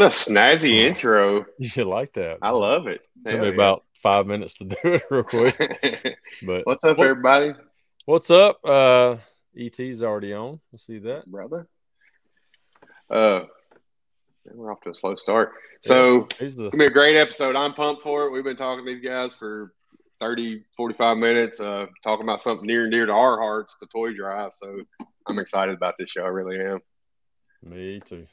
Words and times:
What 0.00 0.06
a 0.06 0.16
snazzy 0.16 0.76
intro. 0.76 1.44
You 1.58 1.84
like 1.84 2.14
that? 2.14 2.38
I 2.40 2.52
love 2.52 2.86
it. 2.86 3.02
Took 3.26 3.38
me 3.38 3.50
about 3.50 3.84
five 4.02 4.26
minutes 4.26 4.54
to 4.54 4.64
do 4.64 4.76
it 4.84 5.02
real 5.10 5.22
quick. 5.24 6.16
But 6.42 6.64
What's 6.64 6.84
up, 6.84 6.96
what- 6.96 7.06
everybody? 7.06 7.52
what's 8.06 8.30
up? 8.30 8.60
Uh, 8.64 9.16
ET's 9.54 10.02
already 10.02 10.32
on. 10.32 10.58
We'll 10.72 10.78
see 10.78 11.00
that. 11.00 11.26
Brother. 11.26 11.68
Uh, 13.10 13.40
we're 14.54 14.72
off 14.72 14.80
to 14.84 14.90
a 14.90 14.94
slow 14.94 15.16
start. 15.16 15.52
So 15.82 16.26
He's 16.38 16.56
the 16.56 16.62
It's 16.62 16.70
gonna 16.70 16.84
be 16.84 16.86
a 16.86 16.90
great 16.90 17.16
episode. 17.16 17.54
I'm 17.54 17.74
pumped 17.74 18.02
for 18.02 18.24
it. 18.24 18.30
We've 18.32 18.42
been 18.42 18.56
talking 18.56 18.86
to 18.86 18.94
these 18.94 19.04
guys 19.04 19.34
for 19.34 19.74
30, 20.20 20.64
45 20.78 21.18
minutes, 21.18 21.60
uh, 21.60 21.84
talking 22.02 22.24
about 22.24 22.40
something 22.40 22.66
near 22.66 22.84
and 22.84 22.90
dear 22.90 23.04
to 23.04 23.12
our 23.12 23.38
hearts, 23.38 23.76
the 23.78 23.86
toy 23.88 24.14
drive. 24.14 24.54
So 24.54 24.78
I'm 25.28 25.38
excited 25.38 25.74
about 25.74 25.96
this 25.98 26.08
show. 26.08 26.22
I 26.22 26.28
really 26.28 26.58
am. 26.58 26.78
me 27.62 28.00
too. 28.02 28.26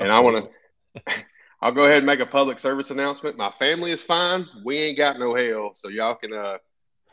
And 0.00 0.10
I 0.10 0.20
want 0.20 0.38
to, 0.38 0.50
I'll 1.62 1.72
go 1.72 1.84
ahead 1.84 1.98
and 1.98 2.06
make 2.06 2.20
a 2.20 2.26
public 2.26 2.58
service 2.58 2.90
announcement. 2.90 3.36
My 3.36 3.50
family 3.50 3.90
is 3.90 4.02
fine. 4.02 4.46
We 4.64 4.78
ain't 4.78 4.96
got 4.98 5.18
no 5.18 5.34
hell, 5.34 5.72
so 5.74 5.88
y'all 5.88 6.14
can, 6.14 6.32
uh, 6.32 6.56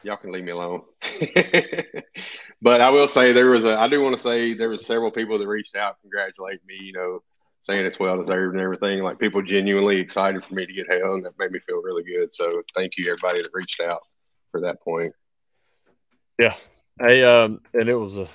y'all 0.04 0.18
can 0.18 0.32
leave 0.32 0.46
me 0.46 0.52
alone. 0.52 0.84
but 2.62 2.80
I 2.80 2.90
will 2.90 3.10
say 3.10 3.34
there 3.34 3.50
was 3.50 3.66
a, 3.66 3.78
I 3.78 3.90
do 3.90 4.02
want 4.02 4.16
to 4.16 4.22
say 4.22 4.54
there 4.54 4.70
was 4.70 4.86
several 4.86 5.12
people 5.12 5.38
that 5.38 5.48
reached 5.48 5.76
out, 5.76 6.00
congratulate 6.02 6.62
me, 6.66 6.76
you 6.82 6.94
know, 6.94 7.20
saying 7.62 7.86
it's 7.86 8.00
well 8.00 8.18
deserved 8.18 8.56
and 8.56 8.64
everything. 8.64 9.04
Like 9.04 9.20
people 9.20 9.42
genuinely 9.42 10.00
excited 10.00 10.44
for 10.44 10.54
me 10.54 10.66
to 10.66 10.74
get 10.74 10.90
hell, 10.90 11.16
and 11.16 11.26
that 11.26 11.38
made 11.38 11.52
me 11.52 11.60
feel 11.68 11.82
really 11.82 12.04
good. 12.04 12.34
So 12.34 12.64
thank 12.74 12.94
you 12.98 13.10
everybody 13.10 13.42
that 13.42 13.52
reached 13.54 13.82
out 13.82 14.02
for 14.52 14.62
that 14.62 14.82
point. 14.82 15.14
Yeah. 16.40 16.54
Hey, 17.00 17.24
um, 17.24 17.62
and 17.74 17.90
it 17.90 17.96
was 17.96 18.18
a. 18.18 18.28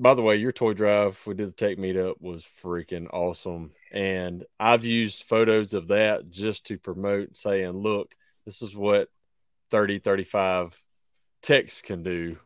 By 0.00 0.14
the 0.14 0.22
way, 0.22 0.36
your 0.36 0.52
toy 0.52 0.72
drive 0.72 1.20
we 1.26 1.34
did 1.34 1.48
the 1.48 1.52
tech 1.52 1.76
meetup 1.76 2.14
was 2.20 2.46
freaking 2.62 3.06
awesome, 3.12 3.70
and 3.92 4.44
I've 4.58 4.84
used 4.84 5.24
photos 5.24 5.74
of 5.74 5.88
that 5.88 6.30
just 6.30 6.66
to 6.66 6.78
promote, 6.78 7.36
saying, 7.36 7.72
"Look, 7.72 8.14
this 8.46 8.62
is 8.62 8.74
what 8.74 9.10
30, 9.70 9.98
35 9.98 10.82
techs 11.42 11.82
can 11.82 12.02
do." 12.02 12.38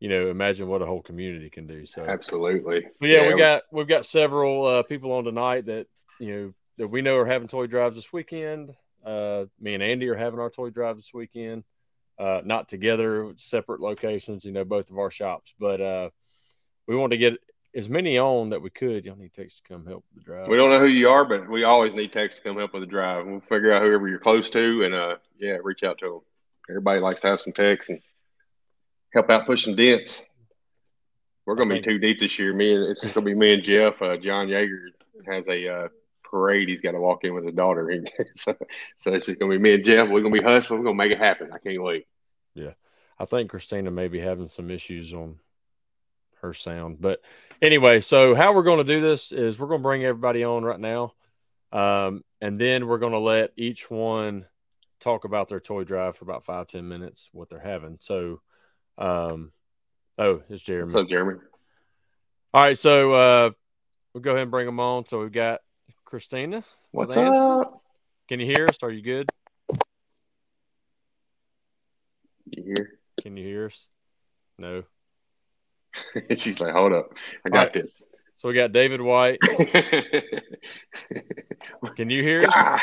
You 0.00 0.08
know, 0.08 0.28
imagine 0.28 0.66
what 0.66 0.82
a 0.82 0.86
whole 0.86 1.00
community 1.00 1.48
can 1.48 1.68
do. 1.68 1.86
So, 1.86 2.04
Absolutely. 2.04 2.86
but 2.98 3.08
yeah, 3.08 3.28
we 3.28 3.38
got 3.38 3.62
we've 3.70 3.88
got 3.88 4.04
several 4.04 4.66
uh, 4.66 4.82
people 4.82 5.12
on 5.12 5.24
tonight 5.24 5.66
that 5.66 5.86
you 6.18 6.32
know 6.32 6.54
that 6.78 6.88
we 6.88 7.02
know 7.02 7.16
are 7.18 7.24
having 7.26 7.46
toy 7.46 7.68
drives 7.68 7.94
this 7.94 8.12
weekend. 8.12 8.74
Uh, 9.04 9.44
me 9.60 9.74
and 9.74 9.82
Andy 9.82 10.08
are 10.08 10.16
having 10.16 10.40
our 10.40 10.50
toy 10.50 10.70
drive 10.70 10.96
this 10.96 11.14
weekend. 11.14 11.62
Uh, 12.18 12.40
not 12.44 12.68
together, 12.68 13.32
separate 13.36 13.80
locations. 13.80 14.44
You 14.44 14.52
know, 14.52 14.64
both 14.64 14.90
of 14.90 14.98
our 14.98 15.10
shops, 15.10 15.52
but 15.58 15.80
uh, 15.80 16.10
we 16.86 16.96
want 16.96 17.12
to 17.12 17.18
get 17.18 17.38
as 17.74 17.90
many 17.90 18.18
on 18.18 18.50
that 18.50 18.62
we 18.62 18.70
could. 18.70 19.04
Y'all 19.04 19.16
need 19.16 19.34
text 19.34 19.58
to 19.58 19.68
come 19.68 19.84
help 19.84 20.02
with 20.14 20.24
the 20.24 20.30
drive. 20.30 20.48
We 20.48 20.56
don't 20.56 20.70
know 20.70 20.80
who 20.80 20.86
you 20.86 21.10
are, 21.10 21.26
but 21.26 21.48
we 21.48 21.64
always 21.64 21.92
need 21.92 22.12
text 22.12 22.38
to 22.38 22.44
come 22.44 22.56
help 22.56 22.72
with 22.72 22.82
the 22.82 22.86
drive. 22.86 23.26
We'll 23.26 23.40
figure 23.40 23.72
out 23.72 23.82
whoever 23.82 24.08
you're 24.08 24.18
close 24.18 24.48
to, 24.50 24.84
and 24.84 24.94
uh, 24.94 25.16
yeah, 25.36 25.58
reach 25.62 25.82
out 25.82 25.98
to 25.98 26.06
them. 26.06 26.20
Everybody 26.70 27.00
likes 27.00 27.20
to 27.20 27.26
have 27.28 27.40
some 27.40 27.52
text 27.52 27.90
and 27.90 28.00
help 29.12 29.28
out 29.30 29.46
pushing 29.46 29.76
dents. 29.76 30.24
We're 31.44 31.54
gonna 31.54 31.68
be 31.68 31.74
think- 31.76 31.84
too 31.84 31.98
deep 31.98 32.18
this 32.18 32.38
year. 32.38 32.52
Me 32.54 32.74
and 32.74 32.84
it's 32.84 33.02
just 33.02 33.14
gonna 33.14 33.26
be 33.26 33.34
me 33.34 33.54
and 33.54 33.62
Jeff. 33.62 34.00
Uh, 34.00 34.16
John 34.16 34.48
Yeager 34.48 34.86
has 35.26 35.46
a 35.48 35.68
uh, 35.68 35.88
parade. 36.36 36.68
He's 36.68 36.80
got 36.80 36.92
to 36.92 37.00
walk 37.00 37.24
in 37.24 37.34
with 37.34 37.44
his 37.44 37.54
daughter. 37.54 37.90
so, 38.34 38.54
so 38.96 39.12
it's 39.12 39.26
just 39.26 39.38
gonna 39.38 39.52
be 39.52 39.58
me 39.58 39.74
and 39.74 39.84
Jeff. 39.84 40.08
We're 40.08 40.22
gonna 40.22 40.34
be 40.34 40.42
hustling. 40.42 40.80
We're 40.80 40.86
gonna 40.86 40.96
make 40.96 41.12
it 41.12 41.18
happen. 41.18 41.50
I 41.52 41.58
can't 41.58 41.82
wait. 41.82 42.06
Yeah. 42.54 42.72
I 43.18 43.24
think 43.24 43.50
Christina 43.50 43.90
may 43.90 44.08
be 44.08 44.20
having 44.20 44.48
some 44.48 44.70
issues 44.70 45.14
on 45.14 45.36
her 46.42 46.52
sound. 46.52 47.00
But 47.00 47.20
anyway, 47.62 48.00
so 48.00 48.34
how 48.34 48.52
we're 48.52 48.62
going 48.62 48.84
to 48.84 48.94
do 48.94 49.00
this 49.00 49.32
is 49.32 49.58
we're 49.58 49.68
going 49.68 49.80
to 49.80 49.84
bring 49.84 50.04
everybody 50.04 50.44
on 50.44 50.64
right 50.64 50.80
now. 50.80 51.14
Um, 51.72 52.22
and 52.40 52.60
then 52.60 52.86
we're 52.86 52.98
going 52.98 53.12
to 53.12 53.18
let 53.18 53.52
each 53.56 53.90
one 53.90 54.46
talk 55.00 55.24
about 55.24 55.48
their 55.48 55.60
toy 55.60 55.84
drive 55.84 56.16
for 56.16 56.24
about 56.24 56.44
five, 56.44 56.68
10 56.68 56.86
minutes, 56.86 57.28
what 57.32 57.48
they're 57.48 57.58
having. 57.58 57.96
So, 58.00 58.40
um, 58.98 59.52
oh, 60.18 60.42
it's 60.50 60.62
Jeremy. 60.62 60.86
What's 60.86 60.96
up, 60.96 61.08
Jeremy? 61.08 61.40
All 62.52 62.64
right. 62.64 62.78
So, 62.78 63.12
uh, 63.12 63.50
we'll 64.12 64.22
go 64.22 64.32
ahead 64.32 64.42
and 64.42 64.50
bring 64.50 64.66
them 64.66 64.80
on. 64.80 65.06
So 65.06 65.20
we've 65.20 65.32
got 65.32 65.60
Christina. 66.06 66.64
What's 66.92 67.16
Lance? 67.16 67.40
up? 67.40 67.82
Can 68.28 68.40
you 68.40 68.46
hear 68.46 68.68
us? 68.68 68.78
Are 68.82 68.90
you 68.90 69.02
good? 69.02 69.28
You 72.46 72.64
here? 72.64 72.98
Can 73.22 73.36
you 73.36 73.44
hear 73.44 73.66
us? 73.66 73.86
No. 74.56 74.84
She's 76.34 76.60
like, 76.60 76.72
hold 76.72 76.92
up, 76.92 77.18
I 77.44 77.50
got 77.50 77.58
All 77.58 77.64
right. 77.64 77.72
this. 77.72 78.06
So 78.36 78.48
we 78.48 78.54
got 78.54 78.72
David 78.72 79.00
White. 79.00 79.40
Can 81.96 82.10
you 82.10 82.22
hear 82.22 82.44
us? 82.44 82.80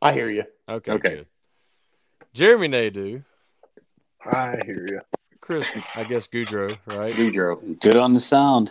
I 0.00 0.12
hear 0.12 0.30
you. 0.30 0.44
Okay. 0.68 0.92
Okay. 0.92 1.14
Good. 1.16 1.26
Jeremy 2.34 2.68
Nadeau, 2.68 3.22
I 4.24 4.60
hear 4.64 4.86
you. 4.86 5.00
Chris, 5.40 5.74
I 5.96 6.04
guess 6.04 6.28
Goudreau, 6.28 6.78
right? 6.86 7.12
Boudreaux. 7.14 7.80
Good 7.80 7.96
on 7.96 8.12
the 8.12 8.20
sound. 8.20 8.70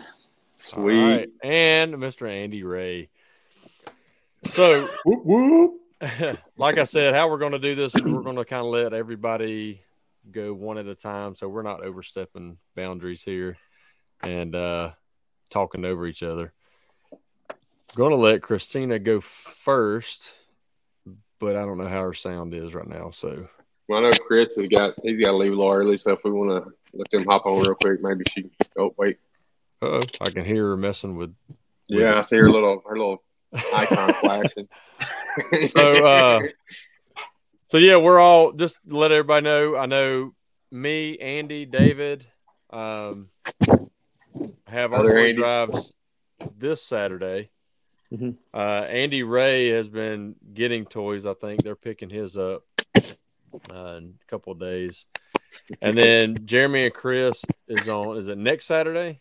Sweet. 0.56 0.96
All 0.96 1.10
right. 1.10 1.28
And 1.42 1.92
Mr. 1.94 2.30
Andy 2.30 2.62
Ray. 2.62 3.10
So, 4.46 4.88
Whoop 5.04 5.24
whoop. 5.24 5.80
like 6.56 6.78
I 6.78 6.84
said, 6.84 7.14
how 7.14 7.28
we're 7.28 7.38
going 7.38 7.52
to 7.52 7.58
do 7.58 7.74
this 7.74 7.94
is 7.94 8.02
we're 8.02 8.22
going 8.22 8.36
to 8.36 8.44
kind 8.44 8.64
of 8.64 8.72
let 8.72 8.92
everybody 8.92 9.82
go 10.30 10.52
one 10.54 10.78
at 10.78 10.86
a 10.86 10.94
time. 10.94 11.34
So 11.34 11.48
we're 11.48 11.62
not 11.62 11.82
overstepping 11.82 12.58
boundaries 12.76 13.22
here 13.22 13.56
and 14.22 14.54
uh, 14.54 14.90
talking 15.50 15.84
over 15.84 16.06
each 16.06 16.22
other. 16.22 16.52
Going 17.96 18.10
to 18.10 18.16
let 18.16 18.42
Christina 18.42 18.98
go 18.98 19.20
first, 19.20 20.34
but 21.38 21.56
I 21.56 21.64
don't 21.64 21.78
know 21.78 21.88
how 21.88 22.02
her 22.02 22.14
sound 22.14 22.54
is 22.54 22.74
right 22.74 22.86
now. 22.86 23.10
So, 23.10 23.48
Well, 23.88 24.04
I 24.04 24.10
know 24.10 24.16
Chris 24.26 24.56
has 24.56 24.68
got 24.68 24.94
he's 25.02 25.20
got 25.20 25.32
to 25.32 25.36
leave 25.36 25.52
a 25.52 25.56
little 25.56 25.72
early, 25.72 25.96
so 25.96 26.12
if 26.12 26.22
we 26.22 26.30
want 26.30 26.64
to 26.64 26.72
let 26.92 27.10
them 27.10 27.24
hop 27.24 27.46
on 27.46 27.60
real 27.60 27.74
quick, 27.74 28.02
maybe 28.02 28.24
she. 28.28 28.50
Oh 28.78 28.94
wait, 28.98 29.18
uh-oh, 29.80 30.00
I 30.20 30.30
can 30.30 30.44
hear 30.44 30.66
her 30.66 30.76
messing 30.76 31.16
with. 31.16 31.34
yeah, 31.86 32.18
I 32.18 32.20
see 32.20 32.36
her 32.36 32.50
little 32.50 32.82
her 32.86 32.96
little 32.96 33.22
icon 33.74 34.14
flashing. 34.20 34.68
So, 35.68 36.04
uh, 36.04 36.40
So 37.68 37.78
yeah, 37.78 37.96
we're 37.96 38.18
all 38.18 38.52
just 38.52 38.76
to 38.88 38.96
let 38.96 39.12
everybody 39.12 39.44
know. 39.44 39.76
I 39.76 39.86
know 39.86 40.34
me, 40.72 41.16
Andy, 41.18 41.64
David, 41.64 42.26
um, 42.70 43.28
have 44.66 44.92
our 44.92 45.00
Other 45.00 45.12
toy 45.12 45.20
Andy. 45.28 45.32
drives 45.34 45.92
this 46.58 46.82
Saturday. 46.82 47.50
Mhm. 48.12 48.38
Uh, 48.54 48.58
Andy 48.88 49.22
Ray 49.22 49.68
has 49.68 49.88
been 49.88 50.34
getting 50.54 50.86
toys. 50.86 51.24
I 51.26 51.34
think 51.34 51.62
they're 51.62 51.76
picking 51.76 52.08
his 52.10 52.36
up 52.38 52.64
uh, 52.96 53.96
in 53.98 54.14
a 54.20 54.30
couple 54.30 54.52
of 54.52 54.58
days, 54.58 55.04
and 55.82 55.96
then 55.96 56.46
Jeremy 56.46 56.86
and 56.86 56.94
Chris 56.94 57.44
is 57.68 57.88
on. 57.88 58.16
Is 58.16 58.28
it 58.28 58.38
next 58.38 58.64
Saturday? 58.66 59.20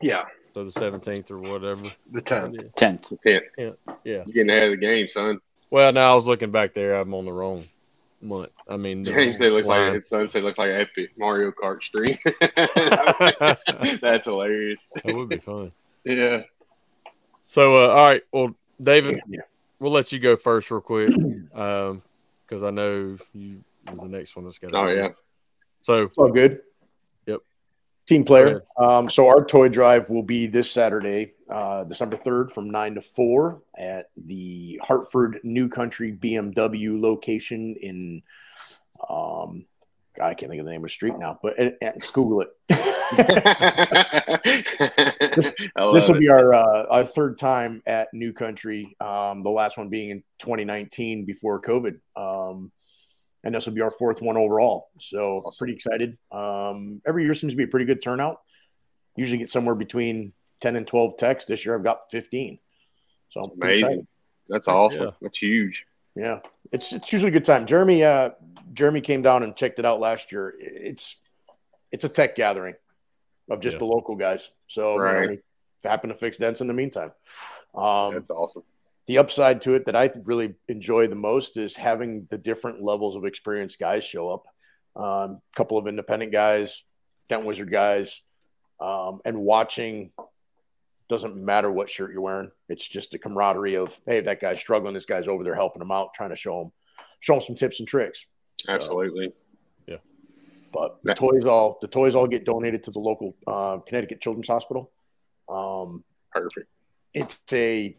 Yeah, 0.00 0.24
So 0.54 0.62
the 0.64 0.70
seventeenth 0.70 1.30
or 1.32 1.38
whatever. 1.38 1.90
the 2.12 2.20
tenth. 2.22 2.56
Tenth. 2.76 3.12
Yeah, 3.24 3.40
Yeah. 3.58 3.72
you're 4.04 4.24
getting 4.26 4.50
ahead 4.50 4.62
of 4.64 4.70
the 4.70 4.76
game, 4.76 5.08
son. 5.08 5.40
Well, 5.70 5.92
now 5.92 6.12
I 6.12 6.14
was 6.14 6.26
looking 6.26 6.52
back 6.52 6.74
there. 6.74 6.94
I'm 6.94 7.12
on 7.12 7.24
the 7.24 7.32
wrong 7.32 7.64
month. 8.22 8.50
I 8.68 8.76
mean, 8.76 9.02
James 9.02 9.38
said 9.38 9.48
it 9.48 9.50
looks 9.50 9.66
like 9.66 9.80
line. 9.80 9.94
his 9.94 10.08
son 10.08 10.28
said 10.28 10.42
it 10.42 10.44
looks 10.44 10.58
like 10.58 10.70
an 10.70 10.76
epic 10.80 11.10
Mario 11.18 11.50
Kart 11.50 11.82
stream. 11.82 12.14
That's 14.00 14.26
hilarious. 14.26 14.86
that 15.04 15.14
would 15.14 15.28
be 15.28 15.38
fun. 15.38 15.72
Yeah. 16.04 16.42
So, 17.42 17.84
uh, 17.84 17.88
all 17.88 18.08
right. 18.08 18.22
Well, 18.32 18.54
David, 18.80 19.22
Yeah. 19.28 19.40
we'll 19.80 19.90
let 19.92 20.12
you 20.12 20.20
go 20.20 20.36
first, 20.36 20.70
real 20.70 20.80
quick, 20.80 21.10
um, 21.56 22.00
because 22.46 22.62
I 22.62 22.70
know 22.70 23.16
you 23.32 23.64
are 23.88 23.94
the 23.94 24.08
next 24.08 24.36
one 24.36 24.44
that's 24.44 24.58
got. 24.60 24.72
Oh 24.72 24.86
yeah. 24.88 25.08
So, 25.82 26.10
all 26.16 26.30
good. 26.30 26.60
Team 28.06 28.24
player. 28.24 28.64
Um, 28.76 29.08
so 29.08 29.28
our 29.28 29.44
toy 29.44 29.68
drive 29.68 30.10
will 30.10 30.22
be 30.22 30.46
this 30.46 30.70
Saturday, 30.70 31.32
uh, 31.48 31.84
December 31.84 32.18
third, 32.18 32.52
from 32.52 32.68
nine 32.68 32.96
to 32.96 33.00
four 33.00 33.62
at 33.78 34.06
the 34.16 34.78
Hartford 34.82 35.40
New 35.42 35.68
Country 35.68 36.12
BMW 36.12 37.00
location 37.00 37.76
in. 37.80 38.22
Um, 39.08 39.64
God, 40.16 40.26
I 40.26 40.34
can't 40.34 40.48
think 40.48 40.60
of 40.60 40.66
the 40.66 40.70
name 40.70 40.82
of 40.82 40.88
the 40.88 40.90
street 40.90 41.18
now, 41.18 41.40
but 41.42 41.58
uh, 41.58 41.70
uh, 41.84 41.90
Google 42.12 42.42
it. 42.42 42.50
this 45.34 45.52
this 45.58 46.08
will 46.08 46.18
be 46.18 46.28
our 46.28 46.54
uh, 46.54 46.86
our 46.88 47.04
third 47.04 47.36
time 47.36 47.82
at 47.84 48.08
New 48.12 48.32
Country. 48.32 48.96
Um, 49.00 49.42
the 49.42 49.50
last 49.50 49.76
one 49.76 49.88
being 49.88 50.10
in 50.10 50.22
2019 50.38 51.24
before 51.24 51.60
COVID, 51.60 51.98
um, 52.16 52.70
and 53.44 53.54
this 53.54 53.66
will 53.66 53.74
be 53.74 53.80
our 53.82 53.90
fourth 53.90 54.20
one 54.22 54.36
overall. 54.36 54.88
So 54.98 55.42
Awesome. 55.44 55.64
pretty 55.64 55.74
excited. 55.74 56.18
Um, 56.32 57.00
every 57.06 57.24
year 57.24 57.34
seems 57.34 57.52
to 57.52 57.56
be 57.56 57.64
a 57.64 57.68
pretty 57.68 57.86
good 57.86 58.02
turnout. 58.02 58.40
Usually 59.16 59.38
get 59.38 59.50
somewhere 59.50 59.74
between 59.74 60.32
10 60.60 60.76
and 60.76 60.86
12 60.86 61.16
texts. 61.18 61.48
This 61.48 61.64
year 61.64 61.76
I've 61.76 61.84
got 61.84 62.10
15. 62.10 62.58
So 63.28 63.40
I'm 63.40 63.50
excited. 63.56 63.82
amazing. 63.82 64.06
That's 64.48 64.68
awesome. 64.68 65.04
Yeah. 65.06 65.10
That's 65.22 65.38
huge. 65.38 65.86
Yeah, 66.16 66.40
it's 66.70 66.92
it's 66.92 67.12
usually 67.12 67.30
a 67.30 67.32
good 67.32 67.44
time. 67.44 67.66
Jeremy, 67.66 68.04
uh, 68.04 68.30
Jeremy 68.72 69.00
came 69.00 69.20
down 69.20 69.42
and 69.42 69.56
checked 69.56 69.80
it 69.80 69.84
out 69.84 69.98
last 69.98 70.30
year. 70.30 70.54
It's 70.60 71.16
it's 71.90 72.04
a 72.04 72.08
tech 72.08 72.36
gathering 72.36 72.74
of 73.50 73.58
just 73.60 73.74
Yeah. 73.74 73.78
the 73.80 73.84
local 73.86 74.14
guys. 74.14 74.48
So 74.68 74.92
you 74.92 74.98
know, 74.98 75.02
Right. 75.04 75.28
any 75.30 75.38
happen 75.82 76.10
to 76.10 76.14
fix 76.14 76.36
dents 76.38 76.60
in 76.60 76.68
the 76.68 76.72
meantime. 76.72 77.10
Um, 77.74 78.14
That's 78.14 78.30
awesome. 78.30 78.62
The 79.06 79.18
upside 79.18 79.60
to 79.62 79.74
it 79.74 79.86
that 79.86 79.96
I 79.96 80.10
really 80.24 80.54
enjoy 80.68 81.08
the 81.08 81.14
most 81.14 81.56
is 81.56 81.76
having 81.76 82.26
the 82.30 82.38
different 82.38 82.82
levels 82.82 83.16
of 83.16 83.24
experienced 83.24 83.78
guys 83.78 84.04
show 84.04 84.30
up. 84.30 84.44
A 84.96 85.00
um, 85.00 85.40
couple 85.54 85.76
of 85.76 85.86
independent 85.86 86.32
guys, 86.32 86.84
Dent 87.28 87.44
Wizard 87.44 87.70
guys, 87.70 88.22
um, 88.80 89.20
and 89.24 89.38
watching 89.38 90.12
doesn't 91.08 91.36
matter 91.36 91.70
what 91.70 91.90
shirt 91.90 92.12
you're 92.12 92.22
wearing. 92.22 92.50
It's 92.68 92.86
just 92.86 93.10
the 93.10 93.18
camaraderie 93.18 93.76
of, 93.76 93.98
hey, 94.06 94.20
that 94.20 94.40
guy's 94.40 94.60
struggling. 94.60 94.94
This 94.94 95.04
guy's 95.04 95.28
over 95.28 95.44
there 95.44 95.54
helping 95.54 95.82
him 95.82 95.90
out, 95.90 96.14
trying 96.14 96.30
to 96.30 96.36
show 96.36 96.62
him, 96.62 96.72
show 97.20 97.34
him 97.34 97.40
some 97.42 97.56
tips 97.56 97.80
and 97.80 97.88
tricks. 97.88 98.26
Absolutely. 98.68 99.26
So, 99.26 99.32
yeah. 99.86 99.96
But 100.72 100.98
the 101.02 101.14
toys 101.14 101.44
all 101.44 101.78
the 101.80 101.88
toys 101.88 102.14
all 102.14 102.26
get 102.26 102.44
donated 102.44 102.84
to 102.84 102.90
the 102.90 102.98
local 102.98 103.36
uh, 103.46 103.78
Connecticut 103.86 104.20
Children's 104.20 104.48
Hospital. 104.48 104.90
Um, 105.48 106.04
Perfect. 106.32 106.68
It's 107.12 107.38
a 107.52 107.96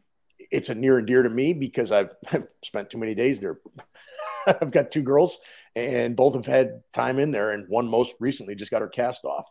it's 0.52 0.70
a 0.70 0.76
near 0.76 0.98
and 0.98 1.08
dear 1.08 1.24
to 1.24 1.30
me 1.30 1.54
because 1.54 1.92
I've 1.92 2.14
spent 2.64 2.90
too 2.90 2.98
many 2.98 3.16
days 3.16 3.40
there. 3.40 3.60
I've 4.48 4.72
got 4.72 4.92
two 4.92 5.02
girls, 5.02 5.38
and 5.76 6.16
both 6.16 6.36
have 6.36 6.46
had 6.46 6.84
time 6.94 7.20
in 7.20 7.32
there, 7.32 7.52
and 7.52 7.68
one 7.68 7.88
most 7.88 8.14
recently 8.20 8.56
just 8.56 8.72
got 8.72 8.82
her 8.82 8.88
cast 8.88 9.26
off. 9.26 9.50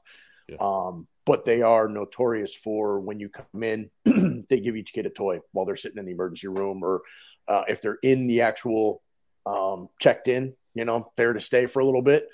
Yeah. 0.49 0.57
Um, 0.61 1.09
but 1.27 1.45
they 1.45 1.63
are 1.63 1.89
notorious 1.89 2.55
for 2.55 3.01
when 3.01 3.19
you 3.19 3.29
come 3.29 3.63
in, 3.63 3.91
they 4.49 4.61
give 4.61 4.77
each 4.77 4.93
kid 4.93 5.07
a 5.07 5.11
toy 5.11 5.41
while 5.53 5.65
they're 5.65 5.77
sitting 5.77 5.99
in 5.99 6.05
the 6.05 6.13
emergency 6.13 6.49
room, 6.49 6.83
or 6.83 7.03
uh, 7.49 7.65
if 7.67 7.81
they're 7.81 7.99
in 8.03 8.27
the 8.27 8.43
actual 8.43 9.03
um, 9.47 9.89
checked 10.01 10.29
in, 10.29 10.55
you 10.75 10.85
know, 10.85 11.13
there 11.17 11.33
to 11.33 11.41
stay 11.41 11.67
for 11.67 11.81
a 11.81 11.85
little 11.85 12.03
bit. 12.03 12.29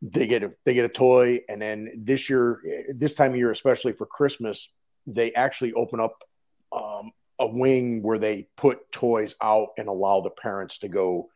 They 0.00 0.26
get 0.26 0.44
a 0.44 0.52
they 0.64 0.74
get 0.74 0.84
a 0.84 0.90
toy, 0.90 1.40
and 1.48 1.60
then 1.60 1.90
this 1.96 2.30
year, 2.30 2.60
this 2.94 3.14
time 3.14 3.32
of 3.32 3.36
year, 3.36 3.50
especially 3.50 3.92
for 3.92 4.06
Christmas, 4.06 4.68
they 5.06 5.32
actually 5.32 5.72
open 5.72 5.98
up 5.98 6.22
um, 6.70 7.10
a 7.38 7.46
wing 7.46 8.02
where 8.02 8.18
they 8.18 8.48
put 8.56 8.90
toys 8.92 9.34
out 9.40 9.68
and 9.78 9.88
allow 9.88 10.20
the 10.20 10.30
parents 10.30 10.78
to 10.78 10.88
go 10.88 11.28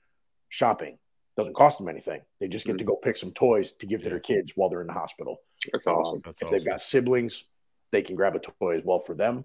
shopping. 0.49 0.99
Doesn't 1.37 1.55
cost 1.55 1.79
them 1.79 1.89
anything. 1.89 2.21
They 2.41 2.49
just 2.49 2.67
get 2.67 2.73
mm-hmm. 2.73 2.79
to 2.79 2.85
go 2.85 2.97
pick 2.97 3.17
some 3.17 3.33
toys 3.33 3.73
to 3.73 3.87
give 3.87 4.03
to 4.03 4.07
yeah. 4.07 4.11
their 4.11 4.21
kids 4.21 4.53
while 4.55 4.69
they're 4.69 4.83
in 4.83 4.87
the 4.87 4.93
hospital. 4.93 5.41
That's 5.73 5.87
awesome. 5.87 6.17
Um, 6.17 6.23
That's 6.25 6.43
if 6.43 6.47
awesome. 6.47 6.59
they've 6.59 6.67
got 6.67 6.81
siblings, 6.81 7.45
they 7.91 8.03
can 8.03 8.17
grab 8.17 8.37
a 8.37 8.41
toy 8.41 8.77
as 8.77 8.83
well 8.85 8.99
for 8.99 9.15
them. 9.15 9.45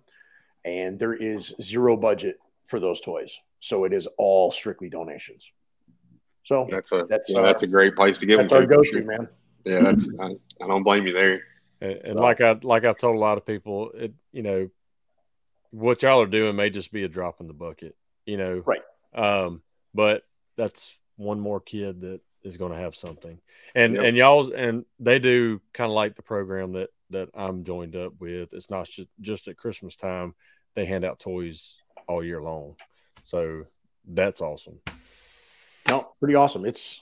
And 0.65 0.99
there 0.99 1.13
is 1.13 1.55
zero 1.61 1.95
budget 1.95 2.39
for 2.65 2.79
those 2.79 2.99
toys. 2.99 3.39
So 3.59 3.85
it 3.85 3.93
is 3.93 4.07
all 4.17 4.51
strictly 4.51 4.89
donations. 4.89 5.49
So 6.43 6.67
that's 6.69 6.91
a 6.91 7.05
that's, 7.09 7.29
yeah, 7.29 7.41
that's 7.41 7.63
a 7.63 7.67
great 7.67 7.95
place 7.95 8.19
to 8.19 8.25
give 8.25 8.39
that's 8.39 8.51
them. 8.51 8.61
Our 8.61 8.67
go-to, 8.67 9.03
man. 9.03 9.27
Yeah, 9.65 9.79
that's 9.79 10.09
I, 10.19 10.27
I, 10.63 10.67
don't 10.67 10.83
blame 10.83 11.05
you 11.05 11.11
there. 11.11 11.41
And, 11.81 11.91
and 11.91 12.17
so. 12.17 12.21
like 12.21 12.39
I 12.39 12.55
like 12.61 12.85
I've 12.85 12.97
told 12.97 13.17
a 13.17 13.19
lot 13.19 13.37
of 13.37 13.45
people, 13.45 13.91
it 13.93 14.13
you 14.31 14.43
know, 14.43 14.69
what 15.71 16.01
y'all 16.01 16.21
are 16.21 16.27
doing 16.27 16.55
may 16.55 16.69
just 16.69 16.91
be 16.91 17.03
a 17.03 17.09
drop 17.09 17.41
in 17.41 17.47
the 17.47 17.53
bucket, 17.53 17.95
you 18.25 18.37
know. 18.37 18.63
Right. 18.65 18.83
Um, 19.13 19.61
but 19.93 20.23
that's 20.55 20.95
one 21.15 21.39
more 21.39 21.59
kid 21.59 22.01
that 22.01 22.21
is 22.43 22.57
going 22.57 22.71
to 22.71 22.77
have 22.77 22.95
something. 22.95 23.39
And 23.75 23.95
yep. 23.95 24.03
and 24.03 24.17
y'all 24.17 24.53
and 24.53 24.85
they 24.99 25.19
do 25.19 25.61
kind 25.73 25.89
of 25.89 25.95
like 25.95 26.15
the 26.15 26.23
program 26.23 26.73
that 26.73 26.89
that 27.09 27.29
I'm 27.33 27.63
joined 27.63 27.95
up 27.95 28.13
with. 28.19 28.53
It's 28.53 28.69
not 28.69 28.87
just 28.87 29.09
just 29.21 29.47
at 29.47 29.57
Christmas 29.57 29.95
time. 29.95 30.35
They 30.75 30.85
hand 30.85 31.05
out 31.05 31.19
toys 31.19 31.75
all 32.07 32.23
year 32.23 32.41
long. 32.41 32.75
So 33.23 33.65
that's 34.07 34.41
awesome. 34.41 34.79
No, 35.87 36.13
pretty 36.19 36.35
awesome. 36.35 36.65
It's 36.65 37.01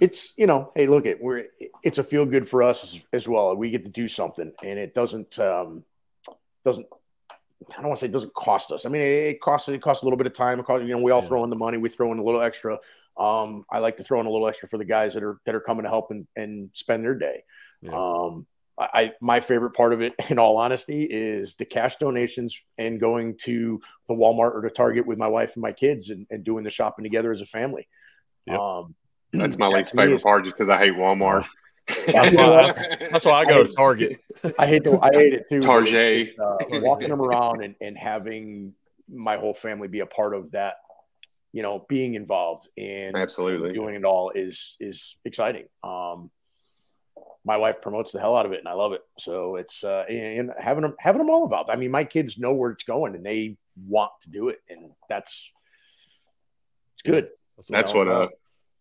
it's 0.00 0.34
you 0.36 0.46
know, 0.46 0.72
hey, 0.74 0.86
look 0.86 1.06
it, 1.06 1.22
we're 1.22 1.44
it's 1.82 1.98
a 1.98 2.02
feel 2.02 2.26
good 2.26 2.48
for 2.48 2.62
us 2.62 2.84
as, 2.84 3.02
as, 3.12 3.28
well. 3.28 3.54
We 3.54 3.70
get 3.70 3.84
to 3.84 3.90
do 3.90 4.08
something, 4.08 4.52
and 4.62 4.78
it 4.78 4.94
doesn't 4.94 5.38
um 5.38 5.84
doesn't 6.64 6.86
I 7.72 7.80
don't 7.80 7.88
want 7.88 7.98
to 7.98 8.00
say 8.00 8.06
it 8.06 8.12
doesn't 8.12 8.34
cost 8.34 8.70
us. 8.70 8.86
I 8.86 8.88
mean, 8.88 9.02
it, 9.02 9.40
costs 9.40 9.68
it 9.68 9.80
costs 9.80 10.02
a 10.02 10.06
little 10.06 10.18
bit 10.18 10.26
of 10.26 10.34
time. 10.34 10.60
It 10.60 10.66
costs, 10.66 10.86
you 10.86 10.94
know, 10.94 11.02
we 11.02 11.10
all 11.10 11.22
yeah. 11.22 11.28
throw 11.28 11.44
in 11.44 11.50
the 11.50 11.56
money. 11.56 11.78
We 11.78 11.88
throw 11.88 12.12
in 12.12 12.18
a 12.18 12.22
little 12.22 12.42
extra. 12.42 12.78
Um, 13.16 13.64
I 13.70 13.78
like 13.78 13.96
to 13.96 14.04
throw 14.04 14.20
in 14.20 14.26
a 14.26 14.30
little 14.30 14.46
extra 14.46 14.68
for 14.68 14.78
the 14.78 14.84
guys 14.84 15.14
that 15.14 15.22
are 15.22 15.38
that 15.46 15.54
are 15.54 15.60
coming 15.60 15.84
to 15.84 15.88
help 15.88 16.10
and, 16.10 16.26
and 16.36 16.70
spend 16.74 17.04
their 17.04 17.14
day. 17.14 17.44
Yeah. 17.80 17.92
Um, 17.94 18.46
I 18.78 19.14
my 19.22 19.40
favorite 19.40 19.70
part 19.70 19.92
of 19.94 20.02
it, 20.02 20.14
in 20.28 20.38
all 20.38 20.58
honesty, 20.58 21.04
is 21.04 21.54
the 21.54 21.64
cash 21.64 21.96
donations 21.96 22.60
and 22.76 23.00
going 23.00 23.36
to 23.44 23.80
the 24.08 24.14
Walmart 24.14 24.54
or 24.54 24.60
the 24.62 24.70
Target 24.70 25.06
with 25.06 25.18
my 25.18 25.28
wife 25.28 25.54
and 25.54 25.62
my 25.62 25.72
kids 25.72 26.10
and, 26.10 26.26
and 26.30 26.44
doing 26.44 26.64
the 26.64 26.70
shopping 26.70 27.04
together 27.04 27.32
as 27.32 27.40
a 27.40 27.46
family. 27.46 27.88
Yep. 28.46 28.58
Um, 28.58 28.94
that's 29.32 29.58
my 29.58 29.68
least 29.68 29.94
favorite 29.94 30.16
is, 30.16 30.22
part, 30.22 30.44
just 30.44 30.56
because 30.56 30.70
I 30.70 30.78
hate 30.78 30.94
Walmart. 30.94 31.46
That's 31.86 32.34
why, 32.34 33.08
that's 33.10 33.24
why 33.24 33.32
I 33.32 33.44
go 33.44 33.60
I 33.60 33.62
to 33.62 33.72
Target. 33.72 34.20
I 34.58 34.66
hate 34.66 34.84
to, 34.84 34.98
I 35.00 35.10
hate 35.12 35.34
it 35.34 35.48
too. 35.48 35.60
Target. 35.60 36.34
Uh, 36.38 36.56
walking 36.80 37.08
them 37.08 37.20
around 37.20 37.62
and, 37.62 37.74
and 37.80 37.96
having 37.96 38.74
my 39.08 39.36
whole 39.36 39.54
family 39.54 39.88
be 39.88 40.00
a 40.00 40.06
part 40.06 40.34
of 40.34 40.50
that, 40.52 40.76
you 41.52 41.62
know, 41.62 41.86
being 41.88 42.14
involved 42.14 42.68
and 42.76 43.16
absolutely 43.16 43.72
doing 43.72 43.94
it 43.94 44.04
all 44.04 44.30
is 44.34 44.76
is 44.80 45.16
exciting. 45.24 45.66
Um, 45.84 46.30
my 47.44 47.56
wife 47.56 47.80
promotes 47.80 48.10
the 48.10 48.18
hell 48.18 48.36
out 48.36 48.46
of 48.46 48.52
it, 48.52 48.58
and 48.58 48.68
I 48.68 48.72
love 48.72 48.92
it. 48.92 49.02
So 49.20 49.54
it's 49.54 49.84
uh, 49.84 50.04
and 50.08 50.52
having 50.58 50.82
them 50.82 50.96
having 50.98 51.20
them 51.20 51.30
all 51.30 51.44
involved. 51.44 51.70
I 51.70 51.76
mean, 51.76 51.92
my 51.92 52.02
kids 52.02 52.36
know 52.36 52.52
where 52.52 52.72
it's 52.72 52.84
going, 52.84 53.14
and 53.14 53.24
they 53.24 53.56
want 53.86 54.10
to 54.22 54.30
do 54.30 54.48
it, 54.48 54.58
and 54.68 54.90
that's 55.08 55.52
it's 56.94 57.02
good. 57.02 57.28
That's 57.68 57.94
what 57.94 58.08
uh, 58.08 58.28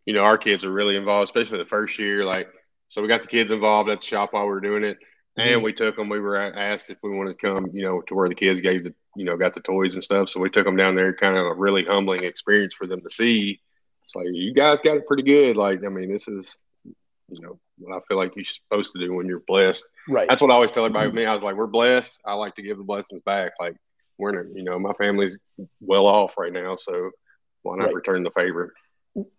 you 0.05 0.13
know, 0.13 0.21
our 0.21 0.37
kids 0.37 0.65
are 0.65 0.71
really 0.71 0.95
involved, 0.95 1.29
especially 1.29 1.59
the 1.59 1.65
first 1.65 1.99
year. 1.99 2.25
Like 2.25 2.47
so 2.87 3.01
we 3.01 3.07
got 3.07 3.21
the 3.21 3.27
kids 3.27 3.51
involved 3.51 3.89
at 3.89 4.01
the 4.01 4.07
shop 4.07 4.33
while 4.33 4.43
we 4.43 4.49
were 4.49 4.61
doing 4.61 4.83
it, 4.83 4.97
and 5.37 5.49
mm-hmm. 5.49 5.63
we 5.63 5.73
took 5.73 5.95
them. 5.95 6.09
We 6.09 6.19
were 6.19 6.37
asked 6.37 6.89
if 6.89 6.97
we 7.03 7.11
wanted 7.11 7.39
to 7.39 7.45
come, 7.47 7.67
you 7.71 7.83
know, 7.83 8.01
to 8.01 8.15
where 8.15 8.29
the 8.29 8.35
kids 8.35 8.61
gave 8.61 8.83
the, 8.83 8.93
you 9.15 9.25
know, 9.25 9.37
got 9.37 9.53
the 9.53 9.61
toys 9.61 9.95
and 9.95 10.03
stuff. 10.03 10.29
So 10.29 10.39
we 10.39 10.49
took 10.49 10.65
them 10.65 10.77
down 10.77 10.95
there. 10.95 11.13
Kind 11.13 11.37
of 11.37 11.45
a 11.45 11.53
really 11.53 11.83
humbling 11.83 12.23
experience 12.23 12.73
for 12.73 12.87
them 12.87 13.01
to 13.01 13.09
see. 13.09 13.59
It's 14.03 14.15
like 14.15 14.27
you 14.31 14.53
guys 14.53 14.81
got 14.81 14.97
it 14.97 15.07
pretty 15.07 15.23
good. 15.23 15.57
Like 15.57 15.83
I 15.83 15.89
mean, 15.89 16.11
this 16.11 16.27
is, 16.27 16.57
you 16.83 17.41
know, 17.41 17.59
what 17.77 17.95
I 17.95 17.99
feel 18.07 18.17
like 18.17 18.35
you're 18.35 18.45
supposed 18.45 18.93
to 18.93 18.99
do 18.99 19.13
when 19.13 19.27
you're 19.27 19.43
blessed. 19.47 19.83
Right. 20.07 20.29
That's 20.29 20.41
what 20.41 20.51
I 20.51 20.53
always 20.53 20.71
tell 20.71 20.85
everybody. 20.85 21.07
Mm-hmm. 21.07 21.15
With 21.15 21.25
me, 21.25 21.29
I 21.29 21.33
was 21.33 21.43
like, 21.43 21.55
we're 21.55 21.67
blessed. 21.67 22.19
I 22.25 22.33
like 22.33 22.55
to 22.55 22.61
give 22.61 22.77
the 22.77 22.83
blessings 22.83 23.21
back. 23.25 23.53
Like 23.59 23.75
we're, 24.17 24.29
in 24.29 24.51
a, 24.51 24.57
you 24.57 24.63
know, 24.63 24.79
my 24.79 24.93
family's 24.93 25.37
well 25.81 26.05
off 26.05 26.37
right 26.37 26.53
now, 26.53 26.75
so 26.75 27.11
why 27.63 27.75
not 27.77 27.85
right. 27.85 27.95
return 27.95 28.23
the 28.23 28.31
favor? 28.31 28.73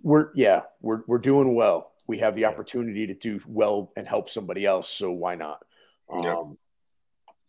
We're 0.03 0.31
yeah, 0.35 0.63
we're 0.81 1.03
we're 1.07 1.19
doing 1.19 1.55
well 1.55 1.93
we 2.07 2.19
have 2.19 2.35
the 2.35 2.45
opportunity 2.45 3.07
to 3.09 3.15
do 3.15 3.41
well 3.47 3.93
and 3.97 4.07
help 4.07 4.31
somebody 4.31 4.65
else. 4.65 4.89
So 4.89 5.11
why 5.11 5.35
not? 5.35 5.65
Um, 6.09 6.57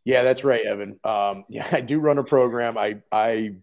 yeah, 0.04 0.24
that's 0.24 0.44
right, 0.44 0.66
Evan. 0.66 1.00
Um, 1.04 1.46
yeah, 1.50 1.68
I 1.72 1.82
do 1.82 2.00
run 2.00 2.18
a 2.18 2.24
program. 2.24 2.78
I, 2.78 3.02
I, 3.12 3.56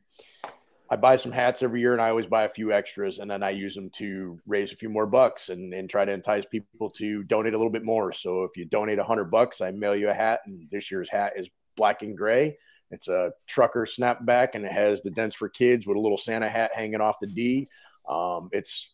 I 0.91 0.97
buy 0.97 1.17
some 1.17 1.33
hats 1.33 1.63
every 1.63 1.81
year 1.81 1.95
and 1.95 2.03
I 2.03 2.11
always 2.11 2.27
buy 2.27 2.45
a 2.45 2.49
few 2.49 2.73
extras 2.73 3.19
and 3.19 3.31
then 3.31 3.43
I 3.43 3.51
use 3.51 3.75
them 3.75 3.91
to 3.97 4.39
raise 4.47 4.71
a 4.71 4.77
few 4.77 4.89
more 4.89 5.07
bucks 5.07 5.49
and, 5.49 5.73
and 5.73 5.89
try 5.89 6.05
to 6.05 6.13
entice 6.13 6.45
people 6.45 6.91
to 6.91 7.25
donate 7.25 7.55
a 7.55 7.57
little 7.57 7.73
bit 7.73 7.85
more. 7.85 8.13
So 8.13 8.45
if 8.45 8.57
you 8.57 8.67
donate 8.67 8.99
a 8.99 9.05
hundred 9.05 9.31
bucks, 9.31 9.61
I 9.61 9.71
mail 9.71 9.97
you 9.97 10.11
a 10.11 10.15
hat 10.15 10.41
and 10.47 10.69
this 10.71 10.91
year's 10.91 11.09
hat 11.09 11.33
is 11.37 11.49
black 11.77 12.03
and 12.03 12.17
gray. 12.17 12.59
It's 12.91 13.09
a 13.09 13.33
trucker 13.49 13.87
snapback 13.87 14.51
and 14.55 14.65
it 14.65 14.71
has 14.71 15.01
the 15.01 15.11
dents 15.11 15.35
for 15.35 15.49
kids 15.49 15.87
with 15.87 15.97
a 15.97 16.01
little 16.01 16.19
Santa 16.19 16.49
hat 16.49 16.71
hanging 16.75 17.01
off 17.01 17.17
the 17.21 17.27
D. 17.27 17.69
Um, 18.09 18.51
it's, 18.53 18.91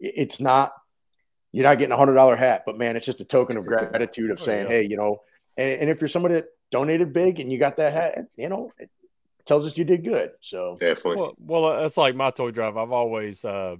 it's 0.00 0.40
not 0.40 0.72
you're 1.52 1.64
not 1.64 1.78
getting 1.78 1.92
a 1.92 1.96
hundred 1.96 2.14
dollar 2.14 2.34
hat, 2.34 2.64
but 2.64 2.78
man, 2.78 2.96
it's 2.96 3.06
just 3.06 3.20
a 3.20 3.24
token 3.24 3.56
of 3.56 3.66
gratitude 3.66 4.30
of 4.30 4.40
oh, 4.40 4.44
saying, 4.44 4.66
oh, 4.66 4.70
yeah. 4.70 4.76
hey, 4.76 4.86
you 4.88 4.96
know, 4.96 5.22
and, 5.56 5.82
and, 5.82 5.90
if 5.90 6.00
you're 6.00 6.08
somebody 6.08 6.34
that 6.34 6.46
donated 6.70 7.12
big 7.12 7.38
and 7.38 7.52
you 7.52 7.58
got 7.58 7.76
that 7.76 7.92
hat, 7.92 8.26
you 8.36 8.48
know, 8.48 8.72
it 8.78 8.90
tells 9.44 9.66
us 9.66 9.76
you 9.76 9.84
did 9.84 10.02
good. 10.02 10.30
So 10.40 10.76
definitely. 10.80 11.16
Well, 11.16 11.34
well 11.38 11.80
that's 11.82 11.96
like 11.96 12.16
my 12.16 12.30
toy 12.30 12.50
drive. 12.50 12.76
I've 12.76 12.92
always, 12.92 13.44
uh, 13.44 13.76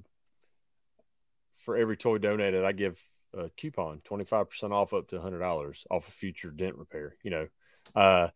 for 1.60 1.76
every 1.76 1.96
toy 1.96 2.18
donated, 2.18 2.64
I 2.64 2.72
give 2.72 3.00
a 3.34 3.48
coupon, 3.56 4.02
25% 4.04 4.72
off 4.72 4.92
up 4.92 5.08
to 5.08 5.18
$100 5.18 5.84
off 5.90 6.08
a 6.08 6.10
future 6.10 6.50
dent 6.50 6.76
repair. 6.76 7.14
You 7.22 7.30
know, 7.30 7.48
uh, 7.94 8.28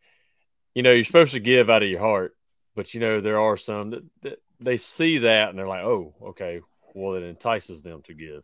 you 0.75 0.83
know, 0.83 0.93
you're 0.93 1.05
supposed 1.05 1.33
to 1.33 1.41
give 1.41 1.69
out 1.69 1.83
of 1.83 1.89
your 1.89 2.01
heart, 2.01 2.37
but 2.75 2.95
you 2.95 3.01
know, 3.01 3.21
there 3.21 3.41
are 3.41 3.57
some 3.57 3.91
that, 3.91 4.05
that 4.23 4.43
they 4.61 4.79
see 4.79 5.19
that 5.19 5.51
and 5.51 5.59
they're 5.59 5.69
like, 5.69 5.85
oh, 5.85 6.15
okay, 6.29 6.61
well, 6.95 7.15
it 7.15 7.23
entices 7.23 7.83
them 7.83 8.03
to 8.03 8.15
give. 8.15 8.43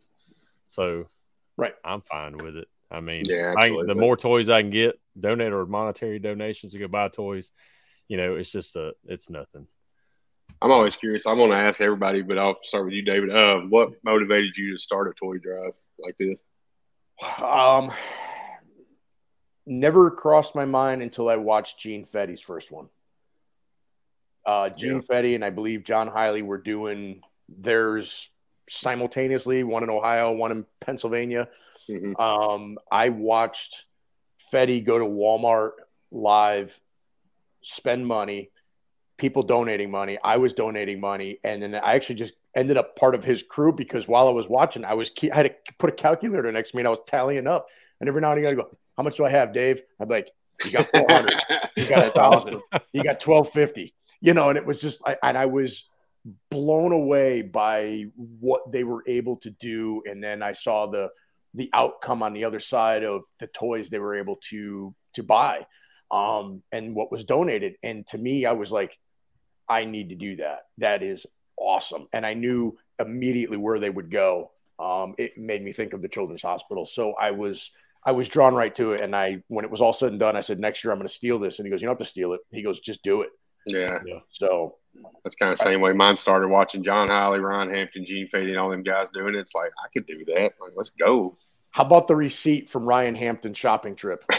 So, 0.73 1.05
right, 1.55 1.75
I'm 1.85 2.01
fine 2.01 2.35
with 2.35 2.57
it. 2.57 2.67
I 2.89 2.99
mean, 2.99 3.21
yeah, 3.27 3.53
I, 3.55 3.69
the 3.69 3.93
more 3.93 4.17
toys 4.17 4.49
I 4.49 4.63
can 4.63 4.71
get, 4.71 4.99
donate 5.19 5.53
or 5.53 5.67
monetary 5.67 6.17
donations 6.17 6.73
to 6.73 6.79
go 6.79 6.87
buy 6.87 7.09
toys, 7.09 7.51
you 8.07 8.17
know, 8.17 8.37
it's 8.37 8.51
just 8.51 8.75
a, 8.75 8.93
it's 9.05 9.29
nothing. 9.29 9.67
I'm 10.63 10.71
always 10.71 10.95
curious. 10.95 11.27
I'm 11.27 11.37
going 11.37 11.51
to 11.51 11.57
ask 11.57 11.79
everybody, 11.79 12.23
but 12.23 12.39
I'll 12.39 12.57
start 12.63 12.85
with 12.85 12.95
you, 12.95 13.03
David. 13.03 13.31
Uh, 13.31 13.59
what 13.69 13.91
motivated 14.03 14.57
you 14.57 14.71
to 14.71 14.79
start 14.79 15.07
a 15.07 15.13
toy 15.13 15.37
drive 15.37 15.73
like 15.99 16.15
this? 16.17 16.37
Um, 17.39 17.91
never 19.67 20.09
crossed 20.09 20.55
my 20.55 20.65
mind 20.65 21.03
until 21.03 21.29
I 21.29 21.35
watched 21.35 21.79
Gene 21.79 22.03
Fetty's 22.03 22.41
first 22.41 22.71
one. 22.71 22.87
Uh, 24.43 24.69
Gene 24.69 25.03
yeah. 25.07 25.15
Fetty 25.17 25.35
and 25.35 25.45
I 25.45 25.51
believe 25.51 25.83
John 25.83 26.09
Hiley 26.09 26.43
were 26.43 26.57
doing 26.57 27.21
theirs 27.47 28.31
simultaneously, 28.69 29.63
one 29.63 29.83
in 29.83 29.89
Ohio, 29.89 30.31
one 30.31 30.51
in 30.51 30.65
Pennsylvania. 30.79 31.49
Mm-hmm. 31.89 32.19
Um, 32.19 32.77
I 32.91 33.09
watched 33.09 33.85
Fetty 34.51 34.83
go 34.83 34.97
to 34.97 35.05
Walmart 35.05 35.71
live 36.11 36.79
spend 37.63 38.05
money, 38.05 38.51
people 39.17 39.43
donating 39.43 39.89
money. 39.89 40.17
I 40.23 40.37
was 40.37 40.53
donating 40.53 40.99
money, 40.99 41.39
and 41.43 41.61
then 41.61 41.75
I 41.75 41.95
actually 41.95 42.15
just 42.15 42.33
ended 42.55 42.77
up 42.77 42.95
part 42.95 43.15
of 43.15 43.23
his 43.23 43.41
crew 43.41 43.73
because 43.73 44.07
while 44.07 44.27
I 44.27 44.31
was 44.31 44.47
watching, 44.47 44.85
I 44.85 44.93
was 44.93 45.11
I 45.31 45.35
had 45.35 45.43
to 45.43 45.73
put 45.79 45.89
a 45.89 45.93
calculator 45.93 46.51
next 46.51 46.71
to 46.71 46.77
me 46.77 46.81
and 46.81 46.87
I 46.87 46.91
was 46.91 46.99
tallying 47.07 47.47
up. 47.47 47.67
And 47.99 48.07
every 48.07 48.21
now 48.21 48.31
and 48.31 48.39
again, 48.39 48.51
I 48.51 48.55
go, 48.55 48.77
"How 48.97 49.03
much 49.03 49.17
do 49.17 49.25
I 49.25 49.29
have, 49.29 49.53
Dave?" 49.53 49.81
I'm 49.99 50.09
like, 50.09 50.29
"You 50.65 50.71
got 50.71 50.89
400. 50.91 51.33
you 51.77 51.89
got 51.89 52.07
a 52.07 52.11
thousand. 52.11 52.61
You 52.93 53.03
got 53.03 53.25
1250." 53.25 53.93
You 54.21 54.33
know, 54.33 54.49
and 54.49 54.57
it 54.57 54.65
was 54.65 54.79
just, 54.79 54.99
I, 55.05 55.17
and 55.21 55.37
I 55.37 55.47
was 55.47 55.89
blown 56.49 56.91
away 56.91 57.41
by 57.41 58.05
what 58.15 58.71
they 58.71 58.83
were 58.83 59.03
able 59.07 59.37
to 59.37 59.49
do. 59.49 60.03
And 60.05 60.23
then 60.23 60.41
I 60.41 60.53
saw 60.53 60.87
the 60.87 61.09
the 61.55 61.69
outcome 61.73 62.23
on 62.23 62.33
the 62.33 62.45
other 62.45 62.59
side 62.59 63.03
of 63.03 63.23
the 63.39 63.47
toys 63.47 63.89
they 63.89 63.99
were 63.99 64.15
able 64.15 64.37
to 64.49 64.95
to 65.13 65.23
buy 65.23 65.65
um, 66.11 66.63
and 66.71 66.95
what 66.95 67.11
was 67.11 67.25
donated. 67.25 67.75
And 67.83 68.05
to 68.07 68.17
me, 68.17 68.45
I 68.45 68.53
was 68.53 68.71
like, 68.71 68.97
I 69.67 69.85
need 69.85 70.09
to 70.09 70.15
do 70.15 70.37
that. 70.37 70.59
That 70.77 71.03
is 71.03 71.25
awesome. 71.57 72.07
And 72.13 72.25
I 72.25 72.33
knew 72.33 72.77
immediately 72.99 73.57
where 73.57 73.79
they 73.79 73.89
would 73.89 74.11
go. 74.11 74.51
Um, 74.79 75.15
it 75.17 75.37
made 75.37 75.63
me 75.63 75.71
think 75.71 75.93
of 75.93 76.01
the 76.01 76.07
children's 76.07 76.41
hospital. 76.41 76.85
So 76.85 77.13
I 77.13 77.31
was 77.31 77.71
I 78.05 78.11
was 78.11 78.27
drawn 78.27 78.53
right 78.53 78.73
to 78.75 78.93
it. 78.93 79.01
And 79.01 79.15
I 79.15 79.43
when 79.47 79.65
it 79.65 79.71
was 79.71 79.81
all 79.81 79.93
said 79.93 80.09
and 80.11 80.19
done, 80.19 80.35
I 80.35 80.41
said, 80.41 80.59
next 80.59 80.83
year 80.83 80.91
I'm 80.91 80.99
going 80.99 81.07
to 81.07 81.13
steal 81.13 81.39
this. 81.39 81.59
And 81.59 81.65
he 81.65 81.71
goes, 81.71 81.81
you 81.81 81.87
don't 81.87 81.93
have 81.93 82.05
to 82.05 82.11
steal 82.11 82.33
it. 82.33 82.41
He 82.51 82.61
goes, 82.61 82.79
just 82.79 83.03
do 83.03 83.21
it. 83.21 83.29
Yeah. 83.65 83.99
yeah. 84.05 84.19
So 84.29 84.75
that's 85.23 85.35
kind 85.35 85.51
of 85.51 85.57
the 85.57 85.63
same 85.63 85.81
way 85.81 85.93
mine 85.93 86.15
started 86.15 86.49
watching 86.49 86.83
John 86.83 87.07
Holly, 87.07 87.39
Ron 87.39 87.69
Hampton, 87.69 88.05
Gene 88.05 88.27
Fetty, 88.27 88.59
all 88.61 88.69
them 88.69 88.83
guys 88.83 89.09
doing 89.09 89.35
it. 89.35 89.39
It's 89.39 89.55
like 89.55 89.71
I 89.83 89.87
could 89.93 90.05
do 90.05 90.23
that. 90.25 90.53
Like, 90.59 90.73
let's 90.75 90.91
go. 90.91 91.37
How 91.73 91.83
about 91.83 92.07
the 92.07 92.15
receipt 92.15 92.69
from 92.69 92.85
Ryan 92.85 93.15
Hampton's 93.15 93.57
shopping 93.57 93.95
trip? 93.95 94.23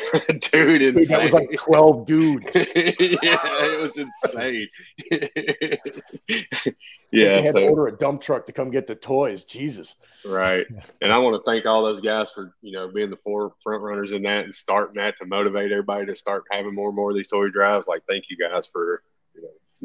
Dude, 0.53 0.95
that 1.09 1.21
was 1.25 1.33
like 1.33 1.51
12 1.53 2.07
dudes. 2.07 2.47
yeah, 2.55 2.63
it 2.65 3.81
was 3.81 3.99
insane. 3.99 4.69
yeah, 5.11 6.69
they 7.11 7.43
had 7.43 7.53
so, 7.53 7.59
to 7.59 7.67
order 7.67 7.89
a 7.89 7.97
dump 7.99 8.21
truck 8.21 8.47
to 8.47 8.53
come 8.53 8.71
get 8.71 8.87
the 8.87 8.95
toys. 8.95 9.43
Jesus. 9.43 9.97
Right. 10.25 10.65
And 11.03 11.13
I 11.13 11.19
want 11.19 11.35
to 11.35 11.51
thank 11.51 11.67
all 11.67 11.85
those 11.85 12.01
guys 12.01 12.31
for, 12.31 12.55
you 12.63 12.71
know, 12.71 12.87
being 12.87 13.11
the 13.11 13.17
four 13.17 13.55
front 13.65 13.83
runners 13.83 14.13
in 14.13 14.23
that 14.23 14.45
and 14.45 14.55
starting 14.55 14.95
that 15.03 15.17
to 15.17 15.27
motivate 15.27 15.73
everybody 15.73 16.07
to 16.07 16.15
start 16.15 16.45
having 16.53 16.73
more 16.73 16.91
and 16.91 16.97
more 16.97 17.11
of 17.11 17.17
these 17.17 17.27
toy 17.27 17.49
drives. 17.49 17.89
Like, 17.89 18.05
thank 18.09 18.27
you 18.31 18.37
guys 18.37 18.69
for, 18.69 19.03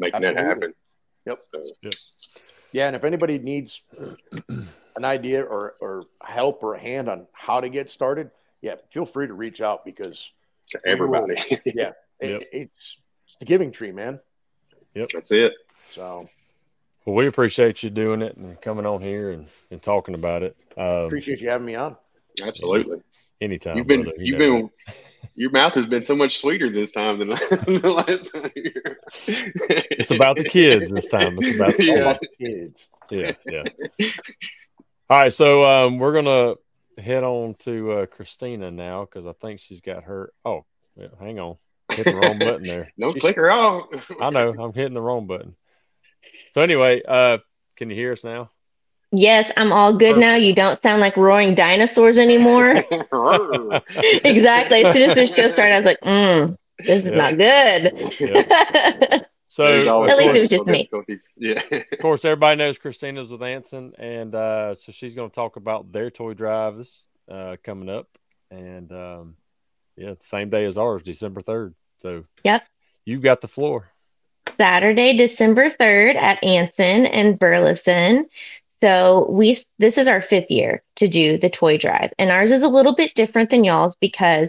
making 0.00 0.24
Absolutely. 0.24 0.42
that 0.42 0.48
happen. 0.48 0.74
Yep. 1.26 1.38
So, 1.54 1.64
yep. 1.82 1.92
Yeah, 2.72 2.86
and 2.86 2.96
if 2.96 3.04
anybody 3.04 3.38
needs 3.38 3.82
an 4.96 5.04
idea 5.04 5.42
or, 5.42 5.74
or 5.80 6.04
help 6.22 6.62
or 6.62 6.74
a 6.74 6.80
hand 6.80 7.08
on 7.08 7.26
how 7.32 7.60
to 7.60 7.68
get 7.68 7.90
started, 7.90 8.30
yeah, 8.62 8.76
feel 8.90 9.06
free 9.06 9.26
to 9.26 9.34
reach 9.34 9.60
out 9.60 9.84
because 9.84 10.32
everybody. 10.86 11.34
yeah, 11.64 11.92
it, 12.20 12.48
it's 12.52 12.98
it's 13.26 13.36
the 13.36 13.44
giving 13.44 13.72
tree, 13.72 13.92
man. 13.92 14.20
Yep, 14.94 15.08
that's 15.14 15.30
it. 15.30 15.52
So, 15.90 16.28
well, 17.04 17.16
we 17.16 17.26
appreciate 17.26 17.82
you 17.82 17.90
doing 17.90 18.22
it 18.22 18.36
and 18.36 18.60
coming 18.60 18.86
on 18.86 19.00
here 19.00 19.30
and, 19.30 19.46
and 19.70 19.82
talking 19.82 20.14
about 20.14 20.42
it. 20.42 20.56
Um, 20.76 21.06
appreciate 21.06 21.40
you 21.40 21.48
having 21.48 21.66
me 21.66 21.74
on. 21.74 21.96
Absolutely. 22.42 22.98
Anytime. 23.40 23.76
You've 23.76 23.86
been 23.86 24.02
brother, 24.02 24.16
you 24.18 24.34
have 24.34 24.38
been 24.38 24.70
your 25.40 25.50
mouth 25.50 25.74
has 25.74 25.86
been 25.86 26.02
so 26.02 26.14
much 26.14 26.38
sweeter 26.38 26.70
this 26.70 26.92
time 26.92 27.18
than 27.18 27.30
the 27.30 27.90
last 27.90 28.30
time. 28.30 28.50
it's 29.90 30.10
about 30.10 30.36
the 30.36 30.44
kids 30.44 30.92
this 30.92 31.08
time. 31.08 31.38
It's 31.40 31.56
about, 31.56 31.78
yeah. 31.78 32.18
the 32.20 32.28
kids. 32.38 32.88
Yeah, 33.10 33.32
yeah. 33.46 33.64
All 35.08 35.18
right, 35.18 35.32
so 35.32 35.64
um, 35.64 35.98
we're 35.98 36.12
gonna 36.12 36.56
head 37.02 37.24
on 37.24 37.54
to 37.60 37.92
uh, 37.92 38.06
Christina 38.06 38.70
now 38.70 39.06
because 39.06 39.26
I 39.26 39.32
think 39.32 39.60
she's 39.60 39.80
got 39.80 40.04
her. 40.04 40.30
Oh, 40.44 40.66
yeah, 40.94 41.06
hang 41.18 41.40
on, 41.40 41.56
hit 41.90 42.04
the 42.04 42.16
wrong 42.16 42.38
button 42.38 42.64
there. 42.64 42.92
No 42.98 43.10
click 43.10 43.36
her 43.36 43.50
off. 43.50 44.12
I 44.20 44.28
know 44.28 44.52
I'm 44.58 44.74
hitting 44.74 44.92
the 44.92 45.00
wrong 45.00 45.26
button. 45.26 45.56
So 46.52 46.60
anyway, 46.60 47.00
uh, 47.08 47.38
can 47.76 47.88
you 47.88 47.96
hear 47.96 48.12
us 48.12 48.22
now? 48.22 48.50
Yes, 49.12 49.50
I'm 49.56 49.72
all 49.72 49.96
good 49.96 50.18
now. 50.18 50.36
You 50.36 50.54
don't 50.54 50.80
sound 50.82 51.00
like 51.00 51.16
roaring 51.16 51.54
dinosaurs 51.54 52.16
anymore. 52.16 52.70
exactly. 54.24 54.84
As 54.84 54.94
soon 54.94 55.02
as 55.02 55.14
this 55.14 55.34
show 55.34 55.48
started, 55.48 55.74
I 55.74 55.78
was 55.78 55.86
like, 55.86 56.00
mm, 56.00 56.56
this 56.78 56.98
is 56.98 57.04
yep. 57.04 57.14
not 57.14 57.36
good. 57.36 58.10
Yep. 58.20 59.26
So 59.52 59.66
at 60.06 60.16
least 60.16 60.36
it 60.36 60.42
was 60.42 60.48
just 60.48 60.66
me. 60.66 60.88
Yeah. 61.36 61.60
of 61.72 61.98
course, 61.98 62.24
everybody 62.24 62.56
knows 62.56 62.78
Christina's 62.78 63.32
with 63.32 63.42
Anson, 63.42 63.94
and 63.98 64.32
uh, 64.32 64.76
so 64.76 64.92
she's 64.92 65.16
going 65.16 65.28
to 65.28 65.34
talk 65.34 65.56
about 65.56 65.90
their 65.90 66.08
toy 66.08 66.34
drives 66.34 67.04
uh, 67.28 67.56
coming 67.64 67.90
up, 67.90 68.06
and 68.52 68.92
um, 68.92 69.34
yeah, 69.96 70.14
same 70.20 70.50
day 70.50 70.66
as 70.66 70.78
ours, 70.78 71.02
December 71.02 71.40
third. 71.40 71.74
So 71.98 72.26
yep, 72.44 72.62
you've 73.04 73.22
got 73.22 73.40
the 73.40 73.48
floor. 73.48 73.90
Saturday, 74.56 75.16
December 75.16 75.72
third 75.76 76.14
at 76.14 76.42
Anson 76.44 77.06
and 77.06 77.36
Burleson. 77.36 78.26
So 78.82 79.28
we 79.30 79.62
this 79.78 79.96
is 79.96 80.08
our 80.08 80.22
fifth 80.22 80.50
year 80.50 80.82
to 80.96 81.08
do 81.08 81.38
the 81.38 81.50
toy 81.50 81.76
drive, 81.78 82.12
and 82.18 82.30
ours 82.30 82.50
is 82.50 82.62
a 82.62 82.68
little 82.68 82.94
bit 82.94 83.14
different 83.14 83.50
than 83.50 83.64
y'all's 83.64 83.94
because 84.00 84.48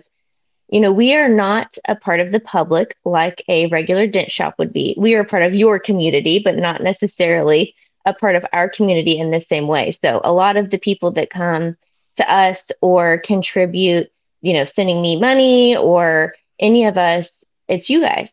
you 0.69 0.79
know 0.79 0.91
we 0.91 1.13
are 1.15 1.27
not 1.27 1.77
a 1.87 1.95
part 1.95 2.21
of 2.21 2.31
the 2.31 2.39
public 2.39 2.95
like 3.03 3.43
a 3.49 3.67
regular 3.67 4.07
dent 4.07 4.31
shop 4.31 4.55
would 4.57 4.71
be. 4.71 4.95
We 4.97 5.15
are 5.15 5.23
part 5.23 5.43
of 5.43 5.53
your 5.53 5.79
community, 5.79 6.41
but 6.43 6.55
not 6.55 6.81
necessarily 6.81 7.75
a 8.05 8.13
part 8.13 8.35
of 8.35 8.45
our 8.53 8.69
community 8.69 9.19
in 9.19 9.31
the 9.31 9.45
same 9.49 9.67
way. 9.67 9.97
So 10.01 10.21
a 10.23 10.31
lot 10.31 10.57
of 10.57 10.69
the 10.69 10.79
people 10.79 11.11
that 11.13 11.29
come 11.29 11.75
to 12.17 12.33
us 12.33 12.57
or 12.81 13.19
contribute, 13.19 14.11
you 14.41 14.53
know, 14.53 14.65
sending 14.75 15.01
me 15.01 15.19
money 15.19 15.75
or 15.75 16.33
any 16.59 16.85
of 16.85 16.97
us, 16.97 17.27
it's 17.67 17.89
you 17.89 18.01
guys. 18.01 18.29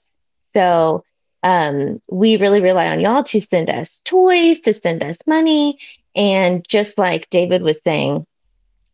So 0.55 1.05
um, 1.43 2.01
we 2.11 2.37
really 2.37 2.61
rely 2.61 2.87
on 2.87 3.01
y'all 3.01 3.25
to 3.25 3.41
send 3.51 3.71
us 3.71 3.89
toys, 4.05 4.59
to 4.65 4.79
send 4.81 5.03
us 5.03 5.17
money. 5.27 5.79
And 6.15 6.67
just 6.69 6.99
like 6.99 7.31
David 7.31 7.63
was 7.63 7.77
saying, 7.85 8.27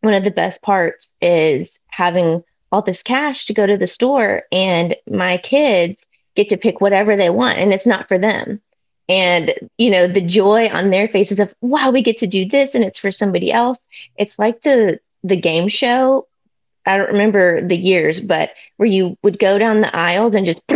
one 0.01 0.13
of 0.13 0.23
the 0.23 0.31
best 0.31 0.61
parts 0.61 1.07
is 1.21 1.67
having 1.87 2.43
all 2.71 2.81
this 2.81 3.01
cash 3.01 3.45
to 3.45 3.53
go 3.53 3.65
to 3.65 3.77
the 3.77 3.87
store, 3.87 4.43
and 4.51 4.95
my 5.09 5.37
kids 5.37 5.97
get 6.35 6.49
to 6.49 6.57
pick 6.57 6.81
whatever 6.81 7.15
they 7.15 7.29
want, 7.29 7.57
and 7.57 7.73
it's 7.73 7.85
not 7.85 8.07
for 8.07 8.19
them. 8.19 8.61
And, 9.07 9.53
you 9.77 9.91
know, 9.91 10.11
the 10.11 10.21
joy 10.21 10.67
on 10.67 10.89
their 10.89 11.07
faces 11.07 11.39
of, 11.39 11.53
wow, 11.61 11.91
we 11.91 12.03
get 12.03 12.17
to 12.19 12.27
do 12.27 12.47
this 12.47 12.71
and 12.73 12.83
it's 12.83 12.99
for 12.99 13.11
somebody 13.11 13.51
else. 13.51 13.77
It's 14.17 14.33
like 14.37 14.61
the, 14.63 14.99
the 15.23 15.39
game 15.39 15.69
show. 15.69 16.27
I 16.87 16.97
don't 16.97 17.11
remember 17.11 17.65
the 17.67 17.75
years, 17.75 18.19
but 18.19 18.49
where 18.77 18.89
you 18.89 19.17
would 19.23 19.39
go 19.39 19.57
down 19.57 19.81
the 19.81 19.95
aisles 19.95 20.33
and 20.33 20.45
just 20.45 20.61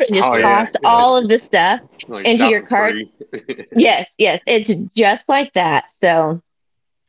and 0.00 0.14
just 0.14 0.28
oh, 0.28 0.40
toss 0.40 0.68
yeah, 0.82 0.88
all 0.88 1.16
of 1.16 1.28
the 1.28 1.40
stuff 1.46 1.80
like 2.08 2.26
into 2.26 2.46
your 2.46 2.62
cart. 2.62 2.94
yes, 3.76 4.08
yes, 4.18 4.40
it's 4.46 4.70
just 4.96 5.22
like 5.28 5.52
that. 5.54 5.84
So, 6.00 6.42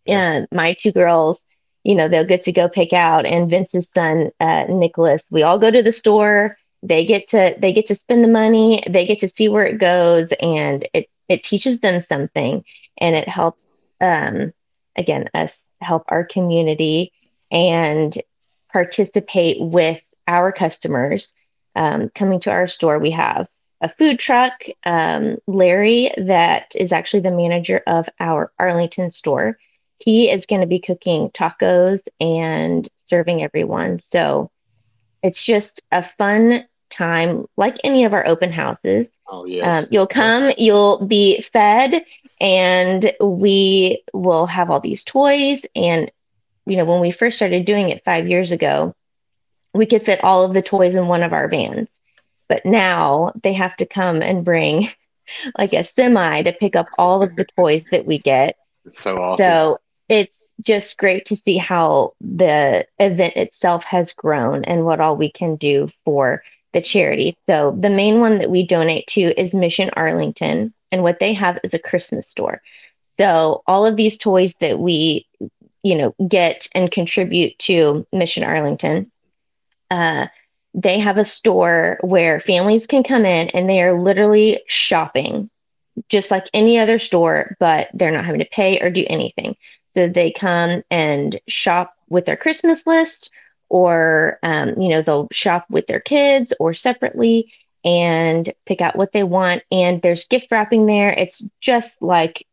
yeah, 0.06 0.46
my 0.52 0.74
two 0.74 0.92
girls, 0.92 1.40
you 1.84 1.96
know, 1.96 2.08
they'll 2.08 2.26
get 2.26 2.44
to 2.46 2.52
go 2.52 2.70
pick 2.70 2.94
out, 2.94 3.26
and 3.26 3.50
Vince's 3.50 3.88
son, 3.94 4.32
uh, 4.40 4.66
Nicholas, 4.70 5.22
we 5.30 5.44
all 5.44 5.60
go 5.60 5.72
to 5.72 5.84
the 5.84 5.92
store. 5.92 6.58
They 6.84 7.06
get 7.06 7.30
to 7.32 7.56
they 7.60 7.74
get 7.74 7.88
to 7.88 7.96
spend 7.96 8.24
the 8.24 8.30
money. 8.30 8.84
They 8.88 9.06
get 9.06 9.20
to 9.22 9.30
see 9.36 9.50
where 9.50 9.66
it 9.66 9.80
goes, 9.80 10.30
and 10.40 10.88
it 10.94 11.10
it 11.28 11.44
teaches 11.44 11.80
them 11.82 12.06
something, 12.10 12.64
and 12.98 13.16
it 13.16 13.28
helps. 13.28 13.60
Um, 14.00 14.54
again, 14.96 15.30
us 15.34 15.52
help 15.82 16.04
our 16.10 16.24
community 16.26 17.12
and 17.52 18.22
participate 18.72 19.58
with 19.60 20.02
our 20.28 20.52
customers 20.52 21.32
um, 21.78 22.12
coming 22.16 22.42
to 22.42 22.50
our 22.50 22.68
store, 22.68 23.00
we 23.00 23.12
have 23.12 23.48
a 23.80 23.90
food 23.94 24.20
truck, 24.20 24.54
um, 24.86 25.38
Larry, 25.46 26.12
that 26.18 26.72
is 26.74 26.92
actually 26.92 27.22
the 27.22 27.32
manager 27.32 27.82
of 27.86 28.10
our 28.20 28.52
Arlington 28.58 29.12
store. 29.12 29.58
He 30.00 30.30
is 30.30 30.46
going 30.48 30.62
to 30.62 30.68
be 30.68 30.80
cooking 30.80 31.30
tacos 31.30 32.02
and 32.20 32.88
serving 33.06 33.44
everyone. 33.44 34.02
So 34.12 34.50
it's 35.22 35.42
just 35.44 35.82
a 35.92 36.10
fun 36.18 36.66
time, 36.90 37.46
like 37.56 37.76
any 37.84 38.06
of 38.06 38.14
our 38.14 38.26
open 38.26 38.52
houses. 38.52 39.08
Oh, 39.28 39.46
yes. 39.46 39.84
Um, 39.84 39.90
you'll 39.92 40.08
come, 40.08 40.52
you'll 40.58 41.06
be 41.06 41.46
fed, 41.54 42.04
and 42.40 43.14
we 43.22 44.04
will 44.14 44.46
have 44.48 44.72
all 44.72 44.80
these 44.80 45.04
toys. 45.04 45.62
And, 45.76 46.12
you 46.66 46.78
know, 46.78 46.86
when 46.86 47.02
we 47.02 47.12
first 47.12 47.36
started 47.36 47.66
doing 47.66 47.90
it 47.90 48.04
five 48.06 48.28
years 48.28 48.52
ago, 48.52 48.96
we 49.78 49.86
could 49.86 50.04
fit 50.04 50.24
all 50.24 50.44
of 50.44 50.54
the 50.54 50.62
toys 50.62 50.96
in 50.96 51.08
one 51.08 51.24
of 51.24 51.34
our 51.34 51.48
vans. 51.48 51.88
But 52.50 52.66
now 52.66 53.34
they 53.44 53.54
have 53.54 53.76
to 53.78 53.86
come 53.86 54.22
and 54.22 54.46
bring 54.46 54.90
like 55.58 55.74
a 55.74 55.88
semi 55.96 56.44
to 56.44 56.54
pick 56.54 56.76
up 56.76 56.88
all 56.98 57.22
of 57.22 57.36
the 57.36 57.46
toys 57.58 57.84
that 57.92 58.06
we 58.06 58.20
get. 58.20 58.58
It's 58.86 59.00
so 59.00 59.22
awesome. 59.22 59.44
So 59.44 59.78
it's 60.10 60.34
just 60.62 60.98
great 60.98 61.26
to 61.28 61.38
see 61.38 61.58
how 61.58 62.14
the 62.22 62.86
event 63.00 63.36
itself 63.36 63.84
has 63.84 64.12
grown 64.14 64.66
and 64.66 64.86
what 64.86 65.00
all 65.00 65.16
we 65.16 65.32
can 65.32 65.56
do 65.56 65.90
for 66.04 66.42
the 66.74 66.82
charity. 66.82 67.38
So 67.48 67.78
the 67.80 67.90
main 67.90 68.20
one 68.20 68.40
that 68.40 68.50
we 68.50 68.66
donate 68.66 69.08
to 69.08 69.40
is 69.40 69.54
Mission 69.54 69.90
Arlington, 69.94 70.74
and 70.92 71.04
what 71.04 71.20
they 71.20 71.34
have 71.34 71.60
is 71.64 71.74
a 71.74 71.80
Christmas 71.80 72.28
store. 72.28 72.62
So 73.20 73.64
all 73.68 73.86
of 73.86 73.96
these 73.96 74.18
toys 74.18 74.54
that 74.62 74.80
we, 74.80 75.28
you 75.84 75.96
know, 75.96 76.16
get 76.28 76.68
and 76.74 76.92
contribute 76.92 77.58
to 77.60 78.06
Mission 78.12 78.44
Arlington 78.44 79.12
uh, 79.90 80.28
they 80.74 81.00
have 81.00 81.18
a 81.18 81.26
store 81.26 81.98
where 82.02 82.40
families 82.40 82.86
can 82.88 83.04
come 83.04 83.26
in 83.26 83.50
and 83.50 83.70
they 83.70 83.82
are 83.82 84.00
literally 84.00 84.62
shopping 84.68 85.50
just 86.10 86.30
like 86.32 86.46
any 86.54 86.78
other 86.78 87.00
store, 87.00 87.56
but 87.60 87.90
they're 87.94 88.12
not 88.12 88.26
having 88.26 88.40
to 88.40 88.50
pay 88.52 88.80
or 88.80 88.90
do 88.90 89.06
anything. 89.10 89.56
So 89.94 90.08
they 90.08 90.32
come 90.32 90.84
and 90.92 91.40
shop 91.48 91.94
with 92.10 92.26
their 92.26 92.38
Christmas 92.38 92.80
list, 92.86 93.32
or 93.70 94.40
um, 94.44 94.80
you 94.80 94.90
know 94.90 95.02
they'll 95.02 95.28
shop 95.32 95.66
with 95.70 95.88
their 95.88 96.00
kids 96.00 96.54
or 96.60 96.74
separately 96.74 97.52
and 97.84 98.54
pick 98.66 98.82
out 98.82 98.96
what 98.96 99.12
they 99.12 99.24
want. 99.24 99.64
And 99.72 100.02
there's 100.02 100.28
gift 100.28 100.48
wrapping 100.52 100.86
there. 100.86 101.10
It's 101.10 101.42
just 101.62 101.92
like 102.02 102.46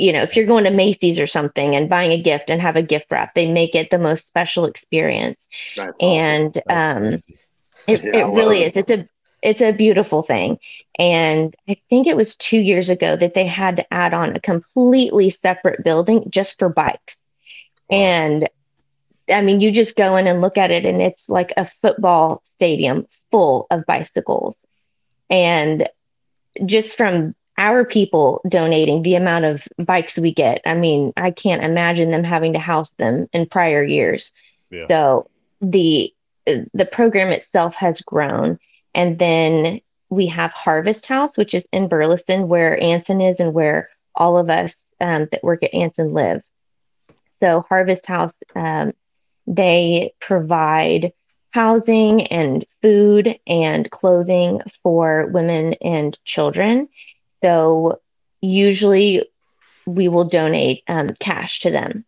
you 0.00 0.12
know 0.12 0.22
if 0.22 0.34
you're 0.34 0.46
going 0.46 0.64
to 0.64 0.70
Macy's 0.70 1.18
or 1.18 1.26
something 1.26 1.76
and 1.76 1.88
buying 1.88 2.12
a 2.12 2.22
gift 2.22 2.48
and 2.48 2.60
have 2.60 2.76
a 2.76 2.82
gift 2.82 3.06
wrap, 3.10 3.34
they 3.34 3.50
make 3.50 3.74
it 3.74 3.90
the 3.90 3.98
most 3.98 4.26
special 4.26 4.64
experience. 4.64 5.38
That's 5.76 6.02
and 6.02 6.60
awesome. 6.68 7.04
um, 7.04 7.14
it, 7.86 8.02
yeah, 8.04 8.20
it 8.20 8.34
really 8.34 8.62
it. 8.62 8.76
is. 8.76 8.82
It's 8.82 8.90
a 8.90 9.08
it's 9.42 9.60
a 9.60 9.72
beautiful 9.72 10.22
thing. 10.22 10.58
And 10.98 11.54
I 11.68 11.76
think 11.88 12.06
it 12.06 12.16
was 12.16 12.34
two 12.36 12.58
years 12.58 12.88
ago 12.88 13.16
that 13.16 13.34
they 13.34 13.46
had 13.46 13.76
to 13.76 13.92
add 13.92 14.12
on 14.14 14.36
a 14.36 14.40
completely 14.40 15.30
separate 15.30 15.84
building 15.84 16.28
just 16.30 16.58
for 16.58 16.68
bikes. 16.68 17.16
Wow. 17.88 17.98
And 17.98 18.48
I 19.28 19.40
mean, 19.42 19.60
you 19.60 19.70
just 19.70 19.96
go 19.96 20.16
in 20.16 20.26
and 20.26 20.40
look 20.40 20.56
at 20.58 20.70
it, 20.70 20.84
and 20.84 21.00
it's 21.00 21.22
like 21.28 21.52
a 21.56 21.70
football 21.82 22.42
stadium 22.56 23.06
full 23.30 23.66
of 23.70 23.86
bicycles. 23.86 24.56
And 25.30 25.88
just 26.66 26.96
from 26.96 27.34
our 27.60 27.84
people 27.84 28.40
donating 28.48 29.02
the 29.02 29.14
amount 29.14 29.44
of 29.44 29.60
bikes 29.78 30.16
we 30.16 30.32
get, 30.32 30.62
I 30.64 30.74
mean, 30.74 31.12
I 31.16 31.30
can't 31.30 31.62
imagine 31.62 32.10
them 32.10 32.24
having 32.24 32.54
to 32.54 32.58
house 32.58 32.90
them 32.98 33.28
in 33.32 33.46
prior 33.46 33.84
years. 33.84 34.32
Yeah. 34.70 34.86
So 34.88 35.30
the 35.60 36.12
the 36.46 36.88
program 36.90 37.28
itself 37.28 37.74
has 37.74 38.00
grown 38.00 38.58
and 38.94 39.18
then 39.18 39.80
we 40.08 40.26
have 40.26 40.50
Harvest 40.50 41.06
House, 41.06 41.36
which 41.36 41.54
is 41.54 41.62
in 41.70 41.86
Burleson, 41.86 42.48
where 42.48 42.82
Anson 42.82 43.20
is 43.20 43.36
and 43.38 43.54
where 43.54 43.90
all 44.14 44.38
of 44.38 44.50
us 44.50 44.72
um, 45.00 45.28
that 45.30 45.44
work 45.44 45.62
at 45.62 45.72
Anson 45.72 46.12
live. 46.12 46.42
So, 47.40 47.64
Harvest 47.68 48.04
House, 48.06 48.32
um, 48.56 48.92
they 49.46 50.12
provide 50.20 51.12
housing 51.52 52.26
and 52.26 52.66
food 52.82 53.38
and 53.46 53.90
clothing 53.90 54.60
for 54.82 55.26
women 55.26 55.74
and 55.74 56.18
children. 56.24 56.88
So, 57.42 58.00
usually 58.40 59.28
we 59.86 60.08
will 60.08 60.24
donate 60.24 60.82
um, 60.88 61.08
cash 61.20 61.60
to 61.60 61.70
them. 61.70 62.04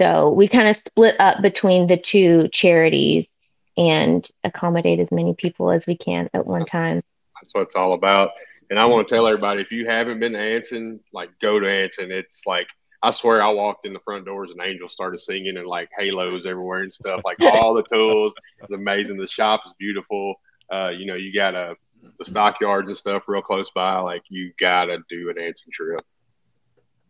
So, 0.00 0.30
we 0.30 0.48
kind 0.48 0.68
of 0.68 0.76
split 0.86 1.18
up 1.20 1.42
between 1.42 1.86
the 1.86 1.96
two 1.96 2.48
charities 2.48 3.26
and 3.76 4.28
accommodate 4.44 5.00
as 5.00 5.10
many 5.10 5.34
people 5.34 5.70
as 5.70 5.84
we 5.86 5.96
can 5.96 6.30
at 6.32 6.46
one 6.46 6.64
time. 6.64 7.02
That's 7.40 7.54
what 7.54 7.62
it's 7.62 7.76
all 7.76 7.92
about. 7.92 8.30
And 8.70 8.78
I 8.78 8.86
want 8.86 9.06
to 9.06 9.14
tell 9.14 9.26
everybody 9.26 9.60
if 9.60 9.72
you 9.72 9.86
haven't 9.86 10.20
been 10.20 10.32
to 10.32 10.38
Anson, 10.38 11.00
like 11.12 11.30
go 11.40 11.60
to 11.60 11.68
Anson. 11.68 12.10
It's 12.10 12.42
like 12.46 12.68
I 13.02 13.10
swear 13.10 13.42
I 13.42 13.50
walked 13.50 13.86
in 13.86 13.92
the 13.92 14.00
front 14.00 14.24
doors 14.24 14.50
and 14.50 14.60
angels 14.62 14.92
started 14.92 15.18
singing 15.18 15.58
and 15.58 15.66
like 15.66 15.90
halos 15.96 16.46
everywhere 16.46 16.82
and 16.82 16.92
stuff. 16.92 17.20
Like 17.24 17.38
all 17.40 17.74
the 17.74 17.82
tools. 17.82 18.34
It's 18.62 18.72
amazing. 18.72 19.18
The 19.18 19.26
shop 19.26 19.62
is 19.66 19.74
beautiful. 19.78 20.36
Uh, 20.72 20.88
you 20.88 21.04
know, 21.04 21.14
you 21.14 21.32
got 21.32 21.54
a 21.54 21.76
the 22.18 22.24
stockyards 22.24 22.88
and 22.88 22.96
stuff 22.96 23.28
real 23.28 23.42
close 23.42 23.70
by. 23.70 23.98
Like 23.98 24.22
you 24.28 24.52
gotta 24.58 24.98
do 25.08 25.30
an 25.30 25.38
Anson 25.38 25.70
trip. 25.72 26.04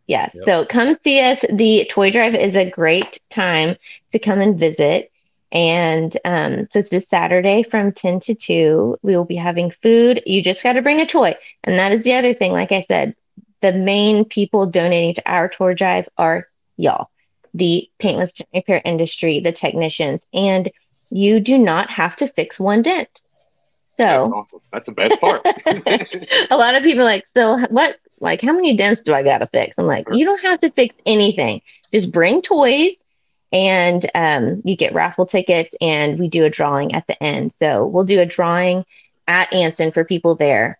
Yeah. 0.07 0.29
Yep. 0.33 0.45
So 0.45 0.65
come 0.65 0.97
see 1.03 1.19
us. 1.19 1.39
The 1.51 1.89
toy 1.91 2.11
drive 2.11 2.35
is 2.35 2.55
a 2.55 2.69
great 2.69 3.19
time 3.29 3.75
to 4.11 4.19
come 4.19 4.39
and 4.39 4.59
visit. 4.59 5.11
And 5.51 6.17
um, 6.25 6.67
so 6.71 6.79
it's 6.79 6.89
this 6.89 7.05
Saturday 7.09 7.63
from 7.63 7.91
10 7.91 8.19
to 8.21 8.35
2. 8.35 8.97
We 9.01 9.15
will 9.15 9.25
be 9.25 9.35
having 9.35 9.71
food. 9.81 10.21
You 10.25 10.43
just 10.43 10.61
got 10.61 10.73
to 10.73 10.81
bring 10.81 10.99
a 10.99 11.07
toy. 11.07 11.35
And 11.63 11.79
that 11.79 11.91
is 11.91 12.03
the 12.03 12.13
other 12.13 12.33
thing. 12.33 12.51
Like 12.51 12.71
I 12.71 12.85
said, 12.87 13.15
the 13.61 13.71
main 13.71 14.25
people 14.25 14.69
donating 14.69 15.15
to 15.15 15.29
our 15.29 15.47
tour 15.47 15.73
drive 15.73 16.07
are 16.17 16.47
y'all, 16.77 17.09
the 17.53 17.89
paintless 17.99 18.31
repair 18.53 18.81
industry, 18.83 19.39
the 19.39 19.53
technicians. 19.53 20.21
And 20.33 20.69
you 21.09 21.39
do 21.39 21.57
not 21.57 21.89
have 21.89 22.15
to 22.17 22.31
fix 22.33 22.59
one 22.59 22.81
dent. 22.81 23.09
So 23.97 24.03
that's, 24.03 24.29
awesome. 24.29 24.59
that's 24.71 24.85
the 24.85 24.91
best 24.91 25.21
part. 25.21 25.41
a 26.51 26.57
lot 26.57 26.75
of 26.75 26.83
people 26.83 27.01
are 27.01 27.05
like, 27.05 27.25
so 27.35 27.57
what? 27.69 27.97
Like, 28.19 28.41
how 28.41 28.53
many 28.53 28.77
dents 28.77 29.01
do 29.03 29.13
I 29.13 29.23
got 29.23 29.39
to 29.39 29.47
fix? 29.47 29.75
I'm 29.77 29.85
like, 29.85 30.07
you 30.11 30.25
don't 30.25 30.41
have 30.41 30.61
to 30.61 30.71
fix 30.71 30.95
anything. 31.05 31.61
Just 31.91 32.11
bring 32.11 32.41
toys 32.41 32.95
and 33.55 34.09
um, 34.13 34.61
you 34.65 34.75
get 34.75 34.93
raffle 34.93 35.25
tickets 35.25 35.73
and 35.79 36.19
we 36.19 36.27
do 36.27 36.43
a 36.43 36.49
drawing 36.49 36.93
at 36.93 37.07
the 37.07 37.21
end 37.23 37.53
so 37.61 37.85
we'll 37.85 38.03
do 38.03 38.19
a 38.19 38.25
drawing 38.25 38.85
at 39.27 39.51
anson 39.53 39.91
for 39.91 40.03
people 40.03 40.35
there 40.35 40.77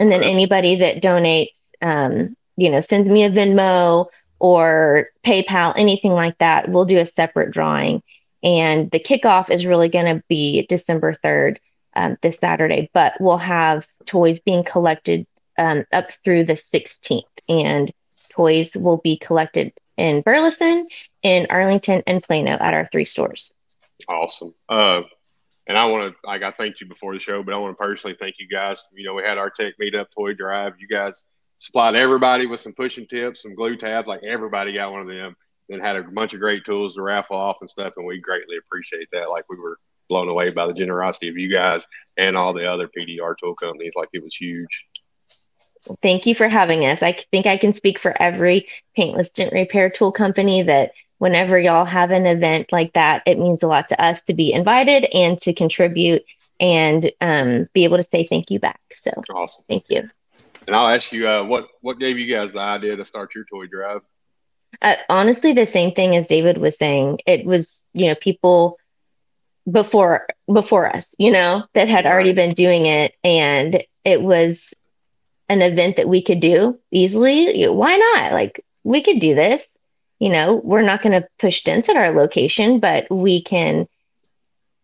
and 0.00 0.10
then 0.10 0.22
anybody 0.22 0.76
that 0.76 1.00
donates 1.02 1.52
um, 1.80 2.36
you 2.56 2.70
know 2.70 2.80
sends 2.80 3.08
me 3.08 3.24
a 3.24 3.30
venmo 3.30 4.06
or 4.40 5.08
paypal 5.24 5.72
anything 5.76 6.12
like 6.12 6.36
that 6.38 6.68
we'll 6.68 6.84
do 6.84 6.98
a 6.98 7.10
separate 7.14 7.52
drawing 7.52 8.02
and 8.42 8.90
the 8.90 9.00
kickoff 9.00 9.48
is 9.48 9.64
really 9.64 9.88
going 9.88 10.16
to 10.16 10.22
be 10.28 10.66
december 10.68 11.16
3rd 11.24 11.58
um, 11.96 12.16
this 12.22 12.36
saturday 12.40 12.90
but 12.94 13.14
we'll 13.20 13.38
have 13.38 13.84
toys 14.06 14.38
being 14.44 14.64
collected 14.64 15.26
um, 15.58 15.84
up 15.92 16.08
through 16.24 16.44
the 16.44 16.58
16th 16.72 17.22
and 17.48 17.92
toys 18.30 18.68
will 18.74 18.96
be 18.96 19.18
collected 19.18 19.72
in 19.96 20.22
Burleson, 20.22 20.88
in 21.22 21.46
Arlington, 21.50 22.02
and 22.06 22.22
Plano 22.22 22.52
at 22.52 22.74
our 22.74 22.88
three 22.90 23.04
stores. 23.04 23.52
Awesome. 24.08 24.54
Uh, 24.68 25.02
and 25.66 25.78
I 25.78 25.86
want 25.86 26.12
to, 26.12 26.28
like, 26.28 26.42
I 26.42 26.50
thanked 26.50 26.80
you 26.80 26.88
before 26.88 27.14
the 27.14 27.20
show, 27.20 27.42
but 27.42 27.54
I 27.54 27.58
want 27.58 27.76
to 27.76 27.82
personally 27.82 28.16
thank 28.18 28.36
you 28.38 28.48
guys. 28.48 28.82
You 28.92 29.06
know, 29.06 29.14
we 29.14 29.22
had 29.22 29.38
our 29.38 29.50
tech 29.50 29.74
meetup 29.80 30.06
toy 30.10 30.34
drive. 30.34 30.74
You 30.78 30.88
guys 30.88 31.26
supplied 31.58 31.94
everybody 31.94 32.46
with 32.46 32.60
some 32.60 32.72
pushing 32.72 33.06
tips, 33.06 33.42
some 33.42 33.54
glue 33.54 33.76
tabs. 33.76 34.08
Like 34.08 34.22
everybody 34.24 34.72
got 34.72 34.90
one 34.90 35.02
of 35.02 35.06
them. 35.06 35.36
Then 35.68 35.78
had 35.78 35.96
a 35.96 36.02
bunch 36.02 36.34
of 36.34 36.40
great 36.40 36.64
tools 36.64 36.96
to 36.96 37.02
raffle 37.02 37.36
off 37.36 37.58
and 37.60 37.70
stuff, 37.70 37.94
and 37.96 38.04
we 38.04 38.20
greatly 38.20 38.56
appreciate 38.56 39.08
that. 39.12 39.30
Like 39.30 39.44
we 39.48 39.56
were 39.56 39.78
blown 40.12 40.28
away 40.28 40.50
by 40.50 40.66
the 40.66 40.74
generosity 40.74 41.28
of 41.28 41.38
you 41.38 41.52
guys 41.52 41.86
and 42.18 42.36
all 42.36 42.52
the 42.52 42.70
other 42.70 42.86
PDR 42.86 43.34
tool 43.42 43.54
companies. 43.54 43.94
Like 43.96 44.10
it 44.12 44.22
was 44.22 44.36
huge. 44.36 44.84
Thank 46.02 46.26
you 46.26 46.34
for 46.34 46.48
having 46.48 46.84
us. 46.84 47.02
I 47.02 47.16
think 47.30 47.46
I 47.46 47.56
can 47.56 47.74
speak 47.74 47.98
for 47.98 48.14
every 48.20 48.68
paintless 48.94 49.28
dent 49.34 49.52
repair 49.52 49.90
tool 49.90 50.12
company 50.12 50.62
that 50.64 50.92
whenever 51.16 51.58
y'all 51.58 51.86
have 51.86 52.10
an 52.10 52.26
event 52.26 52.66
like 52.70 52.92
that, 52.92 53.22
it 53.26 53.38
means 53.38 53.60
a 53.62 53.66
lot 53.66 53.88
to 53.88 54.00
us 54.00 54.20
to 54.26 54.34
be 54.34 54.52
invited 54.52 55.04
and 55.14 55.40
to 55.40 55.54
contribute 55.54 56.22
and 56.60 57.10
um, 57.20 57.68
be 57.72 57.84
able 57.84 57.96
to 57.96 58.06
say 58.12 58.26
thank 58.26 58.50
you 58.50 58.60
back. 58.60 58.80
So 59.02 59.10
awesome. 59.34 59.64
Thank 59.66 59.84
you. 59.88 60.08
And 60.66 60.76
I'll 60.76 60.94
ask 60.94 61.12
you, 61.12 61.26
uh, 61.28 61.42
what 61.42 61.66
what 61.80 61.98
gave 61.98 62.18
you 62.18 62.32
guys 62.32 62.52
the 62.52 62.60
idea 62.60 62.96
to 62.96 63.04
start 63.04 63.34
your 63.34 63.44
toy 63.44 63.66
drive? 63.66 64.02
Uh, 64.80 64.94
honestly, 65.08 65.52
the 65.52 65.68
same 65.72 65.92
thing 65.92 66.16
as 66.16 66.26
David 66.26 66.58
was 66.58 66.76
saying. 66.78 67.18
It 67.26 67.44
was, 67.44 67.66
you 67.92 68.06
know, 68.06 68.14
people 68.14 68.78
before 69.70 70.26
before 70.52 70.94
us, 70.94 71.04
you 71.18 71.30
know, 71.30 71.64
that 71.74 71.88
had 71.88 72.06
already 72.06 72.32
been 72.32 72.54
doing 72.54 72.86
it, 72.86 73.14
and 73.22 73.82
it 74.04 74.20
was 74.20 74.58
an 75.48 75.62
event 75.62 75.96
that 75.96 76.08
we 76.08 76.22
could 76.22 76.40
do 76.40 76.78
easily, 76.90 77.66
why 77.68 77.96
not? 77.96 78.32
Like, 78.32 78.64
we 78.84 79.02
could 79.02 79.20
do 79.20 79.34
this. 79.34 79.60
You 80.18 80.30
know, 80.30 80.60
we're 80.64 80.82
not 80.82 81.02
going 81.02 81.20
to 81.20 81.28
push 81.40 81.62
dents 81.62 81.88
at 81.88 81.96
our 81.96 82.12
location, 82.12 82.80
but 82.80 83.10
we 83.10 83.42
can 83.42 83.86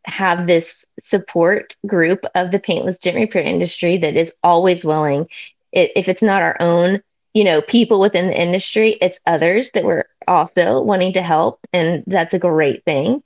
have 0.04 0.46
this 0.46 0.66
support 1.06 1.74
group 1.86 2.24
of 2.34 2.50
the 2.50 2.58
paintless 2.58 2.98
dent 2.98 3.16
repair 3.16 3.42
industry 3.42 3.98
that 3.98 4.16
is 4.16 4.30
always 4.42 4.84
willing. 4.84 5.26
If 5.72 6.08
it's 6.08 6.22
not 6.22 6.42
our 6.42 6.60
own, 6.60 7.02
you 7.34 7.44
know, 7.44 7.62
people 7.62 8.00
within 8.00 8.26
the 8.26 8.40
industry, 8.40 8.98
it's 9.00 9.18
others 9.26 9.70
that 9.74 9.84
we're 9.84 10.06
also 10.26 10.82
wanting 10.82 11.12
to 11.14 11.22
help. 11.22 11.60
And 11.72 12.02
that's 12.06 12.34
a 12.34 12.38
great 12.38 12.84
thing. 12.84 13.22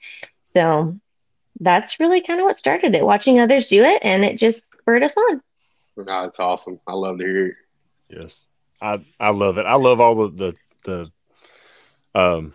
So 0.54 0.98
that's 1.60 2.00
really 2.00 2.22
kind 2.22 2.40
of 2.40 2.44
what 2.44 2.58
started 2.58 2.94
it, 2.94 3.04
watching 3.04 3.40
others 3.40 3.66
do 3.66 3.82
it. 3.84 4.00
And 4.02 4.24
it 4.24 4.38
just 4.38 4.60
spurred 4.80 5.02
us 5.02 5.12
on. 5.16 5.42
No, 5.96 6.24
it's 6.24 6.40
awesome. 6.40 6.80
I 6.86 6.94
love 6.94 7.18
to 7.18 7.24
hear 7.24 7.46
it. 7.48 7.54
Yes, 8.08 8.46
I 8.80 9.04
I 9.20 9.30
love 9.30 9.58
it. 9.58 9.66
I 9.66 9.74
love 9.74 10.00
all 10.00 10.28
the 10.28 10.54
the, 10.84 11.10
the 12.14 12.20
um 12.20 12.54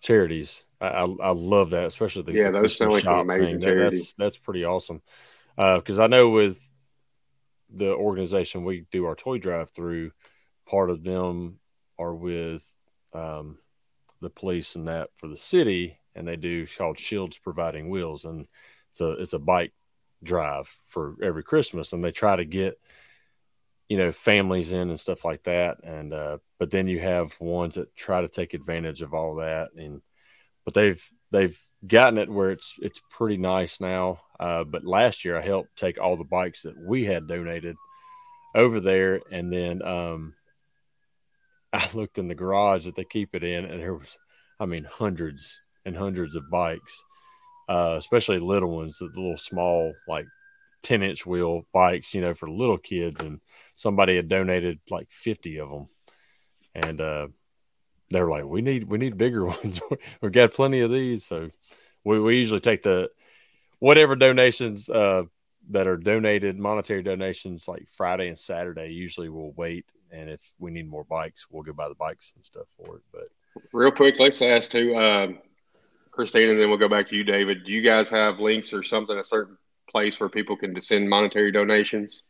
charities. 0.00 0.64
I, 0.80 0.86
I, 0.86 1.04
I 1.04 1.30
love 1.30 1.70
that, 1.70 1.84
especially 1.84 2.22
the 2.22 2.32
yeah. 2.32 2.50
Those 2.50 2.76
sound 2.76 2.92
like 2.92 3.04
amazing 3.04 3.60
that, 3.60 3.76
That's 3.76 4.14
that's 4.14 4.38
pretty 4.38 4.64
awesome. 4.64 5.02
Because 5.56 5.98
uh, 5.98 6.04
I 6.04 6.06
know 6.08 6.30
with 6.30 6.66
the 7.74 7.92
organization 7.92 8.64
we 8.64 8.86
do 8.90 9.06
our 9.06 9.14
toy 9.14 9.38
drive 9.38 9.70
through, 9.70 10.10
part 10.66 10.90
of 10.90 11.02
them 11.02 11.58
are 11.98 12.14
with 12.14 12.64
um, 13.12 13.58
the 14.20 14.30
police 14.30 14.74
and 14.74 14.88
that 14.88 15.10
for 15.16 15.28
the 15.28 15.36
city, 15.36 15.98
and 16.14 16.26
they 16.26 16.36
do 16.36 16.66
called 16.66 16.98
Shields 16.98 17.38
Providing 17.38 17.88
Wheels, 17.90 18.24
and 18.24 18.46
so 18.92 19.12
it's 19.12 19.32
a 19.32 19.38
bike 19.38 19.72
drive 20.22 20.68
for 20.86 21.16
every 21.22 21.42
Christmas, 21.42 21.92
and 21.92 22.02
they 22.02 22.12
try 22.12 22.36
to 22.36 22.44
get 22.44 22.78
you 23.88 23.98
know 23.98 24.12
families 24.12 24.72
in 24.72 24.88
and 24.88 24.98
stuff 24.98 25.24
like 25.24 25.42
that. 25.44 25.78
And 25.84 26.12
uh, 26.12 26.38
but 26.58 26.70
then 26.70 26.88
you 26.88 27.00
have 27.00 27.38
ones 27.40 27.74
that 27.74 27.94
try 27.94 28.20
to 28.20 28.28
take 28.28 28.54
advantage 28.54 29.02
of 29.02 29.14
all 29.14 29.36
that, 29.36 29.70
and 29.76 30.00
but 30.64 30.74
they've 30.74 31.02
they've 31.30 31.58
gotten 31.86 32.18
it 32.18 32.30
where 32.30 32.50
it's 32.50 32.74
it's 32.80 33.00
pretty 33.10 33.36
nice 33.36 33.80
now. 33.80 34.20
Uh, 34.38 34.64
but 34.64 34.84
last 34.84 35.24
year 35.24 35.38
I 35.38 35.42
helped 35.42 35.76
take 35.76 36.00
all 36.00 36.16
the 36.16 36.24
bikes 36.24 36.62
that 36.62 36.76
we 36.78 37.04
had 37.04 37.26
donated 37.26 37.76
over 38.54 38.80
there, 38.80 39.20
and 39.30 39.52
then 39.52 39.82
um, 39.82 40.34
I 41.72 41.88
looked 41.94 42.18
in 42.18 42.28
the 42.28 42.34
garage 42.34 42.84
that 42.84 42.96
they 42.96 43.04
keep 43.04 43.34
it 43.34 43.44
in, 43.44 43.64
and 43.64 43.80
there 43.80 43.94
was, 43.94 44.16
I 44.58 44.66
mean, 44.66 44.84
hundreds 44.84 45.60
and 45.84 45.96
hundreds 45.96 46.36
of 46.36 46.50
bikes, 46.50 47.02
uh, 47.68 47.96
especially 47.98 48.38
little 48.38 48.70
ones, 48.70 48.98
the 48.98 49.06
little 49.06 49.38
small 49.38 49.92
like 50.08 50.26
ten 50.82 51.02
inch 51.02 51.24
wheel 51.24 51.66
bikes, 51.72 52.14
you 52.14 52.20
know, 52.20 52.34
for 52.34 52.50
little 52.50 52.78
kids, 52.78 53.20
and 53.20 53.40
somebody 53.74 54.16
had 54.16 54.28
donated 54.28 54.80
like 54.90 55.10
fifty 55.10 55.58
of 55.58 55.70
them, 55.70 55.88
and 56.74 57.00
uh, 57.00 57.28
they're 58.10 58.28
like, 58.28 58.44
"We 58.44 58.62
need 58.62 58.84
we 58.84 58.98
need 58.98 59.16
bigger 59.16 59.44
ones. 59.46 59.80
We've 60.20 60.32
got 60.32 60.54
plenty 60.54 60.80
of 60.80 60.90
these." 60.90 61.24
So 61.24 61.50
we, 62.04 62.20
we 62.20 62.36
usually 62.36 62.60
take 62.60 62.82
the 62.82 63.10
whatever 63.78 64.16
donations 64.16 64.88
uh, 64.88 65.24
that 65.70 65.86
are 65.86 65.96
donated, 65.96 66.58
monetary 66.58 67.02
donations, 67.02 67.66
like 67.68 67.86
Friday 67.90 68.28
and 68.28 68.38
Saturday. 68.38 68.88
Usually 68.88 69.28
we'll 69.28 69.52
wait, 69.56 69.86
and 70.10 70.28
if 70.28 70.40
we 70.58 70.70
need 70.70 70.88
more 70.88 71.04
bikes, 71.04 71.46
we'll 71.50 71.62
go 71.62 71.72
buy 71.72 71.88
the 71.88 71.94
bikes 71.94 72.32
and 72.36 72.44
stuff 72.44 72.66
for 72.76 72.96
it. 72.96 73.02
But 73.12 73.62
real 73.72 73.92
quick, 73.92 74.16
let's 74.18 74.42
ask 74.42 74.70
too, 74.70 74.96
um, 74.96 75.38
Christine, 76.12 76.50
and 76.50 76.60
then 76.60 76.68
we'll 76.68 76.78
go 76.78 76.88
back 76.88 77.08
to 77.08 77.16
you, 77.16 77.24
David. 77.24 77.64
Do 77.64 77.72
you 77.72 77.82
guys 77.82 78.10
have 78.10 78.38
links 78.38 78.72
or 78.72 78.82
something, 78.82 79.16
a 79.16 79.24
certain 79.24 79.56
place 79.88 80.20
where 80.20 80.28
people 80.28 80.56
can 80.56 80.80
send 80.80 81.08
monetary 81.08 81.50
donations? 81.50 82.22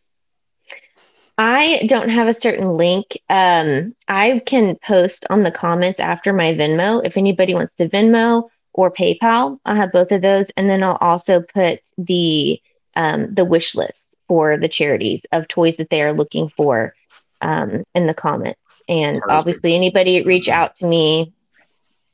I 1.36 1.86
don't 1.88 2.08
have 2.08 2.28
a 2.28 2.40
certain 2.40 2.76
link. 2.76 3.18
Um, 3.28 3.94
I 4.06 4.40
can 4.46 4.76
post 4.76 5.26
on 5.28 5.42
the 5.42 5.50
comments 5.50 5.98
after 5.98 6.32
my 6.32 6.54
Venmo 6.54 7.04
if 7.04 7.16
anybody 7.16 7.54
wants 7.54 7.74
to 7.78 7.88
Venmo 7.88 8.48
or 8.72 8.92
PayPal. 8.92 9.58
I'll 9.64 9.76
have 9.76 9.92
both 9.92 10.12
of 10.12 10.22
those, 10.22 10.46
and 10.56 10.70
then 10.70 10.82
I'll 10.82 10.98
also 11.00 11.40
put 11.40 11.80
the 11.98 12.60
um, 12.94 13.34
the 13.34 13.44
wish 13.44 13.74
list 13.74 13.98
for 14.28 14.58
the 14.58 14.68
charities 14.68 15.22
of 15.32 15.48
toys 15.48 15.76
that 15.78 15.90
they 15.90 16.02
are 16.02 16.12
looking 16.12 16.50
for 16.50 16.94
um, 17.40 17.82
in 17.94 18.06
the 18.06 18.14
comments. 18.14 18.60
And 18.88 19.20
Perfect. 19.20 19.32
obviously, 19.32 19.74
anybody 19.74 20.22
reach 20.22 20.48
out 20.48 20.76
to 20.76 20.86
me, 20.86 21.32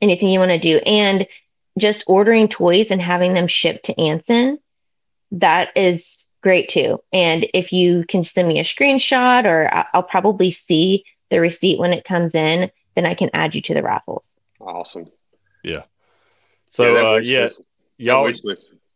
anything 0.01 0.29
you 0.29 0.39
want 0.39 0.51
to 0.51 0.59
do, 0.59 0.77
and 0.77 1.27
just 1.77 2.03
ordering 2.07 2.47
toys 2.47 2.87
and 2.89 3.01
having 3.01 3.33
them 3.33 3.47
shipped 3.47 3.85
to 3.85 3.99
Anson. 3.99 4.59
That 5.31 5.69
is 5.75 6.03
great 6.41 6.69
too. 6.69 6.99
And 7.13 7.45
if 7.53 7.71
you 7.71 8.05
can 8.07 8.23
send 8.23 8.47
me 8.47 8.59
a 8.59 8.63
screenshot, 8.63 9.45
or 9.45 9.87
I'll 9.93 10.03
probably 10.03 10.57
see 10.67 11.03
the 11.29 11.39
receipt 11.39 11.79
when 11.79 11.93
it 11.93 12.03
comes 12.03 12.33
in, 12.33 12.71
then 12.95 13.05
I 13.05 13.13
can 13.13 13.29
add 13.33 13.55
you 13.55 13.61
to 13.63 13.73
the 13.73 13.83
raffles. 13.83 14.25
Awesome. 14.59 15.05
Yeah. 15.63 15.83
So 16.69 16.95
yeah, 16.95 17.09
uh, 17.09 17.19
yeah 17.23 17.49
y'all. 17.97 18.31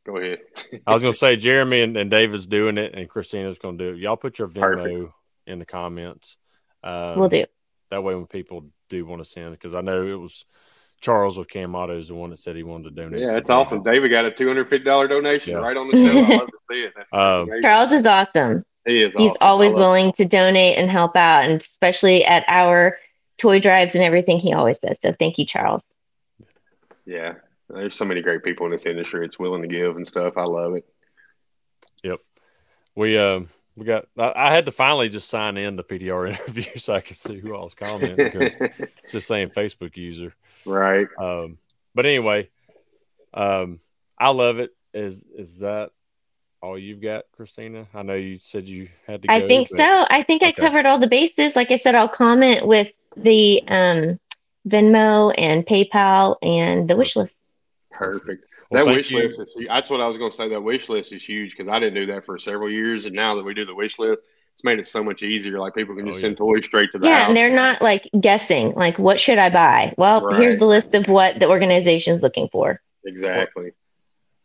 Go 0.06 0.18
ahead. 0.18 0.40
I 0.86 0.94
was 0.94 1.02
gonna 1.02 1.14
say 1.14 1.36
Jeremy 1.38 1.82
and, 1.82 1.96
and, 1.96 2.12
David's 2.12 2.46
doing 2.46 2.78
it, 2.78 2.94
and 2.94 3.10
Christina's 3.10 3.58
gonna 3.58 3.78
do 3.78 3.94
it. 3.94 3.98
Y'all 3.98 4.18
put 4.18 4.38
your 4.38 4.50
Venmo 4.50 4.84
Perfect. 4.84 5.14
in 5.48 5.60
the 5.60 5.66
comments. 5.66 6.36
Um, 6.84 7.20
we'll 7.20 7.30
do. 7.30 7.46
That 7.90 8.04
way, 8.04 8.16
when 8.16 8.28
people 8.28 8.66
do 8.90 9.06
want 9.06 9.24
to 9.24 9.30
send, 9.30 9.52
because 9.52 9.76
I 9.76 9.82
know 9.82 10.06
it 10.06 10.20
was 10.20 10.44
Charles 11.04 11.38
with 11.38 11.50
Cam 11.50 11.76
Auto 11.76 12.00
is 12.00 12.08
the 12.08 12.16
one 12.16 12.30
that 12.30 12.40
said 12.40 12.56
he 12.56 12.64
wanted 12.64 12.96
to 12.96 13.02
donate. 13.04 13.20
Yeah, 13.20 13.36
it's 13.36 13.50
awesome. 13.50 13.84
David 13.84 14.10
got 14.10 14.24
a 14.24 14.32
two 14.32 14.48
hundred 14.48 14.70
fifty 14.70 14.86
dollar 14.86 15.06
donation 15.06 15.52
yeah. 15.52 15.60
right 15.60 15.76
on 15.76 15.90
the 15.90 15.98
show. 15.98 16.18
I 16.18 16.38
love 16.38 16.48
to 16.48 16.60
see 16.72 16.84
it. 16.84 16.94
That's, 16.96 17.14
um, 17.14 17.50
Charles 17.62 17.92
is 17.92 18.06
awesome. 18.06 18.64
He 18.86 19.04
is. 19.04 19.14
He's 19.14 19.32
awesome. 19.32 19.38
always 19.42 19.74
willing 19.74 20.14
to 20.14 20.24
donate 20.24 20.78
and 20.78 20.90
help 20.90 21.18
out, 21.18 21.44
and 21.44 21.62
especially 21.62 22.24
at 22.24 22.46
our 22.48 22.98
toy 23.38 23.60
drives 23.60 23.96
and 23.96 24.04
everything, 24.04 24.40
he 24.40 24.54
always 24.54 24.78
does. 24.78 24.96
So 25.02 25.14
thank 25.20 25.38
you, 25.38 25.46
Charles. 25.46 25.82
Yeah, 27.06 27.34
there's 27.70 27.96
so 27.96 28.06
many 28.06 28.22
great 28.22 28.42
people 28.42 28.66
in 28.66 28.72
this 28.72 28.86
industry. 28.86 29.26
It's 29.26 29.38
willing 29.38 29.62
to 29.62 29.68
give 29.68 29.98
and 29.98 30.08
stuff. 30.08 30.38
I 30.38 30.46
love 30.46 30.76
it. 30.76 30.86
Yep. 32.04 32.22
We 32.96 33.18
um 33.18 33.50
we 33.76 33.86
got. 33.86 34.06
I, 34.18 34.34
I 34.36 34.54
had 34.54 34.66
to 34.66 34.72
finally 34.72 35.10
just 35.10 35.30
sign 35.30 35.58
in 35.58 35.76
the 35.76 35.84
PDR 35.84 36.30
interview 36.40 36.78
so 36.78 36.94
I 36.94 37.02
could 37.02 37.18
see 37.18 37.40
who 37.40 37.56
I 37.56 37.60
was 37.60 37.74
commenting 37.74 38.16
because 38.16 38.58
it's 38.60 38.92
just 39.12 39.28
saying 39.28 39.50
Facebook 39.50 39.98
user. 39.98 40.34
Right. 40.66 41.08
Um. 41.20 41.58
But 41.96 42.06
anyway, 42.06 42.50
um, 43.34 43.80
I 44.18 44.30
love 44.30 44.60
it. 44.60 44.72
Is 44.94 45.24
is 45.36 45.60
that 45.60 45.92
all 46.62 46.78
you've 46.78 47.02
got, 47.02 47.26
Christina? 47.36 47.88
I 47.94 48.04
know 48.04 48.16
you 48.16 48.40
said 48.42 48.68
you 48.68 48.90
had 49.06 49.24
to. 49.24 49.32
I 49.32 49.48
think 49.48 49.70
but... 49.70 49.80
so. 49.80 50.06
I 50.10 50.24
think 50.24 50.42
okay. 50.44 50.54
I 50.56 50.60
covered 50.60 50.86
all 50.86 51.00
the 51.00 51.08
bases. 51.08 51.54
Like 51.56 51.72
I 51.72 51.80
said, 51.84 51.96
I'll 51.96 52.10
comment 52.10 52.68
with 52.68 52.88
the 53.18 53.62
um 53.68 54.20
Venmo 54.68 55.34
and 55.38 55.66
PayPal 55.66 56.38
and 56.42 56.90
the 56.90 56.96
wish 56.96 57.16
list. 57.16 57.34
Perfect. 57.92 58.46
Well, 58.74 58.86
that 58.86 58.96
wish 58.96 59.12
you. 59.12 59.20
list 59.24 59.40
is 59.40 59.58
that's 59.68 59.90
what 59.90 60.02
I 60.02 60.08
was 60.08 60.18
going 60.18 60.32
to 60.32 60.36
say. 60.38 60.50
That 60.50 60.62
wish 60.62 60.90
list 60.90 61.14
is 61.14 61.24
huge 61.24 61.56
because 61.56 61.72
I 61.72 61.80
didn't 61.80 61.96
do 61.96 62.06
that 62.08 62.26
for 62.26 62.38
several 62.40 62.70
years, 62.70 63.06
and 63.06 63.16
now 63.16 63.36
that 63.36 63.44
we 63.44 63.54
do 63.54 63.66
the 63.66 63.76
wish 63.76 64.00
list, 64.00 64.22
it's 64.54 64.64
made 64.64 64.80
it 64.80 64.88
so 64.88 65.04
much 65.04 65.24
easier. 65.24 65.60
Like 65.60 65.76
people 65.76 65.96
can 65.96 66.06
oh, 66.06 66.12
just 66.12 66.24
oh, 66.24 66.28
yeah. 66.28 66.30
send 66.30 66.38
toys 66.38 66.66
straight 66.66 66.92
to 66.92 67.00
the 67.00 67.08
yeah, 67.08 67.20
house. 67.20 67.28
and 67.30 67.38
they're 67.38 67.56
not 67.56 67.82
like 67.82 68.10
guessing. 68.20 68.74
Like, 68.74 69.00
what 69.00 69.20
should 69.20 69.38
I 69.38 69.50
buy? 69.50 69.94
Well, 69.98 70.22
right. 70.22 70.40
here's 70.40 70.60
the 70.60 70.66
list 70.66 70.94
of 70.94 71.08
what 71.08 71.40
the 71.40 71.48
organization's 71.48 72.22
looking 72.22 72.50
for. 72.52 72.82
Exactly. 73.06 73.72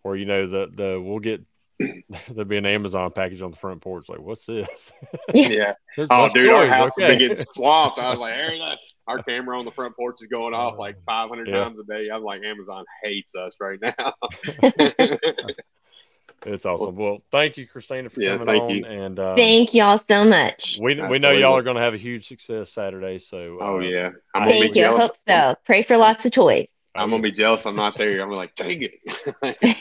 Or, 0.03 0.13
or 0.13 0.17
you 0.17 0.25
know 0.25 0.47
the 0.47 0.71
the 0.75 1.01
we'll 1.01 1.19
get 1.19 1.43
there'll 2.29 2.45
be 2.45 2.57
an 2.57 2.67
Amazon 2.67 3.11
package 3.13 3.43
on 3.43 3.51
the 3.51 3.57
front 3.57 3.81
porch. 3.81 4.09
Like, 4.09 4.21
what's 4.21 4.47
this? 4.47 4.93
yeah. 5.33 5.75
oh, 6.11 6.29
dude, 6.29 6.51
our 6.51 6.67
house 6.67 6.93
okay. 6.99 7.13
is 7.13 7.19
getting 7.19 7.37
swamped. 7.37 7.99
I 7.99 8.11
was 8.11 8.19
like, 8.19 8.79
our 9.09 9.23
camera 9.23 9.59
on 9.59 9.65
the 9.65 9.71
front 9.71 9.97
porch 9.97 10.17
is 10.21 10.29
going 10.29 10.55
off 10.55 10.79
like 10.79 10.97
500 11.07 11.49
yeah. 11.49 11.65
times 11.65 11.81
a 11.81 11.85
day. 11.85 12.11
I'm 12.13 12.23
like, 12.23 12.43
Amazon 12.45 12.85
hates 13.03 13.35
us 13.35 13.57
right 13.59 13.79
now. 13.81 14.13
it's 16.47 16.67
awesome. 16.67 16.95
Well, 16.95 17.23
thank 17.33 17.57
you, 17.57 17.67
Christina, 17.67 18.11
for 18.11 18.21
yeah, 18.21 18.37
coming 18.37 18.61
on. 18.61 18.71
You. 18.71 18.85
And 18.85 19.19
uh, 19.19 19.35
thank 19.35 19.73
y'all 19.73 20.01
so 20.09 20.25
much. 20.25 20.77
We 20.81 20.93
Absolutely. 20.93 21.09
we 21.11 21.19
know 21.21 21.33
y'all 21.33 21.57
are 21.57 21.63
going 21.63 21.77
to 21.77 21.83
have 21.83 21.95
a 21.95 21.99
huge 21.99 22.29
success 22.29 22.71
Saturday. 22.71 23.19
So, 23.19 23.57
uh, 23.61 23.65
oh 23.65 23.79
yeah, 23.81 24.11
I'm 24.35 24.47
thank 24.49 24.77
you. 24.77 24.87
I 24.87 24.99
hope 24.99 25.13
so. 25.27 25.57
Pray 25.65 25.85
for 25.85 25.97
lots 25.97 26.25
of 26.27 26.33
toys. 26.33 26.69
I'm 26.95 27.11
gonna 27.11 27.23
be 27.23 27.33
jealous 27.33 27.65
I'm 27.65 27.77
not 27.77 27.97
there. 27.97 28.21
I'm 28.21 28.31
like, 28.31 28.55
dang 28.57 28.83
it. 28.83 28.93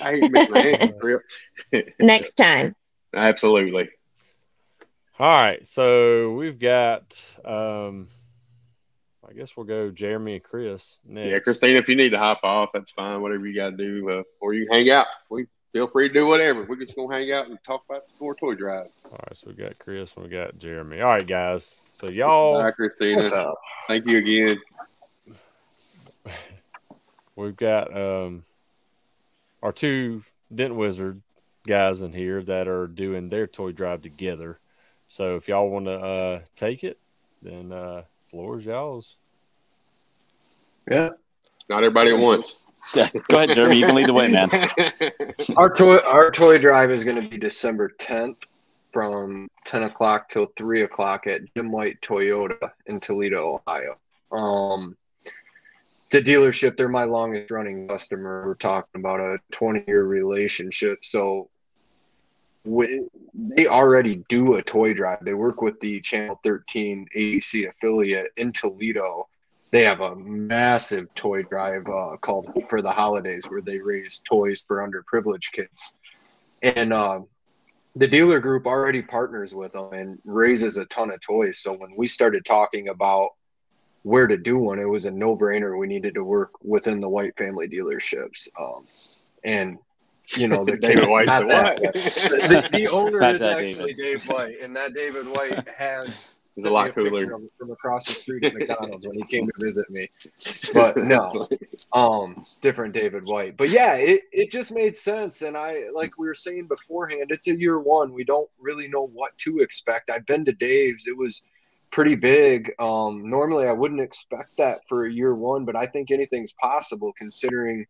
I 0.01 0.13
ain't 0.13 0.31
missing 0.31 0.53
the 0.53 1.21
Anson 1.73 1.93
Next 1.99 2.35
time. 2.37 2.75
Absolutely. 3.13 3.89
All 5.19 5.31
right. 5.31 5.65
So 5.65 6.33
we've 6.33 6.59
got 6.59 7.19
um 7.43 8.07
I 9.29 9.33
guess 9.33 9.57
we'll 9.57 9.65
go 9.65 9.91
Jeremy 9.91 10.35
and 10.35 10.43
Chris 10.43 10.99
next. 11.05 11.29
Yeah, 11.29 11.39
Christine, 11.39 11.75
if 11.75 11.89
you 11.89 11.95
need 11.95 12.09
to 12.09 12.17
hop 12.17 12.39
off, 12.43 12.69
that's 12.73 12.91
fine. 12.91 13.21
Whatever 13.21 13.45
you 13.45 13.55
got 13.55 13.71
to 13.71 13.77
do, 13.77 14.09
uh, 14.09 14.23
or 14.39 14.53
you 14.53 14.67
hang 14.71 14.89
out. 14.89 15.07
We 15.29 15.47
feel 15.73 15.87
free 15.87 16.07
to 16.07 16.13
do 16.13 16.25
whatever. 16.25 16.63
We're 16.63 16.77
just 16.77 16.95
gonna 16.95 17.13
hang 17.13 17.31
out 17.31 17.47
and 17.47 17.59
talk 17.65 17.83
about 17.89 18.07
the 18.07 18.13
four 18.17 18.35
toy 18.35 18.55
drive. 18.55 18.91
All 19.05 19.11
right, 19.11 19.35
so 19.35 19.47
we 19.47 19.53
got 19.53 19.77
Chris 19.79 20.13
and 20.15 20.25
we 20.25 20.31
got 20.31 20.57
Jeremy. 20.57 21.01
All 21.01 21.09
right, 21.09 21.27
guys. 21.27 21.75
So 21.91 22.07
y'all, 22.07 22.61
Hi, 22.61 22.71
Christina. 22.71 23.17
What's 23.17 23.31
up? 23.31 23.59
Thank 23.87 24.07
you 24.07 24.17
again. 24.17 24.61
We've 27.35 27.55
got 27.55 27.95
um, 27.95 28.43
our 29.61 29.71
two 29.71 30.23
Dent 30.53 30.73
Wizard 30.75 31.21
guys 31.67 32.01
in 32.01 32.13
here 32.13 32.41
that 32.43 32.67
are 32.67 32.87
doing 32.87 33.29
their 33.29 33.45
toy 33.45 33.71
drive 33.71 34.01
together. 34.01 34.59
So 35.07 35.35
if 35.35 35.47
y'all 35.47 35.69
want 35.69 35.85
to 35.85 35.99
uh, 35.99 36.39
take 36.55 36.83
it, 36.83 36.97
then 37.41 37.71
uh, 37.71 38.03
floor 38.29 38.59
is 38.59 38.65
y'all's. 38.65 39.15
Yeah, 40.89 41.09
not 41.69 41.83
everybody 41.83 42.11
at 42.11 42.19
once. 42.19 42.57
Yeah, 42.95 43.09
go 43.27 43.37
ahead, 43.37 43.55
Jeremy. 43.55 43.77
You 43.77 43.85
can 43.85 43.95
lead 43.95 44.07
the 44.07 44.13
way, 44.13 44.31
man. 44.31 44.49
our 45.57 45.73
toy 45.73 45.97
our 45.97 46.31
toy 46.31 46.57
drive 46.57 46.91
is 46.91 47.03
going 47.03 47.21
to 47.21 47.27
be 47.27 47.37
December 47.37 47.91
10th 47.99 48.43
from 48.93 49.49
10 49.65 49.83
o'clock 49.83 50.29
till 50.29 50.47
3 50.57 50.83
o'clock 50.83 51.27
at 51.27 51.41
Jim 51.55 51.71
White 51.71 51.99
Toyota 52.01 52.71
in 52.87 52.99
Toledo, 52.99 53.61
Ohio. 53.67 53.97
Um, 54.31 54.95
the 56.09 56.21
dealership, 56.21 56.77
they're 56.77 56.87
my 56.87 57.03
longest 57.03 57.51
running 57.51 57.87
customer. 57.87 58.43
We're 58.47 58.55
talking 58.55 58.99
about 58.99 59.19
a 59.19 59.37
20 59.51 59.83
year 59.87 60.05
relationship. 60.05 61.03
So 61.03 61.49
we, 61.49 61.56
they 63.33 63.67
already 63.67 64.23
do 64.29 64.55
a 64.55 64.61
toy 64.61 64.93
drive. 64.93 65.19
They 65.21 65.33
work 65.33 65.61
with 65.61 65.79
the 65.79 66.01
Channel 66.01 66.39
13 66.43 67.07
ABC 67.15 67.69
affiliate 67.69 68.31
in 68.37 68.51
Toledo. 68.51 69.27
They 69.71 69.83
have 69.83 70.01
a 70.01 70.15
massive 70.15 71.13
toy 71.15 71.43
drive 71.43 71.87
uh, 71.87 72.17
called 72.17 72.47
for 72.69 72.81
the 72.81 72.91
holidays 72.91 73.45
where 73.47 73.61
they 73.61 73.79
raise 73.79 74.21
toys 74.25 74.63
for 74.65 74.77
underprivileged 74.77 75.51
kids. 75.51 75.93
And 76.61 76.93
uh, 76.93 77.21
the 77.95 78.07
dealer 78.07 78.39
group 78.39 78.65
already 78.65 79.01
partners 79.01 79.53
with 79.55 79.73
them 79.73 79.93
and 79.93 80.19
raises 80.23 80.77
a 80.77 80.85
ton 80.85 81.11
of 81.11 81.19
toys. 81.21 81.59
So 81.59 81.73
when 81.73 81.95
we 81.95 82.07
started 82.07 82.45
talking 82.45 82.89
about 82.89 83.29
where 84.03 84.27
to 84.27 84.37
do 84.37 84.57
one, 84.57 84.79
it 84.79 84.87
was 84.87 85.05
a 85.05 85.11
no 85.11 85.35
brainer. 85.35 85.77
We 85.77 85.87
needed 85.87 86.13
to 86.15 86.23
work 86.23 86.51
within 86.63 87.01
the 87.01 87.09
White 87.09 87.37
family 87.37 87.67
dealerships. 87.67 88.47
Um, 88.59 88.87
and 89.43 89.77
you 90.35 90.47
know, 90.47 90.65
the 90.65 90.77
David 90.81 91.07
White, 91.07 91.27
the, 91.27 91.91
the, 91.93 92.69
the, 92.77 92.87
owner 92.87 93.33
is 93.33 93.41
actually 93.41 93.93
David. 93.93 94.19
Dave 94.19 94.29
White, 94.29 94.59
and 94.61 94.75
that 94.75 94.93
David 94.93 95.27
White 95.27 95.67
has 95.69 96.27
It's 96.57 96.65
a 96.65 96.71
lot 96.71 96.91
cooler 96.95 97.27
from 97.27 97.71
across 97.71 98.07
the 98.07 98.13
street 98.13 98.43
at 98.43 98.55
McDonald's 98.55 99.05
when 99.05 99.15
he 99.15 99.23
came 99.25 99.45
to 99.45 99.53
visit 99.59 99.87
me. 99.91 100.07
But 100.73 100.97
no, 100.97 101.47
um, 101.93 102.47
different 102.61 102.95
David 102.95 103.25
White. 103.25 103.55
But 103.55 103.69
yeah, 103.69 103.93
it, 103.93 104.23
it 104.31 104.51
just 104.51 104.71
made 104.71 104.97
sense. 104.97 105.43
And 105.43 105.55
I 105.55 105.83
like 105.93 106.17
we 106.17 106.25
were 106.25 106.33
saying 106.33 106.65
beforehand, 106.65 107.27
it's 107.29 107.47
a 107.47 107.55
year 107.55 107.79
one. 107.79 108.11
We 108.11 108.23
don't 108.23 108.49
really 108.59 108.87
know 108.87 109.05
what 109.13 109.37
to 109.39 109.59
expect. 109.59 110.09
I've 110.09 110.25
been 110.25 110.45
to 110.45 110.51
Dave's. 110.51 111.05
It 111.05 111.15
was 111.15 111.43
pretty 111.91 112.15
big. 112.15 112.73
Um, 112.79 113.29
normally 113.29 113.67
I 113.67 113.73
wouldn't 113.73 114.01
expect 114.01 114.57
that 114.57 114.79
for 114.89 115.05
a 115.05 115.13
year 115.13 115.35
one, 115.35 115.63
but 115.63 115.75
I 115.75 115.85
think 115.85 116.09
anything's 116.09 116.53
possible 116.53 117.13
considering 117.19 117.85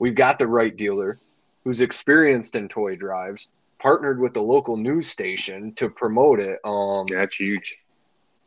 we've 0.00 0.16
got 0.16 0.40
the 0.40 0.48
right 0.48 0.76
dealer 0.76 1.20
who's 1.64 1.80
experienced 1.80 2.54
in 2.54 2.68
toy 2.68 2.96
drives, 2.96 3.48
partnered 3.78 4.20
with 4.20 4.34
the 4.34 4.42
local 4.42 4.76
news 4.76 5.08
station 5.08 5.72
to 5.74 5.88
promote 5.88 6.40
it. 6.40 6.58
Um, 6.64 7.04
that's 7.08 7.36
huge. 7.36 7.76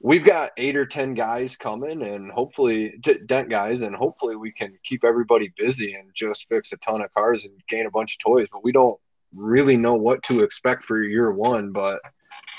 we've 0.02 0.26
got 0.26 0.52
eight 0.58 0.76
or 0.76 0.86
ten 0.86 1.14
guys 1.14 1.56
coming 1.56 2.02
and 2.02 2.32
hopefully 2.32 3.00
dent 3.28 3.50
guys 3.50 3.84
and 3.84 3.96
hopefully 3.96 4.36
we 4.36 4.52
can 4.52 4.78
keep 4.84 5.04
everybody 5.04 5.54
busy 5.58 5.94
and 5.94 6.10
just 6.14 6.50
fix 6.50 6.74
a 6.74 6.78
ton 6.78 7.02
of 7.02 7.14
cars 7.14 7.46
and 7.46 7.54
gain 7.68 7.86
a 7.86 7.92
bunch 7.92 8.16
of 8.16 8.20
toys 8.20 8.48
but 8.52 8.64
we 8.64 8.72
don't 8.72 9.00
really 9.36 9.78
know 9.78 9.94
what 9.94 10.22
to 10.24 10.42
expect 10.42 10.84
for 10.84 11.04
year 11.04 11.32
one 11.32 11.72
but 11.72 12.00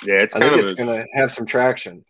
yeah 0.06 0.14
it's 0.14 0.36
I 0.36 0.40
think 0.40 0.56
it's 0.62 0.70
a, 0.72 0.74
gonna 0.76 1.04
have 1.14 1.32
some 1.32 1.44
traction. 1.44 2.04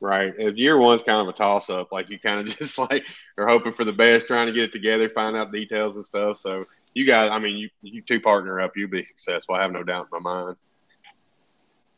Right. 0.00 0.32
If 0.38 0.56
year 0.56 0.78
one's 0.78 1.02
kind 1.02 1.20
of 1.20 1.28
a 1.28 1.36
toss 1.36 1.68
up 1.70 1.92
like 1.92 2.08
you 2.08 2.18
kind 2.18 2.40
of 2.40 2.56
just 2.58 2.78
like 2.78 3.04
are 3.36 3.46
hoping 3.46 3.72
for 3.72 3.84
the 3.84 3.92
best 3.92 4.26
trying 4.26 4.46
to 4.46 4.52
get 4.52 4.64
it 4.64 4.72
together 4.72 5.08
find 5.08 5.36
out 5.36 5.52
details 5.52 5.96
and 5.96 6.04
stuff 6.04 6.38
so 6.38 6.64
you 6.94 7.04
guys 7.04 7.30
i 7.32 7.38
mean 7.38 7.56
you 7.56 7.68
you 7.82 8.02
two 8.02 8.20
partner 8.20 8.60
up 8.60 8.76
you'll 8.76 8.88
be 8.88 9.04
successful 9.04 9.54
i 9.54 9.62
have 9.62 9.72
no 9.72 9.82
doubt 9.82 10.08
in 10.12 10.22
my 10.22 10.32
mind 10.32 10.56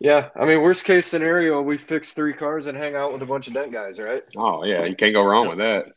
yeah, 0.03 0.31
I 0.35 0.46
mean, 0.46 0.62
worst 0.62 0.85
case 0.85 1.07
scenario, 1.07 1.61
we 1.61 1.76
fix 1.76 2.14
three 2.14 2.33
cars 2.33 2.66
and 2.66 2.76
hang 2.76 2.96
out 2.96 3.12
with 3.12 3.20
a 3.20 3.26
bunch 3.26 3.48
of 3.48 3.53
dent 3.53 3.70
guys, 3.70 3.98
right? 3.98 4.22
Oh 4.35 4.64
yeah, 4.64 4.87
you 4.87 4.94
can't 4.94 5.12
go 5.12 5.22
wrong 5.22 5.48
with 5.48 5.59
that. 5.59 5.92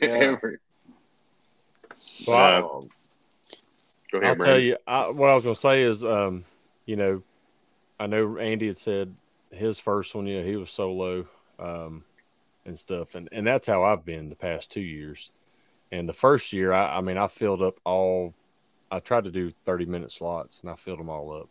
yeah. 0.00 0.36
well, 2.28 2.76
um, 2.76 2.88
go 4.12 4.18
ahead, 4.18 4.30
I'll 4.30 4.36
Brandon. 4.36 4.46
tell 4.46 4.58
you 4.60 4.76
I, 4.86 5.10
what 5.10 5.30
I 5.30 5.34
was 5.34 5.42
going 5.42 5.56
to 5.56 5.60
say 5.60 5.82
is, 5.82 6.04
um, 6.04 6.44
you 6.86 6.94
know, 6.94 7.24
I 7.98 8.06
know 8.06 8.38
Andy 8.38 8.68
had 8.68 8.78
said 8.78 9.12
his 9.50 9.80
first 9.80 10.14
one, 10.14 10.28
you 10.28 10.38
know, 10.38 10.46
he 10.46 10.54
was 10.54 10.70
solo 10.70 11.26
um, 11.58 12.04
and 12.64 12.78
stuff, 12.78 13.16
and 13.16 13.28
and 13.32 13.44
that's 13.44 13.66
how 13.66 13.82
I've 13.82 14.04
been 14.04 14.28
the 14.28 14.36
past 14.36 14.70
two 14.70 14.80
years. 14.80 15.32
And 15.92 16.08
the 16.08 16.12
first 16.12 16.52
year, 16.52 16.72
I, 16.72 16.98
I 16.98 17.00
mean, 17.00 17.18
I 17.18 17.26
filled 17.28 17.62
up 17.62 17.80
all. 17.84 18.34
I 18.92 19.00
tried 19.00 19.24
to 19.24 19.30
do 19.30 19.50
thirty 19.50 19.86
minute 19.86 20.12
slots, 20.12 20.60
and 20.60 20.70
I 20.70 20.74
filled 20.74 20.98
them 20.98 21.08
all 21.08 21.32
up 21.32 21.48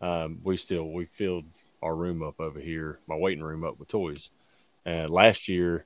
um, 0.00 0.40
we 0.44 0.56
still 0.56 0.90
we 0.90 1.06
filled 1.06 1.44
our 1.82 1.94
room 1.94 2.22
up 2.22 2.40
over 2.40 2.60
here, 2.60 2.98
my 3.06 3.16
waiting 3.16 3.44
room 3.44 3.64
up 3.64 3.78
with 3.78 3.88
toys. 3.88 4.30
And 4.84 5.10
last 5.10 5.48
year, 5.48 5.84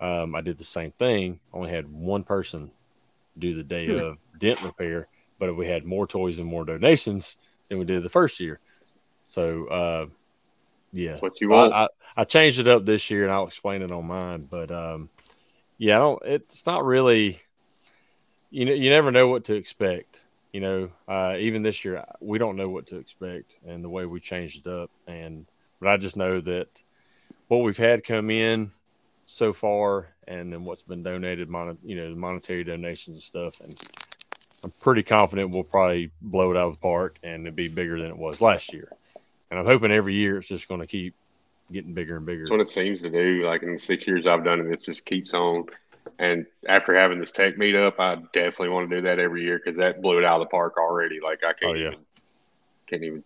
um, 0.00 0.34
I 0.34 0.40
did 0.40 0.58
the 0.58 0.64
same 0.64 0.92
thing. 0.92 1.40
Only 1.52 1.70
had 1.70 1.90
one 1.90 2.24
person 2.24 2.70
do 3.38 3.54
the 3.54 3.62
day 3.62 3.88
of 3.98 4.18
dent 4.38 4.62
repair, 4.62 5.08
but 5.38 5.56
we 5.56 5.66
had 5.66 5.84
more 5.84 6.06
toys 6.06 6.38
and 6.38 6.46
more 6.46 6.64
donations 6.64 7.36
than 7.68 7.78
we 7.78 7.84
did 7.84 8.02
the 8.02 8.08
first 8.08 8.40
year. 8.40 8.60
So, 9.28 9.66
uh, 9.68 10.06
yeah, 10.92 11.12
That's 11.12 11.22
what 11.22 11.40
you 11.40 11.48
want. 11.48 11.72
I, 11.72 11.84
I, 11.84 11.88
I, 12.18 12.24
changed 12.24 12.58
it 12.58 12.68
up 12.68 12.84
this 12.84 13.10
year, 13.10 13.22
and 13.22 13.32
I'll 13.32 13.46
explain 13.46 13.80
it 13.80 13.90
on 13.90 14.06
mine. 14.06 14.46
But 14.50 14.70
um, 14.70 15.08
yeah, 15.82 15.96
I 15.96 15.98
don't. 15.98 16.22
It's 16.24 16.66
not 16.66 16.84
really. 16.84 17.40
You 18.50 18.66
know, 18.66 18.72
you 18.72 18.90
never 18.90 19.10
know 19.10 19.28
what 19.28 19.44
to 19.44 19.54
expect 19.54 20.20
you 20.52 20.60
know, 20.60 20.90
uh, 21.08 21.36
even 21.38 21.62
this 21.62 21.84
year, 21.84 22.04
we 22.20 22.38
don't 22.38 22.56
know 22.56 22.68
what 22.68 22.86
to 22.88 22.96
expect 22.96 23.56
and 23.66 23.82
the 23.82 23.88
way 23.88 24.04
we 24.04 24.20
changed 24.20 24.66
it 24.66 24.70
up. 24.70 24.90
And, 25.06 25.46
but 25.80 25.88
I 25.88 25.96
just 25.96 26.16
know 26.16 26.40
that 26.42 26.68
what 27.48 27.58
we've 27.58 27.76
had 27.76 28.04
come 28.04 28.30
in 28.30 28.70
so 29.24 29.54
far 29.54 30.08
and 30.28 30.52
then 30.52 30.64
what's 30.64 30.82
been 30.82 31.02
donated, 31.02 31.48
mon- 31.48 31.78
you 31.82 31.96
know, 31.96 32.10
the 32.10 32.16
monetary 32.16 32.64
donations 32.64 33.16
and 33.16 33.22
stuff. 33.22 33.60
And 33.60 33.74
I'm 34.62 34.72
pretty 34.82 35.02
confident 35.02 35.52
we'll 35.52 35.64
probably 35.64 36.10
blow 36.20 36.50
it 36.50 36.56
out 36.56 36.68
of 36.68 36.74
the 36.74 36.82
park 36.82 37.18
and 37.22 37.46
it'll 37.46 37.56
be 37.56 37.68
bigger 37.68 37.98
than 37.98 38.10
it 38.10 38.18
was 38.18 38.42
last 38.42 38.74
year. 38.74 38.92
And 39.50 39.58
I'm 39.58 39.66
hoping 39.66 39.90
every 39.90 40.14
year 40.14 40.38
it's 40.38 40.48
just 40.48 40.68
going 40.68 40.80
to 40.80 40.86
keep 40.86 41.14
getting 41.72 41.94
bigger 41.94 42.16
and 42.16 42.26
bigger. 42.26 42.42
That's 42.42 42.50
what 42.50 42.60
it 42.60 42.68
seems 42.68 43.02
to 43.02 43.10
do. 43.10 43.44
Like 43.44 43.62
in 43.62 43.72
the 43.72 43.78
six 43.78 44.06
years 44.06 44.26
I've 44.26 44.44
done 44.44 44.60
it, 44.60 44.66
it 44.66 44.84
just 44.84 45.04
keeps 45.04 45.34
on 45.34 45.66
and 46.18 46.46
after 46.68 46.94
having 46.94 47.18
this 47.18 47.32
tech 47.32 47.56
meetup, 47.56 47.98
I 47.98 48.16
definitely 48.32 48.70
want 48.70 48.90
to 48.90 48.96
do 48.96 49.02
that 49.02 49.18
every 49.18 49.42
year 49.42 49.58
because 49.58 49.76
that 49.78 50.02
blew 50.02 50.18
it 50.18 50.24
out 50.24 50.40
of 50.40 50.46
the 50.46 50.50
park 50.50 50.76
already. 50.78 51.20
Like 51.20 51.44
I 51.44 51.52
can't 51.52 51.72
oh, 51.72 51.74
yeah. 51.74 51.86
even 51.88 51.98
can't 52.86 53.02
even 53.04 53.24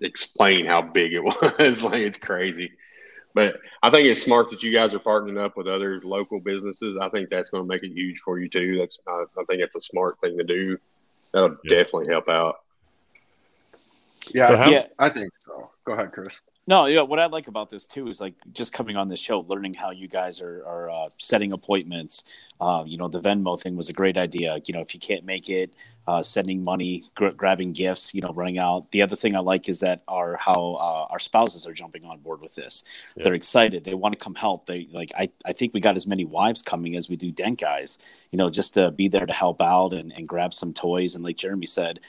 explain 0.00 0.66
how 0.66 0.82
big 0.82 1.12
it 1.12 1.24
was. 1.58 1.82
like 1.82 2.02
it's 2.02 2.18
crazy. 2.18 2.72
But 3.34 3.60
I 3.82 3.90
think 3.90 4.06
it's 4.06 4.22
smart 4.22 4.48
that 4.50 4.62
you 4.62 4.72
guys 4.72 4.94
are 4.94 4.98
partnering 4.98 5.38
up 5.38 5.56
with 5.56 5.68
other 5.68 6.00
local 6.02 6.40
businesses. 6.40 6.96
I 6.96 7.10
think 7.10 7.28
that's 7.28 7.50
going 7.50 7.62
to 7.62 7.68
make 7.68 7.82
it 7.82 7.92
huge 7.92 8.20
for 8.20 8.38
you 8.38 8.48
too. 8.48 8.78
That's 8.78 8.98
I, 9.06 9.24
I 9.38 9.44
think 9.44 9.60
that's 9.60 9.76
a 9.76 9.80
smart 9.80 10.18
thing 10.20 10.38
to 10.38 10.44
do. 10.44 10.78
That'll 11.32 11.56
yeah. 11.64 11.78
definitely 11.78 12.08
help 12.08 12.28
out. 12.28 12.60
Yeah, 14.32 14.48
so 14.48 14.56
how, 14.56 14.70
yeah, 14.70 14.86
I 14.98 15.08
think 15.10 15.32
so. 15.44 15.70
Go 15.84 15.92
ahead, 15.92 16.12
Chris. 16.12 16.40
No, 16.68 16.86
yeah. 16.86 17.02
What 17.02 17.20
I 17.20 17.26
like 17.26 17.46
about 17.46 17.70
this 17.70 17.86
too 17.86 18.08
is 18.08 18.20
like 18.20 18.34
just 18.52 18.72
coming 18.72 18.96
on 18.96 19.08
this 19.08 19.20
show, 19.20 19.40
learning 19.48 19.74
how 19.74 19.90
you 19.92 20.08
guys 20.08 20.40
are 20.40 20.64
are 20.66 20.90
uh, 20.90 21.08
setting 21.18 21.52
appointments. 21.52 22.24
Uh, 22.60 22.82
you 22.84 22.98
know, 22.98 23.06
the 23.06 23.20
Venmo 23.20 23.60
thing 23.60 23.76
was 23.76 23.88
a 23.88 23.92
great 23.92 24.16
idea. 24.16 24.60
You 24.64 24.74
know, 24.74 24.80
if 24.80 24.92
you 24.92 24.98
can't 24.98 25.24
make 25.24 25.48
it, 25.48 25.72
uh, 26.06 26.22
sending 26.22 26.62
money, 26.62 27.04
gr- 27.14 27.30
grabbing 27.30 27.72
gifts, 27.72 28.14
you 28.14 28.20
know, 28.20 28.32
running 28.32 28.58
out. 28.58 28.90
The 28.92 29.02
other 29.02 29.16
thing 29.16 29.34
I 29.34 29.40
like 29.40 29.68
is 29.68 29.80
that 29.80 30.02
our 30.06 30.36
how 30.36 30.76
uh, 30.80 31.06
our 31.10 31.18
spouses 31.18 31.66
are 31.66 31.72
jumping 31.72 32.04
on 32.04 32.18
board 32.20 32.40
with 32.40 32.54
this. 32.54 32.84
Yeah. 33.16 33.24
They're 33.24 33.34
excited. 33.34 33.84
They 33.84 33.94
want 33.94 34.14
to 34.14 34.18
come 34.18 34.34
help. 34.34 34.66
They 34.66 34.88
like. 34.92 35.12
I, 35.18 35.30
I 35.44 35.52
think 35.52 35.74
we 35.74 35.80
got 35.80 35.96
as 35.96 36.06
many 36.06 36.24
wives 36.24 36.62
coming 36.62 36.96
as 36.96 37.08
we 37.08 37.16
do 37.16 37.32
dent 37.32 37.60
guys. 37.60 37.98
You 38.30 38.38
know, 38.38 38.50
just 38.50 38.74
to 38.74 38.90
be 38.90 39.08
there 39.08 39.26
to 39.26 39.32
help 39.32 39.60
out 39.60 39.92
and, 39.92 40.12
and 40.12 40.28
grab 40.28 40.52
some 40.52 40.72
toys. 40.72 41.14
And 41.14 41.24
like 41.24 41.36
Jeremy 41.36 41.66
said, 41.66 42.00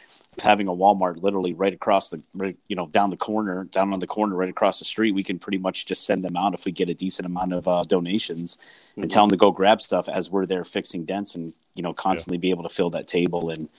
having 0.42 0.68
a 0.68 0.72
Walmart 0.72 1.22
literally 1.22 1.54
right 1.54 1.74
across 1.74 2.10
the, 2.10 2.22
you 2.68 2.76
know, 2.76 2.88
down 2.88 3.10
the 3.10 3.18
corner, 3.18 3.64
down 3.66 3.94
on 3.94 4.00
the 4.00 4.08
corner, 4.08 4.36
right 4.36 4.50
across 4.50 4.80
the 4.80 4.86
street, 4.86 5.14
we 5.14 5.24
can 5.24 5.40
pretty 5.40 5.58
much 5.58 5.86
just 5.86 6.06
send 6.06 6.24
them 6.24 6.36
out 6.36 6.54
if 6.54 6.66
we 6.66 6.72
get 6.72 6.90
a 6.90 6.94
decent 6.94 7.26
amount 7.26 7.54
of 7.54 7.68
uh, 7.68 7.84
donations 7.84 8.56
mm-hmm. 8.56 9.04
and 9.04 9.12
tell 9.12 9.24
them 9.24 9.32
to 9.32 9.38
go 9.38 9.52
grab 9.52 9.82
stuff 9.82 10.10
as 10.10 10.30
we're 10.30 10.46
there 10.46 10.64
fixing 10.64 11.06
dents 11.06 11.36
and 11.36 11.54
you 11.78 11.84
know 11.84 11.94
constantly 11.94 12.38
yeah. 12.38 12.42
be 12.42 12.50
able 12.50 12.64
to 12.64 12.70
fill 12.70 12.90
that 12.90 13.08
table 13.08 13.50
and 13.50 13.70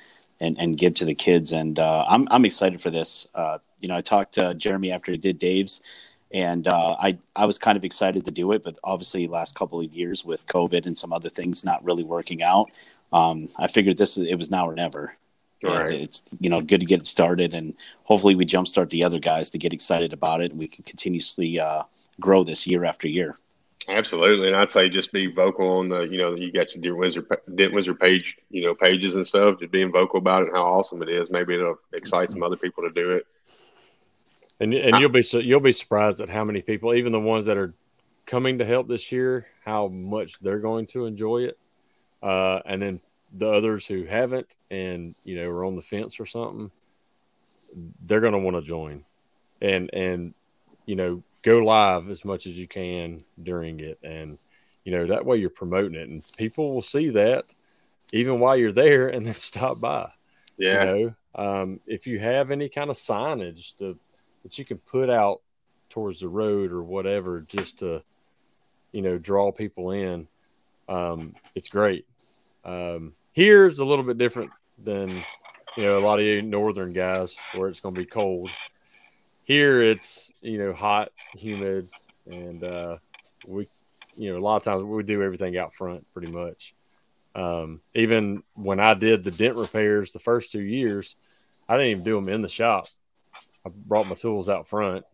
and 0.41 0.59
and 0.59 0.77
give 0.77 0.95
to 0.95 1.05
the 1.05 1.15
kids. 1.15 1.53
And 1.53 1.79
uh, 1.79 2.07
I'm 2.09 2.29
I'm 2.31 2.45
excited 2.45 2.81
for 2.81 2.91
this. 2.91 3.27
Uh, 3.35 3.59
you 3.81 3.89
know, 3.89 3.97
I 3.97 4.01
talked 4.01 4.35
to 4.35 4.55
Jeremy 4.55 4.91
after 4.91 5.13
he 5.13 5.19
did 5.19 5.39
Dave's, 5.39 5.83
and 6.33 6.67
uh, 6.67 6.97
I 7.01 7.19
I 7.35 7.45
was 7.47 7.59
kind 7.59 7.77
of 7.77 7.85
excited 7.85 8.25
to 8.25 8.31
do 8.31 8.53
it, 8.53 8.63
but 8.63 8.79
obviously 8.85 9.27
last 9.27 9.55
couple 9.55 9.81
of 9.81 9.93
years 9.93 10.25
with 10.25 10.47
COVID 10.47 10.87
and 10.87 10.97
some 10.97 11.13
other 11.13 11.29
things 11.29 11.65
not 11.65 11.85
really 11.85 12.05
working 12.05 12.43
out, 12.43 12.71
um, 13.13 13.49
I 13.57 13.67
figured 13.67 13.99
this 13.99 14.17
it 14.17 14.37
was 14.37 14.51
now 14.51 14.69
or 14.69 14.75
never. 14.75 15.15
Right. 15.63 15.93
It's 15.93 16.23
you 16.39 16.51
know 16.51 16.61
good 16.61 16.81
to 16.81 16.87
get 16.87 17.01
it 17.01 17.07
started, 17.07 17.53
and 17.53 17.75
hopefully 18.05 18.37
we 18.37 18.47
jumpstart 18.47 18.91
the 18.91 19.05
other 19.05 19.19
guys 19.19 19.51
to 19.51 19.59
get 19.59 19.73
excited 19.73 20.13
about 20.13 20.41
it, 20.41 20.53
and 20.53 20.61
we 20.61 20.69
can 20.69 20.85
continuously 20.85 21.59
uh, 21.59 21.83
grow 22.21 22.45
this 22.45 22.67
year 22.67 22.85
after 22.85 23.09
year. 23.09 23.39
Absolutely, 23.87 24.49
and 24.49 24.57
I'd 24.57 24.73
say 24.73 24.89
just 24.89 25.13
be 25.13 25.31
vocal 25.31 25.79
on 25.79 25.89
the 25.89 26.01
you 26.01 26.19
know 26.19 26.35
you 26.35 26.53
got 26.53 26.75
your 26.75 26.83
Dent 26.83 26.99
Wizard 26.99 27.27
Dent 27.55 27.73
Wizard 27.73 27.99
page 27.99 28.37
you 28.51 28.67
know 28.67 28.75
pages 28.75 29.17
and 29.17 29.27
stuff. 29.27 29.61
Just 29.61 29.73
being 29.73 29.93
vocal 29.93 30.19
about 30.19 30.43
it 30.43 30.49
and 30.49 30.57
how 30.57 30.65
awesome 30.65 31.03
it 31.03 31.09
is. 31.09 31.31
Maybe 31.31 31.55
it'll 31.55 31.79
excite 31.93 32.31
some 32.31 32.43
other 32.43 32.57
people 32.57 32.83
to 32.83 32.91
do 32.91 33.13
it. 33.13 33.27
And 34.61 34.75
and 34.75 34.99
you'll 34.99 35.11
be 35.11 35.25
you'll 35.33 35.61
be 35.61 35.73
surprised 35.73 36.21
at 36.21 36.29
how 36.29 36.45
many 36.45 36.61
people, 36.61 36.95
even 36.95 37.13
the 37.13 37.21
ones 37.21 37.47
that 37.47 37.57
are 37.57 37.75
coming 38.27 38.59
to 38.59 38.65
help 38.65 38.89
this 38.89 39.11
year, 39.11 39.47
how 39.65 39.89
much 39.89 40.39
they're 40.41 40.59
going 40.59 40.87
to 40.89 41.07
enjoy 41.07 41.45
it. 41.45 41.59
Uh, 42.23 42.61
and 42.67 42.83
then 42.83 43.01
the 43.33 43.51
others 43.51 43.87
who 43.87 44.05
haven't 44.05 44.57
and 44.71 45.15
you 45.25 45.37
know 45.37 45.49
are 45.49 45.65
on 45.65 45.77
the 45.77 45.83
fence 45.83 46.19
or 46.19 46.27
something, 46.27 46.71
they're 48.05 48.21
going 48.21 48.33
to 48.33 48.39
want 48.39 48.57
to 48.57 48.63
join. 48.63 49.05
And 49.63 49.89
and 49.93 50.35
you 50.85 50.97
know 50.97 51.23
go 51.43 51.59
live 51.59 52.09
as 52.11 52.25
much 52.25 52.47
as 52.47 52.57
you 52.57 52.69
can 52.69 53.25
during 53.43 53.81
it. 53.81 53.99
And 54.03 54.39
you 54.85 54.93
know 54.93 55.07
that 55.07 55.25
way 55.25 55.37
you're 55.37 55.51
promoting 55.51 55.95
it 55.95 56.09
and 56.09 56.23
people 56.39 56.73
will 56.73 56.83
see 56.83 57.11
that 57.11 57.45
even 58.13 58.41
while 58.41 58.57
you're 58.57 58.73
there 58.73 59.09
and 59.09 59.27
then 59.27 59.35
stop 59.51 59.81
by 59.81 60.11
yeah. 60.57 60.85
you 60.85 60.87
know? 60.91 61.15
Um, 61.35 61.81
if 61.87 62.07
you 62.07 62.19
have 62.19 62.51
any 62.51 62.69
kind 62.69 62.91
of 62.91 62.97
signage 62.97 63.77
to, 63.79 63.97
that 64.43 64.59
you 64.59 64.65
can 64.65 64.79
put 64.79 65.09
out 65.09 65.41
towards 65.89 66.21
the 66.21 66.29
road 66.29 66.73
or 66.73 66.83
whatever 66.83 67.41
just 67.43 67.79
to 67.79 68.03
you 68.93 69.03
know 69.03 69.19
draw 69.19 69.53
people 69.53 69.93
in 69.93 70.27
um, 70.89 71.35
it's 71.55 71.69
great. 71.69 72.07
Um, 72.65 73.15
here's 73.33 73.79
a 73.79 73.85
little 73.85 74.05
bit 74.05 74.19
different 74.19 74.51
than 74.83 75.23
you 75.77 75.85
know 75.85 75.99
a 75.99 76.01
lot 76.01 76.19
of 76.19 76.25
you 76.25 76.43
northern 76.43 76.93
guys 76.93 77.37
where 77.55 77.69
it's 77.69 77.81
going 77.81 77.95
to 77.95 78.01
be 78.01 78.07
cold 78.07 78.51
here 79.49 79.83
it's 79.83 80.31
you 80.41 80.59
know 80.59 80.73
hot, 80.73 81.11
humid, 81.35 81.89
and 82.27 82.63
uh, 82.63 82.99
we 83.45 83.67
you 84.17 84.31
know 84.31 84.39
a 84.39 84.45
lot 84.45 84.59
of 84.59 84.63
times 84.63 84.85
we 84.85 85.03
do 85.03 85.23
everything 85.23 85.57
out 85.57 85.75
front 85.75 86.07
pretty 86.13 86.31
much. 86.31 86.75
Um, 87.35 87.81
even 87.95 88.43
when 88.55 88.79
I 88.79 88.95
did 88.95 89.25
the 89.25 89.31
dent 89.31 89.57
repairs 89.57 90.13
the 90.13 90.19
first 90.19 90.53
two 90.53 90.61
years, 90.61 91.17
I 91.69 91.77
didn't 91.77 91.91
even 91.91 92.05
do 92.05 92.21
them 92.21 92.29
in 92.29 92.43
the 92.43 92.49
shop. 92.49 92.87
I 93.67 93.71
brought 93.75 94.07
my 94.07 94.15
tools 94.15 94.49
out 94.49 94.69
front 94.69 95.05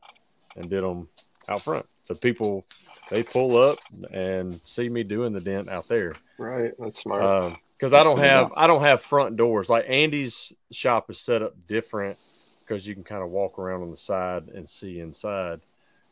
and 0.56 0.68
did 0.68 0.82
them 0.82 1.08
out 1.48 1.62
front. 1.62 1.86
So 2.04 2.14
people 2.14 2.64
they 3.10 3.22
pull 3.22 3.56
up 3.56 3.78
and 4.12 4.60
see 4.64 4.88
me 4.88 5.04
doing 5.04 5.32
the 5.32 5.40
dent 5.40 5.68
out 5.70 5.86
there. 5.86 6.14
Right, 6.38 6.72
that's 6.78 6.98
smart. 6.98 7.56
Because 7.78 7.92
um, 7.92 8.00
I 8.00 8.02
don't 8.02 8.18
have 8.18 8.52
I 8.56 8.66
don't 8.66 8.82
have 8.82 9.00
front 9.00 9.36
doors. 9.36 9.68
Like 9.68 9.84
Andy's 9.88 10.52
shop 10.72 11.08
is 11.08 11.20
set 11.20 11.40
up 11.40 11.54
different 11.68 12.18
because 12.66 12.86
you 12.86 12.94
can 12.94 13.04
kind 13.04 13.22
of 13.22 13.30
walk 13.30 13.58
around 13.58 13.82
on 13.82 13.90
the 13.90 13.96
side 13.96 14.48
and 14.48 14.68
see 14.68 15.00
inside. 15.00 15.60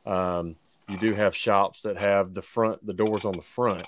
Um, 0.05 0.57
you 0.89 0.99
do 0.99 1.15
have 1.15 1.35
shops 1.35 1.83
that 1.83 1.97
have 1.97 2.35
the 2.35 2.43
front 2.43 2.85
the 2.87 2.93
doors 2.93 3.25
on 3.25 3.37
the 3.37 3.43
front. 3.43 3.87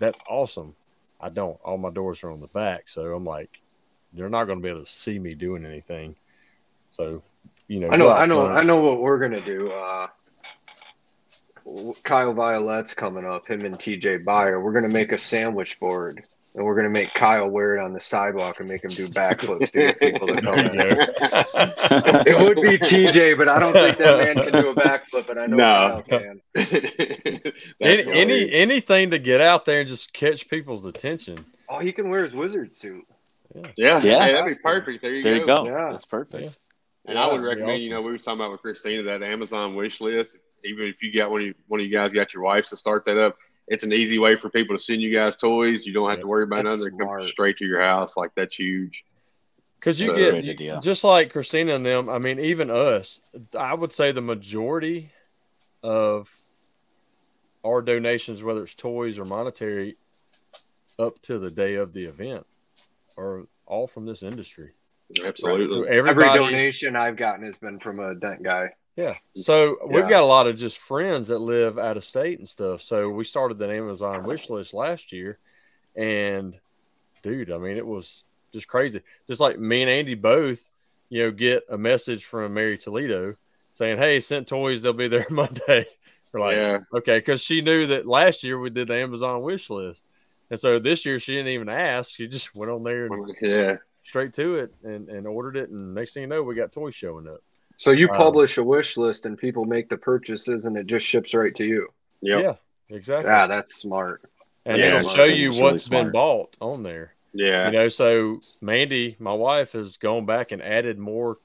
That's 0.00 0.20
awesome. 0.28 0.74
I 1.20 1.28
don't. 1.28 1.58
All 1.64 1.78
my 1.78 1.90
doors 1.90 2.22
are 2.24 2.30
on 2.30 2.40
the 2.40 2.48
back, 2.48 2.88
so 2.88 3.14
I'm 3.14 3.24
like, 3.24 3.60
they're 4.12 4.28
not 4.28 4.44
going 4.44 4.58
to 4.58 4.62
be 4.62 4.68
able 4.68 4.84
to 4.84 4.90
see 4.90 5.18
me 5.18 5.34
doing 5.34 5.64
anything. 5.64 6.16
So, 6.90 7.22
you 7.68 7.80
know, 7.80 7.88
I 7.88 7.96
know, 7.96 8.10
I 8.10 8.26
know, 8.26 8.46
front. 8.46 8.58
I 8.58 8.62
know 8.62 8.82
what 8.82 9.00
we're 9.00 9.18
gonna 9.18 9.40
do. 9.40 9.70
Uh, 9.70 10.08
Kyle 12.04 12.34
Violet's 12.34 12.92
coming 12.92 13.24
up. 13.24 13.46
Him 13.46 13.64
and 13.64 13.76
TJ 13.76 14.24
Buyer. 14.24 14.60
We're 14.60 14.72
gonna 14.72 14.88
make 14.88 15.12
a 15.12 15.18
sandwich 15.18 15.80
board 15.80 16.22
and 16.54 16.64
we're 16.64 16.76
gonna 16.76 16.90
make 16.90 17.14
Kyle 17.14 17.48
wear 17.48 17.76
it 17.76 17.82
on 17.82 17.92
the 17.92 18.00
sidewalk 18.00 18.60
and 18.60 18.68
make 18.68 18.84
him 18.84 18.90
do 18.90 19.08
backflips 19.08 19.72
to 19.72 19.78
get 19.78 20.00
people 20.00 20.28
to 20.28 20.40
come 20.40 20.58
in. 20.58 20.76
There. 20.76 21.00
It 22.26 22.38
would 22.38 22.60
be 22.60 22.78
TJ, 22.78 23.38
but 23.38 23.48
I 23.48 23.58
don't 23.58 23.72
think 23.72 23.96
that 23.98 24.18
man 24.18 24.44
can 24.44 24.62
do 24.62 24.70
a 24.70 24.74
backflip, 24.74 25.28
and 25.30 25.40
I 25.40 25.46
know 25.46 25.56
no. 25.56 26.02
Kyle 26.08 26.20
can. 26.20 26.40
any, 27.80 28.12
any 28.12 28.52
anything 28.52 29.10
to 29.10 29.18
get 29.18 29.40
out 29.40 29.64
there 29.64 29.80
and 29.80 29.88
just 29.88 30.12
catch 30.12 30.48
people's 30.48 30.84
attention. 30.84 31.44
Oh, 31.68 31.78
he 31.78 31.92
can 31.92 32.10
wear 32.10 32.24
his 32.24 32.34
wizard 32.34 32.74
suit. 32.74 33.04
Yeah, 33.54 33.62
yeah, 33.76 34.00
yeah 34.02 34.24
hey, 34.24 34.32
that'd 34.32 34.54
be 34.54 34.62
perfect. 34.62 35.02
There 35.02 35.14
you 35.14 35.22
there 35.22 35.34
go. 35.34 35.40
you 35.40 35.46
go. 35.46 35.64
Yeah, 35.66 35.90
that's 35.90 36.06
perfect. 36.06 36.44
Yeah. 36.44 36.50
And 37.06 37.18
I 37.18 37.26
would 37.26 37.40
recommend, 37.40 37.72
awesome. 37.72 37.84
you 37.84 37.90
know, 37.90 38.02
we 38.02 38.12
were 38.12 38.18
talking 38.18 38.40
about 38.40 38.52
with 38.52 38.60
Christina 38.60 39.02
that 39.04 39.22
Amazon 39.22 39.74
wish 39.74 40.00
list. 40.00 40.36
Even 40.64 40.86
if 40.86 41.02
you 41.02 41.12
got 41.12 41.30
one 41.30 41.40
of 41.40 41.46
you, 41.48 41.54
one 41.66 41.80
of 41.80 41.86
you 41.86 41.92
guys 41.92 42.12
got 42.12 42.32
your 42.32 42.44
wives 42.44 42.68
to 42.70 42.76
start 42.76 43.04
that 43.06 43.18
up, 43.18 43.36
it's 43.68 43.84
an 43.84 43.92
easy 43.92 44.18
way 44.18 44.36
for 44.36 44.50
people 44.50 44.76
to 44.76 44.82
send 44.82 45.00
you 45.00 45.14
guys 45.14 45.36
toys. 45.36 45.86
You 45.86 45.92
don't 45.92 46.10
have 46.10 46.20
to 46.20 46.26
worry 46.26 46.44
about 46.44 46.64
nothing. 46.64 46.96
They 46.96 47.04
come 47.04 47.22
straight 47.22 47.56
to 47.58 47.64
your 47.64 47.80
house. 47.80 48.16
Like 48.16 48.34
that's 48.34 48.56
huge. 48.56 49.04
Because 49.78 50.00
you 50.00 50.14
so, 50.14 50.40
get 50.40 50.60
you, 50.60 50.78
just 50.80 51.02
like 51.02 51.32
Christina 51.32 51.74
and 51.74 51.84
them. 51.84 52.08
I 52.08 52.18
mean, 52.18 52.38
even 52.38 52.70
us. 52.70 53.20
I 53.58 53.74
would 53.74 53.90
say 53.90 54.12
the 54.12 54.20
majority 54.20 55.10
of 55.82 56.30
our 57.64 57.82
donations, 57.82 58.42
whether 58.42 58.62
it's 58.62 58.74
toys 58.74 59.18
or 59.18 59.24
monetary, 59.24 59.96
up 60.98 61.20
to 61.22 61.38
the 61.38 61.50
day 61.50 61.74
of 61.74 61.92
the 61.92 62.04
event, 62.04 62.46
are 63.18 63.42
all 63.66 63.86
from 63.88 64.06
this 64.06 64.22
industry. 64.22 64.70
Absolutely. 65.24 65.88
Every 65.88 66.14
donation 66.14 66.94
I've 66.94 67.16
gotten 67.16 67.44
has 67.44 67.58
been 67.58 67.80
from 67.80 67.98
a 67.98 68.14
dent 68.14 68.42
guy. 68.42 68.70
Yeah. 68.96 69.16
So 69.34 69.78
we've 69.86 70.08
got 70.08 70.22
a 70.22 70.26
lot 70.26 70.46
of 70.46 70.56
just 70.56 70.78
friends 70.78 71.28
that 71.28 71.38
live 71.38 71.78
out 71.78 71.96
of 71.96 72.04
state 72.04 72.38
and 72.38 72.48
stuff. 72.48 72.82
So 72.82 73.08
we 73.08 73.24
started 73.24 73.58
the 73.58 73.70
Amazon 73.70 74.24
wish 74.26 74.50
list 74.50 74.74
last 74.74 75.12
year. 75.12 75.38
And 75.96 76.54
dude, 77.22 77.50
I 77.50 77.58
mean, 77.58 77.76
it 77.76 77.86
was 77.86 78.24
just 78.52 78.68
crazy. 78.68 79.00
Just 79.26 79.40
like 79.40 79.58
me 79.58 79.82
and 79.82 79.90
Andy 79.90 80.14
both, 80.14 80.62
you 81.08 81.22
know, 81.22 81.30
get 81.30 81.64
a 81.70 81.78
message 81.78 82.24
from 82.24 82.54
Mary 82.54 82.76
Toledo 82.76 83.34
saying, 83.74 83.98
Hey, 83.98 84.20
sent 84.20 84.46
toys, 84.46 84.82
they'll 84.82 84.92
be 84.92 85.08
there 85.08 85.26
Monday. 85.30 85.86
We're 86.32 86.40
like, 86.40 86.56
yeah. 86.56 86.78
okay, 86.94 87.18
because 87.18 87.42
she 87.42 87.60
knew 87.60 87.86
that 87.88 88.06
last 88.06 88.42
year 88.42 88.58
we 88.58 88.70
did 88.70 88.88
the 88.88 88.96
Amazon 88.96 89.42
wish 89.42 89.68
list. 89.68 90.04
And 90.50 90.58
so 90.58 90.78
this 90.78 91.04
year 91.04 91.18
she 91.18 91.32
didn't 91.32 91.52
even 91.52 91.68
ask. 91.68 92.10
She 92.10 92.26
just 92.26 92.54
went 92.54 92.70
on 92.70 92.82
there 92.82 93.06
and 93.06 93.34
yeah, 93.40 93.76
straight 94.02 94.34
to 94.34 94.56
it 94.56 94.74
and, 94.82 95.08
and 95.08 95.26
ordered 95.26 95.56
it. 95.56 95.70
And 95.70 95.94
next 95.94 96.14
thing 96.14 96.22
you 96.22 96.26
know, 96.26 96.42
we 96.42 96.54
got 96.54 96.72
toys 96.72 96.94
showing 96.94 97.28
up. 97.28 97.42
So 97.82 97.90
you 97.90 98.08
um, 98.10 98.16
publish 98.16 98.58
a 98.58 98.62
wish 98.62 98.96
list 98.96 99.26
and 99.26 99.36
people 99.36 99.64
make 99.64 99.88
the 99.88 99.96
purchases 99.96 100.66
and 100.66 100.76
it 100.76 100.86
just 100.86 101.04
ships 101.04 101.34
right 101.34 101.52
to 101.56 101.64
you. 101.64 101.88
Yep. 102.20 102.40
Yeah, 102.40 102.96
exactly. 102.96 103.28
Yeah, 103.28 103.48
that's 103.48 103.74
smart. 103.74 104.22
And 104.64 104.78
yeah, 104.78 104.98
it'll 104.98 105.08
show 105.08 105.24
you 105.24 105.50
what's 105.50 105.90
really 105.90 106.04
been 106.04 106.12
bought 106.12 106.56
on 106.60 106.84
there. 106.84 107.14
Yeah. 107.34 107.66
You 107.66 107.72
know, 107.72 107.88
so 107.88 108.40
Mandy, 108.60 109.16
my 109.18 109.32
wife, 109.32 109.72
has 109.72 109.96
gone 109.96 110.26
back 110.26 110.52
and 110.52 110.62
added 110.62 110.96
more 110.96 111.38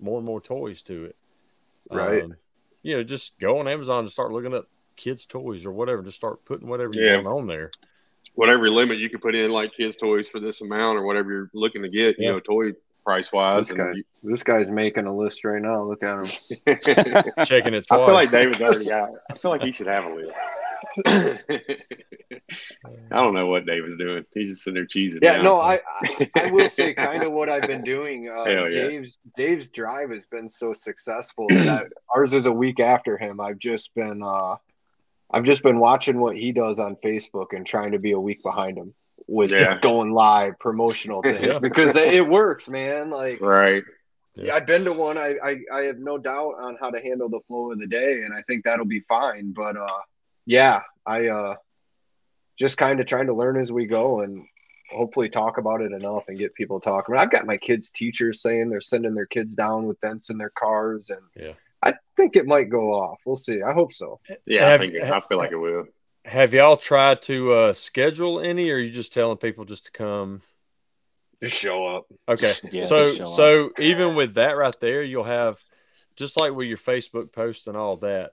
more 0.00 0.16
and 0.16 0.24
more 0.24 0.40
toys 0.40 0.80
to 0.84 1.04
it. 1.04 1.16
Right. 1.90 2.24
Um, 2.24 2.36
you 2.82 2.96
know, 2.96 3.04
just 3.04 3.38
go 3.38 3.58
on 3.58 3.68
Amazon 3.68 4.04
and 4.04 4.10
start 4.10 4.32
looking 4.32 4.54
up 4.54 4.66
kids' 4.96 5.26
toys 5.26 5.66
or 5.66 5.72
whatever. 5.72 6.00
Just 6.00 6.16
start 6.16 6.46
putting 6.46 6.66
whatever 6.66 6.92
you 6.94 7.04
yeah. 7.04 7.16
want 7.16 7.26
on 7.26 7.46
there. 7.46 7.70
Whatever 8.36 8.70
limit 8.70 8.96
you 8.96 9.10
can 9.10 9.20
put 9.20 9.34
in, 9.34 9.50
like 9.50 9.74
kids' 9.74 9.96
toys 9.96 10.28
for 10.28 10.40
this 10.40 10.62
amount 10.62 10.96
or 10.96 11.04
whatever 11.04 11.30
you're 11.30 11.50
looking 11.52 11.82
to 11.82 11.90
get, 11.90 12.16
yeah. 12.18 12.28
you 12.28 12.32
know, 12.32 12.40
toy 12.40 12.72
price 13.04 13.32
wise. 13.32 13.68
This, 13.68 13.76
guy, 13.76 13.92
you, 13.94 14.04
this 14.22 14.42
guy's 14.42 14.70
making 14.70 15.06
a 15.06 15.14
list 15.14 15.44
right 15.44 15.60
now. 15.60 15.82
Look 15.84 16.02
at 16.02 16.14
him 16.14 16.24
checking 17.44 17.74
it. 17.74 17.86
Twice. 17.86 18.00
I 18.00 18.06
feel 18.06 18.14
like 18.14 18.30
David's 18.30 18.60
already 18.62 18.86
got. 18.86 19.10
It. 19.10 19.16
I 19.30 19.34
feel 19.34 19.50
like 19.50 19.62
he 19.62 19.72
should 19.72 19.86
have 19.86 20.06
a 20.06 20.14
list. 20.14 20.38
I 23.10 23.22
don't 23.22 23.34
know 23.34 23.46
what 23.46 23.66
David's 23.66 23.96
doing. 23.96 24.24
He's 24.32 24.52
just 24.52 24.64
sitting 24.64 24.74
there 24.74 24.86
cheesing. 24.86 25.18
Yeah, 25.22 25.38
no, 25.38 25.58
I, 25.58 25.80
I, 26.00 26.30
I 26.36 26.50
will 26.50 26.68
say 26.68 26.94
kind 26.94 27.22
of 27.22 27.32
what 27.32 27.48
I've 27.48 27.66
been 27.66 27.82
doing. 27.82 28.28
Uh, 28.28 28.44
yeah. 28.44 28.68
Dave's 28.70 29.18
Dave's 29.36 29.70
drive 29.70 30.10
has 30.10 30.26
been 30.26 30.48
so 30.48 30.72
successful 30.72 31.46
that 31.48 31.92
ours 32.14 32.34
is 32.34 32.46
a 32.46 32.52
week 32.52 32.80
after 32.80 33.16
him. 33.16 33.40
I've 33.40 33.58
just 33.58 33.94
been 33.94 34.22
uh, 34.22 34.56
I've 35.30 35.44
just 35.44 35.62
been 35.62 35.78
watching 35.78 36.20
what 36.20 36.36
he 36.36 36.52
does 36.52 36.78
on 36.78 36.96
Facebook 36.96 37.52
and 37.52 37.66
trying 37.66 37.92
to 37.92 37.98
be 37.98 38.12
a 38.12 38.20
week 38.20 38.42
behind 38.42 38.78
him 38.78 38.94
with 39.26 39.52
yeah. 39.52 39.78
going 39.80 40.12
live 40.12 40.58
promotional 40.58 41.22
things 41.22 41.46
yeah. 41.46 41.58
because 41.58 41.96
it 41.96 42.26
works, 42.26 42.68
man. 42.68 43.10
Like 43.10 43.40
right. 43.40 43.84
Yeah. 44.36 44.54
I've 44.54 44.66
been 44.66 44.84
to 44.84 44.92
one. 44.92 45.16
I, 45.16 45.34
I 45.42 45.56
I 45.72 45.80
have 45.82 45.98
no 45.98 46.18
doubt 46.18 46.54
on 46.58 46.76
how 46.80 46.90
to 46.90 47.00
handle 47.00 47.28
the 47.28 47.40
flow 47.46 47.70
of 47.70 47.78
the 47.78 47.86
day, 47.86 48.22
and 48.24 48.34
I 48.36 48.42
think 48.42 48.64
that'll 48.64 48.84
be 48.84 49.00
fine. 49.00 49.52
But 49.52 49.76
uh, 49.76 50.00
yeah, 50.44 50.82
I 51.06 51.28
uh, 51.28 51.54
just 52.58 52.76
kind 52.76 53.00
of 53.00 53.06
trying 53.06 53.26
to 53.26 53.34
learn 53.34 53.60
as 53.60 53.70
we 53.70 53.86
go, 53.86 54.22
and 54.22 54.44
hopefully 54.90 55.28
talk 55.28 55.58
about 55.58 55.82
it 55.82 55.92
enough 55.92 56.24
and 56.28 56.38
get 56.38 56.54
people 56.54 56.80
talking. 56.80 57.16
I've 57.16 57.30
got 57.30 57.46
my 57.46 57.56
kids' 57.56 57.92
teachers 57.92 58.42
saying 58.42 58.70
they're 58.70 58.80
sending 58.80 59.14
their 59.14 59.26
kids 59.26 59.54
down 59.54 59.86
with 59.86 60.00
dents 60.00 60.30
in 60.30 60.38
their 60.38 60.50
cars, 60.50 61.10
and 61.10 61.22
yeah. 61.36 61.54
I 61.82 61.94
think 62.16 62.34
it 62.34 62.46
might 62.46 62.70
go 62.70 62.92
off. 62.92 63.20
We'll 63.24 63.36
see. 63.36 63.62
I 63.62 63.72
hope 63.72 63.92
so. 63.92 64.18
Yeah, 64.46 64.68
have, 64.68 64.80
I 64.80 64.84
think 64.84 64.96
I 64.96 65.20
feel 65.20 65.38
like 65.38 65.52
it 65.52 65.56
will. 65.56 65.84
Have 66.24 66.54
y'all 66.54 66.78
tried 66.78 67.20
to 67.22 67.52
uh, 67.52 67.72
schedule 67.74 68.40
any, 68.40 68.70
or 68.70 68.76
are 68.76 68.78
you 68.78 68.90
just 68.90 69.12
telling 69.12 69.36
people 69.36 69.66
just 69.66 69.86
to 69.86 69.92
come? 69.92 70.40
Just 71.42 71.58
show 71.58 71.86
up. 71.86 72.06
Okay. 72.28 72.52
Yeah, 72.72 72.86
so 72.86 73.12
so 73.12 73.66
up. 73.66 73.80
even 73.80 74.14
with 74.14 74.34
that 74.34 74.56
right 74.56 74.76
there, 74.80 75.02
you'll 75.02 75.24
have 75.24 75.56
just 76.16 76.40
like 76.40 76.54
with 76.54 76.66
your 76.66 76.78
Facebook 76.78 77.32
post 77.32 77.68
and 77.68 77.76
all 77.76 77.98
that. 77.98 78.32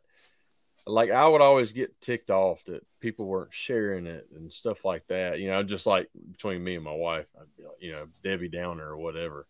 Like 0.87 1.11
I 1.11 1.27
would 1.27 1.41
always 1.41 1.73
get 1.73 1.99
ticked 1.99 2.31
off 2.31 2.63
that 2.65 2.85
people 3.01 3.25
weren't 3.25 3.53
sharing 3.53 4.07
it 4.07 4.27
and 4.35 4.51
stuff 4.51 4.85
like 4.85 5.05
that. 5.07 5.39
You 5.39 5.49
know, 5.49 5.61
just 5.61 5.85
like 5.85 6.09
between 6.31 6.63
me 6.63 6.75
and 6.75 6.83
my 6.85 6.95
wife, 6.95 7.27
I'd 7.37 7.55
be 7.57 7.63
like, 7.63 7.77
you 7.81 7.91
know, 7.91 8.07
Debbie 8.23 8.47
Downer 8.47 8.87
or 8.87 8.97
whatever. 8.97 9.47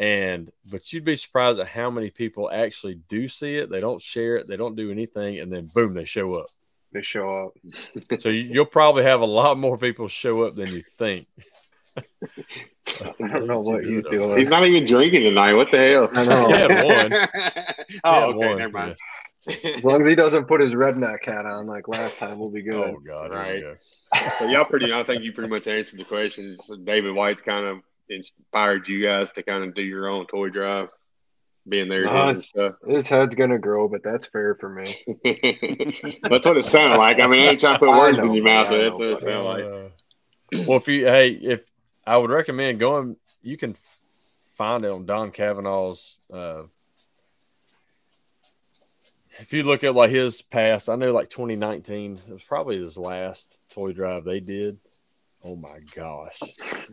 And 0.00 0.50
but 0.70 0.92
you'd 0.92 1.04
be 1.04 1.16
surprised 1.16 1.58
at 1.58 1.68
how 1.68 1.90
many 1.90 2.10
people 2.10 2.50
actually 2.50 3.00
do 3.08 3.28
see 3.28 3.56
it. 3.56 3.70
They 3.70 3.80
don't 3.80 4.02
share 4.02 4.36
it, 4.36 4.48
they 4.48 4.56
don't 4.56 4.76
do 4.76 4.90
anything, 4.90 5.38
and 5.40 5.52
then 5.52 5.66
boom, 5.66 5.92
they 5.92 6.06
show 6.06 6.32
up 6.34 6.48
they 6.92 7.02
show 7.02 7.46
up. 7.46 7.52
so 8.20 8.28
you'll 8.28 8.66
probably 8.66 9.04
have 9.04 9.20
a 9.20 9.26
lot 9.26 9.58
more 9.58 9.78
people 9.78 10.08
show 10.08 10.44
up 10.44 10.54
than 10.54 10.68
you 10.68 10.82
think. 10.96 11.26
I 11.96 13.12
don't 13.18 13.46
know 13.46 13.60
what 13.60 13.84
he's 13.84 14.06
doing. 14.06 14.38
He's 14.38 14.48
not 14.48 14.64
even 14.64 14.86
drinking 14.86 15.22
tonight. 15.22 15.54
What 15.54 15.70
the 15.70 15.78
hell? 15.78 16.10
I 16.12 16.24
know. 16.24 16.46
He 16.56 16.84
one. 16.84 17.28
oh, 18.04 18.24
okay, 18.30 18.48
one, 18.48 18.58
never 18.58 18.72
mind. 18.72 18.96
Yeah. 19.46 19.70
As 19.76 19.84
long 19.84 20.00
as 20.00 20.08
he 20.08 20.14
doesn't 20.14 20.46
put 20.46 20.60
his 20.60 20.74
redneck 20.74 21.24
hat 21.24 21.46
on 21.46 21.66
like 21.66 21.88
last 21.88 22.18
time, 22.18 22.38
we'll 22.38 22.50
be 22.50 22.62
good. 22.62 22.74
Oh 22.74 22.98
God, 23.06 23.30
right. 23.30 23.62
so 24.38 24.46
y'all 24.46 24.64
pretty. 24.64 24.92
I 24.92 25.04
think 25.04 25.22
you 25.22 25.32
pretty 25.32 25.50
much 25.50 25.68
answered 25.68 26.00
the 26.00 26.04
question. 26.04 26.56
So 26.58 26.76
David 26.76 27.14
White's 27.14 27.40
kind 27.40 27.64
of 27.64 27.78
inspired 28.08 28.88
you 28.88 29.06
guys 29.06 29.32
to 29.32 29.42
kind 29.42 29.62
of 29.62 29.74
do 29.74 29.82
your 29.82 30.08
own 30.08 30.26
toy 30.26 30.48
drive 30.48 30.90
being 31.68 31.88
there. 31.88 32.04
No, 32.04 32.28
his, 32.28 32.52
his, 32.86 33.08
head's 33.08 33.34
gonna 33.34 33.58
grow, 33.58 33.88
but 33.88 34.02
that's 34.02 34.26
fair 34.26 34.54
for 34.54 34.68
me. 34.68 34.84
that's 36.22 36.46
what 36.46 36.56
it 36.56 36.64
sounded 36.64 36.98
like. 36.98 37.20
I 37.20 37.26
mean, 37.26 37.46
I 37.46 37.50
ain't 37.50 37.60
trying 37.60 37.74
to 37.74 37.78
put 37.78 37.88
words 37.96 38.18
know, 38.18 38.24
in 38.24 38.34
your 38.34 38.44
mouth. 38.44 38.68
So 38.68 38.78
that's 38.78 38.98
what 38.98 39.08
it 39.08 39.20
sounded 39.20 39.42
like. 39.42 39.64
Uh, 39.64 40.64
well, 40.66 40.78
if 40.78 40.88
you 40.88 41.06
hey, 41.06 41.30
if 41.30 41.60
I 42.06 42.16
would 42.16 42.30
recommend 42.30 42.78
going, 42.78 43.16
you 43.42 43.56
can 43.56 43.76
find 44.54 44.84
it 44.84 44.90
on 44.90 45.06
Don 45.06 45.30
Cavanaugh's. 45.30 46.18
Uh, 46.32 46.62
if 49.38 49.52
you 49.52 49.64
look 49.64 49.84
at 49.84 49.94
like 49.94 50.10
his 50.10 50.40
past, 50.42 50.88
I 50.88 50.96
know 50.96 51.12
like 51.12 51.30
2019 51.30 52.20
it 52.26 52.32
was 52.32 52.42
probably 52.42 52.80
his 52.80 52.96
last 52.96 53.60
toy 53.70 53.92
drive 53.92 54.24
they 54.24 54.40
did. 54.40 54.78
Oh 55.46 55.54
my 55.54 55.78
gosh. 55.94 56.40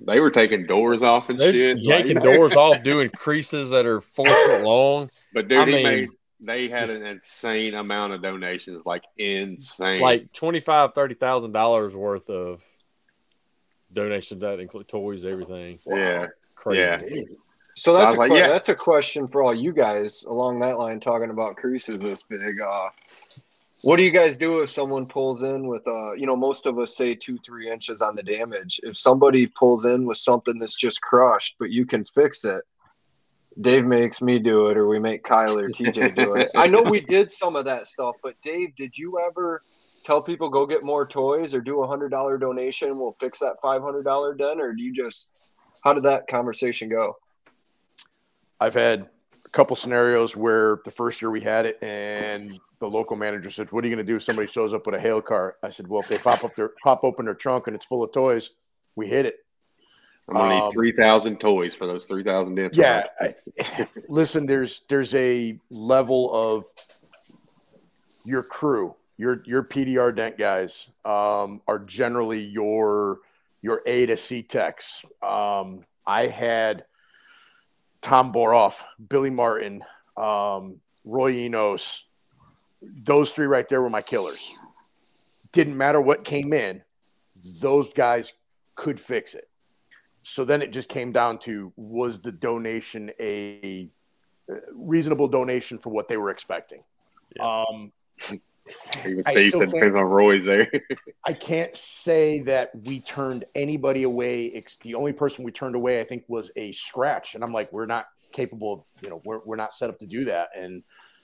They 0.06 0.20
were 0.20 0.30
taking 0.30 0.68
doors 0.68 1.01
off 1.01 1.30
and 1.30 1.39
They're 1.39 1.51
shit. 1.51 1.80
Yanking 1.80 2.18
like, 2.18 2.24
doors 2.36 2.54
off, 2.54 2.84
doing 2.84 3.10
creases 3.10 3.72
that 3.72 3.88
are 3.88 3.99
four 3.99 4.28
foot 4.28 4.62
long. 4.62 5.10
But 5.34 5.47
dude, 5.47 5.60
I 5.60 5.66
he 5.66 5.72
mean, 5.72 5.84
made 5.84 6.10
they 6.39 6.68
had 6.68 6.89
an 6.89 7.04
insane 7.04 7.74
amount 7.74 8.14
of 8.14 8.22
donations, 8.22 8.86
like 8.86 9.04
insane. 9.18 10.01
Like 10.01 10.32
twenty 10.34 10.60
five, 10.60 10.93
thirty 10.93 11.16
thousand 11.16 11.54
dollars 11.54 11.95
worth 11.95 12.30
of 12.30 12.62
donations 13.91 14.41
that 14.41 14.60
include 14.60 14.88
toys, 14.88 15.26
everything. 15.26 15.76
Yeah. 15.88 16.28
Crazy. 16.56 17.16
Yeah. 17.16 17.24
So 17.76 17.93
that's 17.93 18.14
a, 18.14 18.18
like, 18.18 18.32
yeah. 18.32 18.47
that's 18.47 18.70
a 18.70 18.76
question 18.76 19.28
for 19.28 19.41
all 19.41 19.54
you 19.54 19.74
guys 19.74 20.26
along 20.26 20.60
that 20.60 20.78
line 20.78 20.99
talking 20.99 21.32
about 21.32 21.56
creases 21.56 22.01
this 22.01 22.22
big. 22.22 22.62
Uh 22.62 22.89
What 23.84 23.97
do 23.97 24.03
you 24.03 24.11
guys 24.11 24.38
do 24.38 24.61
if 24.61 24.69
someone 24.69 25.05
pulls 25.05 25.43
in 25.43 25.67
with 25.67 25.86
uh 25.86 26.13
you 26.13 26.25
know 26.25 26.38
most 26.38 26.65
of 26.65 26.79
us 26.79 26.95
say 26.95 27.15
two 27.15 27.38
three 27.45 27.69
inches 27.69 28.01
on 28.01 28.15
the 28.15 28.23
damage. 28.23 28.79
If 28.81 28.97
somebody 28.97 29.45
pulls 29.45 29.84
in 29.84 30.05
with 30.05 30.17
something 30.17 30.57
that's 30.57 30.75
just 30.75 31.01
crushed, 31.01 31.55
but 31.59 31.69
you 31.69 31.86
can 31.86 32.05
fix 32.05 32.45
it, 32.45 32.63
Dave 33.59 33.84
makes 33.84 34.21
me 34.21 34.39
do 34.39 34.67
it, 34.67 34.77
or 34.77 34.88
we 34.88 34.99
make 34.99 35.23
Kyle 35.23 35.59
or 35.59 35.67
TJ 35.67 36.15
do 36.15 36.36
it. 36.36 36.49
I 36.55 36.67
know 36.67 36.81
we 36.81 37.01
did 37.01 37.29
some 37.29 37.57
of 37.57 37.65
that 37.65 37.89
stuff, 37.89 38.15
but 38.23 38.36
Dave, 38.41 38.73
did 38.77 38.97
you 38.97 39.19
ever 39.19 39.63
tell 40.05 40.21
people 40.21 40.47
go 40.49 40.65
get 40.65 40.84
more 40.84 41.05
toys 41.05 41.53
or 41.53 41.59
do 41.59 41.84
a 41.84 41.88
hundred 41.88 42.09
dollar 42.09 42.38
donation? 42.38 42.97
We'll 42.97 43.17
fix 43.19 43.39
that 43.39 43.57
five 43.61 43.81
hundred 43.81 44.03
dollar 44.03 44.34
dent, 44.34 44.61
or 44.61 44.71
do 44.71 44.81
you 44.81 44.95
just 44.95 45.27
how 45.84 45.91
did 45.91 46.05
that 46.05 46.27
conversation 46.27 46.88
go? 46.88 47.17
I've 48.61 48.75
had 48.75 49.09
a 49.45 49.49
couple 49.49 49.75
scenarios 49.75 50.38
where 50.38 50.79
the 50.86 50.91
first 50.91 51.21
year 51.21 51.31
we 51.31 51.41
had 51.41 51.65
it, 51.65 51.79
and 51.84 52.57
the 52.84 52.89
local 52.89 53.15
manager 53.15 53.49
said, 53.49 53.71
"What 53.71 53.84
are 53.84 53.88
you 53.88 53.95
going 53.95 54.05
to 54.05 54.11
do 54.11 54.17
if 54.17 54.23
somebody 54.23 54.47
shows 54.47 54.73
up 54.73 54.86
with 54.86 54.93
a 54.93 54.99
hail 54.99 55.21
car?" 55.21 55.55
I 55.63 55.69
said, 55.69 55.88
"Well, 55.88 56.01
if 56.01 56.09
they 56.09 56.17
pop 56.17 56.43
up 56.43 56.53
their 56.55 56.71
pop 56.84 57.03
open 57.03 57.25
their 57.25 57.34
trunk 57.34 57.67
and 57.67 57.75
it's 57.75 57.86
full 57.86 58.03
of 58.03 58.11
toys, 58.11 58.49
we 58.95 59.07
hit 59.07 59.25
it." 59.25 59.38
I'm 60.27 60.36
gonna 60.36 60.55
um, 60.55 60.63
need 60.63 60.73
three 60.73 60.91
thousand 60.91 61.39
toys 61.39 61.73
for 61.73 61.88
those 61.88 62.05
three 62.05 62.23
thousand 62.23 62.55
dents. 62.55 62.77
Yeah, 62.77 63.05
I, 63.21 63.36
listen, 64.09 64.45
there's 64.45 64.81
there's 64.89 65.15
a 65.15 65.57
level 65.69 66.34
of 66.34 66.65
your 68.25 68.43
crew, 68.43 68.95
your 69.17 69.41
your 69.45 69.63
PDR 69.63 70.13
dent 70.13 70.38
guys 70.38 70.89
um, 71.05 71.61
are 71.67 71.79
generally 71.79 72.43
your 72.43 73.19
your 73.61 73.81
A 73.86 74.05
to 74.07 74.17
C 74.17 74.43
techs. 74.43 75.05
Um, 75.21 75.86
I 76.05 76.27
had 76.27 76.84
Tom 78.01 78.34
Boroff, 78.34 78.75
Billy 79.09 79.29
Martin, 79.29 79.84
um, 80.17 80.81
Roy 81.05 81.31
Enos. 81.31 82.03
Those 83.03 83.31
three 83.31 83.47
right 83.47 83.67
there 83.67 83.81
were 83.81 83.89
my 83.89 84.01
killers. 84.01 84.53
Didn't 85.51 85.77
matter 85.77 86.01
what 86.01 86.23
came 86.23 86.53
in, 86.53 86.81
those 87.61 87.91
guys 87.93 88.34
could 88.75 88.99
fix 88.99 89.36
it 89.36 89.47
so 90.23 90.45
then 90.45 90.61
it 90.61 90.71
just 90.71 90.89
came 90.89 91.11
down 91.11 91.38
to 91.39 91.71
was 91.75 92.21
the 92.21 92.31
donation 92.31 93.11
a 93.19 93.89
reasonable 94.73 95.27
donation 95.27 95.77
for 95.77 95.89
what 95.89 96.07
they 96.07 96.17
were 96.17 96.29
expecting? 96.29 96.84
Yeah. 97.36 97.63
Um, 97.69 97.91
Even 99.05 99.23
Steve 99.23 99.53
said 99.55 99.71
depends 99.71 99.95
on 99.95 100.03
Roy's 100.03 100.45
there. 100.45 100.71
I 101.25 101.34
can't 101.34 101.75
say 101.75 102.39
that 102.41 102.71
we 102.86 103.01
turned 103.01 103.43
anybody 103.53 104.03
away. 104.03 104.63
The 104.81 104.95
only 104.95 105.11
person 105.11 105.43
we 105.43 105.51
turned 105.51 105.75
away, 105.75 105.99
I 105.99 106.05
think, 106.05 106.23
was 106.29 106.51
a 106.55 106.71
scratch, 106.71 107.36
and 107.36 107.43
I'm 107.43 107.51
like, 107.51 107.71
we're 107.73 107.86
not 107.86 108.05
capable 108.31 108.73
of, 108.73 108.84
you 109.01 109.09
know, 109.09 109.21
we're 109.25 109.39
we're 109.45 109.57
not 109.57 109.73
set 109.73 109.89
up 109.89 109.99
to 109.99 110.05
do 110.05 110.25
that. 110.25 110.49
And 110.57 110.84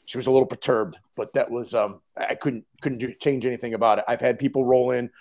she 0.09 0.17
was 0.17 0.25
a 0.25 0.31
little 0.31 0.47
perturbed, 0.47 0.97
but 1.15 1.31
that 1.33 1.51
was 1.51 1.75
um, 1.75 2.01
I 2.17 2.33
couldn't 2.33 2.65
couldn't 2.81 2.97
do, 2.97 3.13
change 3.21 3.45
anything 3.45 3.75
about 3.75 3.99
it. 3.99 4.05
I've 4.07 4.19
had 4.19 4.39
people 4.39 4.65
roll 4.65 4.89
in. 4.89 5.11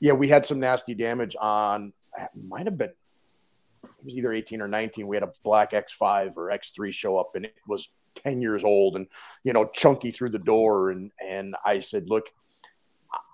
Yeah, 0.00 0.12
we 0.12 0.26
had 0.26 0.46
some 0.46 0.58
nasty 0.58 0.94
damage 0.94 1.36
on. 1.38 1.92
Might 2.34 2.64
have 2.64 2.78
been 2.78 2.88
it 2.88 3.90
was 4.02 4.16
either 4.16 4.32
18 4.32 4.62
or 4.62 4.68
19. 4.68 5.06
We 5.06 5.16
had 5.16 5.22
a 5.22 5.32
black 5.44 5.72
X5 5.72 6.38
or 6.38 6.46
X3 6.46 6.90
show 6.94 7.18
up, 7.18 7.32
and 7.34 7.44
it 7.44 7.56
was 7.66 7.88
10 8.14 8.40
years 8.40 8.64
old 8.64 8.96
and 8.96 9.06
you 9.44 9.52
know 9.52 9.66
chunky 9.66 10.10
through 10.10 10.30
the 10.30 10.38
door. 10.38 10.92
And 10.92 11.10
and 11.22 11.54
I 11.62 11.80
said, 11.80 12.08
look, 12.08 12.30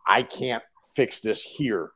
I 0.08 0.24
can't 0.24 0.64
fix 0.96 1.20
this 1.20 1.42
here. 1.42 1.92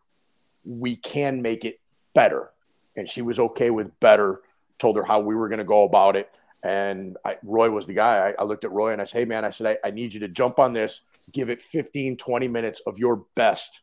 We 0.65 0.95
can 0.95 1.43
make 1.43 1.65
it 1.65 1.81
better. 2.15 2.53
And 2.97 3.09
she 3.09 3.23
was 3.23 3.41
okay 3.41 3.71
with 3.71 3.99
better. 3.99 4.43
Told 4.79 4.95
her 4.95 5.03
how 5.03 5.19
we 5.19 5.35
were 5.35 5.49
going 5.49 5.59
to 5.59 5.65
go 5.65 5.83
about 5.83 6.15
it. 6.15 6.33
And 6.63 7.17
I, 7.25 7.37
Roy 7.43 7.71
was 7.71 7.87
the 7.87 7.95
guy. 7.95 8.31
I, 8.31 8.43
I, 8.43 8.45
looked 8.45 8.65
at 8.65 8.73
Roy 8.73 8.93
and 8.93 9.01
I 9.01 9.05
said, 9.05 9.21
hey, 9.21 9.25
man, 9.25 9.45
I 9.45 9.51
said, 9.51 9.79
I, 9.85 9.89
I 9.89 9.91
need 9.93 10.13
you 10.13 10.21
to 10.21 10.29
jump 10.29 10.59
on 10.59 10.73
this, 10.73 11.03
give 11.31 11.51
it 11.51 11.63
15, 11.63 12.17
20 12.17 12.49
minutes 12.49 12.81
of 12.87 12.99
your 12.99 13.25
best. 13.37 13.83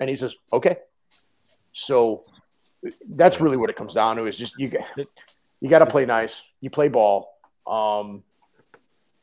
And 0.00 0.08
he 0.08 0.16
says, 0.16 0.34
okay. 0.52 0.78
So 1.72 2.24
that's 3.10 3.40
really 3.40 3.56
what 3.56 3.68
it 3.70 3.76
comes 3.76 3.94
down 3.94 4.16
to 4.16 4.26
is 4.26 4.36
just 4.36 4.54
you 4.58 4.72
you 5.60 5.68
got 5.68 5.80
to 5.80 5.86
play 5.86 6.04
nice. 6.04 6.42
You 6.60 6.70
play 6.70 6.88
ball. 6.88 7.38
Um, 7.66 8.22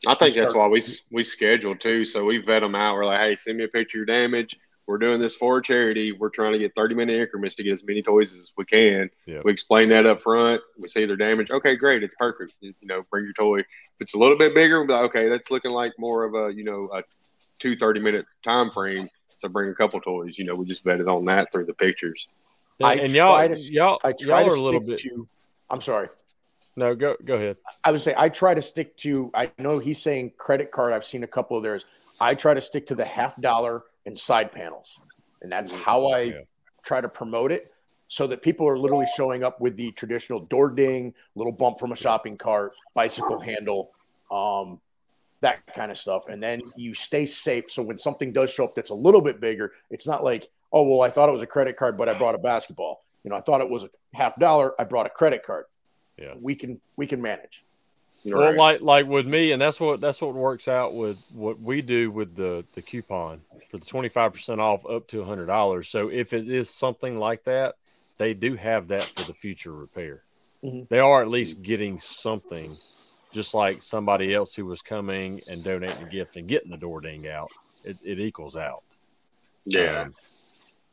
I 0.07 0.15
think 0.15 0.35
that's 0.35 0.55
why 0.55 0.67
we 0.67 0.81
we 1.11 1.23
schedule 1.23 1.75
too. 1.75 2.05
So 2.05 2.25
we 2.25 2.37
vet 2.37 2.61
them 2.61 2.75
out. 2.75 2.95
We're 2.95 3.05
like, 3.05 3.19
hey, 3.19 3.35
send 3.35 3.57
me 3.57 3.65
a 3.65 3.67
picture 3.67 4.01
of 4.01 4.07
your 4.07 4.17
damage. 4.17 4.59
We're 4.87 4.97
doing 4.97 5.19
this 5.19 5.35
for 5.35 5.61
charity. 5.61 6.11
We're 6.11 6.29
trying 6.29 6.53
to 6.53 6.59
get 6.59 6.75
30 6.75 6.95
minute 6.95 7.15
increments 7.15 7.55
to 7.55 7.63
get 7.63 7.73
as 7.73 7.83
many 7.83 8.01
toys 8.01 8.35
as 8.35 8.51
we 8.57 8.65
can. 8.65 9.09
Yep. 9.25 9.43
We 9.45 9.51
explain 9.51 9.89
that 9.89 10.05
up 10.05 10.19
front. 10.19 10.61
We 10.77 10.87
see 10.87 11.05
their 11.05 11.15
damage. 11.15 11.51
Okay, 11.51 11.75
great. 11.75 12.03
It's 12.03 12.15
perfect. 12.15 12.53
You 12.61 12.73
know, 12.83 13.03
bring 13.09 13.25
your 13.25 13.33
toy. 13.33 13.59
If 13.59 13.67
it's 13.99 14.15
a 14.15 14.17
little 14.17 14.37
bit 14.37 14.55
bigger, 14.55 14.83
we'll 14.83 14.95
like, 14.95 15.09
okay, 15.09 15.29
that's 15.29 15.51
looking 15.51 15.71
like 15.71 15.93
more 15.97 16.23
of 16.23 16.33
a, 16.33 16.53
you 16.53 16.63
know, 16.63 16.89
a 16.93 17.03
two 17.59 17.77
30 17.77 17.99
minute 17.99 18.25
time 18.43 18.71
frame. 18.71 19.07
So 19.37 19.49
bring 19.49 19.69
a 19.69 19.75
couple 19.75 20.01
toys. 20.01 20.37
You 20.37 20.45
know, 20.45 20.55
we 20.55 20.65
just 20.65 20.83
vetted 20.83 21.07
on 21.07 21.25
that 21.25 21.51
through 21.51 21.65
the 21.65 21.73
pictures. 21.73 22.27
I 22.83 22.95
and 22.95 23.13
y'all, 23.13 23.47
to, 23.47 23.59
y'all, 23.71 23.99
I 24.03 24.11
try 24.13 24.41
y'all 24.41 24.51
are 24.51 24.55
a 24.55 24.59
little 24.59 24.79
bit. 24.79 24.99
To, 24.99 25.27
I'm 25.69 25.81
sorry. 25.81 26.09
No, 26.75 26.95
go 26.95 27.15
go 27.23 27.35
ahead. 27.35 27.57
I 27.83 27.91
would 27.91 28.01
say 28.01 28.13
I 28.17 28.29
try 28.29 28.53
to 28.53 28.61
stick 28.61 28.97
to. 28.97 29.29
I 29.33 29.51
know 29.57 29.79
he's 29.79 30.01
saying 30.01 30.33
credit 30.37 30.71
card. 30.71 30.93
I've 30.93 31.05
seen 31.05 31.23
a 31.23 31.27
couple 31.27 31.57
of 31.57 31.63
theirs. 31.63 31.85
I 32.19 32.35
try 32.35 32.53
to 32.53 32.61
stick 32.61 32.87
to 32.87 32.95
the 32.95 33.05
half 33.05 33.39
dollar 33.39 33.83
and 34.05 34.17
side 34.17 34.51
panels, 34.51 34.99
and 35.41 35.51
that's 35.51 35.71
how 35.71 36.07
I 36.07 36.21
yeah. 36.21 36.39
try 36.83 37.01
to 37.01 37.09
promote 37.09 37.51
it, 37.51 37.73
so 38.07 38.27
that 38.27 38.41
people 38.41 38.67
are 38.67 38.77
literally 38.77 39.07
showing 39.15 39.43
up 39.43 39.61
with 39.61 39.75
the 39.77 39.91
traditional 39.91 40.41
door 40.41 40.69
ding, 40.69 41.13
little 41.35 41.53
bump 41.53 41.79
from 41.79 41.91
a 41.91 41.95
shopping 41.95 42.37
cart, 42.37 42.73
bicycle 42.93 43.39
handle, 43.39 43.91
um, 44.31 44.79
that 45.41 45.61
kind 45.73 45.91
of 45.91 45.97
stuff, 45.97 46.27
and 46.27 46.41
then 46.41 46.61
you 46.75 46.93
stay 46.93 47.25
safe. 47.25 47.65
So 47.69 47.83
when 47.83 47.97
something 47.97 48.31
does 48.31 48.51
show 48.51 48.65
up 48.65 48.75
that's 48.75 48.91
a 48.91 48.95
little 48.95 49.21
bit 49.21 49.39
bigger, 49.39 49.71
it's 49.89 50.07
not 50.07 50.23
like 50.23 50.49
oh 50.73 50.83
well 50.83 51.01
i 51.01 51.09
thought 51.09 51.27
it 51.27 51.33
was 51.33 51.41
a 51.41 51.47
credit 51.47 51.75
card 51.75 51.97
but 51.97 52.07
i 52.07 52.17
brought 52.17 52.35
a 52.35 52.37
basketball. 52.37 53.03
You 53.23 53.29
know 53.29 53.35
i 53.35 53.41
thought 53.41 53.61
it 53.61 53.69
was 53.69 53.83
a 53.83 53.89
half 54.13 54.37
dollar 54.39 54.73
i 54.79 54.83
brought 54.83 55.05
a 55.05 55.09
credit 55.09 55.43
card. 55.45 55.65
Yeah. 56.17 56.33
We 56.39 56.55
can 56.55 56.79
we 56.97 57.07
can 57.07 57.21
manage 57.21 57.65
well 58.25 58.55
like 58.57 58.81
like 58.81 59.07
with 59.07 59.25
me 59.25 59.51
and 59.51 59.61
that's 59.61 59.79
what 59.79 59.99
that's 59.99 60.21
what 60.21 60.33
works 60.33 60.67
out 60.67 60.93
with 60.93 61.17
what 61.33 61.59
we 61.59 61.81
do 61.81 62.11
with 62.11 62.35
the 62.35 62.63
the 62.73 62.81
coupon 62.81 63.41
for 63.69 63.77
the 63.77 63.85
25% 63.85 64.59
off 64.59 64.85
up 64.85 65.07
to 65.07 65.17
$100 65.17 65.85
so 65.85 66.09
if 66.09 66.33
it 66.33 66.49
is 66.49 66.69
something 66.69 67.17
like 67.17 67.43
that 67.45 67.75
they 68.17 68.33
do 68.35 68.55
have 68.55 68.89
that 68.89 69.11
for 69.17 69.25
the 69.25 69.33
future 69.33 69.71
repair. 69.71 70.23
Mm-hmm. 70.63 70.83
they 70.89 70.99
are 70.99 71.23
at 71.23 71.27
least 71.27 71.63
getting 71.63 71.99
something 71.99 72.77
just 73.33 73.55
like 73.55 73.81
somebody 73.81 74.33
else 74.33 74.53
who 74.53 74.65
was 74.65 74.83
coming 74.83 75.41
and 75.49 75.63
donating 75.63 76.03
a 76.03 76.05
gift 76.09 76.35
and 76.35 76.47
getting 76.47 76.69
the 76.69 76.77
door 76.77 77.01
ding 77.01 77.31
out. 77.31 77.49
It, 77.83 77.97
it 78.03 78.19
equals 78.19 78.55
out. 78.55 78.83
Yeah. 79.65 80.01
Um, 80.01 80.13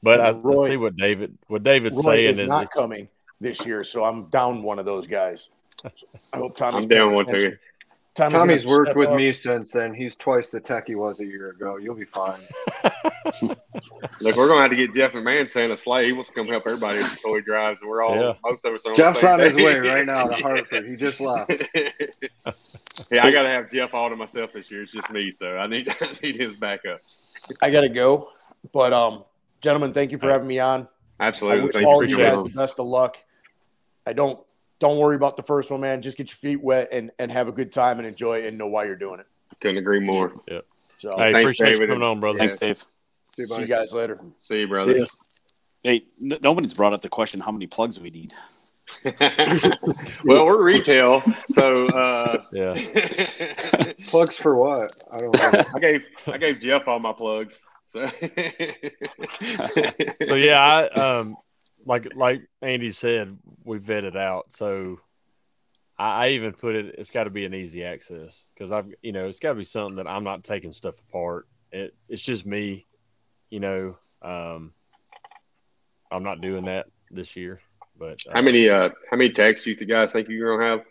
but 0.02 0.20
I, 0.20 0.30
Roy, 0.30 0.64
I 0.64 0.68
see 0.68 0.76
what 0.76 0.96
David 0.96 1.36
what 1.48 1.64
David's 1.64 1.96
Roy 1.96 2.02
saying 2.02 2.34
is, 2.34 2.40
is 2.40 2.48
not 2.48 2.70
coming 2.70 3.08
this 3.40 3.66
year, 3.66 3.84
so 3.84 4.04
I'm 4.04 4.26
down 4.26 4.62
one 4.62 4.78
of 4.78 4.84
those 4.84 5.06
guys. 5.06 5.48
I 5.84 6.36
hope 6.36 6.56
Tommy's 6.56 6.84
I'm 6.84 6.88
down 6.88 7.14
one 7.14 7.26
too. 7.26 7.56
Tommy's, 8.18 8.34
Tommy's 8.34 8.66
worked 8.66 8.96
with 8.96 9.10
up. 9.10 9.16
me 9.16 9.32
since 9.32 9.70
then. 9.70 9.94
He's 9.94 10.16
twice 10.16 10.50
the 10.50 10.58
tech 10.58 10.88
he 10.88 10.96
was 10.96 11.20
a 11.20 11.24
year 11.24 11.50
ago. 11.50 11.76
You'll 11.76 11.94
be 11.94 12.04
fine. 12.04 12.40
Look, 14.20 14.36
we're 14.36 14.48
gonna 14.48 14.62
have 14.62 14.70
to 14.70 14.76
get 14.76 14.92
Jeff 14.92 15.12
McMahon 15.12 15.48
saying 15.48 15.70
a 15.70 15.76
sleigh. 15.76 16.06
He 16.06 16.12
wants 16.12 16.28
to 16.30 16.34
come 16.34 16.48
help 16.48 16.64
everybody 16.66 16.98
with 16.98 17.16
toy 17.22 17.40
drives, 17.40 17.80
and 17.80 17.88
we're 17.88 18.02
all 18.02 18.16
yeah. 18.16 18.32
most 18.44 18.64
of 18.64 18.74
us 18.74 18.84
on. 18.86 18.96
Jeff's 18.96 19.22
on 19.22 19.38
his 19.38 19.54
way 19.54 19.78
right 19.78 20.04
now 20.04 20.24
to 20.24 20.34
Hartford. 20.34 20.88
He 20.88 20.96
just 20.96 21.20
left. 21.20 21.48
yeah, 23.12 23.24
I 23.24 23.30
got 23.30 23.42
to 23.42 23.48
have 23.48 23.70
Jeff 23.70 23.94
all 23.94 24.10
to 24.10 24.16
myself 24.16 24.52
this 24.52 24.68
year. 24.68 24.82
It's 24.82 24.92
just 24.92 25.10
me, 25.10 25.30
so 25.30 25.56
I 25.56 25.68
need 25.68 25.88
I 26.00 26.12
need 26.20 26.34
his 26.34 26.56
backups. 26.56 27.18
I 27.62 27.70
got 27.70 27.82
to 27.82 27.88
go, 27.88 28.30
but 28.72 28.92
um, 28.92 29.22
gentlemen, 29.60 29.92
thank 29.92 30.10
you 30.10 30.18
for 30.18 30.28
having 30.28 30.48
me 30.48 30.58
on. 30.58 30.88
Absolutely. 31.20 31.60
I 31.60 31.64
wish 31.64 31.72
thank 31.74 31.86
all 31.86 32.02
you, 32.02 32.16
you 32.16 32.24
guys 32.24 32.42
the 32.42 32.50
best 32.50 32.80
of 32.80 32.86
luck. 32.86 33.16
I 34.06 34.12
don't 34.12 34.40
don't 34.78 34.98
worry 34.98 35.16
about 35.16 35.36
the 35.36 35.42
first 35.42 35.70
one, 35.70 35.80
man. 35.80 36.02
Just 36.02 36.16
get 36.16 36.28
your 36.28 36.36
feet 36.36 36.62
wet 36.62 36.88
and, 36.92 37.10
and 37.18 37.32
have 37.32 37.48
a 37.48 37.52
good 37.52 37.72
time 37.72 37.98
and 37.98 38.06
enjoy 38.06 38.38
it 38.38 38.46
and 38.46 38.58
know 38.58 38.68
why 38.68 38.84
you're 38.84 38.96
doing 38.96 39.20
it. 39.20 39.26
Couldn't 39.60 39.78
agree 39.78 40.00
more. 40.00 40.32
Yeah. 40.48 40.60
So 40.98 41.10
hey, 41.16 41.32
thanks, 41.32 41.54
appreciate 41.54 41.72
David. 41.72 41.80
you 41.80 41.86
coming 41.94 42.02
on, 42.02 42.20
brother. 42.20 42.38
Thanks, 42.38 42.56
Dave. 42.56 42.78
See 43.32 43.42
you, 43.42 43.48
See 43.48 43.60
you 43.60 43.66
guys 43.66 43.92
later. 43.92 44.18
See 44.38 44.60
you, 44.60 44.68
brother. 44.68 44.96
Yeah. 44.96 45.04
Hey, 45.82 46.04
n- 46.20 46.38
nobody's 46.42 46.74
brought 46.74 46.92
up 46.92 47.02
the 47.02 47.08
question 47.08 47.40
how 47.40 47.52
many 47.52 47.66
plugs 47.66 48.00
we 48.00 48.10
need. 48.10 48.34
well, 50.24 50.46
we're 50.46 50.64
retail, 50.64 51.22
so 51.50 51.86
uh, 51.88 52.42
yeah. 52.52 52.72
plugs 54.06 54.36
for 54.36 54.56
what? 54.56 54.90
I 55.12 55.18
don't 55.18 55.34
know. 55.34 55.62
I 55.74 55.78
gave 55.78 56.06
I 56.26 56.38
gave 56.38 56.60
Jeff 56.60 56.88
all 56.88 56.98
my 56.98 57.12
plugs. 57.12 57.60
So, 57.84 58.06
so 60.24 60.34
yeah, 60.34 60.58
I 60.58 60.88
um, 60.88 61.36
like 61.88 62.14
like 62.14 62.42
Andy 62.62 62.92
said, 62.92 63.36
we 63.64 63.78
vetted 63.78 64.16
out. 64.16 64.52
So 64.52 65.00
I, 65.98 66.26
I 66.26 66.28
even 66.30 66.52
put 66.52 66.76
it. 66.76 66.94
It's 66.98 67.10
got 67.10 67.24
to 67.24 67.30
be 67.30 67.46
an 67.46 67.54
easy 67.54 67.82
access 67.82 68.44
because 68.54 68.70
I've 68.70 68.92
you 69.02 69.12
know 69.12 69.24
it's 69.24 69.38
got 69.38 69.50
to 69.50 69.58
be 69.58 69.64
something 69.64 69.96
that 69.96 70.06
I'm 70.06 70.24
not 70.24 70.44
taking 70.44 70.72
stuff 70.72 70.94
apart. 71.08 71.48
It 71.72 71.94
it's 72.08 72.22
just 72.22 72.46
me, 72.46 72.86
you 73.50 73.60
know. 73.60 73.96
Um, 74.20 74.72
I'm 76.10 76.22
not 76.22 76.40
doing 76.40 76.66
that 76.66 76.86
this 77.10 77.34
year. 77.36 77.60
But 77.98 78.20
uh, 78.28 78.34
how 78.34 78.42
many 78.42 78.68
uh 78.68 78.90
how 79.10 79.16
many 79.16 79.30
tags 79.30 79.64
do 79.64 79.70
you 79.70 79.76
guys 79.76 80.12
think 80.12 80.28
you're 80.28 80.56
gonna 80.56 80.68
have? 80.68 80.84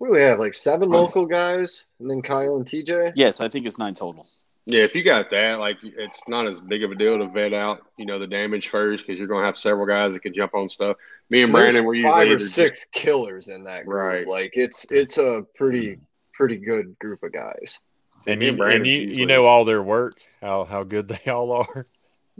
what 0.00 0.06
do 0.06 0.12
we 0.14 0.22
have? 0.22 0.38
Like 0.38 0.54
seven 0.54 0.88
local 0.88 1.26
guys, 1.26 1.86
and 1.98 2.08
then 2.10 2.22
Kyle 2.22 2.56
and 2.56 2.64
TJ. 2.64 3.12
Yes, 3.16 3.38
I 3.38 3.50
think 3.50 3.66
it's 3.66 3.76
nine 3.76 3.92
total. 3.92 4.26
Yeah, 4.70 4.84
if 4.84 4.94
you 4.94 5.02
got 5.02 5.30
that, 5.30 5.58
like 5.58 5.78
it's 5.82 6.20
not 6.28 6.46
as 6.46 6.60
big 6.60 6.84
of 6.84 6.90
a 6.90 6.94
deal 6.94 7.18
to 7.18 7.28
vet 7.28 7.52
out, 7.52 7.82
you 7.96 8.06
know, 8.06 8.18
the 8.18 8.26
damage 8.26 8.68
first 8.68 9.06
because 9.06 9.18
you're 9.18 9.28
going 9.28 9.42
to 9.42 9.46
have 9.46 9.56
several 9.56 9.86
guys 9.86 10.14
that 10.14 10.20
can 10.20 10.32
jump 10.32 10.54
on 10.54 10.68
stuff. 10.68 10.96
Me 11.30 11.42
and 11.42 11.52
Brandon 11.52 11.84
were 11.84 11.94
five 12.02 12.28
usually 12.28 12.44
or 12.44 12.48
six 12.48 12.80
just, 12.80 12.92
killers 12.92 13.48
in 13.48 13.64
that 13.64 13.84
group. 13.84 13.98
Right. 13.98 14.26
Like 14.26 14.56
it's 14.56 14.86
it's 14.90 15.18
a 15.18 15.42
pretty 15.54 15.98
pretty 16.32 16.56
good 16.56 16.98
group 16.98 17.22
of 17.22 17.32
guys. 17.32 17.78
and, 18.26 18.42
you, 18.42 18.62
and 18.62 18.86
you, 18.86 18.98
you 18.98 19.26
know 19.26 19.46
all 19.46 19.64
their 19.64 19.82
work, 19.82 20.14
how 20.40 20.64
how 20.64 20.84
good 20.84 21.08
they 21.08 21.30
all 21.30 21.52
are. 21.52 21.86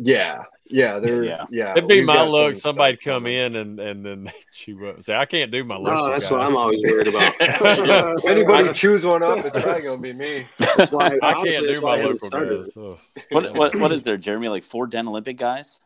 Yeah, 0.03 0.45
yeah, 0.65 0.99
they're 0.99 1.25
yeah. 1.25 1.45
yeah 1.51 1.73
It'd 1.73 1.87
be 1.87 2.01
my 2.01 2.23
luck. 2.23 2.57
Somebody'd 2.57 3.03
come 3.03 3.27
in 3.27 3.57
and 3.57 3.79
and 3.79 4.03
then 4.03 4.25
they 4.25 4.33
chew 4.53 4.89
up. 4.89 5.03
Say, 5.03 5.15
I 5.15 5.27
can't 5.27 5.51
do 5.51 5.63
my 5.63 5.77
look." 5.77 5.93
No, 5.93 6.09
that's 6.09 6.25
guys. 6.25 6.31
what 6.31 6.41
I'm 6.41 6.57
always 6.57 6.81
worried 6.83 7.09
about. 7.09 7.35
if 7.41 8.25
anybody 8.25 8.73
chews 8.73 9.05
one 9.05 9.23
up, 9.23 9.45
it's 9.45 9.51
probably 9.51 9.83
gonna 9.83 10.01
be 10.01 10.15
me. 10.15 10.47
That's 10.57 10.91
why 10.91 11.19
I, 11.23 11.31
I 11.31 11.35
can't 11.35 11.73
do 11.73 11.81
my 11.83 12.01
local 12.01 12.31
guys. 12.31 12.73
So. 12.73 12.99
What 13.31 13.55
what 13.55 13.77
what 13.77 13.93
is 13.93 14.05
there, 14.05 14.17
Jeremy? 14.17 14.49
Like 14.49 14.65
four 14.65 14.87
Den 14.87 15.07
Olympic 15.07 15.37
guys? 15.37 15.81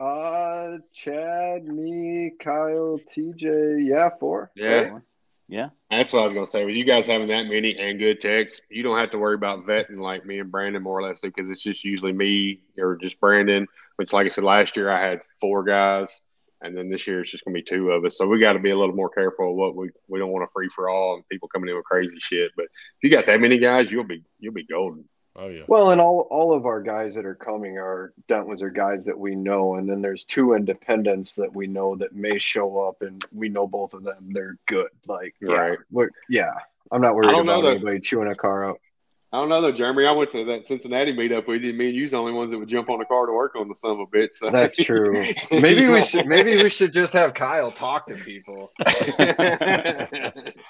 Uh, 0.00 0.78
Chad, 0.92 1.66
me, 1.66 2.32
Kyle, 2.40 2.98
TJ. 3.14 3.86
Yeah, 3.86 4.10
four. 4.18 4.50
Yeah. 4.56 4.68
Right? 4.68 5.02
Yeah. 5.50 5.70
That's 5.90 6.12
what 6.12 6.20
I 6.20 6.24
was 6.24 6.32
gonna 6.32 6.46
say. 6.46 6.64
With 6.64 6.76
you 6.76 6.84
guys 6.84 7.08
having 7.08 7.26
that 7.26 7.46
many 7.46 7.76
and 7.76 7.98
good 7.98 8.20
techs, 8.20 8.60
you 8.70 8.84
don't 8.84 8.98
have 8.98 9.10
to 9.10 9.18
worry 9.18 9.34
about 9.34 9.66
vetting 9.66 9.98
like 9.98 10.24
me 10.24 10.38
and 10.38 10.50
Brandon 10.50 10.80
more 10.80 11.00
or 11.00 11.02
less 11.02 11.20
because 11.20 11.50
it's 11.50 11.62
just 11.62 11.84
usually 11.84 12.12
me 12.12 12.60
or 12.78 12.96
just 12.96 13.20
Brandon. 13.20 13.66
Which, 13.96 14.12
like 14.12 14.26
I 14.26 14.28
said, 14.28 14.44
last 14.44 14.76
year 14.76 14.88
I 14.88 15.00
had 15.00 15.22
four 15.40 15.64
guys, 15.64 16.20
and 16.62 16.76
then 16.76 16.88
this 16.88 17.04
year 17.08 17.20
it's 17.20 17.32
just 17.32 17.44
gonna 17.44 17.56
be 17.56 17.62
two 17.62 17.90
of 17.90 18.04
us. 18.04 18.16
So 18.16 18.28
we 18.28 18.38
got 18.38 18.52
to 18.52 18.60
be 18.60 18.70
a 18.70 18.78
little 18.78 18.94
more 18.94 19.08
careful 19.08 19.50
of 19.50 19.56
what 19.56 19.74
we 19.74 19.88
we 20.06 20.20
don't 20.20 20.30
want 20.30 20.48
to 20.48 20.52
free 20.52 20.68
for 20.68 20.88
all 20.88 21.16
and 21.16 21.28
people 21.28 21.48
coming 21.48 21.68
in 21.68 21.74
with 21.74 21.84
crazy 21.84 22.18
shit. 22.20 22.52
But 22.54 22.66
if 22.66 23.02
you 23.02 23.10
got 23.10 23.26
that 23.26 23.40
many 23.40 23.58
guys, 23.58 23.90
you'll 23.90 24.04
be 24.04 24.22
you'll 24.38 24.54
be 24.54 24.66
golden. 24.66 25.08
Oh 25.36 25.48
yeah. 25.48 25.62
Well, 25.68 25.90
and 25.90 26.00
all 26.00 26.26
all 26.30 26.52
of 26.52 26.66
our 26.66 26.82
guys 26.82 27.14
that 27.14 27.24
are 27.24 27.34
coming 27.34 27.78
are 27.78 28.12
Dent 28.26 28.48
Wizard 28.48 28.74
guys 28.74 29.04
that 29.04 29.18
we 29.18 29.34
know, 29.36 29.76
and 29.76 29.88
then 29.88 30.02
there's 30.02 30.24
two 30.24 30.54
independents 30.54 31.34
that 31.36 31.54
we 31.54 31.66
know 31.66 31.94
that 31.96 32.14
may 32.14 32.38
show 32.38 32.78
up, 32.78 33.02
and 33.02 33.24
we 33.32 33.48
know 33.48 33.66
both 33.66 33.94
of 33.94 34.02
them. 34.02 34.32
They're 34.32 34.56
good. 34.66 34.88
Like, 35.06 35.34
right? 35.42 35.78
Yeah, 35.90 36.06
yeah. 36.28 36.52
I'm 36.90 37.00
not 37.00 37.14
worried 37.14 37.30
about 37.38 37.64
anybody 37.64 38.00
chewing 38.00 38.28
a 38.28 38.34
car 38.34 38.70
up. 38.70 38.78
I 39.32 39.36
don't 39.36 39.48
know 39.48 39.60
though, 39.60 39.70
Jeremy. 39.70 40.06
I 40.06 40.12
went 40.12 40.32
to 40.32 40.44
that 40.46 40.66
Cincinnati 40.66 41.12
meetup. 41.12 41.46
We 41.46 41.60
did. 41.60 41.76
Me 41.76 41.86
and 41.86 41.94
you's 41.94 42.10
the 42.10 42.16
only 42.16 42.32
ones 42.32 42.50
that 42.50 42.58
would 42.58 42.68
jump 42.68 42.90
on 42.90 43.00
a 43.00 43.04
car 43.04 43.26
to 43.26 43.32
work 43.32 43.54
on 43.54 43.68
the 43.68 43.76
son 43.76 43.92
of 43.92 44.00
a 44.00 44.06
bitch. 44.06 44.32
So. 44.32 44.50
That's 44.50 44.76
true. 44.76 45.12
maybe 45.52 45.86
we 45.86 46.02
should. 46.02 46.26
Maybe 46.26 46.60
we 46.60 46.68
should 46.68 46.92
just 46.92 47.12
have 47.12 47.32
Kyle 47.32 47.70
talk 47.70 48.08
to 48.08 48.16
people 48.16 48.72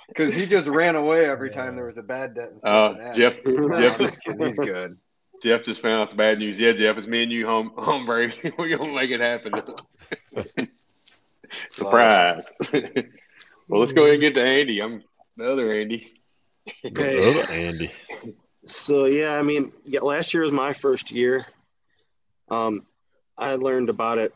because 0.08 0.34
he 0.34 0.44
just 0.44 0.68
ran 0.68 0.94
away 0.94 1.24
every 1.24 1.48
time 1.48 1.74
there 1.74 1.86
was 1.86 1.96
a 1.96 2.02
bad 2.02 2.34
debt 2.34 2.50
in 2.52 2.61
Cincinnati. 2.61 3.00
Uh, 3.00 3.12
Jeff, 3.14 3.38
no, 3.46 3.80
Jeff, 3.80 3.98
just 3.98 4.18
he's 4.26 4.58
good. 4.58 4.98
Jeff 5.42 5.64
just 5.64 5.80
found 5.80 6.02
out 6.02 6.11
the 6.11 6.16
bad 6.16 6.38
news. 6.38 6.61
Yeah, 6.61 6.72
Jeff, 6.72 6.98
it's 6.98 7.06
me 7.06 7.22
and 7.22 7.32
you 7.32 7.46
home, 7.46 7.72
home, 7.78 8.06
baby. 8.06 8.34
We're 8.58 8.76
gonna 8.76 8.92
make 8.92 9.11
it 9.11 9.20
happen. 9.20 9.54
Surprise. 11.70 12.52
well, 13.70 13.80
let's 13.80 13.92
go 13.92 14.02
ahead 14.02 14.16
and 14.16 14.20
get 14.20 14.34
to 14.34 14.44
Andy. 14.44 14.80
I'm 14.82 15.02
the 15.38 15.50
other 15.50 15.72
Andy. 15.72 16.06
The 16.84 17.30
other 17.30 17.50
Andy. 17.50 17.90
So 18.66 19.06
yeah, 19.06 19.38
I 19.38 19.42
mean, 19.42 19.72
yeah, 19.84 20.00
last 20.00 20.34
year 20.34 20.42
was 20.42 20.52
my 20.52 20.72
first 20.72 21.11
year. 21.11 21.46
Um, 22.50 22.86
I 23.38 23.54
learned 23.54 23.88
about 23.88 24.18
it. 24.18 24.34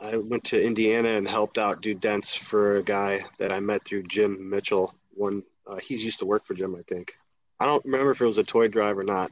I 0.00 0.16
went 0.16 0.44
to 0.44 0.62
Indiana 0.62 1.10
and 1.10 1.28
helped 1.28 1.58
out 1.58 1.80
do 1.80 1.94
dents 1.94 2.34
for 2.34 2.78
a 2.78 2.82
guy 2.82 3.24
that 3.38 3.52
I 3.52 3.60
met 3.60 3.84
through 3.84 4.04
Jim 4.04 4.50
Mitchell. 4.50 4.94
One, 5.14 5.44
uh, 5.66 5.76
he 5.76 5.96
used 5.96 6.18
to 6.18 6.26
work 6.26 6.44
for 6.44 6.54
Jim, 6.54 6.74
I 6.74 6.82
think. 6.82 7.12
I 7.60 7.66
don't 7.66 7.84
remember 7.84 8.10
if 8.10 8.20
it 8.20 8.26
was 8.26 8.38
a 8.38 8.42
toy 8.42 8.66
drive 8.66 8.98
or 8.98 9.04
not, 9.04 9.30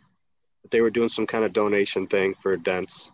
but 0.62 0.70
they 0.70 0.80
were 0.80 0.90
doing 0.90 1.08
some 1.08 1.26
kind 1.26 1.44
of 1.44 1.52
donation 1.52 2.06
thing 2.06 2.34
for 2.34 2.56
dents. 2.56 3.10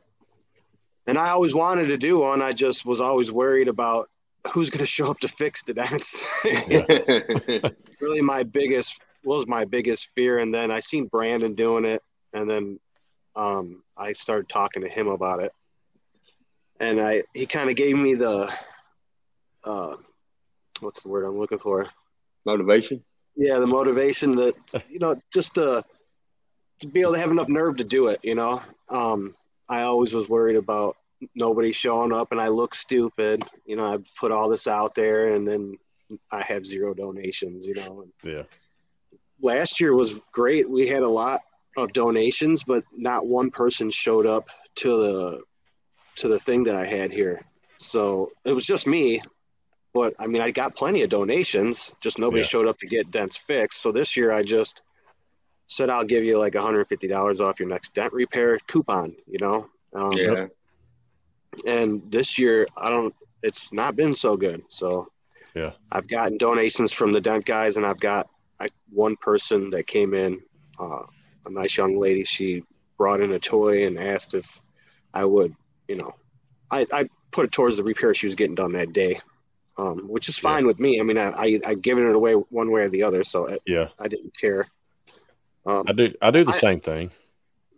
And 1.07 1.17
I 1.17 1.31
always 1.31 1.55
wanted 1.55 1.87
to 1.87 1.97
do 1.97 2.19
one. 2.19 2.43
I 2.43 2.53
just 2.53 2.85
was 2.85 3.01
always 3.01 3.33
worried 3.33 3.69
about 3.69 4.11
who's 4.53 4.69
going 4.69 4.81
to 4.85 4.87
show 4.87 5.11
up 5.11 5.21
to 5.21 5.29
fix 5.29 5.63
the 5.63 5.73
dents. 5.73 6.23
really, 8.01 8.21
my 8.21 8.43
biggest 8.43 9.01
was 9.27 9.47
my 9.47 9.65
biggest 9.65 10.13
fear. 10.15 10.39
And 10.39 10.55
then 10.55 10.71
I 10.71 10.81
seen 10.81 11.07
Brandon 11.07 11.55
doing 11.55 11.85
it, 11.85 12.03
and 12.33 12.49
then 12.49 12.81
um, 13.35 13.83
I 13.99 14.13
started 14.13 14.49
talking 14.49 14.83
to 14.83 14.89
him 14.89 15.09
about 15.09 15.43
it. 15.43 15.53
And 16.79 17.01
I 17.01 17.25
he 17.35 17.47
kind 17.47 17.69
of 17.69 17.77
gave 17.77 17.97
me 17.97 18.15
the 18.15 18.51
uh, 19.65 19.97
what's 20.81 21.03
the 21.03 21.09
word 21.09 21.25
I'm 21.25 21.39
looking 21.39 21.59
for? 21.59 21.89
Motivation. 22.45 23.03
Yeah, 23.35 23.59
the 23.59 23.67
motivation 23.67 24.37
that 24.37 24.55
you 24.89 24.99
know 24.99 25.21
just 25.33 25.55
to 25.55 25.83
to 26.81 26.87
be 26.87 27.01
able 27.01 27.15
to 27.15 27.19
have 27.19 27.31
enough 27.31 27.49
nerve 27.49 27.79
to 27.79 27.85
do 27.85 28.07
it. 28.07 28.21
You 28.23 28.35
know, 28.35 28.63
um, 28.89 29.35
I 29.69 29.83
always 29.83 30.15
was 30.15 30.29
worried 30.29 30.57
about 30.57 30.97
nobody 31.35 31.73
showing 31.73 32.13
up 32.13 32.31
and 32.31 32.41
I 32.41 32.49
look 32.49 32.75
stupid. 32.75 33.43
You 33.65 33.77
know, 33.77 33.87
I 33.87 33.99
put 34.21 34.31
all 34.31 34.51
this 34.51 34.69
out 34.69 34.95
there 34.95 35.35
and 35.35 35.49
then 35.49 35.79
I 36.31 36.43
have 36.43 36.67
zero 36.67 36.95
donations. 36.95 37.67
You 37.67 37.75
know. 37.75 38.07
Yeah 38.23 38.43
last 39.41 39.81
year 39.81 39.95
was 39.95 40.21
great. 40.33 40.69
We 40.69 40.87
had 40.87 41.03
a 41.03 41.09
lot 41.09 41.41
of 41.77 41.93
donations, 41.93 42.65
but 42.65 42.85
not 42.93 43.27
one 43.27 43.51
person 43.51 43.91
showed 43.91 44.27
up 44.27 44.49
to 44.77 44.89
the 44.89 45.43
to 46.17 46.29
the 46.29 46.39
thing 46.41 46.65
that 46.65 46.75
I 46.75 46.87
had 46.87 47.13
here. 47.13 47.43
So 47.79 48.33
it 48.45 48.53
was 48.53 48.65
just 48.65 48.87
me. 48.87 49.23
But 49.93 50.15
I 50.19 50.27
mean, 50.27 50.43
I 50.43 50.51
got 50.51 50.77
plenty 50.77 51.03
of 51.03 51.11
donations. 51.11 51.93
Just 52.01 52.19
nobody 52.19 52.43
yeah. 52.43 52.49
showed 52.49 52.67
up 52.67 52.79
to 52.79 52.87
get 52.87 53.11
dents 53.11 53.37
fixed. 53.37 53.81
So 53.81 53.93
this 53.93 54.17
year, 54.17 54.33
I 54.33 54.43
just 54.43 54.83
said 55.69 55.91
I'll 55.91 56.05
give 56.05 56.25
you 56.25 56.39
like 56.39 56.53
$150 56.53 57.41
off 57.41 57.61
your 57.61 57.69
next 57.69 57.95
dent 57.95 58.13
repair 58.13 58.59
coupon. 58.67 59.17
You 59.27 59.39
know. 59.41 59.69
Um, 59.95 60.13
yeah. 60.13 60.47
And 61.67 62.03
this 62.11 62.39
year, 62.39 62.67
I 62.77 62.91
don't. 62.91 63.15
It's 63.43 63.73
not 63.73 63.97
been 63.97 64.15
so 64.15 64.37
good. 64.37 64.63
So. 64.69 65.09
Yeah. 65.55 65.73
I've 65.91 66.07
gotten 66.07 66.37
donations 66.37 66.93
from 66.93 67.13
the 67.13 67.21
dent 67.23 67.47
guys, 67.47 67.79
and 67.79 67.87
I've 67.87 67.99
got 67.99 68.29
I, 68.61 68.69
one 68.91 69.17
person 69.17 69.71
that 69.71 69.87
came 69.87 70.15
in, 70.15 70.41
uh, 70.79 71.03
a 71.47 71.51
nice 71.51 71.77
young 71.77 71.97
lady, 71.97 72.25
she 72.25 72.63
brought 72.99 73.21
in 73.21 73.33
a 73.33 73.39
toy 73.39 73.87
and 73.87 73.99
asked 73.99 74.35
if 74.35 74.61
I 75.15 75.25
would, 75.25 75.55
you 75.89 75.97
know, 75.97 76.15
I, 76.71 76.87
I 76.93 77.09
put 77.31 77.45
it 77.47 77.53
towards 77.53 77.77
the 77.77 77.85
repair 77.85 78.15
she 78.15 78.27
was 78.27 78.35
getting 78.35 78.55
done 78.55 78.73
that 78.73 78.93
day, 78.93 79.21
um, 79.79 80.09
which 80.09 80.29
is 80.29 80.39
fine 80.39 80.63
yeah. 80.63 80.69
with 80.69 80.81
me. 80.81 81.01
I 81.01 81.03
mean, 81.03 81.19
I, 81.19 81.29
I, 81.31 81.61
I 81.67 81.75
given 81.75 82.09
it 82.09 82.15
away 82.15 82.33
one 82.35 82.71
way 82.71 82.83
or 82.83 82.89
the 82.89 83.03
other, 83.03 83.23
so 83.23 83.47
it, 83.47 83.63
yeah, 83.67 83.89
I 84.01 84.09
didn't 84.09 84.37
care. 84.37 84.67
Um, 85.65 85.85
I 85.89 85.93
do, 85.93 86.15
I 86.23 86.31
do 86.31 86.45
the 86.45 86.53
I, 86.53 86.59
same 86.59 86.81
thing. 86.81 87.11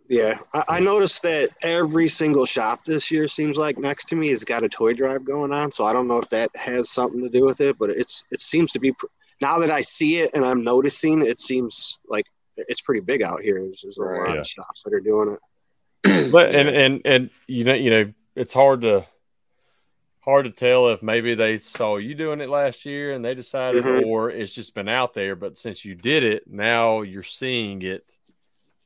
Yeah, 0.09 0.39
I, 0.53 0.63
I, 0.67 0.79
noticed 0.79 1.21
that 1.23 1.51
every 1.61 2.07
single 2.07 2.45
shop 2.45 2.83
this 2.83 3.11
year 3.11 3.27
seems 3.27 3.57
like 3.57 3.77
next 3.77 4.05
to 4.09 4.15
me 4.15 4.29
has 4.29 4.43
got 4.43 4.63
a 4.63 4.69
toy 4.69 4.93
drive 4.93 5.23
going 5.23 5.53
on. 5.53 5.71
So 5.71 5.83
I 5.83 5.93
don't 5.93 6.07
know 6.07 6.19
if 6.19 6.29
that 6.29 6.55
has 6.55 6.89
something 6.89 7.21
to 7.21 7.29
do 7.29 7.45
with 7.45 7.61
it, 7.61 7.77
but 7.77 7.91
it's 7.91 8.23
it 8.31 8.41
seems 8.41 8.71
to 8.71 8.79
be 8.79 8.91
pr- 8.91 9.05
now 9.41 9.59
that 9.59 9.71
I 9.71 9.81
see 9.81 10.17
it 10.17 10.31
and 10.33 10.45
I'm 10.45 10.63
noticing, 10.63 11.25
it 11.25 11.39
seems 11.39 11.99
like 12.07 12.25
it's 12.57 12.81
pretty 12.81 13.01
big 13.01 13.21
out 13.21 13.41
here. 13.41 13.61
There's, 13.61 13.81
there's 13.83 13.97
a 13.97 14.03
right, 14.03 14.19
lot 14.19 14.33
yeah. 14.35 14.41
of 14.41 14.47
shops 14.47 14.83
that 14.83 14.93
are 14.93 14.99
doing 14.99 15.35
it. 15.35 15.39
but 16.31 16.55
and 16.55 16.69
and 16.69 17.01
and 17.03 17.29
you 17.47 17.65
know 17.65 17.73
you 17.73 17.89
know 17.89 18.13
it's 18.35 18.53
hard 18.53 18.81
to 18.81 19.05
hard 20.21 20.45
to 20.45 20.51
tell 20.51 20.89
if 20.89 21.01
maybe 21.01 21.35
they 21.35 21.57
saw 21.57 21.97
you 21.97 22.15
doing 22.15 22.39
it 22.39 22.49
last 22.49 22.85
year 22.85 23.13
and 23.13 23.23
they 23.23 23.33
decided, 23.33 23.83
mm-hmm. 23.83 24.07
or 24.07 24.29
it's 24.29 24.53
just 24.53 24.75
been 24.75 24.87
out 24.87 25.13
there. 25.13 25.35
But 25.35 25.57
since 25.57 25.83
you 25.83 25.95
did 25.95 26.23
it, 26.23 26.43
now 26.47 27.01
you're 27.01 27.23
seeing 27.23 27.81
it. 27.81 28.05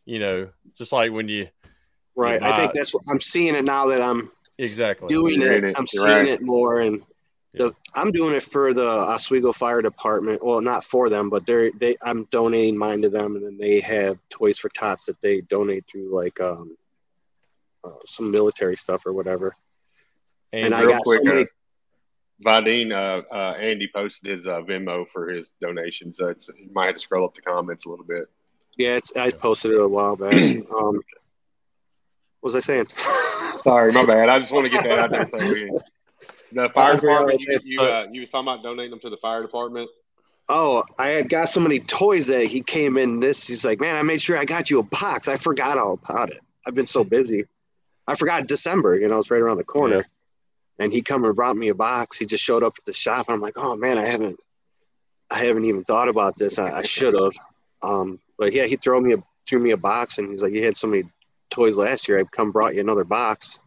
You 0.05 0.19
know, 0.19 0.49
just 0.77 0.91
like 0.91 1.11
when 1.11 1.27
you 1.29 1.47
right. 2.15 2.41
You 2.41 2.47
I 2.47 2.57
think 2.57 2.73
that's 2.73 2.93
what 2.93 3.03
I'm 3.09 3.21
seeing 3.21 3.55
it 3.55 3.63
now 3.63 3.87
that 3.87 4.01
I'm 4.01 4.31
exactly 4.57 5.07
doing 5.07 5.41
it. 5.41 5.63
it. 5.63 5.75
I'm 5.77 5.87
seeing 5.87 6.05
right. 6.05 6.27
it 6.27 6.41
more 6.41 6.81
and 6.81 7.01
the, 7.53 7.73
I'm 7.93 8.11
doing 8.11 8.35
it 8.35 8.43
for 8.43 8.73
the 8.73 8.87
Oswego 8.87 9.53
Fire 9.53 9.81
Department. 9.81 10.43
Well, 10.43 10.61
not 10.61 10.83
for 10.83 11.09
them, 11.09 11.29
but 11.29 11.45
they're 11.45 11.71
they. 11.71 11.95
I'm 12.01 12.25
donating 12.25 12.77
mine 12.77 13.01
to 13.03 13.09
them, 13.09 13.35
and 13.35 13.45
then 13.45 13.57
they 13.57 13.79
have 13.81 14.17
Toys 14.29 14.57
for 14.57 14.69
Tots 14.69 15.05
that 15.05 15.21
they 15.21 15.41
donate 15.41 15.85
through 15.85 16.13
like 16.13 16.41
um, 16.41 16.75
uh, 17.83 17.89
some 18.05 18.31
military 18.31 18.75
stuff 18.75 19.05
or 19.05 19.13
whatever. 19.13 19.55
And, 20.51 20.65
and 20.65 20.75
I 20.75 20.85
got 20.85 21.03
quick, 21.03 21.19
so 21.19 21.25
many. 21.25 21.41
Uh, 21.41 21.45
Vadine, 22.43 22.91
uh, 22.91 23.21
uh, 23.33 23.53
Andy 23.53 23.89
posted 23.93 24.31
his 24.31 24.47
uh, 24.47 24.61
Venmo 24.61 25.07
for 25.07 25.29
his 25.29 25.53
donations. 25.61 26.19
Uh, 26.19 26.29
it's, 26.29 26.49
you 26.49 26.69
might 26.73 26.87
have 26.87 26.95
to 26.95 27.01
scroll 27.01 27.25
up 27.25 27.33
the 27.33 27.41
comments 27.41 27.85
a 27.85 27.89
little 27.89 28.05
bit. 28.05 28.25
Yeah, 28.77 28.95
it's, 28.95 29.15
I 29.15 29.31
posted 29.31 29.71
it 29.71 29.79
a 29.79 29.87
while 29.87 30.15
back. 30.15 30.33
Um, 30.73 30.99
what 32.41 32.53
was 32.53 32.55
I 32.55 32.59
saying? 32.59 32.87
Sorry, 33.59 33.93
my 33.93 34.05
bad. 34.07 34.27
I 34.27 34.37
just 34.37 34.51
want 34.51 34.65
to 34.65 34.69
get 34.69 34.83
that 34.83 34.99
out 34.99 35.11
there 35.11 35.27
so 35.27 35.37
we 35.49 35.71
the 36.53 36.69
fire 36.69 36.95
department. 36.95 37.41
You, 37.41 37.59
you, 37.63 37.81
uh, 37.81 38.07
you 38.11 38.21
was 38.21 38.29
talking 38.29 38.47
about 38.47 38.63
donating 38.63 38.91
them 38.91 38.99
to 39.01 39.09
the 39.09 39.17
fire 39.17 39.41
department. 39.41 39.89
Oh, 40.49 40.83
I 40.99 41.09
had 41.09 41.29
got 41.29 41.49
so 41.49 41.61
many 41.61 41.79
toys 41.79 42.27
that 42.27 42.47
he 42.47 42.61
came 42.61 42.97
in. 42.97 43.19
This 43.19 43.47
he's 43.47 43.63
like, 43.63 43.79
man, 43.79 43.95
I 43.95 44.01
made 44.03 44.21
sure 44.21 44.37
I 44.37 44.45
got 44.45 44.69
you 44.69 44.79
a 44.79 44.83
box. 44.83 45.27
I 45.27 45.37
forgot 45.37 45.77
all 45.77 45.93
about 45.93 46.31
it. 46.31 46.41
I've 46.67 46.75
been 46.75 46.87
so 46.87 47.03
busy. 47.03 47.45
I 48.07 48.15
forgot 48.15 48.47
December. 48.47 48.99
You 48.99 49.07
know, 49.07 49.19
it's 49.19 49.31
right 49.31 49.41
around 49.41 49.57
the 49.57 49.63
corner. 49.63 49.97
Yeah. 49.97 50.03
And 50.79 50.91
he 50.91 51.01
come 51.01 51.23
and 51.23 51.35
brought 51.35 51.55
me 51.55 51.69
a 51.69 51.75
box. 51.75 52.17
He 52.17 52.25
just 52.25 52.43
showed 52.43 52.63
up 52.63 52.75
at 52.77 52.83
the 52.83 52.93
shop. 52.93 53.27
I'm 53.29 53.39
like, 53.39 53.57
oh 53.57 53.75
man, 53.75 53.97
I 53.97 54.05
haven't. 54.05 54.39
I 55.31 55.37
haven't 55.37 55.65
even 55.65 55.83
thought 55.83 56.09
about 56.09 56.37
this. 56.37 56.59
I, 56.59 56.79
I 56.79 56.81
should 56.83 57.15
have. 57.15 57.31
Um, 57.81 58.19
but 58.37 58.53
yeah, 58.53 58.65
he 58.65 58.75
threw 58.75 58.99
me 59.01 59.13
a 59.13 59.23
threw 59.47 59.59
me 59.59 59.71
a 59.71 59.77
box, 59.77 60.17
and 60.17 60.29
he's 60.29 60.41
like, 60.41 60.53
"You 60.53 60.63
had 60.63 60.75
so 60.75 60.87
many 60.87 61.03
toys 61.49 61.77
last 61.77 62.07
year. 62.07 62.19
I've 62.19 62.31
come 62.31 62.51
brought 62.51 62.75
you 62.75 62.81
another 62.81 63.03
box." 63.03 63.59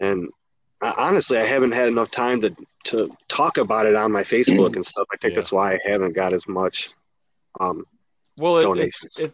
And 0.00 0.28
I, 0.28 0.41
honestly, 0.82 1.38
I 1.38 1.44
haven't 1.44 1.72
had 1.72 1.88
enough 1.88 2.10
time 2.10 2.40
to 2.42 2.54
to 2.84 3.16
talk 3.28 3.58
about 3.58 3.86
it 3.86 3.94
on 3.94 4.10
my 4.10 4.22
Facebook 4.22 4.74
and 4.74 4.84
stuff. 4.84 5.06
I 5.12 5.16
think 5.16 5.32
Yeah. 5.32 5.36
that's 5.36 5.52
why 5.52 5.74
I 5.74 5.78
haven't 5.84 6.14
got 6.14 6.32
as 6.32 6.48
much. 6.48 6.90
Um, 7.60 7.86
Well, 8.38 8.56
it, 8.58 8.60
it, 8.60 8.64
donations. 8.64 9.18
it 9.18 9.32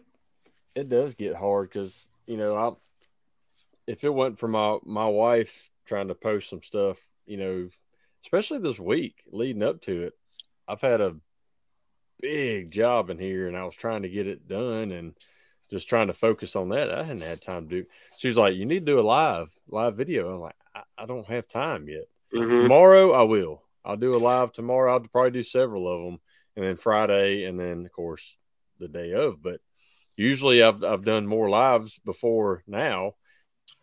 it 0.75 0.89
does 0.89 1.15
get 1.15 1.35
hard 1.35 1.69
because 1.69 2.07
you 2.27 2.37
know 2.37 2.55
I 2.55 2.71
if 3.87 4.03
it 4.03 4.13
wasn't 4.13 4.39
for 4.39 4.47
my 4.47 4.77
my 4.85 5.07
wife 5.07 5.71
trying 5.85 6.09
to 6.09 6.15
post 6.15 6.49
some 6.49 6.61
stuff, 6.61 6.97
you 7.25 7.37
know, 7.37 7.69
especially 8.23 8.59
this 8.59 8.77
week 8.77 9.23
leading 9.31 9.63
up 9.63 9.81
to 9.81 10.03
it, 10.03 10.13
I've 10.67 10.81
had 10.81 11.01
a 11.01 11.15
big 12.21 12.69
job 12.71 13.09
in 13.09 13.17
here, 13.17 13.47
and 13.47 13.57
I 13.57 13.63
was 13.63 13.75
trying 13.75 14.03
to 14.03 14.09
get 14.09 14.27
it 14.27 14.47
done 14.47 14.91
and 14.91 15.15
just 15.71 15.89
trying 15.89 16.07
to 16.07 16.13
focus 16.13 16.55
on 16.55 16.69
that. 16.69 16.91
I 16.91 17.03
hadn't 17.03 17.21
had 17.21 17.41
time 17.41 17.67
to 17.69 17.81
do. 17.83 17.89
She 18.17 18.27
was 18.27 18.37
like, 18.37 18.55
"You 18.55 18.65
need 18.65 18.85
to 18.85 18.91
do 18.93 18.99
a 18.99 19.01
live 19.01 19.49
live 19.67 19.95
video." 19.95 20.33
I'm 20.33 20.41
like, 20.41 20.55
"I, 20.97 21.03
I 21.03 21.05
don't 21.05 21.27
have 21.27 21.47
time 21.47 21.87
yet." 21.89 22.05
mhm. 22.33 22.63
Tomorrow 22.63 23.11
I 23.11 23.23
will. 23.23 23.63
I'll 23.85 23.97
do 23.97 24.11
a 24.11 24.17
live 24.19 24.51
tomorrow. 24.51 24.93
I'll 24.93 24.99
probably 24.99 25.31
do 25.31 25.43
several 25.43 25.87
of 25.87 26.03
them, 26.03 26.19
and 26.55 26.65
then 26.65 26.75
Friday, 26.77 27.45
and 27.45 27.59
then 27.59 27.85
of 27.85 27.91
course 27.91 28.35
the 28.79 28.87
day 28.87 29.13
of. 29.13 29.41
But 29.41 29.61
usually 30.15 30.61
I've 30.63 30.83
I've 30.83 31.03
done 31.03 31.27
more 31.27 31.49
lives 31.49 31.99
before 32.05 32.63
now. 32.67 33.13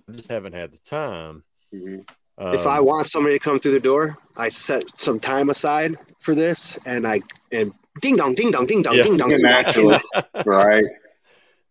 I 0.08 0.12
just 0.12 0.28
haven't 0.30 0.52
had 0.54 0.72
the 0.72 0.78
time. 0.84 1.42
Mhm. 1.74 2.08
if 2.38 2.66
I 2.66 2.78
Um, 2.78 2.84
want 2.84 3.06
somebody 3.08 3.36
to 3.38 3.42
come 3.42 3.58
through 3.58 3.72
the 3.72 3.80
door, 3.80 4.16
I 4.36 4.50
set 4.50 5.00
some 5.00 5.18
time 5.18 5.48
aside 5.50 5.96
for 6.20 6.34
this, 6.34 6.78
and 6.86 7.06
I 7.06 7.22
and 7.50 7.72
ding 8.02 8.16
dong, 8.16 8.34
ding 8.34 8.50
dong, 8.50 8.66
ding 8.66 8.82
dong, 8.82 8.94
Yeah. 8.96 9.02
ding 9.04 9.16
dong, 9.16 9.30
ding. 9.30 9.38
Naturally. 9.42 9.98
right. 10.46 10.84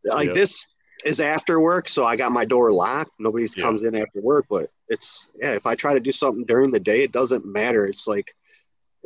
like 0.04 0.28
Yep. 0.28 0.36
this 0.36 0.74
is 1.06 1.20
after 1.22 1.60
work, 1.60 1.88
so 1.88 2.06
I 2.06 2.16
got 2.16 2.32
my 2.32 2.46
door 2.46 2.72
locked. 2.72 3.12
Nobody 3.20 3.46
Yeah. 3.56 3.64
comes 3.64 3.84
in 3.84 3.96
after 3.96 4.22
work, 4.22 4.46
but 4.50 4.72
it's 4.90 5.32
yeah. 5.42 5.54
If 5.54 5.66
I 5.66 5.76
try 5.76 5.94
to 5.94 6.00
do 6.00 6.12
something 6.12 6.46
during 6.46 6.72
the 6.72 6.80
day, 6.80 7.02
it 7.02 7.12
doesn't 7.12 7.46
matter. 7.46 7.86
It's 7.86 8.08
like 8.08 8.36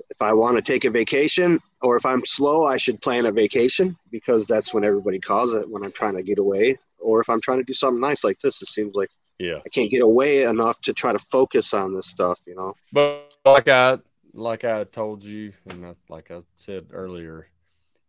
if 0.10 0.22
I 0.22 0.34
want 0.34 0.56
to 0.56 0.62
take 0.62 0.86
a 0.86 0.90
vacation 0.90 1.60
or 1.82 1.96
if 1.96 2.06
I'm 2.06 2.26
slow, 2.26 2.66
I 2.66 2.78
should 2.78 3.02
plan 3.02 3.26
a 3.26 3.32
vacation 3.32 3.98
because 4.12 4.48
that's 4.48 4.74
when 4.74 4.84
everybody 4.84 5.20
calls 5.20 5.54
it 5.54 5.70
when 5.70 5.84
I'm 5.84 5.92
trying 5.92 6.16
to 6.18 6.24
get 6.24 6.40
away. 6.40 6.78
Or 7.00 7.22
if 7.22 7.30
I'm 7.30 7.42
trying 7.42 7.60
to 7.60 7.64
do 7.64 7.74
something 7.74 8.02
nice 8.02 8.24
like 8.24 8.40
this, 8.40 8.62
it 8.62 8.68
seems 8.68 8.96
like 8.96 9.10
yeah, 9.38 9.60
I 9.66 9.70
can't 9.70 9.90
get 9.90 10.02
away 10.02 10.44
enough 10.44 10.82
to 10.82 10.94
try 10.94 11.14
to 11.14 11.20
focus 11.20 11.74
on 11.74 11.96
this 11.96 12.08
stuff. 12.08 12.40
You 12.46 12.56
know. 12.56 12.74
but 12.92 13.34
like 13.46 13.68
I 13.68 14.00
like 14.34 14.64
I 14.66 14.84
told 14.84 15.24
you, 15.24 15.54
and 15.70 15.96
like 16.10 16.32
I 16.32 16.42
said 16.56 16.88
earlier, 16.92 17.48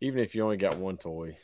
even 0.01 0.21
if 0.21 0.35
you 0.35 0.43
only 0.43 0.57
got 0.57 0.77
one 0.77 0.97
toy, 0.97 1.37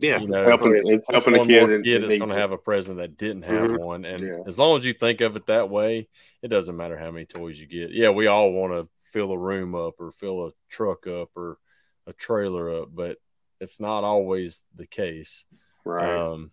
Yeah. 0.00 0.18
you 0.18 0.28
know, 0.28 0.44
Helping, 0.44 0.72
it's 0.86 1.08
helping 1.10 1.36
a 1.36 1.44
kid. 1.46 1.66
more 1.68 1.82
kid 1.82 2.04
is 2.04 2.18
going 2.18 2.30
to 2.30 2.36
have 2.36 2.52
a 2.52 2.58
present 2.58 2.98
that 2.98 3.16
didn't 3.16 3.42
have 3.42 3.70
Mhm. 3.70 3.84
one, 3.84 4.04
and 4.04 4.20
Yeah. 4.20 4.42
as 4.46 4.58
long 4.58 4.76
as 4.76 4.84
you 4.84 4.92
think 4.92 5.20
of 5.20 5.36
it 5.36 5.46
that 5.46 5.68
way, 5.70 6.08
it 6.42 6.48
doesn't 6.48 6.76
matter 6.76 6.96
how 6.96 7.10
many 7.10 7.26
toys 7.26 7.60
you 7.60 7.66
get. 7.66 7.90
Yeah, 7.90 8.10
we 8.10 8.26
all 8.26 8.50
want 8.52 8.72
to 8.72 8.88
fill 9.12 9.32
a 9.32 9.38
room 9.38 9.74
up 9.74 9.94
or 10.00 10.12
fill 10.12 10.46
a 10.46 10.52
truck 10.68 11.06
up 11.06 11.30
or 11.36 11.58
a 12.06 12.12
trailer 12.12 12.82
up, 12.82 12.88
but 12.92 13.18
it's 13.60 13.78
not 13.80 14.04
always 14.04 14.62
the 14.76 14.86
case. 14.86 15.44
Right. 15.84 16.08
Um, 16.16 16.50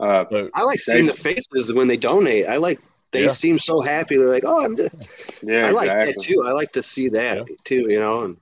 Uh, 0.00 0.24
so 0.30 0.48
I 0.54 0.62
like 0.62 0.78
seeing 0.78 1.06
the 1.06 1.12
faces 1.12 1.72
when 1.74 1.88
they 1.88 1.96
donate. 1.96 2.46
I 2.46 2.56
like 2.58 2.78
they 3.10 3.22
Yeah. 3.24 3.30
seem 3.30 3.58
so 3.58 3.80
happy. 3.80 4.16
They're 4.16 4.28
like, 4.28 4.44
"Oh, 4.46 4.62
I'm." 4.64 4.76
Just, 4.76 4.94
yeah, 5.42 5.66
I 5.66 5.70
like 5.70 5.86
exactly. 5.90 6.12
that 6.12 6.20
too. 6.22 6.42
I 6.44 6.52
like 6.52 6.70
to 6.72 6.82
see 6.84 7.08
that 7.08 7.46
too. 7.64 7.90
You 7.90 7.98
know, 7.98 8.22
and 8.24 8.36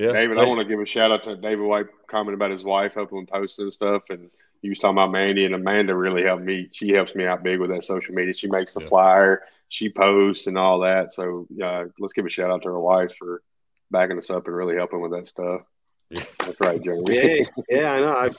yeah, 0.00 0.12
David, 0.12 0.38
I 0.38 0.44
want 0.44 0.58
to 0.60 0.64
give 0.64 0.80
a 0.80 0.84
shout 0.84 1.10
out 1.12 1.24
to 1.24 1.36
David 1.36 1.64
White 1.64 1.86
comment 2.06 2.34
about 2.34 2.50
his 2.50 2.64
wife 2.64 2.94
helping 2.94 3.18
him 3.18 3.26
post 3.26 3.58
and 3.58 3.72
stuff. 3.72 4.02
And 4.10 4.30
you 4.62 4.70
was 4.70 4.78
talking 4.78 4.96
about 4.96 5.12
Mandy, 5.12 5.44
and 5.44 5.54
Amanda 5.54 5.94
really 5.94 6.22
helped 6.22 6.42
me. 6.44 6.68
She 6.72 6.90
helps 6.90 7.14
me 7.14 7.26
out 7.26 7.42
big 7.42 7.60
with 7.60 7.70
that 7.70 7.84
social 7.84 8.14
media. 8.14 8.32
She 8.34 8.48
makes 8.48 8.74
the 8.74 8.80
Yeah. 8.80 8.88
flyer, 8.88 9.42
she 9.68 9.88
posts, 9.90 10.46
and 10.46 10.58
all 10.58 10.80
that. 10.80 11.12
So 11.12 11.46
uh, 11.62 11.84
let's 11.98 12.12
give 12.12 12.26
a 12.26 12.28
shout 12.28 12.50
out 12.50 12.62
to 12.62 12.68
her 12.68 12.80
wives 12.80 13.12
for 13.14 13.42
backing 13.90 14.18
us 14.18 14.30
up 14.30 14.46
and 14.46 14.56
really 14.56 14.76
helping 14.76 15.00
with 15.00 15.12
that 15.12 15.26
stuff. 15.28 15.62
Yeah. 16.10 16.24
That's 16.40 16.60
right, 16.60 16.82
Jeremy. 16.82 17.14
yeah, 17.14 17.44
yeah, 17.68 17.92
I 17.92 18.00
know. 18.00 18.16
I've, 18.16 18.36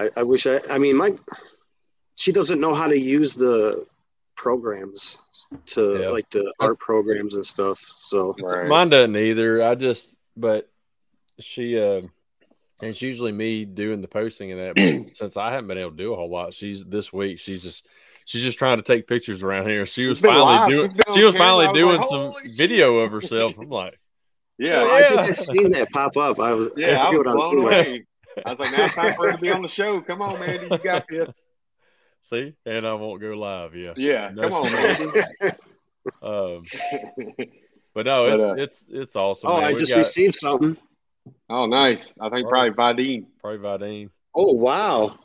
I, 0.00 0.10
I 0.20 0.22
wish 0.24 0.46
I. 0.46 0.60
I 0.68 0.78
mean, 0.78 0.96
my 0.96 1.14
she 2.16 2.32
doesn't 2.32 2.60
know 2.60 2.74
how 2.74 2.86
to 2.88 2.98
use 2.98 3.34
the 3.34 3.86
programs 4.34 5.18
to 5.66 6.00
Yeah. 6.00 6.08
like 6.10 6.28
the 6.30 6.52
art 6.58 6.78
programs 6.78 7.34
and 7.34 7.46
stuff. 7.46 7.82
So 7.98 8.34
Right. 8.38 8.66
Mine 8.68 8.88
doesn't 8.90 9.16
either. 9.16 9.62
I 9.62 9.74
just, 9.74 10.15
but 10.36 10.70
she, 11.38 11.78
uh, 11.78 12.00
and 12.80 12.90
it's 12.90 13.02
usually 13.02 13.32
me 13.32 13.64
doing 13.64 14.00
the 14.02 14.08
posting 14.08 14.52
and 14.52 14.60
that. 14.60 14.74
But 15.06 15.16
since 15.16 15.36
I 15.36 15.50
haven't 15.52 15.68
been 15.68 15.78
able 15.78 15.92
to 15.92 15.96
do 15.96 16.12
a 16.12 16.16
whole 16.16 16.30
lot, 16.30 16.54
she's 16.54 16.84
this 16.84 17.12
week. 17.12 17.38
She's 17.38 17.62
just, 17.62 17.88
she's 18.26 18.42
just 18.42 18.58
trying 18.58 18.76
to 18.76 18.82
take 18.82 19.06
pictures 19.06 19.42
around 19.42 19.66
here. 19.68 19.86
She 19.86 20.02
She's 20.02 20.08
was 20.10 20.18
finally 20.18 20.74
doing, 20.74 20.84
She's 20.88 20.94
been 20.94 21.14
she 21.14 21.20
on 21.20 21.26
was 21.26 21.36
finally 21.36 21.66
camera. 21.66 21.80
I 21.80 21.84
was 21.84 21.98
doing 21.98 22.00
like, 22.00 22.08
some 22.08 22.42
"Holy 22.42 22.54
video 22.56 22.96
of 22.98 23.10
herself. 23.10 23.58
I'm 23.58 23.68
like, 23.68 23.98
Yeah. 24.58 24.82
Well, 24.82 24.94
I 24.94 25.02
think 25.08 25.14
Yeah. 25.20 25.22
I 25.26 25.30
seen 25.32 25.70
that 25.72 25.90
pop 25.90 26.16
up. 26.16 26.38
I 26.40 26.52
was 26.54 26.70
Yeah, 26.76 27.02
I 27.06 27.06
forget 27.12 27.26
was 27.26 27.34
what 27.34 27.34
blown 27.34 27.50
doing. 27.56 27.66
away. 27.66 28.06
I 28.44 28.50
was 28.50 28.58
like, 28.58 28.72
now 28.76 28.84
it's 28.84 28.94
time 28.94 29.14
for 29.14 29.26
her 29.30 29.32
to 29.36 29.40
be 29.42 29.50
on 29.50 29.62
the 29.62 29.68
show. 29.68 30.00
Come 30.02 30.20
on, 30.22 30.38
Mandy, 30.38 30.66
you 30.70 30.78
got 30.78 31.06
this. 31.08 31.42
see, 32.20 32.54
and 32.66 32.86
I 32.86 32.92
won't 32.94 33.20
go 33.20 33.28
live. 33.32 33.74
Yeah. 33.74 33.92
Yeah, 33.96 34.30
No, 34.34 34.48
come 34.50 34.62
on, 34.64 34.68
she 34.68 35.04
Mandy. 35.06 35.20
Um, 36.22 36.64
but 37.96 38.04
no, 38.04 38.26
it's, 38.26 38.36
But, 38.36 38.40
uh, 38.50 38.54
it's, 38.62 38.84
it's 38.90 39.16
awesome. 39.16 39.50
Oh, 39.50 39.56
man. 39.56 39.64
I 39.70 39.72
We 39.72 39.78
just 39.78 39.90
got 39.90 39.98
received 39.98 40.34
something. 40.34 40.76
oh, 41.48 41.64
nice. 41.66 42.12
I 42.20 42.28
think 42.28 42.46
probably 42.46 42.70
Vadine. 42.72 43.26
probably 43.40 43.58
Vidine. 43.58 44.10
Oh 44.34 44.52
wow! 44.52 45.18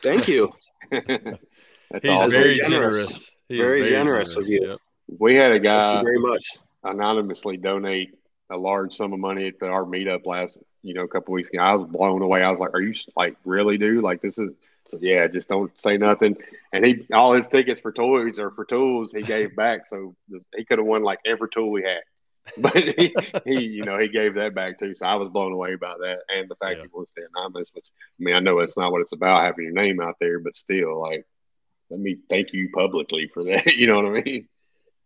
Thank 0.00 0.28
you. 0.28 0.52
That's 0.90 2.02
He's 2.02 2.10
awesome. 2.10 2.30
very 2.30 2.54
generous. 2.54 3.08
generous. 3.08 3.30
He 3.48 3.54
is 3.56 3.60
Very 3.60 3.84
generous 3.84 4.36
of 4.36 4.46
you. 4.46 4.60
Yep. 4.64 4.78
We 5.18 5.34
had 5.34 5.50
a 5.50 5.54
Thank 5.54 5.64
guy 5.64 5.98
you 5.98 6.04
very 6.04 6.18
much. 6.20 6.46
anonymously 6.84 7.56
donate 7.56 8.14
a 8.50 8.56
large 8.56 8.94
sum 8.94 9.12
of 9.12 9.18
money 9.18 9.48
at 9.48 9.58
the, 9.58 9.66
our 9.66 9.84
meetup 9.84 10.24
last, 10.24 10.56
you 10.82 10.94
know, 10.94 11.02
a 11.02 11.08
couple 11.08 11.34
weeks 11.34 11.48
ago. 11.48 11.58
I 11.58 11.74
was 11.74 11.86
blown 11.88 12.22
away. 12.22 12.42
I 12.42 12.50
was 12.50 12.60
like, 12.60 12.74
"Are 12.74 12.80
you 12.80 12.94
like 13.16 13.36
really, 13.44 13.76
dude? 13.76 14.04
Like 14.04 14.20
this 14.20 14.38
is." 14.38 14.50
So, 14.90 14.98
yeah, 15.00 15.26
just 15.28 15.48
don't 15.48 15.78
say 15.80 15.96
nothing. 15.96 16.36
And 16.72 16.84
he, 16.84 17.06
all 17.12 17.32
his 17.32 17.48
tickets 17.48 17.80
for 17.80 17.92
toys 17.92 18.38
or 18.38 18.50
for 18.50 18.64
tools, 18.64 19.12
he 19.12 19.22
gave 19.22 19.54
back. 19.56 19.86
So 19.86 20.14
he 20.56 20.64
could 20.64 20.78
have 20.78 20.86
won 20.86 21.02
like 21.02 21.20
every 21.26 21.48
tool 21.50 21.70
we 21.70 21.82
had. 21.82 22.00
But 22.58 22.74
he, 22.76 23.14
he, 23.44 23.60
you 23.62 23.84
know, 23.84 23.98
he 23.98 24.08
gave 24.08 24.34
that 24.34 24.54
back 24.54 24.78
too. 24.78 24.94
So 24.94 25.06
I 25.06 25.14
was 25.14 25.28
blown 25.30 25.52
away 25.52 25.76
by 25.76 25.94
that, 25.98 26.18
and 26.28 26.48
the 26.48 26.56
fact 26.56 26.78
Yeah. 26.78 26.82
he 26.82 26.88
wants 26.92 27.12
to 27.14 27.20
stay 27.22 27.26
anonymous. 27.34 27.70
Which 27.72 27.86
I 28.20 28.24
mean, 28.24 28.34
I 28.34 28.40
know 28.40 28.58
it's 28.58 28.76
not 28.76 28.92
what 28.92 29.00
it's 29.00 29.12
about 29.12 29.44
having 29.44 29.64
your 29.64 29.72
name 29.74 30.00
out 30.00 30.16
there, 30.20 30.38
but 30.40 30.54
still, 30.56 31.00
like, 31.00 31.24
let 31.90 32.00
me 32.00 32.18
thank 32.28 32.52
you 32.52 32.68
publicly 32.74 33.28
for 33.32 33.44
that. 33.44 33.66
You 33.74 33.86
know 33.86 33.96
what 33.96 34.06
I 34.18 34.22
mean? 34.22 34.48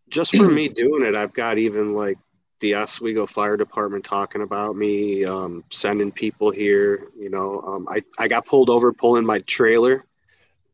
Just 0.08 0.34
for 0.36 0.48
me 0.48 0.68
doing 0.68 1.04
it, 1.06 1.14
I've 1.14 1.32
got 1.34 1.58
even 1.58 1.94
like 1.94 2.18
the 2.60 2.74
Oswego 2.74 3.26
Fire 3.26 3.56
Department 3.56 4.04
talking 4.04 4.42
about 4.42 4.76
me, 4.76 5.24
um, 5.24 5.64
sending 5.70 6.10
people 6.10 6.50
here. 6.50 7.06
You 7.18 7.30
know, 7.30 7.60
um, 7.60 7.86
I 7.88 8.02
I 8.18 8.28
got 8.28 8.46
pulled 8.46 8.70
over 8.70 8.92
pulling 8.92 9.24
my 9.24 9.38
trailer 9.40 10.04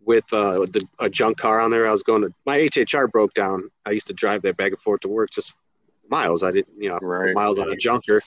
with 0.04 0.30
uh, 0.32 0.60
the, 0.66 0.86
a 0.98 1.08
junk 1.08 1.38
car 1.38 1.60
on 1.60 1.70
there. 1.70 1.86
I 1.86 1.92
was 1.92 2.02
going 2.02 2.22
to 2.22 2.32
my 2.46 2.58
HHR 2.58 3.10
broke 3.10 3.34
down. 3.34 3.70
I 3.84 3.90
used 3.92 4.06
to 4.08 4.12
drive 4.12 4.42
that 4.42 4.56
back 4.56 4.72
and 4.72 4.80
forth 4.80 5.00
to 5.02 5.08
work 5.08 5.30
just 5.30 5.52
miles. 6.08 6.42
I 6.42 6.52
didn't, 6.52 6.80
you 6.80 6.90
know, 6.90 6.98
Right. 7.00 7.34
miles 7.34 7.58
on 7.58 7.70
a 7.72 7.76
junker, 7.76 8.22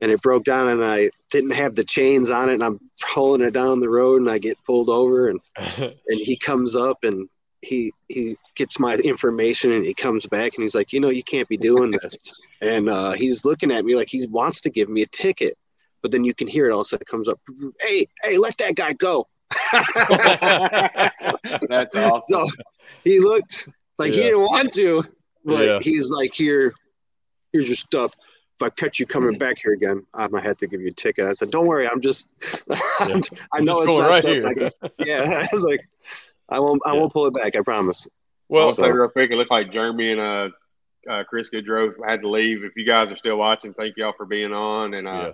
and 0.00 0.10
it 0.10 0.22
broke 0.22 0.44
down, 0.44 0.68
and 0.68 0.84
I 0.84 1.10
didn't 1.30 1.50
have 1.50 1.74
the 1.74 1.84
chains 1.84 2.30
on 2.30 2.48
it, 2.48 2.54
and 2.54 2.64
I'm 2.64 2.80
pulling 3.00 3.42
it 3.42 3.52
down 3.52 3.80
the 3.80 3.88
road, 3.88 4.20
and 4.20 4.30
I 4.30 4.38
get 4.38 4.58
pulled 4.64 4.88
over, 4.88 5.28
and 5.28 5.40
and 5.56 5.94
he 6.08 6.36
comes 6.36 6.76
up 6.76 7.04
and 7.04 7.28
he 7.62 7.92
he 8.08 8.36
gets 8.56 8.78
my 8.78 8.94
information 8.94 9.72
and 9.72 9.84
he 9.84 9.92
comes 9.92 10.24
back 10.26 10.54
and 10.54 10.62
he's 10.62 10.74
like 10.74 10.94
you 10.94 11.00
know 11.00 11.10
you 11.10 11.22
can't 11.22 11.46
be 11.46 11.58
doing 11.58 11.90
this 11.90 12.34
and 12.60 12.88
uh, 12.88 13.12
he's 13.12 13.44
looking 13.44 13.70
at 13.70 13.84
me 13.84 13.94
like 13.96 14.08
he 14.08 14.26
wants 14.28 14.60
to 14.62 14.70
give 14.70 14.88
me 14.88 15.02
a 15.02 15.06
ticket 15.06 15.56
but 16.02 16.10
then 16.10 16.24
you 16.24 16.34
can 16.34 16.46
hear 16.46 16.68
it 16.68 16.72
also 16.72 16.96
it 16.96 17.06
comes 17.06 17.28
up 17.28 17.40
hey 17.80 18.06
hey 18.22 18.36
let 18.38 18.56
that 18.58 18.74
guy 18.74 18.92
go 18.94 19.26
That's 21.68 21.94
awesome. 21.96 22.46
so 22.46 22.46
he 23.04 23.18
looked 23.20 23.68
like 23.98 24.12
he 24.12 24.20
didn't 24.20 24.40
want 24.42 24.72
to 24.74 25.02
but 25.44 25.64
Yeah. 25.66 25.78
he's 25.80 26.10
like 26.10 26.32
here 26.34 26.72
here's 27.52 27.68
your 27.68 27.76
stuff 27.76 28.14
if 28.58 28.64
I 28.64 28.68
catch 28.70 28.98
you 29.00 29.06
coming 29.06 29.38
back 29.38 29.56
here 29.62 29.72
again, 29.72 30.04
I'm 30.12 30.32
gonna 30.32 30.42
have 30.42 30.58
to 30.58 30.66
give 30.66 30.82
you 30.82 30.88
a 30.88 30.92
ticket. 30.92 31.24
I 31.24 31.32
said, 31.32 31.50
"Don't 31.50 31.66
worry, 31.66 31.88
I'm 31.88 31.98
just, 32.02 32.28
I 32.70 33.20
I'm 33.54 33.64
know 33.64 33.82
just 33.82 33.84
it's 33.86 33.94
going 33.94 34.06
messed 34.06 34.24
right 34.24 34.24
up. 34.26 34.36
here. 34.36 34.46
I 34.46 34.52
can- 34.52 34.90
yeah, 34.98 35.22
I 35.42 35.48
was 35.50 35.64
like, 35.64 35.80
I 36.50 36.60
won't, 36.60 36.82
I 36.84 36.92
Yeah. 36.92 37.00
won't 37.00 37.10
pull 37.10 37.24
it 37.24 37.32
back. 37.32 37.56
I 37.56 37.62
promise." 37.62 38.06
well, 38.50 38.64
I'll 38.68 38.74
say 38.74 38.90
real 38.90 39.08
quick, 39.08 39.30
it 39.30 39.36
looked 39.36 39.50
like 39.50 39.72
Jeremy 39.72 40.12
and 40.12 40.20
uh, 40.20 40.48
uh, 41.08 41.24
Chris 41.28 41.48
Goodrow 41.50 41.92
had 42.06 42.20
to 42.22 42.28
leave. 42.28 42.64
If 42.64 42.76
you 42.76 42.84
guys 42.84 43.10
are 43.10 43.16
still 43.16 43.36
watching, 43.36 43.72
thank 43.74 43.96
y'all 43.96 44.12
for 44.16 44.26
being 44.26 44.52
on, 44.52 44.94
and 44.94 45.06
uh, 45.08 45.10
Yeah. 45.12 45.32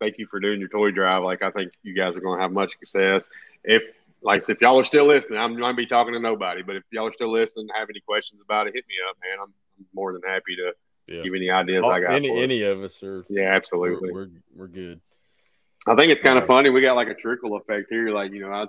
thank 0.00 0.18
you 0.18 0.26
for 0.26 0.40
doing 0.40 0.60
your 0.60 0.68
toy 0.68 0.90
drive. 0.90 1.22
Like 1.22 1.42
I 1.42 1.50
think 1.50 1.72
you 1.82 1.94
guys 1.94 2.16
are 2.16 2.20
going 2.20 2.38
to 2.38 2.42
have 2.42 2.52
much 2.52 2.72
success. 2.72 3.28
If 3.64 3.82
like 4.22 4.48
if 4.48 4.60
y'all 4.60 4.78
are 4.78 4.84
still 4.84 5.06
listening, 5.06 5.38
I'm 5.38 5.56
going 5.56 5.72
to 5.72 5.76
be 5.76 5.86
talking 5.86 6.14
to 6.14 6.20
nobody. 6.20 6.62
But 6.62 6.76
if 6.76 6.84
y'all 6.90 7.06
are 7.08 7.12
still 7.12 7.30
listening, 7.32 7.68
have 7.76 7.90
any 7.90 8.00
questions 8.00 8.40
about 8.44 8.66
it, 8.66 8.74
hit 8.74 8.84
me 8.88 8.94
up, 9.10 9.16
man. 9.22 9.38
I'm, 9.42 9.52
I'm 9.78 9.86
more 9.94 10.12
than 10.12 10.22
happy 10.26 10.56
to 10.56 10.72
Yeah. 11.06 11.22
give 11.22 11.34
any 11.34 11.50
ideas 11.50 11.82
Oh, 11.84 11.90
I 11.90 12.00
got. 12.00 12.14
any 12.14 12.30
any 12.42 12.62
of 12.62 12.82
us 12.82 13.02
are. 13.02 13.24
yeah, 13.28 13.54
absolutely. 13.54 14.10
We're, 14.12 14.24
we're 14.24 14.30
we're 14.56 14.66
good. 14.68 15.00
I 15.86 15.94
think 15.94 16.10
it's 16.10 16.22
kind 16.22 16.38
of 16.38 16.46
funny. 16.46 16.70
We 16.70 16.80
got 16.80 16.96
like 16.96 17.08
a 17.08 17.14
trickle 17.14 17.56
effect 17.56 17.88
here. 17.90 18.08
Like, 18.08 18.32
you 18.32 18.40
know, 18.40 18.50
I 18.50 18.64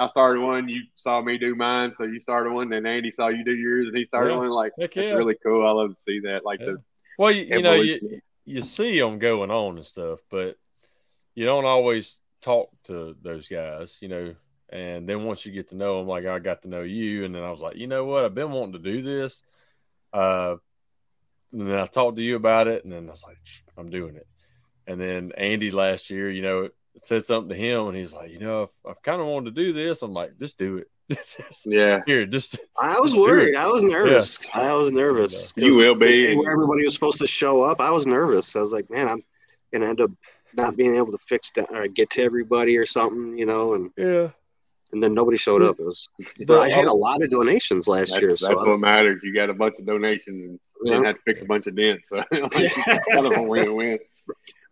I 0.00 0.06
started 0.06 0.40
one, 0.40 0.66
you 0.66 0.80
saw 0.94 1.20
me 1.20 1.36
do 1.36 1.54
mine, 1.54 1.92
so 1.92 2.04
you 2.04 2.20
started 2.20 2.54
one, 2.54 2.70
then 2.70 2.86
Andy 2.86 3.10
saw 3.10 3.28
you 3.28 3.44
do 3.44 3.54
yours, 3.54 3.86
and 3.86 3.96
he 3.96 4.06
started 4.06 4.30
Yeah. 4.30 4.38
one. 4.38 4.48
Like, 4.48 4.72
Heck 4.78 4.96
it's 4.96 5.10
yeah. 5.10 5.16
really 5.16 5.36
cool. 5.42 5.66
I 5.66 5.72
love 5.72 5.94
to 5.94 6.00
see 6.00 6.20
that. 6.20 6.42
Like 6.42 6.60
Yeah. 6.60 6.66
the 6.66 6.82
Well, 7.18 7.30
you, 7.30 7.42
you 7.44 7.62
know, 7.62 7.74
you, 7.74 8.20
you 8.46 8.62
see 8.62 8.98
them 8.98 9.18
going 9.18 9.50
on 9.50 9.76
and 9.76 9.84
stuff, 9.84 10.20
but 10.30 10.56
you 11.34 11.44
don't 11.44 11.66
always 11.66 12.18
talk 12.40 12.70
to 12.84 13.14
those 13.20 13.46
guys, 13.46 13.98
you 14.00 14.08
know. 14.08 14.34
And 14.70 15.06
then 15.06 15.24
once 15.24 15.44
you 15.44 15.52
get 15.52 15.68
to 15.68 15.76
know 15.76 15.98
them, 15.98 16.08
like 16.08 16.24
I 16.24 16.38
got 16.38 16.62
to 16.62 16.68
know 16.68 16.82
you, 16.82 17.26
and 17.26 17.34
then 17.34 17.42
I 17.42 17.50
was 17.50 17.60
like, 17.60 17.76
you 17.76 17.86
know 17.86 18.06
what, 18.06 18.24
I've 18.24 18.34
been 18.34 18.52
wanting 18.52 18.72
to 18.72 18.78
do 18.78 19.02
this. 19.02 19.42
Uh, 20.14 20.56
and 21.52 21.68
then 21.68 21.78
I 21.78 21.86
talked 21.86 22.16
to 22.16 22.22
you 22.22 22.36
about 22.36 22.68
it, 22.68 22.84
and 22.84 22.92
then 22.92 23.06
I 23.06 23.10
was 23.10 23.24
like, 23.24 23.36
I'm 23.76 23.90
doing 23.90 24.16
it. 24.16 24.26
And 24.86 24.98
then 24.98 25.32
Andy 25.36 25.70
last 25.70 26.08
year, 26.08 26.30
you 26.30 26.40
know, 26.40 26.70
said 27.02 27.24
something 27.24 27.50
to 27.50 27.54
him, 27.56 27.88
and 27.88 27.96
he's 27.96 28.12
like, 28.12 28.30
you 28.30 28.38
know, 28.40 28.62
I've, 28.62 28.90
I've 28.90 29.02
kind 29.02 29.20
of 29.20 29.26
wanted 29.26 29.54
to 29.54 29.62
do 29.62 29.72
this. 29.72 30.02
I'm 30.02 30.12
like, 30.12 30.38
just 30.38 30.58
do 30.58 30.78
it. 30.78 30.88
Yeah, 31.66 32.00
Here, 32.06 32.24
just 32.24 32.58
I 32.80 33.00
was 33.00 33.12
Do 33.12 33.20
worried. 33.20 33.56
I 33.56 33.66
was 33.66 33.82
nervous. 33.82 34.38
I 34.54 34.72
was 34.74 34.92
nervous. 34.92 35.52
You 35.56 35.76
will 35.76 35.96
be, 35.96 36.36
Where 36.36 36.52
everybody 36.52 36.84
was 36.84 36.94
supposed 36.94 37.18
to 37.18 37.26
show 37.26 37.62
up, 37.62 37.80
I 37.80 37.90
was 37.90 38.06
nervous. 38.06 38.54
I 38.54 38.60
was 38.60 38.70
like, 38.72 38.88
man, 38.90 39.08
I'm 39.08 39.22
gonna 39.72 39.86
end 39.86 40.00
up 40.00 40.10
not 40.54 40.76
being 40.76 40.96
able 40.96 41.10
to 41.12 41.18
fix 41.18 41.50
that 41.52 41.70
or 41.72 41.86
get 41.88 42.10
to 42.10 42.22
everybody 42.22 42.76
or 42.76 42.86
something, 42.86 43.36
you 43.36 43.46
know. 43.46 43.74
And 43.74 43.90
yeah. 43.96 44.28
and 44.92 45.02
then 45.02 45.12
nobody 45.14 45.36
showed 45.36 45.62
up. 45.62 45.80
It 45.80 45.84
was. 45.84 46.08
But 46.46 46.60
I 46.60 46.68
had 46.68 46.84
a 46.86 46.92
lot 46.92 47.22
of 47.22 47.30
donations 47.30 47.88
last 47.88 48.10
that's, 48.10 48.20
year, 48.22 48.30
that's 48.30 48.46
so 48.46 48.54
what 48.54 48.78
matters. 48.80 49.20
You 49.24 49.34
got 49.34 49.50
a 49.50 49.54
bunch 49.54 49.78
of 49.80 49.86
donations 49.86 50.28
and 50.28 50.60
Yeah. 50.84 50.92
didn't 50.94 51.06
have 51.06 51.16
to 51.16 51.22
fix 51.22 51.42
a 51.42 51.46
bunch 51.46 51.66
of 51.66 51.76
dents. 51.76 52.08
So 52.08 52.22
kind 52.32 53.26
of 53.26 53.36
a 53.36 53.42
win-win. 53.48 53.98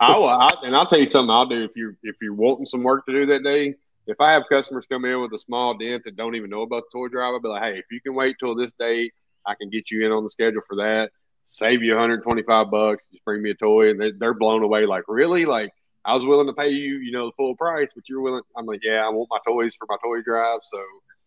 I 0.01 0.17
will, 0.17 0.29
I, 0.29 0.51
and 0.63 0.77
I'll 0.77 0.87
tell 0.87 1.01
you 1.01 1.07
something. 1.07 1.31
I'll 1.31 1.47
do 1.47 1.65
if 1.65 1.73
you 1.75 1.97
if 2.03 2.17
you're 2.23 2.35
wanting 2.35 2.67
some 2.67 2.83
work 2.83 3.07
to 3.07 3.13
do 3.13 3.27
that 3.27 3.43
day. 3.43 3.75
If 4.07 4.21
I 4.21 4.33
have 4.33 4.45
customers 4.51 4.87
come 4.91 5.05
in 5.05 5.21
with 5.21 5.33
a 5.35 5.39
small 5.39 5.77
dent 5.77 6.05
that 6.05 6.17
don't 6.17 6.35
even 6.35 6.49
know 6.49 6.63
about 6.63 6.85
the 6.85 6.99
toy 6.99 7.09
drive, 7.09 7.35
I'll 7.35 7.41
be 7.41 7.49
like, 7.49 7.63
hey, 7.63 7.79
if 7.79 7.85
you 7.91 8.01
can 8.01 8.15
wait 8.15 8.37
till 8.39 8.55
this 8.55 8.73
date, 8.73 9.13
I 9.47 9.55
can 9.55 9.69
get 9.69 9.91
you 9.91 10.07
in 10.07 10.13
on 10.13 10.23
the 10.23 10.31
schedule 10.31 10.63
for 10.67 10.77
that. 10.77 11.11
Save 11.45 11.83
you 11.83 11.93
125 11.93 12.71
bucks. 12.71 13.05
Just 13.11 13.25
bring 13.25 13.43
me 13.43 13.51
a 13.51 13.55
toy, 13.55 13.91
and 13.91 14.01
they're, 14.01 14.13
they're 14.19 14.35
blown 14.35 14.63
away. 14.63 14.87
Like, 14.87 15.05
really? 15.09 15.45
Like, 15.45 15.73
I 16.05 16.15
was 16.15 16.25
willing 16.25 16.47
to 16.47 16.55
pay 16.55 16.71
you, 16.71 16.97
you 16.97 17.13
know, 17.13 17.27
the 17.27 17.33
full 17.37 17.55
price, 17.57 17.93
but 17.95 18.09
you're 18.09 18.21
willing. 18.21 18.43
I'm 18.57 18.65
like, 18.67 18.81
yeah, 18.83 19.05
I 19.05 19.11
want 19.11 19.29
my 19.31 19.39
toys 19.47 19.75
for 19.75 19.87
my 19.91 19.97
toy 20.03 20.23
drive, 20.23 20.61
so 20.63 20.79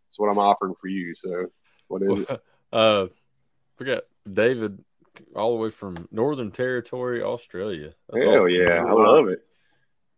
that's 0.07 0.17
what 0.17 0.29
I'm 0.29 0.39
offering 0.39 0.73
for 0.79 0.87
you. 0.87 1.13
So, 1.13 1.51
what 1.87 2.01
is 2.01 2.25
it? 2.27 2.41
uh, 2.73 3.07
forget 3.77 4.05
David, 4.31 4.83
all 5.35 5.51
the 5.55 5.61
way 5.63 5.69
from 5.71 6.07
Northern 6.11 6.51
Territory, 6.51 7.21
Australia. 7.23 7.93
That's 8.09 8.25
Hell 8.25 8.37
awesome. 8.37 8.49
yeah, 8.49 8.83
I 8.87 8.91
love 8.91 9.27
it. 9.27 9.39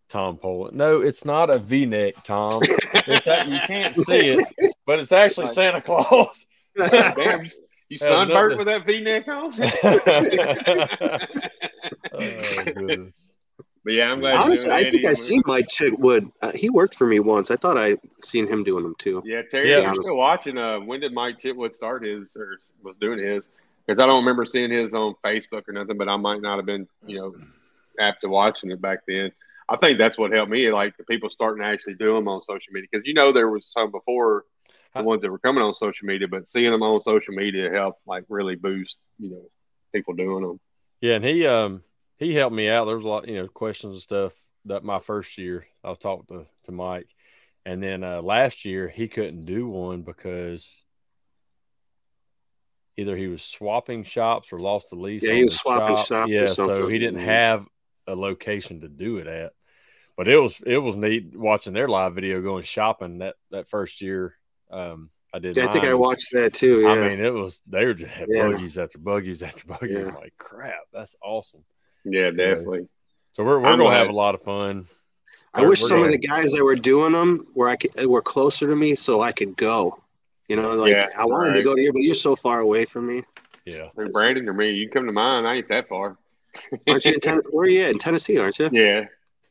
Tom 0.10 0.38
Poland. 0.38 0.78
No, 0.78 1.02
it's 1.02 1.26
not 1.26 1.50
a 1.50 1.58
V-neck, 1.60 2.24
Tom. 2.24 2.62
It's 3.06 3.28
a, 3.28 3.46
you 3.48 3.60
can't 3.68 3.94
see 3.96 4.30
it, 4.38 4.74
but 4.86 4.98
it's 5.00 5.12
actually 5.12 5.48
Santa 5.48 5.82
Claus. 5.82 6.46
Damn, 6.78 7.44
you, 7.44 7.50
you 7.90 7.98
Have 8.02 8.08
sunburnt 8.30 8.58
with 8.58 8.68
that 8.68 8.86
V-neck 8.86 9.28
on? 9.28 9.52
oh. 12.14 13.10
But 13.86 13.92
yeah, 13.94 14.10
I'm 14.14 14.22
glad. 14.22 14.36
honestly, 14.36 14.72
I 14.72 14.90
think 14.90 15.04
I 15.04 15.08
Eddie. 15.10 15.16
seen 15.16 15.42
Mike 15.46 15.68
Chitwood. 15.68 16.32
Uh, 16.42 16.54
he 16.54 16.70
worked 16.70 16.96
for 16.96 17.06
me 17.06 17.20
once. 17.20 17.52
I 17.52 17.58
thought 17.58 17.78
I 17.78 17.98
seen 18.24 18.48
him 18.48 18.64
doing 18.64 18.84
them 18.84 18.96
too. 18.98 19.22
Yeah, 19.26 19.42
Terry, 19.52 19.70
Yeah. 19.72 19.92
you're 19.94 20.02
still 20.04 20.16
watching. 20.16 20.58
Uh, 20.58 20.80
when 20.80 21.02
did 21.02 21.12
Mike 21.14 21.38
Chitwood 21.38 21.76
start 21.76 22.06
his 22.06 22.38
or 22.38 22.60
was 22.82 22.96
doing 23.02 23.20
his? 23.20 23.50
Because 23.86 24.00
I 24.00 24.06
don't 24.06 24.22
remember 24.22 24.46
seeing 24.46 24.72
his 24.72 24.94
on 24.94 25.16
Facebook 25.24 25.68
or 25.68 25.74
nothing, 25.74 25.98
but 25.98 26.08
I 26.08 26.16
might 26.16 26.42
not 26.42 26.58
have 26.58 26.66
been, 26.66 26.88
you 27.06 27.18
know, 27.18 27.36
after 28.00 28.30
watching 28.30 28.72
it 28.72 28.82
back 28.82 29.00
then. 29.08 29.32
I 29.70 29.78
think 29.78 29.98
that's 29.98 30.18
what 30.18 30.32
helped 30.32 30.52
me, 30.52 30.72
like 30.72 30.98
the 30.98 31.04
people 31.04 31.30
starting 31.30 31.62
to 31.64 31.68
actually 31.68 31.96
do 31.96 32.14
them 32.14 32.28
on 32.28 32.42
social 32.42 32.74
media. 32.74 32.88
Because 32.92 33.08
you 33.08 33.14
know 33.14 33.32
there 33.32 33.50
was 33.50 33.66
some 33.66 33.92
before 33.92 34.46
the 34.96 35.04
ones 35.04 35.22
that 35.22 35.32
were 35.32 35.40
coming 35.40 35.64
on 35.64 35.74
social 35.74 36.06
media, 36.06 36.28
but 36.28 36.48
seeing 36.48 36.72
them 36.72 36.84
on 36.84 37.02
social 37.02 37.34
media 37.34 37.72
helped 37.72 38.02
like 38.06 38.26
really 38.30 38.56
boost, 38.56 38.98
you 39.20 39.32
know, 39.32 39.50
people 39.94 40.14
doing 40.14 40.46
them. 40.46 40.60
Yeah, 41.02 41.16
and 41.16 41.26
he 41.26 41.46
um 41.46 41.84
he 42.18 42.34
helped 42.34 42.56
me 42.56 42.70
out. 42.70 42.86
There 42.86 42.96
was 42.96 43.06
a 43.06 43.08
lot, 43.08 43.28
you 43.28 43.36
know, 43.36 43.48
questions 43.48 43.94
and 43.94 44.02
stuff 44.02 44.34
that 44.66 44.84
my 44.84 45.00
first 45.00 45.38
year 45.38 45.66
I 45.84 45.94
talked 45.94 46.30
to 46.30 46.46
to 46.66 46.72
Mike, 46.72 47.08
and 47.66 47.82
then 47.82 48.04
uh, 48.04 48.22
last 48.22 48.66
year 48.66 48.88
he 48.88 49.08
couldn't 49.08 49.46
do 49.46 49.68
one 49.68 50.04
because 50.04 50.84
either 52.98 53.16
he 53.16 53.28
was 53.28 53.42
swapping 53.42 54.04
shops 54.04 54.52
or 54.52 54.60
lost 54.60 54.90
the 54.90 54.96
lease. 54.96 55.24
Yeah, 55.24 55.34
he 55.34 55.44
was 55.46 55.56
swapping 55.58 55.96
shop. 55.98 56.06
shop 56.08 56.28
or 56.28 56.32
Yeah, 56.32 56.48
so 56.48 56.88
he 56.88 57.00
didn't 57.00 57.22
have 57.22 57.66
a 58.08 58.16
location 58.16 58.82
to 58.82 58.88
do 58.90 59.18
it 59.18 59.28
at. 59.28 59.54
But 60.16 60.28
it 60.28 60.38
was 60.38 60.62
it 60.66 60.78
was 60.78 60.96
neat 60.96 61.36
watching 61.36 61.74
their 61.74 61.88
live 61.88 62.14
video 62.14 62.42
going 62.42 62.64
shopping 62.64 63.20
that 63.20 63.36
that 63.52 63.68
first 63.70 64.02
year. 64.02 64.36
Um, 64.70 65.10
I 65.34 65.40
did. 65.40 65.58
Yeah, 65.58 65.66
I 65.68 65.72
think 65.72 65.86
I 65.86 65.96
watched 65.96 66.30
that 66.34 66.54
too. 66.54 66.82
Yeah. 66.82 66.90
I 66.92 67.10
mean, 67.10 67.20
it 67.20 67.34
was 67.34 67.60
they 67.68 67.84
were 67.86 67.96
just 67.96 68.14
had 68.14 68.28
Yeah. 68.30 68.50
buggies 68.52 68.78
after 68.78 69.00
buggies 69.00 69.42
after 69.42 69.66
buggies. 69.66 69.92
Yeah. 69.98 70.08
I'm 70.10 70.14
like, 70.16 70.34
crap, 70.38 70.82
that's 70.94 71.16
awesome. 71.24 71.64
Yeah, 72.06 72.30
definitely. 72.30 72.88
So 73.34 73.44
we're 73.44 73.60
we're 73.60 73.66
I'm 73.70 73.80
gonna 73.80 73.96
have 73.96 74.10
a 74.10 74.14
lot 74.14 74.36
of 74.36 74.44
fun. 74.44 74.86
I 75.56 75.62
We're- 75.62 75.70
wish 75.70 75.82
we're 75.82 75.88
some 75.88 75.98
of 76.00 76.04
gonna- 76.06 76.18
the 76.18 76.28
guys 76.28 76.52
that 76.52 76.64
were 76.64 76.76
doing 76.76 77.14
them 77.14 77.48
were 77.56 77.68
I 77.70 77.76
could, 77.78 78.06
were 78.06 78.22
closer 78.22 78.68
to 78.68 78.76
me 78.76 78.94
so 78.94 79.22
I 79.22 79.32
could 79.32 79.58
go. 79.58 80.03
You 80.54 80.62
know, 80.62 80.76
like 80.76 80.94
Yeah, 80.94 81.10
I 81.18 81.26
wanted 81.26 81.54
to 81.54 81.64
go 81.64 81.74
to 81.74 81.82
you, 81.82 81.92
but 81.92 82.04
you're 82.04 82.14
so 82.14 82.36
far 82.36 82.60
away 82.60 82.86
from 82.86 83.08
me. 83.08 83.24
Yeah. 83.66 83.88
Like 83.96 84.12
Brandon 84.12 84.48
or 84.48 84.54
me, 84.54 84.70
you 84.70 84.88
can 84.88 85.00
come 85.02 85.06
to 85.08 85.12
mine. 85.12 85.46
I 85.46 85.56
ain't 85.56 85.68
that 85.70 85.90
far. 85.90 86.16
Aren't 86.88 87.06
you 87.06 87.14
in 87.14 87.20
ten- 87.22 87.42
where 87.50 87.66
are 87.66 87.70
you 87.70 87.82
at? 87.82 87.90
In 87.90 87.98
Tennessee, 87.98 88.38
aren't 88.38 88.60
you? 88.60 88.70
Yeah. 88.72 89.06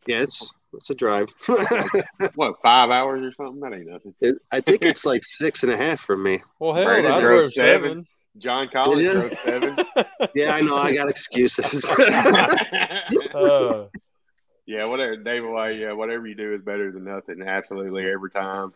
Yeah, 0.06 0.22
it's 0.22 0.54
it's 0.72 0.90
a 0.90 0.94
drive. 0.94 1.28
What, 2.36 2.62
five 2.62 2.90
hours 2.90 3.20
or 3.24 3.34
something? 3.34 3.58
That 3.62 3.76
ain't 3.76 3.88
nothing. 3.88 4.14
It- 4.20 4.38
I 4.52 4.60
think 4.60 4.84
it's 4.84 5.04
like 5.04 5.24
six 5.24 5.64
and 5.64 5.72
a 5.72 5.76
half 5.76 5.98
from 5.98 6.22
me. 6.22 6.40
Well, 6.60 6.72
hell, 6.72 6.84
Brandon 6.84 7.10
I 7.10 7.20
drove 7.20 7.40
drove 7.40 7.52
seven. 7.52 7.82
seven. 7.82 8.06
John 8.38 8.68
Collins 8.72 9.00
Did 9.00 9.12
ya? 9.12 9.20
drove 9.20 9.38
seven. 9.40 9.76
Yeah, 10.36 10.54
I 10.54 10.60
know. 10.60 10.76
I 10.76 10.94
got 10.94 11.08
excuses. 11.10 11.84
Uh, 13.34 13.86
yeah, 14.66 14.84
whatever, 14.84 15.16
David. 15.16 15.50
Why? 15.50 15.70
Yeah, 15.70 15.92
whatever 15.94 16.28
you 16.28 16.36
do 16.36 16.54
is 16.54 16.60
better 16.62 16.92
than 16.92 17.02
nothing. 17.04 17.42
Absolutely, 17.42 18.08
every 18.08 18.30
time. 18.30 18.72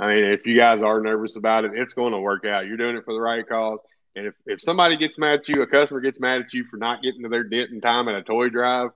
I 0.00 0.06
mean, 0.14 0.24
if 0.24 0.46
you 0.46 0.56
guys 0.56 0.80
are 0.82 1.00
nervous 1.00 1.36
about 1.36 1.64
it, 1.66 1.72
it's 1.74 1.92
going 1.92 2.12
to 2.12 2.18
work 2.20 2.44
out. 2.46 2.66
You're 2.66 2.78
doing 2.78 2.96
it 2.96 3.04
for 3.04 3.12
the 3.12 3.20
right 3.20 3.46
cause. 3.46 3.80
And 4.16 4.26
if, 4.26 4.34
if 4.46 4.60
somebody 4.62 4.96
gets 4.96 5.18
mad 5.18 5.40
at 5.40 5.48
you, 5.48 5.60
a 5.62 5.66
customer 5.66 6.00
gets 6.00 6.18
mad 6.18 6.40
at 6.40 6.54
you 6.54 6.64
for 6.64 6.78
not 6.78 7.02
getting 7.02 7.22
to 7.22 7.28
their 7.28 7.44
dent 7.44 7.70
in 7.70 7.80
time 7.80 8.08
at 8.08 8.14
a 8.14 8.22
toy 8.22 8.48
drive, 8.48 8.90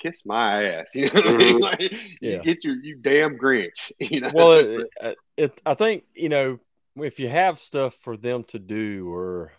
kiss 0.00 0.26
my 0.26 0.64
ass. 0.64 0.90
You 0.94 1.04
know 1.06 1.10
what 1.14 1.26
I 1.26 1.36
mean? 1.36 1.56
Mhm. 1.56 1.60
Like, 1.60 1.80
Yeah. 2.20 2.30
you 2.32 2.42
get 2.42 2.64
your 2.64 2.74
you 2.74 2.96
damn 2.96 3.38
Grinch. 3.38 3.92
You 4.00 4.20
know. 4.20 4.30
well, 4.34 4.52
It's- 4.54 4.74
it, 4.76 4.88
it, 5.00 5.18
it, 5.36 5.60
I 5.64 5.74
think 5.74 6.04
you 6.14 6.28
know 6.28 6.58
if 6.96 7.20
you 7.20 7.28
have 7.28 7.58
stuff 7.60 7.94
for 8.02 8.16
them 8.16 8.42
to 8.48 8.58
do, 8.58 9.08
or 9.12 9.52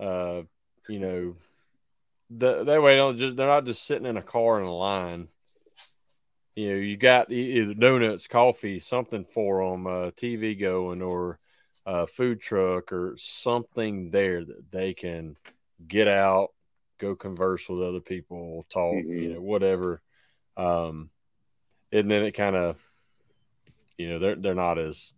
uh, 0.00 0.42
you 0.88 0.98
know, 0.98 1.36
the, 2.30 2.64
that 2.64 2.82
way 2.82 2.96
don't 2.96 3.16
just 3.16 3.36
they're 3.36 3.46
not 3.46 3.64
just 3.66 3.84
sitting 3.86 4.06
in 4.06 4.16
a 4.16 4.22
car 4.22 4.58
in 4.60 4.66
a 4.66 4.74
line. 4.74 5.28
You 6.58 6.70
know, 6.70 6.74
you 6.80 6.96
got 6.96 7.30
either 7.30 7.72
donuts, 7.72 8.26
coffee, 8.26 8.80
something 8.80 9.24
for 9.24 9.70
them, 9.70 9.86
uh, 9.86 10.10
TV 10.10 10.58
going, 10.58 11.02
or 11.02 11.38
a 11.86 12.04
food 12.04 12.40
truck, 12.40 12.90
or 12.90 13.14
something 13.16 14.10
there 14.10 14.44
that 14.44 14.72
they 14.72 14.92
can 14.92 15.36
get 15.86 16.08
out, 16.08 16.48
go 16.98 17.14
converse 17.14 17.68
with 17.68 17.80
other 17.80 18.00
people, 18.00 18.66
talk, 18.70 18.92
you 18.92 19.30
Mhm. 19.30 19.34
know, 19.34 19.40
whatever. 19.40 20.02
Um, 20.56 21.10
and 21.92 22.10
then 22.10 22.24
it 22.24 22.32
kind 22.32 22.56
of, 22.56 22.82
you 23.96 24.08
know, 24.08 24.18
they're 24.18 24.34
they're 24.34 24.54
not 24.56 24.80
as 24.80 25.14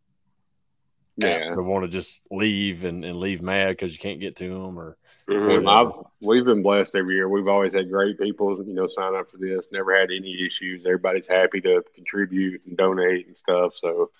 yeah. 1.16 1.54
they 1.54 1.62
want 1.62 1.84
to 1.84 1.88
just 1.88 2.20
leave 2.30 2.84
and, 2.84 3.04
and 3.04 3.18
leave 3.18 3.42
mad 3.42 3.68
because 3.68 3.92
you 3.92 3.98
can't 3.98 4.20
get 4.20 4.36
to 4.36 4.48
them 4.48 4.78
or 4.78 4.96
Mhm. 5.28 5.58
Um, 5.58 5.68
I've 5.68 6.04
we've 6.20 6.44
been 6.44 6.62
blessed 6.62 6.96
every 6.96 7.14
year. 7.14 7.28
We've 7.28 7.48
always 7.48 7.72
had 7.72 7.90
great 7.90 8.18
people, 8.18 8.56
you 8.64 8.74
know, 8.74 8.86
sign 8.86 9.14
up 9.14 9.30
for 9.30 9.36
this. 9.36 9.68
Never 9.70 9.98
had 9.98 10.10
any 10.10 10.44
issues. 10.44 10.84
Everybody's 10.84 11.26
happy 11.26 11.60
to 11.60 11.84
contribute 11.94 12.62
and 12.66 12.76
donate 12.76 13.26
and 13.28 13.36
stuff. 13.36 13.76
So, 13.76 14.10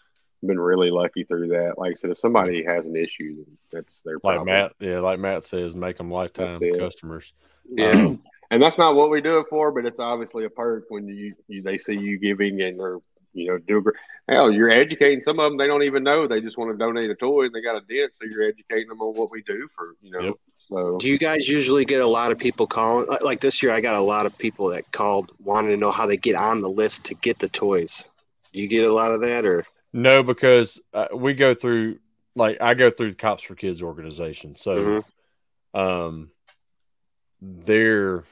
I've 0.42 0.48
been 0.48 0.60
really 0.60 0.90
lucky 0.90 1.24
through 1.24 1.48
that. 1.48 1.78
Like 1.78 1.90
I 1.90 1.94
said, 1.94 2.10
if 2.10 2.18
somebody 2.18 2.64
has 2.64 2.86
an 2.86 2.96
issue, 2.96 3.44
that's 3.70 4.00
their 4.00 4.16
like. 4.22 4.44
Matt, 4.44 4.72
yeah, 4.80 5.00
like 5.00 5.18
Matt 5.18 5.44
says, 5.44 5.74
make 5.74 5.98
them 5.98 6.10
lifetime 6.10 6.58
customers. 6.78 7.32
Yeah. 7.68 7.90
Um, 7.90 8.22
and 8.50 8.62
that's 8.62 8.78
not 8.78 8.94
what 8.94 9.10
we 9.10 9.20
do 9.20 9.38
it 9.38 9.46
for, 9.48 9.70
but 9.70 9.84
it's 9.84 10.00
obviously 10.00 10.44
a 10.44 10.50
perk 10.50 10.86
when 10.88 11.06
you, 11.06 11.34
you 11.46 11.62
they 11.62 11.78
see 11.78 11.94
you 11.94 12.18
giving 12.18 12.62
and 12.62 12.80
or 12.80 13.02
you 13.32 13.48
know 13.48 13.58
do 13.58 13.78
a 13.78 13.80
gr- 13.82 13.90
hell 14.28 14.50
you're 14.50 14.70
educating 14.70 15.20
some 15.20 15.38
of 15.38 15.50
them 15.50 15.56
they 15.56 15.66
don't 15.66 15.82
even 15.82 16.02
know 16.02 16.26
they 16.26 16.40
just 16.40 16.58
want 16.58 16.70
to 16.70 16.76
donate 16.76 17.10
a 17.10 17.14
toy 17.14 17.44
and 17.44 17.54
they 17.54 17.60
got 17.60 17.76
a 17.76 17.80
dent 17.88 18.14
so 18.14 18.24
you're 18.24 18.42
educating 18.42 18.88
them 18.88 19.00
on 19.00 19.14
what 19.14 19.30
we 19.30 19.42
do 19.42 19.68
for 19.76 19.94
you 20.02 20.10
know 20.10 20.20
Yep. 20.20 20.34
so 20.58 20.98
Do 20.98 21.08
you 21.08 21.18
guys 21.18 21.48
usually 21.48 21.84
get 21.84 22.00
a 22.00 22.06
lot 22.06 22.32
of 22.32 22.38
people 22.38 22.66
calling? 22.66 23.06
like- 23.08 23.22
Like 23.22 23.40
this 23.40 23.62
year, 23.62 23.72
I 23.72 23.80
got 23.80 23.94
a 23.96 24.00
lot 24.00 24.26
of 24.26 24.36
people 24.38 24.68
that 24.70 24.90
called 24.92 25.32
wanting 25.42 25.70
to 25.70 25.76
know 25.76 25.90
how 25.90 26.06
they 26.06 26.16
get 26.16 26.34
on 26.36 26.60
the 26.60 26.68
list 26.70 27.04
to 27.06 27.14
get 27.14 27.38
the 27.38 27.48
toys. 27.48 28.08
Do 28.52 28.60
you 28.60 28.68
get 28.68 28.86
a 28.86 28.92
lot 28.92 29.12
of 29.12 29.20
that, 29.22 29.44
or 29.44 29.64
No, 29.92 30.22
because 30.22 30.80
uh, 30.92 31.06
we 31.14 31.34
go 31.34 31.54
through 31.54 31.98
like 32.36 32.58
I 32.60 32.74
go 32.74 32.90
through 32.90 33.10
the 33.10 33.16
Cops 33.16 33.42
for 33.42 33.54
Kids 33.56 33.82
organization, 33.82 34.54
so 34.56 35.02
Mhm. 35.74 35.78
um, 35.80 36.30
they're 37.40 38.24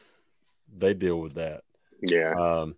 they 0.77 0.95
deal 0.95 1.19
with 1.21 1.35
that. 1.35 1.63
Yeah. 2.03 2.35
Um, 2.35 2.77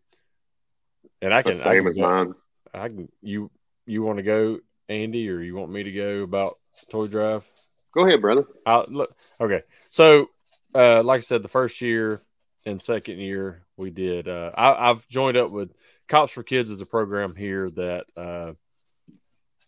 and 1.23 1.35
I 1.35 1.43
can 1.43 1.53
That's 1.53 1.62
same 1.62 1.87
I 1.87 1.91
as 1.91 1.97
mine. 1.97 2.35
I 2.73 2.89
can 2.89 3.09
you 3.23 3.51
you 3.87 4.03
want 4.03 4.18
to 4.18 4.23
go, 4.23 4.61
Andy, 4.89 5.29
or 5.29 5.41
you 5.41 5.55
want 5.55 5.73
me 5.73 5.83
to 5.83 5.93
go 5.93 6.18
about 6.23 6.59
toy 6.91 7.07
drive? 7.07 7.45
Go 7.93 8.07
ahead, 8.07 8.21
brother. 8.21 8.45
I 8.64 8.85
look 8.89 9.14
okay. 9.41 9.62
So, 9.89 10.31
uh, 10.75 11.03
like 11.03 11.18
I 11.18 11.23
said, 11.23 11.43
the 11.43 11.49
first 11.49 11.81
year 11.81 12.21
and 12.64 12.81
second 12.81 13.18
year 13.18 13.64
we 13.77 13.91
did. 13.91 14.29
Uh, 14.29 14.53
I, 14.57 14.91
I've 14.91 15.07
joined 15.09 15.37
up 15.37 15.51
with 15.51 15.73
Cops 16.09 16.33
for 16.33 16.43
Kids 16.43 16.71
is 16.71 16.81
a 16.81 16.87
program 16.87 17.35
here 17.35 17.71
that 17.71 18.05
uh, 18.16 18.53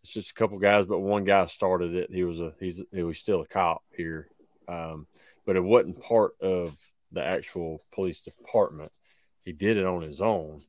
it's 0.03 0.13
just 0.13 0.31
a 0.31 0.35
couple 0.35 0.59
guys, 0.59 0.87
but 0.87 0.99
one 0.99 1.25
guy 1.25 1.47
started 1.47 1.95
it. 1.95 2.11
He 2.13 2.25
was 2.25 2.41
a 2.41 2.53
he's 2.59 2.83
he 2.93 3.03
was 3.03 3.19
still 3.19 3.41
a 3.41 3.47
cop 3.47 3.83
here, 3.97 4.29
um, 4.69 5.07
but 5.47 5.57
it 5.57 5.63
wasn't 5.63 6.03
part 6.03 6.33
of 6.41 6.77
the 7.13 7.25
actual 7.25 7.83
police 7.93 8.21
department. 8.21 8.91
He 9.45 9.53
did 9.53 9.77
it 9.77 9.87
on 9.87 10.03
his 10.03 10.21
own, 10.21 10.61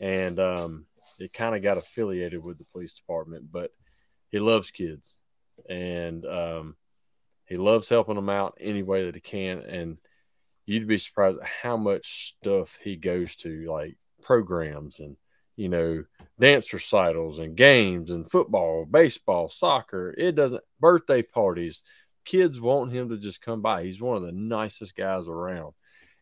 and 0.00 0.38
um, 0.38 0.86
it 1.18 1.32
kind 1.32 1.54
of 1.56 1.62
got 1.62 1.78
affiliated 1.78 2.42
with 2.42 2.58
the 2.58 2.64
police 2.64 2.94
department. 2.94 3.50
But 3.50 3.72
he 4.30 4.38
loves 4.38 4.70
kids, 4.70 5.16
and 5.68 6.24
um, 6.26 6.76
he 7.46 7.56
loves 7.56 7.88
helping 7.88 8.16
them 8.16 8.28
out 8.28 8.58
any 8.60 8.82
way 8.82 9.04
that 9.04 9.14
he 9.14 9.20
can. 9.20 9.60
And 9.60 9.98
you'd 10.66 10.86
be 10.86 10.98
surprised 10.98 11.38
at 11.38 11.46
how 11.46 11.76
much 11.76 12.36
stuff 12.38 12.78
he 12.82 12.96
goes 12.96 13.36
to, 13.36 13.70
like 13.70 13.96
programs 14.22 14.98
and 14.98 15.16
you 15.56 15.68
know 15.68 16.04
dance 16.38 16.72
recitals 16.72 17.38
and 17.38 17.56
games 17.56 18.10
and 18.10 18.30
football, 18.30 18.84
baseball, 18.84 19.48
soccer. 19.48 20.14
It 20.16 20.34
doesn't 20.34 20.62
birthday 20.78 21.22
parties. 21.22 21.82
Kids 22.24 22.60
want 22.60 22.92
him 22.92 23.08
to 23.08 23.16
just 23.16 23.40
come 23.40 23.62
by. 23.62 23.82
He's 23.82 24.00
one 24.00 24.18
of 24.18 24.22
the 24.22 24.32
nicest 24.32 24.94
guys 24.94 25.26
around, 25.26 25.72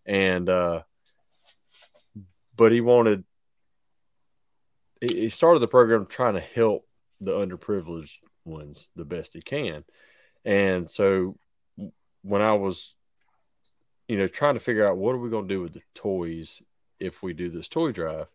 and 0.07 0.49
uh, 0.49 0.83
but 2.57 2.73
he 2.73 2.81
wanted. 2.81 3.25
He 5.01 5.29
started 5.29 5.61
the 5.61 5.69
program 5.69 6.07
trying 6.07 6.35
to 6.35 6.41
help 6.41 6.87
the 7.21 7.33
underprivileged 7.33 8.19
ones 8.45 8.89
the 8.97 9.05
best 9.05 9.35
he 9.35 9.43
can, 9.43 9.85
and 10.45 10.91
so 10.91 11.37
when 12.23 12.43
I 12.43 12.55
was, 12.55 12.95
you 14.09 14.19
know, 14.19 14.27
trying 14.27 14.55
to 14.55 14.61
figure 14.61 14.87
out 14.87 14.97
what 14.97 15.15
are 15.15 15.19
we 15.19 15.31
going 15.31 15.47
to 15.47 15.55
do 15.55 15.63
with 15.63 15.75
the 15.75 15.83
toys 15.95 16.61
if 16.99 17.23
we 17.23 17.35
do 17.35 17.51
this 17.51 17.69
toy 17.69 17.93
drive, 17.93 18.27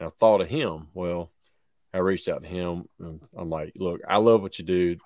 and 0.00 0.08
I 0.08 0.10
thought 0.18 0.40
of 0.40 0.48
him. 0.48 0.88
Well, 0.94 1.30
I 1.94 1.98
reached 1.98 2.28
out 2.28 2.42
to 2.42 2.48
him 2.48 2.88
and 2.98 3.20
I'm 3.36 3.48
like, 3.48 3.72
look, 3.76 4.00
I 4.06 4.16
love 4.16 4.42
what 4.42 4.58
you 4.58 4.64
do. 4.64 4.96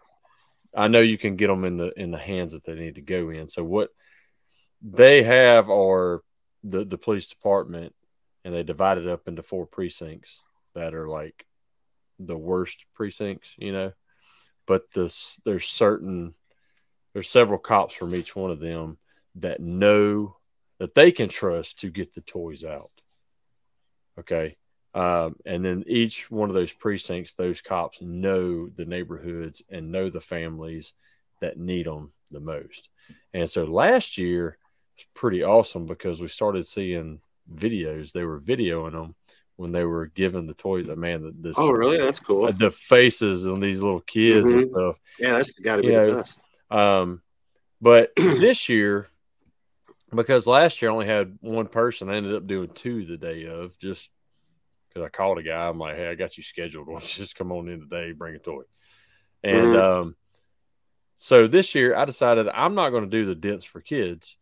I 0.74 0.88
know 0.88 1.00
you 1.00 1.18
can 1.18 1.36
get 1.36 1.48
them 1.48 1.64
in 1.64 1.76
the 1.76 1.92
in 1.98 2.10
the 2.10 2.18
hands 2.18 2.52
that 2.52 2.64
they 2.64 2.74
need 2.74 2.94
to 2.94 3.02
go 3.02 3.30
in. 3.30 3.48
So 3.48 3.62
what 3.62 3.90
they 4.80 5.22
have 5.22 5.68
are 5.68 6.22
the 6.64 6.84
the 6.84 6.98
police 6.98 7.28
department, 7.28 7.94
and 8.44 8.54
they 8.54 8.62
divide 8.62 8.98
it 8.98 9.06
up 9.06 9.28
into 9.28 9.42
four 9.42 9.66
precincts 9.66 10.40
that 10.74 10.94
are 10.94 11.08
like 11.08 11.46
the 12.18 12.36
worst 12.36 12.84
precincts, 12.94 13.54
you 13.58 13.72
know. 13.72 13.92
But 14.66 14.90
this 14.92 15.40
there's 15.44 15.66
certain 15.66 16.34
there's 17.12 17.28
several 17.28 17.58
cops 17.58 17.94
from 17.94 18.14
each 18.14 18.34
one 18.34 18.50
of 18.50 18.60
them 18.60 18.98
that 19.36 19.60
know 19.60 20.36
that 20.78 20.94
they 20.94 21.12
can 21.12 21.28
trust 21.28 21.80
to 21.80 21.90
get 21.90 22.14
the 22.14 22.20
toys 22.20 22.64
out. 22.64 22.90
Okay. 24.18 24.56
Um, 24.94 25.36
and 25.46 25.64
then 25.64 25.84
each 25.86 26.30
one 26.30 26.50
of 26.50 26.54
those 26.54 26.72
precincts, 26.72 27.34
those 27.34 27.62
cops 27.62 28.02
know 28.02 28.68
the 28.68 28.84
neighborhoods 28.84 29.62
and 29.70 29.90
know 29.90 30.10
the 30.10 30.20
families 30.20 30.92
that 31.40 31.58
need 31.58 31.86
them 31.86 32.12
the 32.30 32.40
most. 32.40 32.90
And 33.32 33.48
so 33.48 33.64
last 33.64 34.18
year 34.18 34.58
was 34.96 35.06
pretty 35.14 35.42
awesome 35.42 35.86
because 35.86 36.20
we 36.20 36.28
started 36.28 36.66
seeing 36.66 37.20
videos. 37.52 38.12
They 38.12 38.24
were 38.24 38.40
videoing 38.40 38.92
them 38.92 39.14
when 39.62 39.72
they 39.72 39.84
were 39.84 40.06
giving 40.06 40.46
the 40.46 40.54
toys. 40.54 40.86
The 40.86 40.96
man, 40.96 41.32
this, 41.38 41.54
oh, 41.56 41.70
really? 41.70 41.96
That's 41.96 42.18
cool. 42.18 42.52
The 42.52 42.70
faces 42.70 43.46
on 43.46 43.60
these 43.60 43.80
little 43.80 44.00
kids 44.00 44.46
mm-hmm. 44.46 44.58
and 44.58 44.70
stuff. 44.70 44.96
Yeah, 45.18 45.32
that's 45.32 45.58
got 45.58 45.76
to 45.76 45.82
be 45.82 45.88
you 45.88 46.06
the 46.06 46.14
best. 46.16 46.40
Um, 46.70 47.22
but 47.80 48.12
this 48.16 48.68
year, 48.68 49.06
because 50.14 50.46
last 50.46 50.82
year 50.82 50.90
I 50.90 50.94
only 50.94 51.06
had 51.06 51.38
one 51.40 51.68
person, 51.68 52.10
I 52.10 52.16
ended 52.16 52.34
up 52.34 52.46
doing 52.46 52.70
two 52.74 53.06
the 53.06 53.16
day 53.16 53.46
of 53.46 53.78
just 53.78 54.10
because 54.88 55.06
I 55.06 55.08
called 55.08 55.38
a 55.38 55.42
guy. 55.42 55.68
I'm 55.68 55.78
like, 55.78 55.96
hey, 55.96 56.08
I 56.08 56.14
got 56.16 56.36
you 56.36 56.42
scheduled. 56.42 56.86
Why 56.88 57.00
just 57.00 57.36
come 57.36 57.52
on 57.52 57.68
in 57.68 57.80
today, 57.80 58.12
bring 58.12 58.34
a 58.34 58.38
toy. 58.38 58.64
And 59.44 59.68
mm-hmm. 59.68 60.02
um, 60.08 60.16
so 61.14 61.46
this 61.46 61.74
year 61.74 61.94
I 61.94 62.04
decided 62.04 62.48
I'm 62.48 62.74
not 62.74 62.90
going 62.90 63.04
to 63.04 63.10
do 63.10 63.24
the 63.24 63.36
dents 63.36 63.64
for 63.64 63.80
kids. 63.80 64.36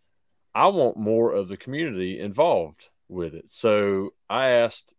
I 0.54 0.68
want 0.68 0.96
more 0.96 1.30
of 1.30 1.48
the 1.48 1.56
community 1.56 2.18
involved 2.18 2.88
with 3.10 3.34
it. 3.34 3.46
So 3.48 4.10
I 4.28 4.48
asked 4.50 4.94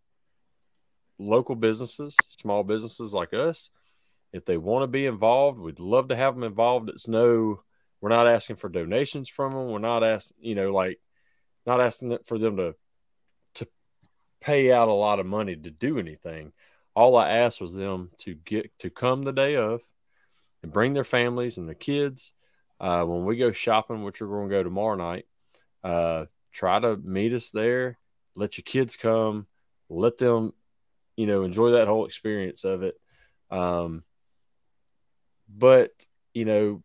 local 1.22 1.56
businesses, 1.56 2.16
small 2.30 2.64
businesses 2.64 3.14
like 3.14 3.34
us, 3.34 3.70
if 4.34 4.46
they 4.46 4.58
want 4.58 4.84
to 4.84 4.88
be 4.88 5.06
involved, 5.06 5.60
we'd 5.60 5.80
love 5.80 6.08
to 6.10 6.16
have 6.16 6.36
them 6.36 6.44
involved. 6.44 6.90
It's 6.90 7.08
no, 7.08 7.62
we're 8.00 8.10
not 8.10 8.28
asking 8.28 8.56
for 8.58 8.70
donations 8.70 9.30
from 9.30 9.52
them. 9.52 9.70
We're 9.70 9.80
not 9.80 10.04
asking, 10.04 10.38
you 10.40 10.56
know, 10.56 10.74
like 10.74 11.00
not 11.66 11.82
asking 11.82 12.18
for 12.26 12.38
them 12.38 12.58
to 12.58 12.76
to 13.56 13.68
pay 14.40 14.72
out 14.72 14.88
a 14.88 14.94
lot 14.94 15.20
of 15.20 15.26
money 15.26 15.56
to 15.56 15.70
do 15.70 16.00
anything. 16.00 16.54
All 16.96 17.16
I 17.18 17.30
asked 17.30 17.62
was 17.62 17.74
them 17.74 18.12
to 18.20 18.34
get 18.34 18.72
to 18.80 18.90
come 18.90 19.24
the 19.24 19.32
day 19.34 19.56
of 19.56 19.82
and 20.64 20.72
bring 20.72 20.94
their 20.94 21.04
families 21.04 21.58
and 21.58 21.68
their 21.68 21.76
kids. 21.76 22.34
Uh, 22.80 23.04
when 23.06 23.26
we 23.26 23.38
go 23.38 23.52
shopping, 23.52 24.04
which 24.04 24.22
we're 24.22 24.28
going 24.28 24.50
to 24.50 24.56
go 24.56 24.64
tomorrow 24.64 24.96
night, 24.96 25.26
uh, 25.84 26.26
try 26.52 26.80
to 26.80 26.98
meet 26.98 27.34
us 27.34 27.52
there. 27.52 27.98
Let 28.36 28.58
your 28.58 28.64
kids 28.64 28.96
come. 28.96 29.46
Let 29.90 30.18
them, 30.18 30.54
you 31.22 31.28
know, 31.28 31.44
enjoy 31.44 31.70
that 31.74 31.88
whole 31.88 32.08
experience 32.08 32.64
of 32.64 32.82
it. 32.82 33.00
Um, 33.52 34.04
but 35.48 35.92
you 36.34 36.46
know, 36.46 36.82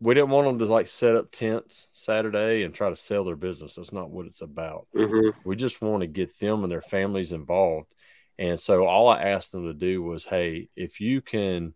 we 0.00 0.14
didn't 0.14 0.30
want 0.30 0.46
them 0.46 0.58
to 0.60 0.64
like 0.64 0.88
set 0.88 1.14
up 1.14 1.30
tents 1.30 1.88
Saturday 1.92 2.62
and 2.62 2.72
try 2.72 2.88
to 2.88 2.96
sell 2.96 3.24
their 3.24 3.36
business. 3.36 3.74
That's 3.74 3.92
not 3.92 4.08
what 4.08 4.24
it's 4.24 4.40
about. 4.40 4.86
Mm-hmm. 4.96 5.38
We 5.44 5.56
just 5.56 5.82
want 5.82 6.00
to 6.00 6.06
get 6.06 6.38
them 6.38 6.62
and 6.62 6.72
their 6.72 6.80
families 6.80 7.32
involved. 7.32 7.92
And 8.38 8.58
so 8.58 8.86
all 8.86 9.08
I 9.08 9.24
asked 9.24 9.52
them 9.52 9.64
to 9.64 9.74
do 9.74 10.02
was, 10.02 10.24
hey, 10.24 10.70
if 10.74 11.02
you 11.02 11.20
can 11.20 11.74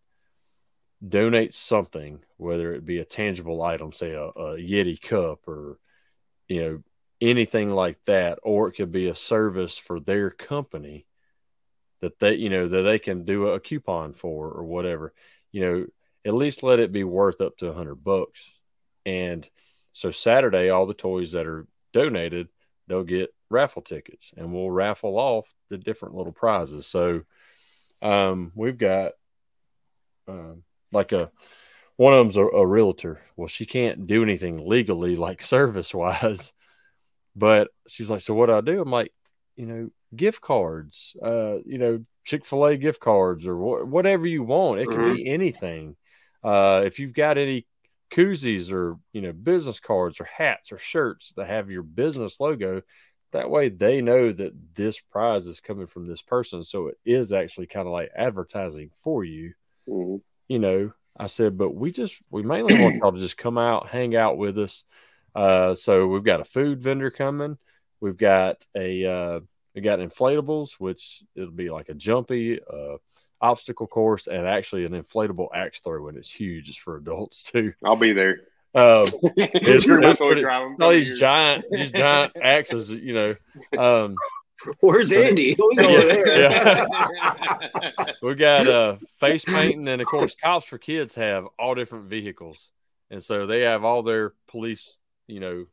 donate 1.06 1.52
something, 1.52 2.20
whether 2.38 2.72
it 2.72 2.86
be 2.86 2.98
a 3.00 3.04
tangible 3.04 3.62
item, 3.62 3.92
say 3.92 4.12
a, 4.12 4.24
a 4.24 4.56
Yeti 4.56 4.98
cup 4.98 5.46
or 5.46 5.78
you 6.48 6.60
know 6.62 6.82
anything 7.20 7.68
like 7.68 7.98
that, 8.06 8.38
or 8.42 8.68
it 8.68 8.72
could 8.72 8.90
be 8.90 9.08
a 9.08 9.14
service 9.14 9.76
for 9.76 10.00
their 10.00 10.30
company 10.30 11.04
that 12.00 12.18
they 12.18 12.34
you 12.34 12.50
know 12.50 12.68
that 12.68 12.82
they 12.82 12.98
can 12.98 13.24
do 13.24 13.48
a 13.48 13.60
coupon 13.60 14.12
for 14.12 14.48
or 14.48 14.64
whatever. 14.64 15.12
You 15.52 15.60
know, 15.60 15.86
at 16.24 16.34
least 16.34 16.62
let 16.62 16.80
it 16.80 16.92
be 16.92 17.04
worth 17.04 17.40
up 17.40 17.56
to 17.58 17.68
a 17.68 17.74
hundred 17.74 17.96
bucks. 17.96 18.40
And 19.06 19.48
so 19.92 20.10
Saturday, 20.10 20.70
all 20.70 20.86
the 20.86 20.94
toys 20.94 21.32
that 21.32 21.46
are 21.46 21.66
donated, 21.92 22.48
they'll 22.86 23.04
get 23.04 23.34
raffle 23.48 23.82
tickets, 23.82 24.32
and 24.36 24.52
we'll 24.52 24.70
raffle 24.70 25.18
off 25.18 25.52
the 25.68 25.78
different 25.78 26.14
little 26.14 26.32
prizes. 26.32 26.86
So 26.86 27.22
um, 28.02 28.52
we've 28.54 28.78
got 28.78 29.12
um, 30.28 30.62
like 30.92 31.12
a 31.12 31.30
one 31.96 32.14
of 32.14 32.18
them's 32.18 32.36
a, 32.36 32.44
a 32.44 32.66
realtor. 32.66 33.20
Well, 33.36 33.48
she 33.48 33.66
can't 33.66 34.06
do 34.06 34.22
anything 34.22 34.66
legally, 34.66 35.16
like 35.16 35.42
service 35.42 35.92
wise, 35.92 36.52
but 37.36 37.68
she's 37.88 38.10
like, 38.10 38.22
"So 38.22 38.34
what 38.34 38.46
do 38.46 38.54
I 38.54 38.60
do?" 38.60 38.80
I'm 38.80 38.90
like, 38.90 39.12
you 39.56 39.66
know, 39.66 39.90
gift 40.14 40.40
cards, 40.40 41.16
uh, 41.22 41.56
you 41.64 41.78
know, 41.78 42.04
Chick 42.24 42.44
fil 42.44 42.66
A 42.66 42.76
gift 42.76 43.00
cards 43.00 43.46
or 43.46 43.56
wh- 43.56 43.88
whatever 43.88 44.26
you 44.26 44.42
want. 44.42 44.80
It 44.80 44.88
can 44.88 44.98
mm-hmm. 44.98 45.14
be 45.14 45.28
anything. 45.28 45.96
Uh, 46.44 46.82
if 46.84 46.98
you've 46.98 47.14
got 47.14 47.38
any 47.38 47.66
koozies 48.12 48.72
or 48.72 48.98
you 49.12 49.20
know 49.20 49.32
business 49.32 49.80
cards 49.80 50.20
or 50.20 50.24
hats 50.24 50.72
or 50.72 50.78
shirts 50.78 51.32
that 51.36 51.46
have 51.46 51.70
your 51.70 51.82
business 51.82 52.38
logo, 52.40 52.82
that 53.32 53.50
way 53.50 53.68
they 53.68 54.00
know 54.00 54.32
that 54.32 54.52
this 54.74 54.98
prize 54.98 55.46
is 55.46 55.60
coming 55.60 55.86
from 55.86 56.06
this 56.06 56.22
person. 56.22 56.62
So 56.64 56.88
it 56.88 56.98
is 57.04 57.32
actually 57.32 57.66
kind 57.66 57.86
of 57.86 57.92
like 57.92 58.10
advertising 58.14 58.90
for 59.02 59.24
you. 59.24 59.54
Mm-hmm. 59.88 60.16
You 60.48 60.58
know, 60.58 60.92
I 61.18 61.26
said, 61.26 61.56
but 61.56 61.74
we 61.74 61.90
just 61.90 62.20
we 62.30 62.42
mainly 62.42 62.78
want 62.78 62.96
y'all 62.96 63.12
to 63.12 63.18
just 63.18 63.36
come 63.36 63.58
out, 63.58 63.88
hang 63.88 64.16
out 64.16 64.36
with 64.36 64.58
us. 64.58 64.84
Uh, 65.34 65.74
so 65.74 66.06
we've 66.06 66.24
got 66.24 66.40
a 66.40 66.44
food 66.44 66.82
vendor 66.82 67.10
coming. 67.10 67.56
We've 68.00 68.16
got 68.16 68.64
a 68.74 69.06
uh, 69.06 69.40
we 69.74 69.80
got 69.80 69.98
inflatables, 70.00 70.72
which 70.78 71.22
it'll 71.34 71.50
be 71.50 71.70
like 71.70 71.88
a 71.88 71.94
jumpy, 71.94 72.60
uh, 72.60 72.96
obstacle 73.40 73.86
course 73.86 74.26
and 74.26 74.46
actually 74.46 74.84
an 74.84 74.92
inflatable 74.92 75.48
axe 75.54 75.80
throw 75.80 76.08
and 76.08 76.18
it's 76.18 76.30
huge. 76.30 76.68
It's 76.68 76.78
for 76.78 76.96
adults 76.96 77.42
too. 77.42 77.72
I'll 77.84 77.96
be 77.96 78.12
there. 78.12 78.40
Um, 78.74 79.04
it's, 79.36 79.86
it's 79.88 80.18
pretty, 80.18 80.44
all 80.44 80.90
these 80.90 81.18
giant, 81.18 81.64
these 81.70 81.90
giant 81.90 82.32
axes, 82.42 82.90
you 82.90 83.14
know. 83.14 83.34
Um, 83.78 84.14
Where's 84.80 85.12
Andy? 85.12 85.56
Yeah, 85.72 86.84
yeah. 86.86 88.12
we 88.22 88.34
got 88.34 88.66
uh, 88.66 88.96
face 89.18 89.44
painting, 89.44 89.88
and 89.88 90.02
of 90.02 90.06
course, 90.06 90.34
cops 90.34 90.66
for 90.66 90.76
kids 90.76 91.14
have 91.14 91.46
all 91.58 91.74
different 91.74 92.10
vehicles, 92.10 92.68
and 93.10 93.22
so 93.22 93.46
they 93.46 93.62
have 93.62 93.84
all 93.84 94.02
their 94.02 94.34
police, 94.48 94.96
you 95.26 95.40
know, 95.40 95.64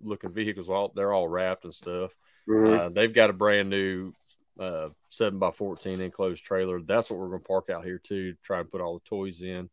looking 0.00 0.30
vehicles. 0.30 0.68
All 0.68 0.92
they're 0.94 1.12
all 1.12 1.26
wrapped 1.26 1.64
and 1.64 1.74
stuff. 1.74 2.12
Mhm. 2.48 2.78
Uh, 2.78 2.88
they've 2.90 3.12
got 3.12 3.30
a 3.30 3.34
brand 3.34 3.70
new 3.70 4.12
uh, 4.58 4.90
seven 5.10 5.38
by 5.38 5.50
fourteen 5.50 6.00
enclosed 6.00 6.44
trailer. 6.44 6.80
That's 6.80 7.10
what 7.10 7.18
we're 7.18 7.28
going 7.28 7.40
to 7.40 7.46
park 7.46 7.70
out 7.70 7.84
here 7.84 7.98
too. 7.98 8.34
Try 8.42 8.60
and 8.60 8.70
put 8.70 8.80
all 8.80 8.94
the 8.98 9.04
toys 9.08 9.42
in. 9.42 9.68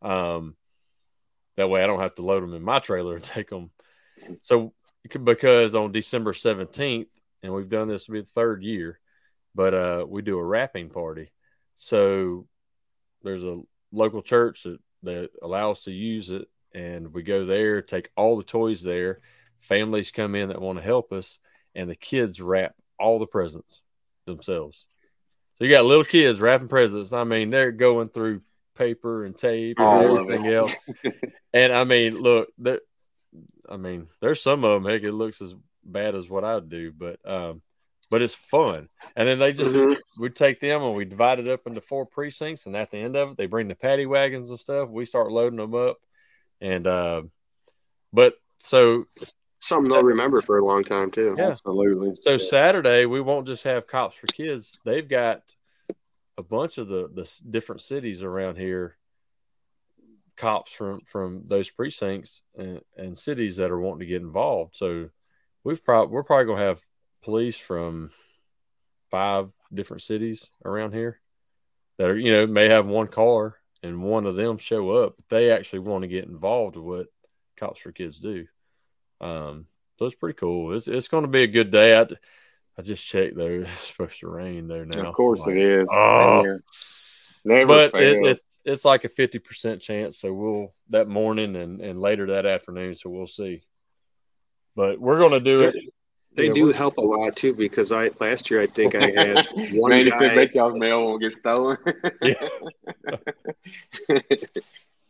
Um, 0.00 0.56
that 1.56 1.68
way, 1.68 1.82
I 1.82 1.86
don't 1.86 2.00
have 2.00 2.14
to 2.16 2.22
load 2.22 2.42
them 2.42 2.54
in 2.54 2.62
my 2.62 2.78
trailer 2.78 3.16
and 3.16 3.24
take 3.24 3.50
them. 3.50 3.70
So 4.42 4.72
because 5.24 5.74
on 5.74 5.92
December 5.92 6.32
seventeenth, 6.32 7.08
and 7.42 7.52
we've 7.52 7.68
done 7.68 7.88
this 7.88 8.06
the 8.06 8.22
third 8.22 8.62
year, 8.62 8.98
but 9.54 9.74
uh, 9.74 10.06
we 10.08 10.22
do 10.22 10.38
a 10.38 10.44
wrapping 10.44 10.90
party. 10.90 11.30
So 11.76 12.46
there's 13.22 13.44
a 13.44 13.60
local 13.92 14.22
church 14.22 14.64
that 14.64 14.78
that 15.04 15.30
allows 15.42 15.82
to 15.84 15.92
use 15.92 16.30
it, 16.30 16.48
and 16.74 17.12
we 17.12 17.22
go 17.22 17.44
there, 17.44 17.82
take 17.82 18.10
all 18.16 18.36
the 18.36 18.44
toys 18.44 18.82
there. 18.82 19.20
Families 19.60 20.10
come 20.10 20.34
in 20.34 20.48
that 20.48 20.60
want 20.60 20.78
to 20.78 20.84
help 20.84 21.12
us, 21.12 21.38
and 21.74 21.88
the 21.88 21.96
kids 21.96 22.40
wrap 22.40 22.74
all 22.98 23.18
the 23.18 23.26
presents 23.26 23.80
themselves. 24.26 24.84
So 25.58 25.64
you 25.64 25.70
got 25.70 25.84
little 25.84 26.04
kids 26.04 26.40
wrapping 26.40 26.68
presents. 26.68 27.12
I 27.12 27.24
mean, 27.24 27.50
they're 27.50 27.72
going 27.72 28.08
through 28.08 28.42
paper 28.76 29.24
and 29.24 29.36
tape 29.36 29.78
and 29.78 29.86
All 29.86 30.18
everything 30.18 30.52
else. 30.52 30.74
And 31.54 31.70
I 31.74 31.84
mean, 31.84 32.14
look, 32.16 32.48
there, 32.56 32.80
I 33.68 33.76
mean, 33.76 34.08
there's 34.22 34.42
some 34.42 34.64
of 34.64 34.82
them. 34.82 34.90
Heck, 34.90 35.02
it 35.02 35.12
looks 35.12 35.42
as 35.42 35.54
bad 35.84 36.14
as 36.14 36.28
what 36.30 36.44
I 36.44 36.54
would 36.54 36.70
do, 36.70 36.92
but 36.92 37.18
um, 37.30 37.60
but 38.08 38.22
it's 38.22 38.34
fun. 38.34 38.88
And 39.16 39.28
then 39.28 39.38
they 39.38 39.52
just 39.52 39.70
Mhm. 39.70 39.96
we 40.18 40.30
take 40.30 40.60
them 40.60 40.82
and 40.82 40.94
we 40.94 41.04
divide 41.04 41.40
it 41.40 41.48
up 41.48 41.66
into 41.66 41.82
four 41.82 42.06
precincts. 42.06 42.64
And 42.64 42.74
at 42.74 42.90
the 42.90 42.96
end 42.96 43.16
of 43.16 43.32
it, 43.32 43.36
they 43.36 43.44
bring 43.44 43.68
the 43.68 43.74
paddy 43.74 44.06
wagons 44.06 44.48
and 44.48 44.58
stuff. 44.58 44.88
We 44.88 45.04
start 45.04 45.30
loading 45.30 45.58
them 45.58 45.74
up, 45.74 45.98
and 46.62 46.86
uh, 46.86 47.22
but 48.14 48.34
so 48.58 49.04
Something 49.62 49.92
they'll 49.92 50.02
remember 50.02 50.42
for 50.42 50.58
a 50.58 50.64
long 50.64 50.82
time 50.82 51.12
too. 51.12 51.36
Yeah. 51.38 51.50
Absolutely. 51.50 52.16
so 52.20 52.36
Saturday 52.36 53.06
we 53.06 53.20
won't 53.20 53.46
just 53.46 53.62
have 53.62 53.86
cops 53.86 54.16
for 54.16 54.26
kids. 54.26 54.80
They've 54.84 55.08
got 55.08 55.42
a 56.36 56.42
bunch 56.42 56.78
of 56.78 56.88
the 56.88 57.08
the 57.14 57.30
different 57.48 57.80
cities 57.80 58.22
around 58.22 58.56
here, 58.56 58.96
cops 60.36 60.72
from 60.72 61.02
from 61.06 61.44
those 61.46 61.70
precincts 61.70 62.42
and, 62.58 62.80
and 62.96 63.16
cities 63.16 63.58
that 63.58 63.70
are 63.70 63.78
wanting 63.78 64.00
to 64.00 64.06
get 64.06 64.20
involved. 64.20 64.74
So 64.74 65.10
we've 65.62 65.84
probably 65.84 66.12
we're 66.12 66.24
probably 66.24 66.46
gonna 66.46 66.66
have 66.66 66.82
police 67.22 67.56
from 67.56 68.10
five 69.12 69.48
different 69.72 70.02
cities 70.02 70.50
around 70.64 70.92
here 70.92 71.20
that 71.98 72.10
are 72.10 72.18
you 72.18 72.32
know 72.32 72.48
may 72.48 72.68
have 72.68 72.88
one 72.88 73.06
car 73.06 73.58
and 73.84 74.02
one 74.02 74.26
of 74.26 74.34
them 74.34 74.58
show 74.58 74.90
up. 74.90 75.14
But 75.16 75.28
they 75.28 75.52
actually 75.52 75.80
want 75.80 76.02
to 76.02 76.08
get 76.08 76.24
involved 76.24 76.74
with 76.74 76.84
what 76.84 77.06
cops 77.56 77.78
for 77.78 77.92
kids 77.92 78.18
do. 78.18 78.48
Um, 79.22 79.66
so 79.98 80.06
it's 80.06 80.14
pretty 80.14 80.36
cool. 80.36 80.74
It's 80.74 80.88
it's 80.88 81.08
going 81.08 81.22
to 81.22 81.28
be 81.28 81.42
a 81.44 81.48
good 81.48 81.70
day. 81.70 81.96
I, 81.98 82.06
I 82.76 82.82
just 82.82 83.04
checked 83.04 83.36
though; 83.36 83.46
it's 83.62 83.88
supposed 83.88 84.20
to 84.20 84.28
rain 84.28 84.68
there 84.68 84.84
now. 84.84 85.08
Of 85.08 85.14
course 85.14 85.40
Like, 85.40 85.50
it 85.50 85.58
is. 85.58 85.88
Oh. 85.90 86.58
Never 87.44 87.66
but 87.66 87.94
it, 88.00 88.24
it's 88.24 88.60
it's 88.64 88.84
like 88.84 89.04
a 89.04 89.08
fifty 89.08 89.38
percent 89.38 89.82
chance. 89.82 90.18
So 90.18 90.32
we'll 90.32 90.74
that 90.90 91.08
morning 91.08 91.56
and 91.56 91.80
and 91.80 92.00
later 92.00 92.26
that 92.26 92.46
afternoon. 92.46 92.94
So 92.94 93.10
we'll 93.10 93.26
see. 93.26 93.62
But 94.76 95.00
we're 95.00 95.16
going 95.16 95.32
to 95.32 95.40
do 95.40 95.62
it. 95.62 95.76
They 96.34 96.46
Yeah, 96.46 96.54
do 96.54 96.72
help 96.72 96.96
a 96.96 97.02
lot 97.02 97.36
too 97.36 97.52
because 97.52 97.92
I 97.92 98.10
last 98.20 98.50
year 98.50 98.62
I 98.62 98.66
think 98.66 98.94
I 98.94 99.10
had 99.10 99.46
one 99.72 99.90
Man, 99.90 100.04
he 100.04 100.10
said 100.10 100.30
guy. 100.30 100.34
bet 100.34 100.54
y'all's 100.54 100.78
mail 100.78 101.04
won't 101.04 101.20
get 101.20 101.34
stolen. 101.34 101.76
Yeah. 102.22 102.34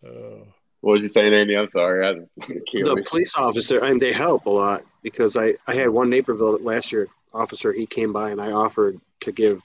Uh, 0.04 0.44
what 0.82 0.92
was 0.92 1.02
you 1.02 1.08
saying, 1.08 1.32
Andy? 1.32 1.56
I'm 1.56 1.68
sorry. 1.68 2.06
I 2.06 2.14
just 2.14 2.66
killed 2.66 2.88
the 2.88 2.96
me. 2.96 3.02
police 3.06 3.34
officer 3.36 3.78
and 3.82 4.00
they 4.00 4.12
help 4.12 4.46
a 4.46 4.50
lot 4.50 4.82
because 5.02 5.36
I, 5.36 5.54
I 5.66 5.74
had 5.74 5.88
one 5.88 6.10
Naperville 6.10 6.58
last 6.62 6.92
year 6.92 7.08
officer 7.32 7.72
he 7.72 7.86
came 7.86 8.12
by 8.12 8.30
and 8.30 8.40
I 8.40 8.52
offered 8.52 9.00
to 9.20 9.32
give 9.32 9.62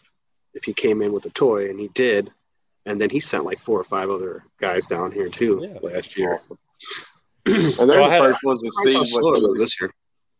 if 0.53 0.63
he 0.63 0.73
came 0.73 1.01
in 1.01 1.11
with 1.11 1.25
a 1.25 1.29
toy 1.31 1.69
and 1.69 1.79
he 1.79 1.89
did 1.89 2.31
and 2.85 2.99
then 3.01 3.09
he 3.09 3.19
sent 3.19 3.43
like 3.45 3.59
four 3.59 3.79
or 3.79 3.83
five 3.83 4.09
other 4.09 4.43
guys 4.59 4.87
down 4.87 5.11
here 5.11 5.27
too 5.27 5.67
Yeah. 5.69 5.79
last 5.81 6.17
year. 6.17 6.39
And 7.47 7.89
they're 7.89 7.99
Well, 8.01 8.09
the 8.09 8.17
first 8.17 8.43
ones 8.43 8.61
to 8.61 8.71
see 8.89 8.97
what 8.97 9.07
slow 9.07 9.35
it 9.35 9.41
was 9.47 9.57
these- 9.57 9.67
this 9.67 9.81
year. 9.81 9.91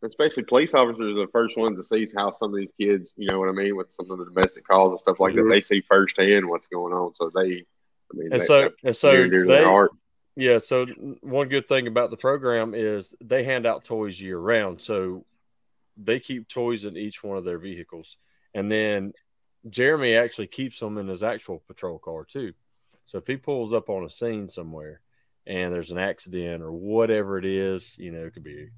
especially 0.04 0.44
police 0.44 0.74
officers 0.74 1.18
are 1.18 1.26
the 1.26 1.32
first 1.32 1.58
ones 1.58 1.78
to 1.78 1.84
see 1.84 2.06
how 2.16 2.32
some 2.32 2.54
of 2.54 2.60
these 2.60 2.72
kids, 2.80 3.12
you 3.16 3.28
know 3.30 3.40
what 3.40 3.50
I 3.50 3.54
mean, 3.54 3.76
with 3.76 3.90
some 3.92 4.12
of 4.12 4.18
the 4.20 4.26
domestic 4.26 4.68
calls 4.68 4.92
and 4.92 5.00
stuff 5.00 5.20
like 5.20 5.34
Mhm. 5.34 5.44
that. 5.46 5.50
They 5.50 5.62
see 5.62 5.82
firsthand 5.82 6.48
what's 6.48 6.68
going 6.68 6.94
on, 6.94 7.14
so 7.16 7.32
they, 7.34 7.42
I 7.42 8.14
mean, 8.14 8.32
and 8.34 8.42
they, 8.42 8.46
so 8.46 8.62
that's 8.64 8.76
and 8.84 8.96
so 8.96 9.12
near 9.12 9.22
and 9.24 9.32
dear 9.32 9.44
to 9.44 9.48
they 9.48 9.56
their 9.60 9.66
heart. 9.66 9.92
Yeah, 10.40 10.60
so 10.60 10.86
one 11.22 11.50
good 11.50 11.68
thing 11.68 11.88
about 11.88 12.12
the 12.12 12.16
program 12.16 12.76
is 12.76 13.16
they 13.20 13.44
hand 13.44 13.66
out 13.66 13.84
toys 13.84 14.22
year 14.22 14.38
round. 14.38 14.80
So 14.80 15.26
they 15.98 16.20
keep 16.20 16.48
toys 16.48 16.86
in 16.86 16.96
each 16.96 17.24
one 17.24 17.40
of 17.40 17.44
their 17.44 17.58
vehicles. 17.58 18.18
And 18.54 18.72
then 18.72 19.14
Jeremy 19.68 20.14
actually 20.14 20.46
keeps 20.46 20.80
them 20.80 21.00
in 21.00 21.08
his 21.08 21.24
actual 21.24 21.64
patrol 21.68 21.98
car 21.98 22.24
too. 22.24 22.54
So 23.06 23.18
if 23.18 23.26
he 23.26 23.36
pulls 23.36 23.74
up 23.74 23.90
on 23.90 24.06
a 24.06 24.12
scene 24.12 24.48
somewhere 24.48 25.02
and 25.48 25.74
there's 25.74 25.90
an 25.90 25.98
accident 25.98 26.62
or 26.62 26.72
whatever 26.72 27.40
it 27.40 27.46
is, 27.46 27.98
you 27.98 28.12
know, 28.12 28.28
it 28.28 28.36
could 28.36 28.44
be, 28.44 28.70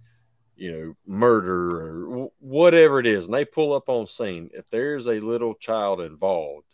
you 0.56 0.72
know, 0.72 0.94
murder 1.06 1.82
or 1.82 2.28
wh- 2.28 2.42
whatever 2.42 3.02
it 3.02 3.06
is, 3.06 3.26
and 3.26 3.34
they 3.34 3.44
pull 3.44 3.74
up 3.74 3.90
on 3.90 4.08
scene, 4.08 4.50
if 4.54 4.70
there's 4.70 5.08
a 5.08 5.20
little 5.20 5.56
child 5.56 6.00
involved, 6.00 6.74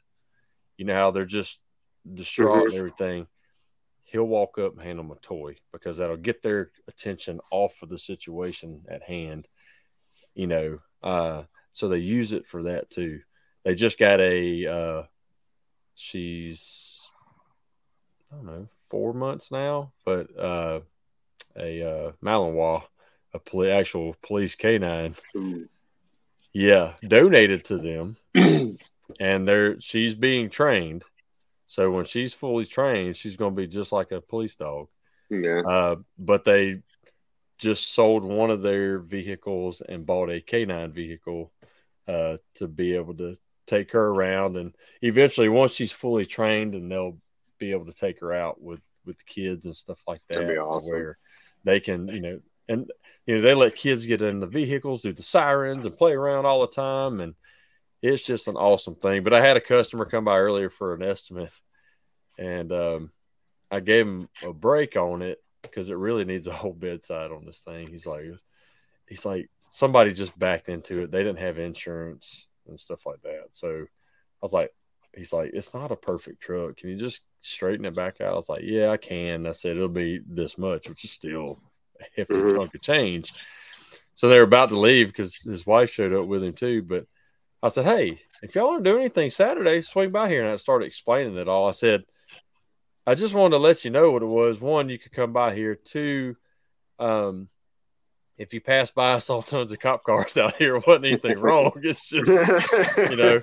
you 0.78 0.86
know 0.86 0.94
how 0.94 1.10
they're 1.10 1.26
just 1.26 1.58
distraught 2.14 2.66
and 2.66 2.68
mm-hmm. 2.68 2.78
everything 2.78 3.28
he'll 4.06 4.24
walk 4.24 4.58
up 4.58 4.74
and 4.74 4.82
hand 4.82 5.00
them 5.00 5.12
a 5.12 5.16
toy 5.16 5.56
because 5.74 5.98
that'll 5.98 6.16
get 6.18 6.42
their 6.42 6.72
attention 6.88 7.40
off 7.52 7.82
of 7.82 7.90
the 7.90 7.98
situation 7.98 8.82
at 8.88 9.04
hand 9.04 9.48
you 10.34 10.48
know 10.48 10.78
uh 11.04 11.44
so 11.74 11.90
they 11.90 11.98
use 11.98 12.32
it 12.32 12.48
for 12.48 12.64
that 12.64 12.90
too. 12.90 13.20
They 13.66 13.76
just 13.76 14.00
got 14.00 14.22
a 14.22 14.66
uh 14.66 15.04
she's 15.96 17.06
i 18.32 18.36
don't 18.36 18.46
know 18.46 18.68
four 18.90 19.14
months 19.14 19.52
now 19.52 19.92
but 20.06 20.28
uh 20.40 20.80
a 21.58 21.82
uh 21.82 22.12
malinois 22.24 22.84
a 23.34 23.40
poli- 23.40 23.72
actual 23.72 24.16
police 24.22 24.56
canine. 24.56 25.16
Ooh. 25.36 25.68
yeah 26.54 26.94
donated 27.06 27.66
to 27.66 27.78
them. 27.78 28.18
And 29.20 29.48
they're 29.48 29.80
she's 29.82 30.16
being 30.16 30.50
trained 30.50 31.04
so 31.76 31.92
when 31.92 32.06
she's 32.06 32.34
fully 32.34 32.64
trained 32.66 33.18
she's 33.18 33.36
going 33.36 33.54
to 33.54 33.62
be 33.62 33.68
just 33.68 33.92
like 33.92 34.14
a 34.14 34.22
police 34.22 34.56
dog. 34.56 34.88
Yeah, 35.30 35.62
uh, 35.68 35.96
but 36.18 36.46
they 36.46 36.80
just 37.58 37.94
sold 37.94 38.24
one 38.24 38.50
of 38.50 38.62
their 38.62 39.00
vehicles 39.00 39.82
and 39.82 40.06
bought 40.06 40.30
a 40.30 40.40
canine 40.40 40.94
vehicle 40.94 41.52
uh, 42.08 42.38
to 42.56 42.70
be 42.70 42.96
able 42.96 43.16
to 43.16 43.36
take 43.68 43.92
her 43.92 44.08
around. 44.08 44.56
And 44.56 44.74
eventually 45.02 45.50
once 45.50 45.74
she's 45.74 45.92
fully 45.92 46.26
trained 46.26 46.76
and 46.76 46.90
they'll 46.90 47.18
be 47.60 47.72
able 47.72 47.88
to 47.88 47.94
take 47.94 48.22
her 48.22 48.32
out 48.32 48.62
with 48.62 48.80
with 49.06 49.26
kids 49.26 49.66
and 49.66 49.76
stuff 49.76 50.00
like 50.08 50.22
that 50.30 50.40
That'd 50.40 50.56
be 50.56 50.58
awesome. 50.58 50.90
where 50.90 51.18
they 51.66 51.82
can 51.82 52.08
you 52.08 52.22
know 52.22 52.40
and 52.70 52.90
you 53.26 53.36
know 53.36 53.42
they 53.42 53.54
let 53.54 53.76
kids 53.76 54.06
get 54.06 54.22
in 54.22 54.40
the 54.40 54.48
vehicles 54.48 55.02
do 55.02 55.12
the 55.12 55.24
sirens 55.24 55.86
and 55.86 55.98
play 55.98 56.14
around 56.14 56.46
all 56.46 56.62
the 56.62 56.68
time. 56.68 57.20
And 57.20 57.36
it's 58.14 58.24
just 58.24 58.48
an 58.48 58.56
awesome 58.56 58.96
thing 58.96 59.24
but 59.24 59.34
i 59.34 59.46
had 59.46 59.58
a 59.58 59.62
customer 59.62 60.06
come 60.06 60.24
by 60.26 60.38
earlier 60.38 60.70
for 60.70 60.94
an 60.94 61.02
estimate 61.04 61.52
and 62.38 62.72
um, 62.72 63.12
i 63.72 63.80
gave 63.80 64.06
him 64.06 64.28
a 64.44 64.54
break 64.54 64.96
on 64.96 65.22
it 65.22 65.42
because 65.62 65.90
it 65.90 65.98
really 65.98 66.26
needs 66.26 66.48
a 66.48 66.54
whole 66.54 66.74
bedside 66.74 67.32
on 67.32 67.46
this 67.46 67.60
thing. 67.60 67.88
He's 67.88 68.06
like 68.06 68.26
he's 69.08 69.26
like 69.26 69.50
somebody 69.60 70.14
just 70.14 70.38
backed 70.38 70.70
into 70.70 71.04
it. 71.04 71.12
They 71.12 71.24
didn't 71.24 71.40
have 71.40 71.60
insurance 71.60 72.48
and 72.68 72.80
stuff 72.80 73.06
like 73.06 73.22
that. 73.24 73.48
So 73.52 73.70
i 73.82 73.86
was 74.42 74.54
like 74.54 74.72
he's 75.16 75.34
like 75.34 75.52
it's 75.54 75.74
not 75.74 75.92
a 75.92 75.96
perfect 75.96 76.42
truck. 76.42 76.78
Can 76.78 76.90
you 76.90 76.98
just 76.98 77.22
straighten 77.42 77.86
it 77.86 77.96
back 77.96 78.22
out? 78.22 78.34
I 78.34 78.36
was 78.36 78.50
like 78.50 78.64
yeah 78.64 78.90
i 78.90 78.98
can. 78.98 79.46
I 79.48 79.52
said 79.52 79.76
it'll 79.76 79.90
be 79.90 80.22
this 80.28 80.58
much 80.58 80.88
which 80.90 81.04
is 81.04 81.12
still 81.12 81.58
a 82.00 82.04
hefty 82.16 82.36
Mhm. 82.36 82.56
chunk 82.56 82.76
of 82.76 82.82
change. 82.82 83.34
So 84.16 84.30
they 84.30 84.38
were 84.38 84.46
about 84.46 84.70
to 84.70 84.80
leave 84.80 85.08
because 85.08 85.36
his 85.38 85.66
wife 85.66 85.92
showed 85.92 86.14
up 86.14 86.28
with 86.28 86.44
him 86.44 86.54
too 86.54 86.84
but 86.84 87.06
i 87.66 87.70
said 87.70 87.86
hey 87.86 88.18
if 88.42 88.56
y'all 88.56 88.72
want 88.72 88.84
to 88.84 88.90
do 88.90 88.98
anything 88.98 89.30
saturday 89.30 89.82
swing 89.82 90.12
by 90.12 90.30
here 90.30 90.44
and 90.44 90.52
i 90.52 90.56
started 90.56 90.86
explaining 90.86 91.38
it 91.38 91.48
all 91.48 91.68
i 91.68 91.72
said 91.72 92.04
i 93.06 93.16
just 93.16 93.34
wanted 93.34 93.56
to 93.56 93.62
let 93.62 93.84
you 93.84 93.92
know 93.92 94.12
what 94.12 94.24
it 94.24 94.28
was 94.28 94.60
one 94.60 94.90
you 94.90 95.00
could 95.00 95.12
come 95.12 95.34
by 95.34 95.54
here 95.54 95.76
two 95.76 96.36
um 97.00 97.48
if 98.38 98.54
you 98.54 98.62
pass 98.62 98.92
by 98.92 99.14
i 99.14 99.20
saw 99.20 99.42
tons 99.42 99.72
of 99.72 99.80
cop 99.80 100.04
cars 100.04 100.38
out 100.38 100.56
here 100.56 100.78
wasn't 100.80 101.06
anything 101.06 101.40
wrong 101.40 101.72
it's 101.78 102.10
just 102.10 102.30
you 103.10 103.16
know 103.16 103.42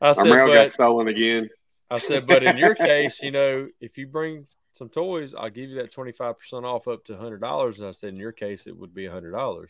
i 0.00 0.08
our 0.08 0.14
said 0.14 0.28
got 0.28 0.48
but 0.48 0.70
stolen 0.70 1.08
again. 1.08 1.48
I 1.90 1.98
said, 1.98 2.26
but 2.26 2.44
in 2.44 2.56
your 2.56 2.74
case, 2.76 3.20
you 3.20 3.32
know, 3.32 3.68
if 3.80 3.98
you 3.98 4.06
bring 4.06 4.46
some 4.74 4.88
toys, 4.88 5.34
I'll 5.34 5.50
give 5.50 5.70
you 5.70 5.76
that 5.76 5.92
25% 5.92 6.64
off 6.64 6.86
up 6.86 7.04
to 7.06 7.14
$100. 7.14 7.78
And 7.78 7.86
I 7.86 7.90
said, 7.90 8.14
in 8.14 8.20
your 8.20 8.32
case, 8.32 8.66
it 8.66 8.76
would 8.76 8.94
be 8.94 9.04
$100. 9.04 9.66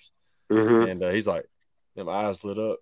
Mhm. 0.51 0.91
And 0.91 1.03
uh, 1.03 1.11
he's 1.11 1.27
like, 1.27 1.47
and 1.97 2.07
my 2.07 2.27
eyes 2.27 2.45
lit 2.45 2.59
up. 2.59 2.79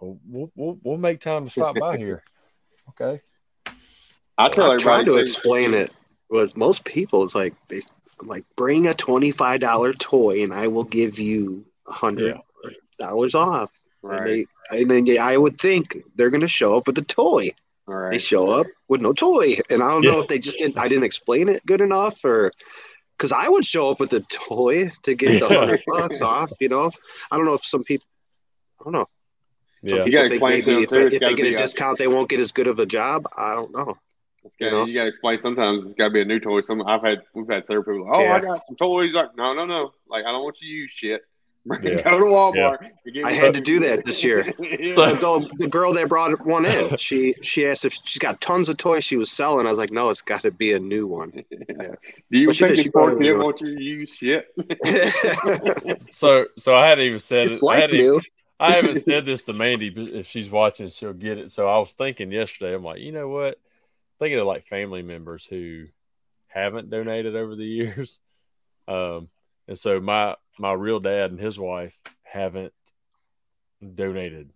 Well, 0.00 0.18
we'll, 0.26 0.52
we'll, 0.54 0.78
we'll 0.82 0.98
make 0.98 1.20
time 1.20 1.44
to 1.44 1.50
stop 1.50 1.76
by 1.76 1.96
here. 1.96 2.22
Okay. 2.90 3.22
I 4.36 4.50
tell 4.50 4.70
I'm 4.70 4.78
trying 4.78 5.06
to 5.06 5.12
too, 5.12 5.16
explain 5.16 5.72
it. 5.72 5.90
Was 6.28 6.54
most 6.54 6.84
people 6.84 7.24
it's 7.24 7.34
like 7.34 7.54
they 7.68 7.80
like 8.20 8.44
bring 8.56 8.86
a 8.86 8.92
twenty 8.92 9.30
five 9.30 9.60
dollar 9.60 9.94
toy 9.94 10.42
and 10.42 10.52
I 10.52 10.68
will 10.68 10.84
give 10.84 11.18
you 11.18 11.64
a 11.88 11.92
hundred 11.92 12.38
dollars 12.98 13.34
off. 13.34 13.72
Right. 14.02 14.18
And, 14.18 14.26
they, 14.70 14.82
and 14.82 15.08
then 15.08 15.18
I 15.18 15.38
would 15.38 15.58
think 15.58 15.96
they're 16.14 16.28
going 16.28 16.42
to 16.42 16.48
show 16.48 16.76
up 16.76 16.86
with 16.86 16.98
a 16.98 17.04
toy. 17.04 17.52
All 17.88 17.94
right. 17.94 18.12
They 18.12 18.18
show 18.18 18.50
up 18.50 18.66
with 18.86 19.00
no 19.00 19.14
toy, 19.14 19.58
and 19.70 19.82
I 19.82 19.88
don't 19.90 20.02
know 20.02 20.16
Yeah. 20.16 20.22
if 20.22 20.28
they 20.28 20.38
just 20.38 20.58
didn't. 20.58 20.78
I 20.78 20.88
didn't 20.88 21.04
explain 21.04 21.48
it 21.48 21.64
good 21.64 21.80
enough, 21.80 22.22
or 22.22 22.52
because 23.16 23.32
I 23.32 23.48
would 23.48 23.64
show 23.64 23.90
up 23.90 23.98
with 23.98 24.12
a 24.12 24.20
toy 24.20 24.90
to 25.04 25.14
get 25.14 25.40
the 25.40 25.48
hundred 25.48 25.82
bucks 25.86 26.20
off. 26.20 26.52
You 26.60 26.68
know, 26.68 26.90
I 27.30 27.36
don't 27.38 27.46
know 27.46 27.54
if 27.54 27.64
some 27.64 27.82
people. 27.82 28.06
I 28.80 28.84
don't 28.84 28.92
know. 28.92 29.06
Some 29.86 29.98
Yeah. 29.98 30.04
You 30.04 30.12
gotta 30.12 30.28
people 30.28 30.48
think 30.48 30.58
explain 30.58 30.62
to 30.64 30.70
them, 30.74 30.82
if, 30.82 30.88
too, 30.88 30.94
they- 31.10 31.16
if 31.16 31.20
they 31.22 31.34
get 31.34 31.42
be 31.44 31.52
a 31.52 31.54
a- 31.54 31.58
discount, 31.58 31.98
they 31.98 32.08
won't 32.08 32.28
get 32.28 32.40
as 32.40 32.52
good 32.52 32.66
of 32.68 32.78
a 32.78 32.86
job. 32.86 33.26
I 33.36 33.54
don't 33.54 33.72
know. 33.72 33.96
You 34.44 34.50
gotta- 34.60 34.70
know? 34.72 34.84
you 34.86 34.94
got 34.94 35.02
to 35.04 35.08
explain. 35.08 35.38
Sometimes 35.38 35.84
it's 35.84 35.94
got 35.94 36.04
to 36.06 36.10
be 36.10 36.20
a 36.20 36.24
new 36.24 36.38
toy. 36.40 36.60
Some 36.60 36.86
I've 36.86 37.02
had, 37.02 37.22
we've 37.34 37.48
had 37.48 37.66
several 37.66 37.84
people. 37.84 38.06
Like, 38.06 38.16
oh, 38.18 38.22
Yeah. 38.22 38.34
I 38.34 38.40
got 38.40 38.66
some 38.66 38.76
toys. 38.76 39.12
Like, 39.14 39.36
no, 39.36 39.54
no, 39.54 39.64
no. 39.64 39.92
Like, 40.08 40.24
I 40.26 40.32
don't 40.32 40.42
want 40.44 40.60
you 40.60 40.68
to 40.68 40.74
use 40.74 40.90
shit. 40.90 41.22
Yeah. 41.82 42.02
Go 42.02 42.18
to 42.18 42.24
Walmart. 42.26 42.76
and 43.06 43.14
get 43.14 43.24
I 43.24 43.32
had 43.32 43.54
to 43.54 43.60
do 43.62 43.78
that 43.80 44.04
this 44.04 44.22
year. 44.22 44.52
Yeah. 44.58 44.92
But 44.96 45.20
the, 45.20 45.48
the 45.56 45.66
girl 45.66 45.94
that 45.94 46.10
brought 46.10 46.44
one 46.44 46.66
in, 46.66 46.94
she 46.98 47.32
she 47.40 47.66
asked 47.66 47.86
if 47.86 47.94
she's 48.04 48.18
got 48.18 48.38
tons 48.42 48.68
of 48.68 48.76
toys 48.76 49.02
she 49.02 49.16
was 49.16 49.30
selling. 49.32 49.66
I 49.66 49.70
was 49.70 49.78
like, 49.78 49.90
no, 49.90 50.10
it's 50.10 50.20
got 50.20 50.42
to 50.42 50.50
be 50.50 50.72
a 50.74 50.78
new 50.78 51.06
one. 51.06 51.30
Do 51.50 52.38
you 52.38 52.48
But 52.48 52.56
she 52.56 52.64
think 52.64 52.76
did, 52.76 52.82
she 52.82 52.88
brought 52.90 53.12
poor 53.12 53.16
it 53.18 53.22
kid 53.24 53.30
over. 53.30 53.44
want 53.44 53.60
you 53.62 53.76
to 53.76 53.82
use 53.82 54.14
shit? 54.14 54.46
So 56.10 56.46
so 56.58 56.74
I 56.74 56.86
hadn't 56.88 57.04
even 57.06 57.18
said 57.18 57.48
it's 57.48 57.62
it. 57.62 57.66
I 57.66 57.76
hadn't 57.80 57.96
even- 57.96 58.06
new. 58.16 58.20
I 58.58 58.72
haven't 58.72 59.04
said 59.08 59.26
this 59.26 59.42
to 59.44 59.52
Mandy, 59.52 59.90
but 59.90 60.08
if 60.08 60.26
she's 60.26 60.50
watching, 60.50 60.88
she'll 60.88 61.12
get 61.12 61.38
it. 61.38 61.52
So 61.52 61.68
I 61.68 61.78
was 61.78 61.92
thinking 61.92 62.32
yesterday, 62.32 62.74
I'm 62.74 62.84
like, 62.84 63.00
you 63.00 63.12
know 63.12 63.28
what? 63.28 63.58
Thinking 64.18 64.38
of 64.38 64.46
like 64.46 64.66
family 64.66 65.02
members 65.02 65.44
who 65.44 65.86
haven't 66.46 66.90
donated 66.90 67.36
over 67.36 67.56
the 67.56 67.64
years. 67.66 68.20
Um, 68.86 69.28
and 69.66 69.78
so 69.78 70.00
my 70.00 70.36
my 70.58 70.72
real 70.72 71.00
dad 71.00 71.30
and 71.30 71.40
his 71.40 71.58
wife 71.58 71.98
haven't 72.22 72.74
donated. 73.94 74.50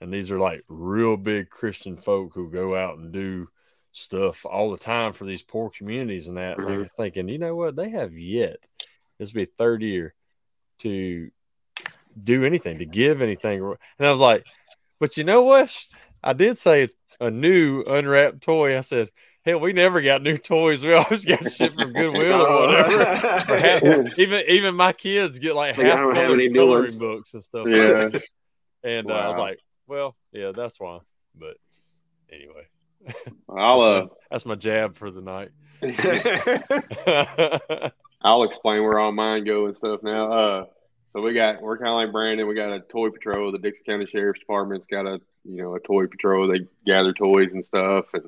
And 0.00 0.12
these 0.12 0.30
are 0.30 0.38
like 0.38 0.64
real 0.68 1.16
big 1.16 1.48
Christian 1.48 1.96
folk 1.96 2.32
who 2.34 2.50
go 2.50 2.76
out 2.76 2.98
and 2.98 3.12
do 3.12 3.48
stuff 3.92 4.44
all 4.44 4.70
the 4.70 4.76
time 4.76 5.12
for 5.12 5.24
these 5.24 5.40
poor 5.40 5.70
communities 5.70 6.28
and 6.28 6.36
that. 6.36 6.58
I'm 6.58 6.90
thinking, 6.96 7.28
you 7.28 7.38
know 7.38 7.54
what? 7.56 7.76
They 7.76 7.88
have 7.90 8.12
yet, 8.12 8.58
this 9.18 9.32
will 9.32 9.42
be 9.42 9.50
third 9.56 9.82
year, 9.82 10.14
to 10.80 11.30
do 12.22 12.44
anything, 12.44 12.78
to 12.78 12.86
give 12.86 13.22
anything. 13.22 13.62
And 13.98 14.06
I 14.06 14.10
was 14.10 14.20
like, 14.20 14.44
but 15.00 15.16
you 15.16 15.24
know 15.24 15.42
what? 15.42 15.76
I 16.22 16.32
did 16.32 16.58
say 16.58 16.88
a 17.20 17.30
new 17.30 17.82
unwrapped 17.82 18.42
toy. 18.42 18.76
I 18.76 18.80
said, 18.80 19.10
hell, 19.44 19.60
we 19.60 19.72
never 19.72 20.00
got 20.00 20.22
new 20.22 20.38
toys. 20.38 20.82
We 20.82 20.92
always 20.92 21.24
got 21.24 21.52
shit 21.52 21.74
from 21.74 21.92
Goodwill 21.92 22.40
or 22.40 22.66
whatever. 22.66 23.04
Half- 23.58 24.18
even 24.18 24.42
even 24.48 24.74
my 24.74 24.92
kids 24.92 25.38
get 25.38 25.54
like 25.54 25.76
like, 25.76 25.86
I 25.86 25.96
don't 25.96 26.14
have 26.14 26.32
any 26.32 26.50
coloring 26.50 26.96
books 26.98 27.34
and 27.34 27.44
stuff. 27.44 27.66
Yeah. 27.68 28.10
And 28.86 29.10
uh, 29.10 29.14
I 29.14 29.28
was 29.28 29.38
like, 29.38 29.60
well, 29.86 30.14
yeah, 30.30 30.52
that's 30.54 30.78
why. 30.78 30.98
But 31.34 31.56
anyway, 32.30 32.66
I'll 33.48 33.80
uh, 33.80 34.06
that's 34.30 34.44
my 34.44 34.56
jab 34.56 34.96
for 34.96 35.10
the 35.10 35.22
night. 35.22 35.48
I'll 38.20 38.42
explain 38.42 38.82
where 38.82 38.98
all 38.98 39.10
mine 39.10 39.44
go 39.44 39.64
and 39.64 39.74
stuff 39.74 40.02
now. 40.02 40.32
Uh, 40.32 40.64
so 41.14 41.22
we 41.22 41.32
got 41.32 41.62
we're 41.62 41.78
kind 41.78 41.90
of 41.90 41.94
like 41.94 42.12
Brandon. 42.12 42.46
We 42.48 42.54
got 42.54 42.72
a 42.72 42.80
toy 42.80 43.10
patrol. 43.10 43.52
The 43.52 43.58
Dickson 43.58 43.84
County 43.86 44.06
Sheriff's 44.06 44.40
Department's 44.40 44.86
got 44.86 45.06
a 45.06 45.20
you 45.44 45.62
know 45.62 45.74
a 45.76 45.80
toy 45.80 46.06
patrol. 46.06 46.48
They 46.48 46.66
gather 46.84 47.12
toys 47.12 47.52
and 47.52 47.64
stuff 47.64 48.12
and 48.14 48.24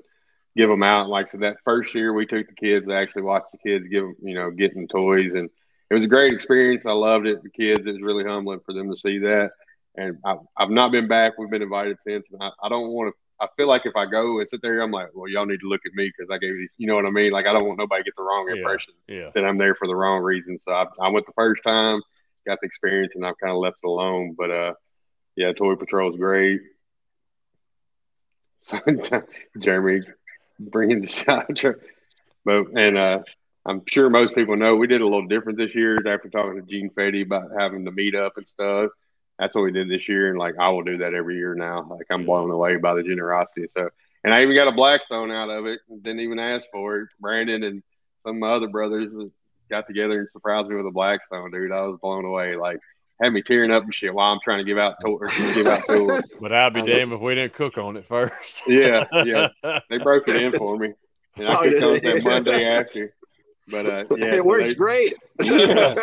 give 0.56 0.68
them 0.68 0.82
out. 0.84 1.08
Like 1.08 1.28
so, 1.28 1.38
that 1.38 1.56
first 1.64 1.94
year 1.94 2.12
we 2.12 2.26
took 2.26 2.46
the 2.46 2.54
kids. 2.54 2.88
I 2.88 2.94
actually 2.94 3.22
watched 3.22 3.52
the 3.52 3.58
kids 3.58 3.88
give 3.88 4.04
you 4.22 4.34
know 4.34 4.50
getting 4.50 4.86
toys, 4.86 5.34
and 5.34 5.50
it 5.90 5.94
was 5.94 6.04
a 6.04 6.08
great 6.08 6.32
experience. 6.32 6.86
I 6.86 6.92
loved 6.92 7.26
it. 7.26 7.42
The 7.42 7.50
kids. 7.50 7.86
It 7.86 7.92
was 7.92 8.02
really 8.02 8.24
humbling 8.24 8.60
for 8.64 8.72
them 8.72 8.88
to 8.90 8.96
see 8.96 9.18
that. 9.18 9.50
And 9.96 10.18
I, 10.24 10.36
I've 10.56 10.70
not 10.70 10.92
been 10.92 11.08
back. 11.08 11.38
We've 11.38 11.50
been 11.50 11.62
invited 11.62 12.00
since. 12.02 12.28
And 12.30 12.42
I, 12.42 12.50
I 12.62 12.68
don't 12.68 12.90
want 12.90 13.12
to. 13.12 13.44
I 13.44 13.48
feel 13.56 13.66
like 13.66 13.84
if 13.84 13.96
I 13.96 14.06
go 14.06 14.38
and 14.38 14.48
sit 14.48 14.62
there, 14.62 14.80
I'm 14.80 14.90
like, 14.90 15.08
well, 15.14 15.28
y'all 15.28 15.44
need 15.44 15.60
to 15.60 15.68
look 15.68 15.82
at 15.86 15.92
me 15.94 16.06
because 16.16 16.30
I 16.30 16.38
gave 16.38 16.54
these. 16.54 16.72
You 16.78 16.86
know 16.86 16.94
what 16.94 17.04
I 17.06 17.10
mean? 17.10 17.32
Like 17.32 17.46
I 17.46 17.52
don't 17.52 17.66
want 17.66 17.78
nobody 17.78 18.02
to 18.02 18.04
get 18.04 18.16
the 18.16 18.22
wrong 18.22 18.46
Yeah. 18.48 18.56
impression 18.56 18.94
yeah. 19.08 19.30
that 19.34 19.44
I'm 19.44 19.56
there 19.56 19.74
for 19.74 19.86
the 19.88 19.94
wrong 19.96 20.22
reason. 20.22 20.58
So 20.58 20.72
I, 20.72 20.86
I 21.00 21.08
went 21.08 21.26
the 21.26 21.32
first 21.32 21.62
time, 21.64 22.00
got 22.46 22.60
the 22.60 22.66
experience, 22.66 23.14
and 23.14 23.26
I've 23.26 23.38
kind 23.38 23.52
of 23.52 23.58
left 23.58 23.78
it 23.82 23.86
alone. 23.86 24.34
But 24.38 24.50
uh, 24.50 24.74
yeah, 25.36 25.52
Toy 25.52 25.74
Patrol 25.74 26.10
is 26.10 26.16
great. 26.16 26.62
Jeremy 29.58 30.02
bringing 30.58 31.00
the 31.00 31.06
shot, 31.06 31.48
but 32.44 32.66
and 32.74 32.98
uh, 32.98 33.20
I'm 33.64 33.82
sure 33.86 34.08
most 34.08 34.34
people 34.34 34.56
know 34.56 34.76
we 34.76 34.86
did 34.86 35.00
a 35.00 35.04
little 35.04 35.26
different 35.26 35.58
this 35.58 35.74
year 35.74 35.96
after 36.06 36.28
talking 36.28 36.56
to 36.60 36.62
Gene 36.62 36.90
Fetty 36.90 37.24
about 37.24 37.50
having 37.58 37.84
the 37.84 37.90
meet 37.90 38.14
up 38.14 38.36
and 38.36 38.48
stuff. 38.48 38.90
That's 39.38 39.54
what 39.54 39.62
we 39.62 39.72
did 39.72 39.90
this 39.90 40.08
year, 40.08 40.30
and 40.30 40.38
like 40.38 40.54
I 40.58 40.70
will 40.70 40.82
do 40.82 40.98
that 40.98 41.14
every 41.14 41.36
year 41.36 41.54
now. 41.54 41.86
Like 41.88 42.06
I'm 42.10 42.24
blown 42.24 42.50
away 42.50 42.76
by 42.76 42.94
the 42.94 43.02
generosity. 43.02 43.66
So, 43.68 43.90
and 44.24 44.32
I 44.32 44.42
even 44.42 44.54
got 44.54 44.68
a 44.68 44.72
Blackstone 44.72 45.30
out 45.30 45.50
of 45.50 45.66
it. 45.66 45.80
Didn't 45.88 46.20
even 46.20 46.38
ask 46.38 46.66
for 46.72 46.98
it. 46.98 47.08
Brandon 47.20 47.62
and 47.62 47.82
some 48.24 48.36
of 48.36 48.40
my 48.40 48.52
other 48.52 48.68
brothers 48.68 49.16
got 49.70 49.86
together 49.86 50.18
and 50.20 50.28
surprised 50.30 50.68
me 50.68 50.76
with 50.76 50.86
a 50.86 50.90
Blackstone, 50.90 51.50
dude. 51.50 51.72
I 51.72 51.82
was 51.82 51.98
blown 52.00 52.24
away. 52.24 52.56
Like 52.56 52.78
had 53.22 53.32
me 53.32 53.40
tearing 53.42 53.70
up 53.70 53.82
and 53.82 53.94
shit 53.94 54.12
while 54.12 54.32
I'm 54.32 54.38
trying 54.44 54.58
to 54.58 54.64
give 54.64 54.76
out 54.78 54.96
tours. 55.02 55.30
Give 55.54 55.66
out 55.66 55.82
tours. 55.88 56.22
But 56.40 56.52
I'd 56.52 56.74
be 56.74 56.80
I 56.80 56.82
was- 56.82 56.90
damned 56.92 57.12
if 57.12 57.20
we 57.20 57.34
didn't 57.34 57.54
cook 57.54 57.78
on 57.78 57.96
it 57.96 58.06
first. 58.06 58.62
Yeah, 58.66 59.04
yeah. 59.24 59.48
They 59.90 59.98
broke 59.98 60.28
it 60.28 60.36
in 60.36 60.52
for 60.56 60.76
me, 60.76 60.92
and 61.36 61.48
I 61.48 61.54
Oh, 61.54 61.60
could 61.62 61.70
did 61.70 61.80
come 61.80 62.12
that 62.14 62.24
Monday 62.24 62.64
after. 62.66 63.12
But 63.68 63.86
uh, 63.86 64.04
yeah, 64.16 64.34
it 64.34 64.42
so 64.42 64.46
works 64.46 64.68
they- 64.68 64.74
great. 64.76 65.14
Yeah. 65.42 65.94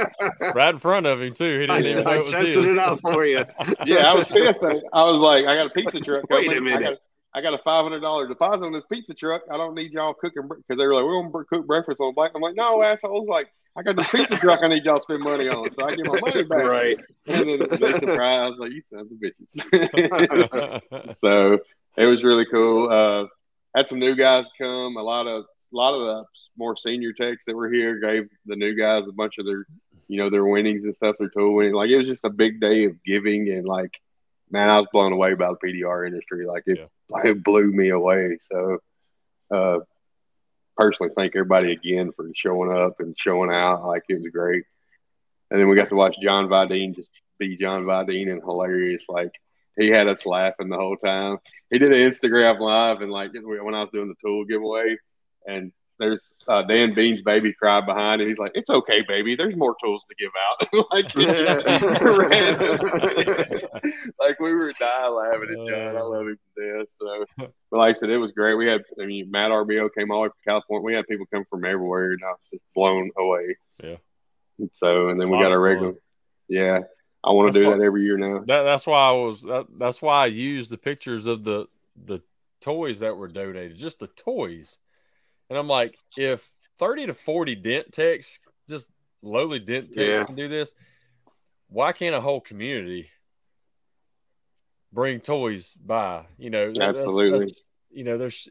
right 0.54 0.74
in 0.74 0.80
front 0.80 1.06
of 1.06 1.22
him 1.22 1.34
too. 1.34 1.60
He 1.62 1.68
I, 1.70 1.82
didn't 1.82 1.86
even 1.94 2.04
know 2.04 2.12
I 2.12 2.18
it 2.18 2.22
was 2.24 2.32
tested 2.32 2.64
his. 2.66 2.74
it 2.74 2.80
out 2.80 3.00
for 3.00 3.26
you. 3.26 3.46
Yeah, 3.86 4.12
I 4.12 4.14
was 4.14 4.28
pissed. 4.28 4.64
I, 4.64 4.82
I 4.92 5.04
was 5.06 5.18
like, 5.20 5.46
I 5.46 5.56
got 5.56 5.68
a 5.68 5.70
pizza 5.70 6.00
truck. 6.02 6.26
Wait 6.30 6.48
coming. 6.54 6.58
a 6.58 6.62
minute. 6.62 7.00
I 7.36 7.42
got, 7.42 7.54
a 7.54 7.58
five 7.60 7.84
hundred 7.84 8.02
dollar 8.02 8.28
deposit 8.28 8.64
on 8.64 8.74
this 8.74 8.86
pizza 8.92 9.14
truck. 9.14 9.42
I 9.52 9.58
don't 9.58 9.76
need 9.76 9.92
y'all 9.92 10.14
cooking 10.14 10.48
because 10.48 10.80
they 10.80 10.86
were 10.86 10.94
like, 10.94 11.04
we're 11.04 11.22
gonna 11.22 11.46
cook 11.46 11.66
breakfast 11.66 12.00
on 12.00 12.14
black. 12.14 12.32
I'm 12.36 12.42
like, 12.42 12.56
no, 12.56 12.84
assholes. 12.84 13.28
Like, 13.28 13.50
I 13.76 13.82
got 13.82 13.96
this 13.96 14.10
pizza 14.10 14.36
truck. 14.36 14.62
I 14.62 14.68
need 14.68 14.86
y'all 14.86 14.98
to 14.98 15.02
spend 15.02 15.22
money 15.22 15.50
on, 15.50 15.72
so 15.74 15.86
I 15.86 15.96
get 15.96 16.06
my 16.06 16.20
money 16.20 16.44
back. 16.44 16.64
Right. 16.64 16.98
And 17.26 17.50
then 17.50 17.68
they 17.70 18.00
surprised, 18.00 18.60
like, 18.60 18.72
you 18.72 18.82
sons 18.86 19.12
of 19.12 19.18
bitches. 19.18 21.16
so 21.16 21.60
it 21.98 22.06
was 22.06 22.24
really 22.24 22.46
cool. 22.46 22.90
Uh, 22.92 23.28
had 23.76 23.88
some 23.88 24.00
new 24.00 24.16
guys 24.16 24.46
come. 24.60 24.98
A 24.98 25.02
lot 25.02 25.28
of 25.28 25.46
a 25.74 25.76
lot 25.76 25.94
of 25.96 26.02
the 26.02 26.26
more 26.56 26.76
senior 26.76 27.14
techs 27.14 27.46
that 27.46 27.56
were 27.56 27.72
here 27.72 28.00
gave 28.00 28.30
the 28.46 28.56
new 28.56 28.76
guys 28.76 29.08
a 29.08 29.12
bunch 29.12 29.40
of 29.40 29.46
their, 29.46 29.66
you 30.08 30.18
know, 30.18 30.30
their 30.30 30.46
winnings 30.46 30.84
and 30.84 30.96
stuff. 30.96 31.16
Their 31.18 31.30
tool 31.30 31.56
winning. 31.56 31.74
Like 31.74 31.90
it 31.90 31.98
was 31.98 32.08
just 32.08 32.26
a 32.26 32.30
big 32.30 32.62
day 32.62 32.86
of 32.86 33.04
giving 33.04 33.50
and 33.50 33.66
like, 33.66 34.00
man, 34.54 34.70
I 34.70 34.78
was 34.78 34.88
blown 34.94 35.12
away 35.12 35.34
by 35.34 35.50
the 35.50 35.58
PDR 35.58 36.08
industry. 36.08 36.46
Like 36.46 36.64
it, 36.68 36.90
it 37.26 37.44
blew 37.44 37.72
me 37.72 37.90
away. 37.90 38.38
So, 38.40 38.78
uh, 39.52 39.80
personally, 40.78 41.12
thank 41.18 41.36
everybody 41.36 41.72
again 41.72 42.12
for 42.16 42.30
showing 42.36 42.72
up 42.72 43.00
and 43.00 43.16
showing 43.18 43.52
out. 43.52 43.86
Like 43.86 44.04
it 44.08 44.22
was 44.22 44.32
great. 44.32 44.64
And 45.50 45.60
then 45.60 45.68
we 45.68 45.76
got 45.76 45.90
to 45.90 45.96
watch 45.96 46.18
John 46.22 46.48
Vidine 46.48 46.96
just 46.96 47.10
be 47.40 47.58
John 47.58 47.86
Vidine 47.86 48.32
and 48.32 48.42
hilarious. 48.42 49.10
Like 49.10 49.34
he 49.78 49.90
had 49.90 50.08
us 50.08 50.26
laughing 50.26 50.70
the 50.70 50.78
whole 50.78 50.98
time. 50.98 51.40
He 51.72 51.80
did 51.80 51.92
an 51.92 52.00
Instagram 52.00 52.60
live 52.60 53.02
and 53.02 53.12
like 53.12 53.32
when 53.34 53.76
I 53.76 53.82
was 53.82 53.90
doing 53.92 54.08
the 54.08 54.16
tool 54.22 54.46
giveaway, 54.46 54.98
and 55.48 55.72
there's 56.00 56.34
uh, 56.48 56.64
Dan 56.64 56.94
Bean's 56.94 57.22
baby 57.22 57.54
cry 57.54 57.82
behind 57.82 58.22
him. 58.22 58.28
He's 58.28 58.40
like, 58.40 58.52
"It's 58.56 58.70
okay, 58.70 59.04
baby. 59.08 59.36
There's 59.36 59.56
more 59.56 59.76
tools 59.84 60.06
to 60.06 60.16
give 60.16 60.32
out." 60.50 60.58
like, 60.92 61.16
random. 62.30 62.80
like 64.20 64.40
we 64.40 64.54
were 64.54 64.74
dying 64.74 65.14
laughing 65.14 65.50
at 65.52 65.68
John. 65.68 65.96
I 65.98 66.02
love 66.02 66.28
him 66.28 66.40
to 66.58 66.78
death. 66.80 66.88
So, 66.90 67.26
but 67.38 67.78
like 67.78 67.90
I 67.90 67.94
said, 67.94 68.10
it 68.10 68.18
was 68.18 68.32
great. 68.32 68.56
We 68.56 68.68
had, 68.68 68.82
I 69.02 69.06
mean, 69.06 69.30
Matt 69.30 69.52
RBO 69.52 69.90
came 69.96 70.12
all 70.12 70.20
the 70.20 70.24
way 70.24 70.30
from 70.30 70.54
California. 70.54 70.86
We 70.86 70.94
had 70.94 71.08
people 71.08 71.26
come 71.32 71.46
from 71.50 71.66
everywhere, 71.66 72.12
and 72.12 72.22
I 72.26 72.30
was 72.32 72.40
just 72.52 72.64
blown 72.76 73.12
away. 73.18 73.58
Yeah. 73.84 73.98
And 74.60 74.70
so, 74.74 75.10
and 75.10 75.18
then 75.18 75.30
we 75.30 75.38
got 75.38 75.48
of 75.48 75.54
a 75.54 75.60
regular. 75.60 75.92
fun. 75.92 76.00
Yeah, 76.50 76.80
I 77.24 77.32
want 77.32 77.54
to 77.54 77.60
do 77.60 77.68
what- 77.68 77.78
that 77.78 77.84
every 77.84 78.04
year 78.04 78.18
now. 78.18 78.40
That, 78.40 78.64
that's 78.64 78.86
why 78.88 79.10
I 79.10 79.12
was. 79.12 79.42
That, 79.44 79.68
that's 79.78 80.02
why 80.02 80.24
I 80.24 80.28
used 80.28 80.70
the 80.70 80.78
pictures 80.78 81.28
of 81.28 81.44
the 81.44 81.68
the 82.06 82.22
toys 82.62 83.02
that 83.02 83.16
were 83.18 83.28
donated, 83.28 83.78
just 83.78 84.00
the 84.00 84.08
toys. 84.08 84.78
And 85.50 85.58
I'm 85.58 85.68
like, 85.68 85.98
if 86.18 86.48
30 86.80 87.08
to 87.08 87.14
40 87.14 87.56
dent 87.56 87.92
techs, 87.92 88.40
just 88.70 88.88
lowly 89.22 89.60
dent 89.60 89.94
techs, 89.94 90.08
Yeah. 90.08 90.26
can 90.26 90.36
do 90.36 90.48
this, 90.48 90.74
why 91.68 91.92
can't 91.92 92.16
a 92.16 92.22
whole 92.22 92.42
community 92.42 93.10
bring 94.92 95.20
toys 95.20 95.74
by? 95.74 96.26
You 96.38 96.50
know, 96.50 96.68
that- 96.68 96.76
that's- 96.76 96.98
Absolutely. 96.98 97.40
that's- 97.40 97.64
you 97.92 98.04
know, 98.04 98.18
there's 98.18 98.50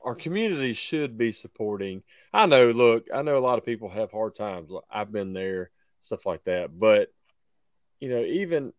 our 0.00 0.14
community 0.14 0.72
should 0.72 1.18
be 1.18 1.32
supporting. 1.32 2.04
I 2.32 2.46
know, 2.46 2.70
look, 2.70 3.08
I 3.12 3.22
know 3.22 3.36
a 3.36 3.40
lot 3.40 3.58
of 3.58 3.64
people 3.64 3.88
have 3.88 4.12
hard 4.12 4.36
times. 4.36 4.70
I've 4.88 5.10
been 5.10 5.32
there, 5.32 5.72
stuff 6.02 6.24
like 6.24 6.44
that. 6.44 6.78
But, 6.78 7.12
you 7.98 8.08
know, 8.08 8.20
even 8.22 8.72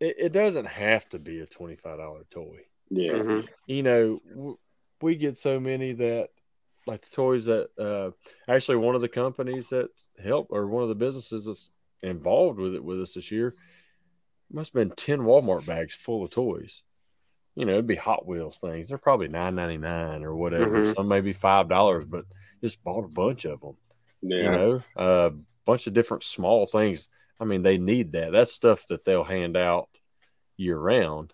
it, 0.00 0.16
it 0.18 0.32
doesn't 0.32 0.66
have 0.66 1.08
to 1.10 1.18
be 1.18 1.40
a 1.40 1.46
$25 1.46 2.24
toy. 2.28 2.66
Yeah, 2.90 3.12
Mhm. 3.12 3.48
You 3.66 3.82
know, 3.84 4.18
w- 4.28 4.58
we 5.00 5.14
get 5.16 5.38
so 5.38 5.58
many 5.60 5.92
that, 5.92 6.30
like 6.86 7.02
the 7.02 7.10
toys 7.10 7.46
that, 7.46 7.68
uh, 7.78 8.10
actually 8.50 8.76
one 8.76 8.94
of 8.94 9.00
the 9.00 9.08
companies 9.08 9.68
that 9.68 9.88
help 10.22 10.48
or 10.50 10.66
one 10.66 10.82
of 10.82 10.88
the 10.88 10.94
businesses 10.94 11.44
that's 11.46 11.70
involved 12.02 12.58
with 12.58 12.74
it 12.74 12.84
with 12.84 13.00
us 13.00 13.14
this 13.14 13.30
year. 13.30 13.54
Must 14.50 14.72
have 14.74 14.74
been 14.74 14.96
ten 14.96 15.20
Walmart 15.20 15.64
bags 15.64 15.94
full 15.94 16.22
of 16.24 16.30
toys. 16.30 16.82
You 17.54 17.64
know, 17.64 17.72
it'd 17.72 17.86
be 17.86 17.94
Hot 17.96 18.26
Wheels 18.26 18.56
things. 18.56 18.88
They're 18.88 18.98
probably 18.98 19.28
nine 19.28 19.54
ninety 19.54 19.78
nine 19.78 20.24
or 20.24 20.34
whatever. 20.34 20.78
Mhm. 20.78 20.94
Some 20.94 21.08
maybe 21.08 21.32
five 21.32 21.68
dollars, 21.68 22.04
but 22.04 22.24
just 22.62 22.82
bought 22.84 23.04
a 23.04 23.08
bunch 23.08 23.44
of 23.44 23.60
them. 23.60 23.76
Yeah. 24.22 24.36
You 24.36 24.50
know, 24.50 24.82
a 24.96 25.32
bunch 25.64 25.86
of 25.86 25.94
different 25.94 26.22
small 26.22 26.66
things. 26.66 27.08
I 27.40 27.44
mean, 27.44 27.62
they 27.62 27.78
need 27.78 28.12
that. 28.12 28.32
That's 28.32 28.52
stuff 28.52 28.86
that 28.88 29.04
they'll 29.04 29.24
hand 29.24 29.56
out 29.56 29.88
year 30.56 30.78
round. 30.78 31.32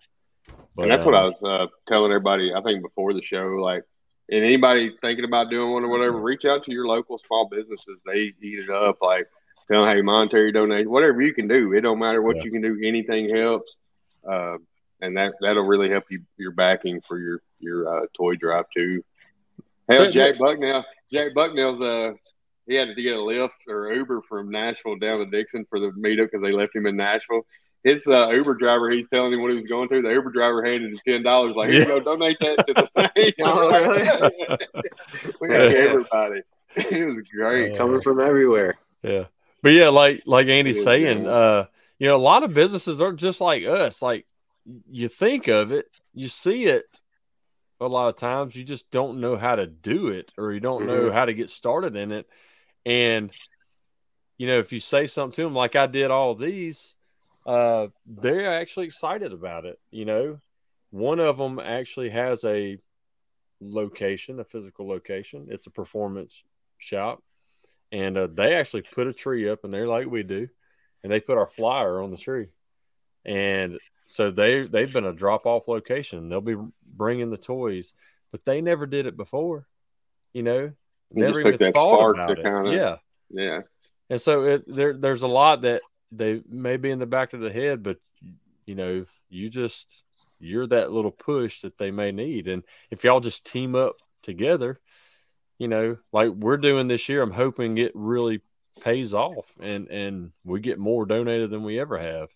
But, 0.75 0.83
and 0.83 0.91
that's 0.91 1.05
what 1.05 1.15
I 1.15 1.25
um, 1.25 1.33
was 1.41 1.43
uh, 1.43 1.67
telling 1.87 2.11
everybody. 2.11 2.53
I 2.53 2.61
think 2.61 2.81
before 2.81 3.13
the 3.13 3.21
show, 3.21 3.45
like, 3.61 3.83
and 4.31 4.43
anybody 4.43 4.95
thinking 5.01 5.25
about 5.25 5.49
doing 5.49 5.71
one 5.71 5.83
or 5.83 5.89
whatever, 5.89 6.19
reach 6.19 6.45
out 6.45 6.63
to 6.65 6.71
your 6.71 6.87
local 6.87 7.17
small 7.17 7.47
businesses. 7.49 7.99
They 8.05 8.33
eat 8.41 8.59
it 8.59 8.69
up. 8.69 8.97
Like, 9.01 9.27
tell 9.67 9.85
them, 9.85 9.95
hey, 9.95 10.01
monetary 10.01 10.51
donation, 10.51 10.89
whatever 10.89 11.21
you 11.21 11.33
can 11.33 11.47
do. 11.47 11.73
It 11.73 11.81
don't 11.81 11.99
matter 11.99 12.21
what 12.21 12.37
Yeah. 12.37 12.43
you 12.45 12.51
can 12.51 12.61
do. 12.61 12.79
Anything 12.83 13.29
helps, 13.29 13.77
uh, 14.29 14.57
and 15.01 15.17
that 15.17 15.33
that'll 15.41 15.63
really 15.65 15.89
help 15.89 16.05
you 16.09 16.21
your 16.37 16.51
backing 16.51 17.01
for 17.01 17.17
your 17.17 17.41
your 17.59 17.87
uh, 18.03 18.05
toy 18.15 18.35
drive 18.35 18.65
too. 18.75 19.03
Hell, 19.87 20.11
Jack 20.11 20.37
Bucknell, 20.37 20.85
Jack 21.11 21.33
Bucknell's 21.33 21.81
uh. 21.81 22.13
He 22.67 22.75
had 22.75 22.95
to 22.95 23.01
get 23.01 23.15
a 23.15 23.23
lift 23.23 23.55
or 23.67 23.91
Uber 23.91 24.21
from 24.29 24.51
Nashville 24.51 24.95
down 24.97 25.17
to 25.17 25.25
Dickson 25.25 25.65
for 25.67 25.79
the 25.79 25.87
meetup 25.87 26.25
because 26.27 26.43
they 26.43 26.51
left 26.51 26.75
him 26.75 26.85
in 26.85 26.95
Nashville 26.95 27.41
his 27.83 28.07
uh, 28.07 28.29
Uber 28.29 28.55
driver, 28.55 28.89
he's 28.89 29.07
telling 29.07 29.33
him 29.33 29.41
what 29.41 29.51
he 29.51 29.57
was 29.57 29.65
going 29.65 29.87
through. 29.87 30.01
The 30.01 30.11
Uber 30.11 30.31
driver 30.31 30.63
handed 30.63 30.91
him 30.91 30.99
ten 31.05 31.23
dollars, 31.23 31.55
like, 31.55 31.69
"Here 31.69 31.81
you 31.81 31.85
go, 31.85 31.99
donate 31.99 32.37
that 32.41 32.65
to 32.67 32.73
the 32.73 33.11
thing." 33.15 33.33
Oh, 33.41 33.69
really? 33.69 35.33
we 35.41 35.47
got 35.47 35.61
everybody. 35.61 36.41
It 36.75 37.07
was 37.07 37.27
great. 37.29 37.71
Yeah. 37.71 37.77
Coming 37.77 38.01
from 38.01 38.19
everywhere. 38.19 38.77
Yeah. 39.01 39.25
But 39.61 39.69
yeah, 39.69 39.89
like 39.89 40.23
like 40.25 40.47
Andy's 40.47 40.83
saying, 40.83 41.27
uh, 41.27 41.65
you 41.99 42.07
know, 42.07 42.15
a 42.15 42.17
lot 42.17 42.43
of 42.43 42.53
businesses 42.53 43.01
are 43.01 43.13
just 43.13 43.41
like 43.41 43.63
us. 43.63 44.01
Like 44.01 44.25
you 44.89 45.07
think 45.07 45.47
of 45.47 45.71
it, 45.71 45.89
you 46.13 46.29
see 46.29 46.65
it 46.65 46.85
a 47.81 47.87
lot 47.87 48.09
of 48.09 48.17
times, 48.17 48.55
you 48.55 48.63
just 48.63 48.89
don't 48.91 49.21
know 49.21 49.37
how 49.37 49.55
to 49.55 49.65
do 49.65 50.09
it 50.09 50.31
or 50.37 50.51
you 50.51 50.59
don't 50.59 50.85
know 50.85 51.11
how 51.11 51.25
to 51.25 51.33
get 51.33 51.49
started 51.49 51.95
in 51.95 52.11
it. 52.11 52.27
And 52.85 53.31
you 54.37 54.47
know, 54.47 54.59
if 54.59 54.71
you 54.71 54.79
say 54.79 55.07
something 55.07 55.35
to 55.35 55.43
them 55.43 55.53
like 55.53 55.75
I 55.75 55.87
did 55.87 56.11
all 56.11 56.35
these, 56.35 56.95
uh, 57.49 57.87
they're 58.05 58.59
actually 58.59 58.87
excited 58.87 59.33
about 59.33 59.65
it. 59.65 59.79
You 59.91 60.05
know, 60.05 60.39
one 60.91 61.19
of 61.19 61.37
them 61.37 61.59
actually 61.59 62.09
has 62.09 62.43
a 62.45 62.77
location, 63.59 64.39
a 64.39 64.43
physical 64.43 64.87
location. 64.87 65.47
It's 65.49 65.67
a 65.67 65.71
performance 65.71 66.43
shop 66.77 67.23
and 67.91 68.17
uh, 68.17 68.27
they 68.31 68.55
actually 68.55 68.83
put 68.83 69.07
a 69.07 69.13
tree 69.13 69.49
up 69.49 69.63
in 69.63 69.71
there 69.71 69.87
like 69.87 70.07
we 70.07 70.23
do, 70.23 70.47
and 71.03 71.11
they 71.11 71.19
put 71.19 71.37
our 71.37 71.47
flyer 71.47 72.01
on 72.01 72.11
the 72.11 72.17
tree, 72.17 72.47
and 73.25 73.79
so 74.07 74.31
they 74.31 74.67
they've 74.67 74.91
been 74.91 75.05
a 75.05 75.13
drop 75.13 75.45
off 75.45 75.67
location. 75.67 76.29
They'll 76.29 76.41
be 76.41 76.57
bringing 76.85 77.29
the 77.31 77.37
toys, 77.37 77.93
but 78.31 78.45
they 78.45 78.61
never 78.61 78.85
did 78.85 79.05
it 79.05 79.17
before, 79.17 79.67
you 80.33 80.43
know. 80.43 80.71
You 81.11 81.23
never 81.25 81.41
took 81.41 81.59
that 81.59 81.73
thought 81.73 82.15
spark 82.15 82.27
to 82.27 82.33
it. 82.33 82.43
kinda- 82.43 82.71
yeah, 82.71 82.97
Yeah, 83.29 83.61
and 84.09 84.21
so 84.21 84.43
it 84.43 84.65
there 84.67 84.93
there's 84.93 85.23
a 85.23 85.27
lot 85.27 85.63
that 85.63 85.81
they 86.11 86.41
may 86.47 86.77
be 86.77 86.91
in 86.91 86.99
the 86.99 87.05
back 87.05 87.33
of 87.33 87.39
the 87.39 87.51
head, 87.51 87.83
but 87.83 87.97
you 88.65 88.75
know 88.75 89.05
you 89.29 89.49
just 89.49 90.03
you're 90.39 90.67
that 90.67 90.91
little 90.91 91.11
push 91.11 91.61
that 91.61 91.77
they 91.77 91.91
may 91.91 92.11
need, 92.11 92.47
and 92.47 92.63
if 92.91 93.03
y'all 93.03 93.19
just 93.19 93.45
team 93.45 93.75
up 93.75 93.93
together, 94.21 94.79
you 95.57 95.67
know, 95.67 95.97
like 96.11 96.29
we're 96.29 96.57
doing 96.57 96.87
this 96.87 97.09
year, 97.09 97.21
I'm 97.21 97.31
hoping 97.31 97.77
it 97.77 97.91
really 97.93 98.41
pays 98.81 99.13
off 99.13 99.53
and 99.59 99.87
and 99.89 100.31
we 100.45 100.59
get 100.59 100.79
more 100.79 101.05
donated 101.05 101.49
than 101.49 101.63
we 101.63 101.79
ever 101.79 101.97
have. 101.97 102.29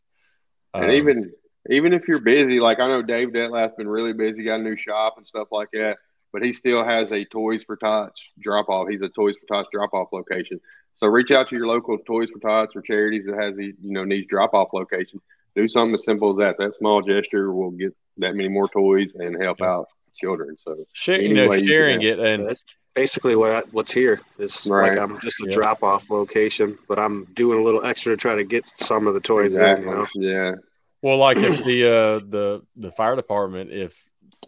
and 0.73 0.91
Um, 0.91 0.91
even 0.91 1.31
even 1.69 1.93
if 1.93 2.07
you're 2.07 2.19
busy, 2.19 2.59
like 2.59 2.79
I 2.79 2.87
know 2.87 3.01
Dave 3.01 3.29
Detlaf's 3.29 3.75
been 3.77 3.87
really 3.87 4.13
busy, 4.13 4.43
got 4.43 4.59
a 4.59 4.63
new 4.63 4.75
shop 4.75 5.15
and 5.17 5.25
stuff 5.25 5.47
like 5.51 5.69
that, 5.71 5.97
but 6.33 6.43
he 6.43 6.51
still 6.51 6.83
has 6.83 7.11
a 7.11 7.23
Toys 7.25 7.63
for 7.63 7.77
Tots 7.77 8.29
drop 8.39 8.67
off. 8.69 8.89
He's 8.89 9.01
a 9.01 9.09
Toys 9.09 9.37
for 9.37 9.45
Tots 9.45 9.69
drop 9.71 9.93
off 9.93 10.09
location. 10.11 10.59
So 10.93 11.07
reach 11.07 11.31
out 11.31 11.49
to 11.49 11.55
your 11.55 11.67
local 11.67 11.97
Toys 11.99 12.29
for 12.31 12.39
Tots 12.39 12.75
or 12.75 12.81
charities 12.81 13.25
that 13.25 13.37
has 13.39 13.57
the 13.57 13.65
you 13.65 13.91
know 13.91 14.03
needs 14.03 14.27
drop 14.27 14.53
off 14.53 14.69
location. 14.73 15.19
Do 15.55 15.67
something 15.67 15.95
as 15.95 16.05
simple 16.05 16.29
as 16.31 16.37
that. 16.37 16.57
That 16.57 16.73
small 16.73 17.01
gesture 17.01 17.53
will 17.53 17.71
get 17.71 17.95
that 18.17 18.35
many 18.35 18.49
more 18.49 18.67
toys 18.67 19.13
and 19.15 19.41
help 19.41 19.57
Yeah. 19.59 19.67
out 19.69 19.87
children. 20.15 20.55
So 20.57 20.85
share, 20.93 21.21
you 21.21 21.33
know, 21.33 21.49
way 21.49 21.59
you 21.59 21.67
sharing 21.67 22.01
it 22.01 22.19
and 22.19 22.45
That's 22.47 22.63
basically 22.95 23.35
what 23.35 23.51
I, 23.51 23.61
what's 23.71 23.91
here 23.91 24.19
is 24.37 24.65
Right. 24.67 24.89
like 24.89 24.99
I'm 24.99 25.19
just 25.19 25.41
a 25.41 25.45
Yeah. 25.45 25.53
drop 25.55 25.83
off 25.83 26.09
location, 26.09 26.77
but 26.87 26.99
I'm 26.99 27.25
doing 27.33 27.59
a 27.59 27.63
little 27.63 27.83
extra 27.83 28.13
to 28.13 28.17
try 28.17 28.35
to 28.35 28.43
get 28.43 28.71
some 28.77 29.07
of 29.07 29.13
the 29.13 29.19
toys 29.19 29.47
exactly, 29.47 29.85
in. 29.87 29.89
You 29.89 29.95
know, 29.95 30.07
yeah, 30.15 30.55
well, 31.01 31.17
like 31.17 31.37
if 31.37 31.63
the 31.63 31.83
uh 31.85 32.19
the 32.19 32.61
the 32.75 32.91
fire 32.91 33.15
department, 33.15 33.71
if 33.71 33.99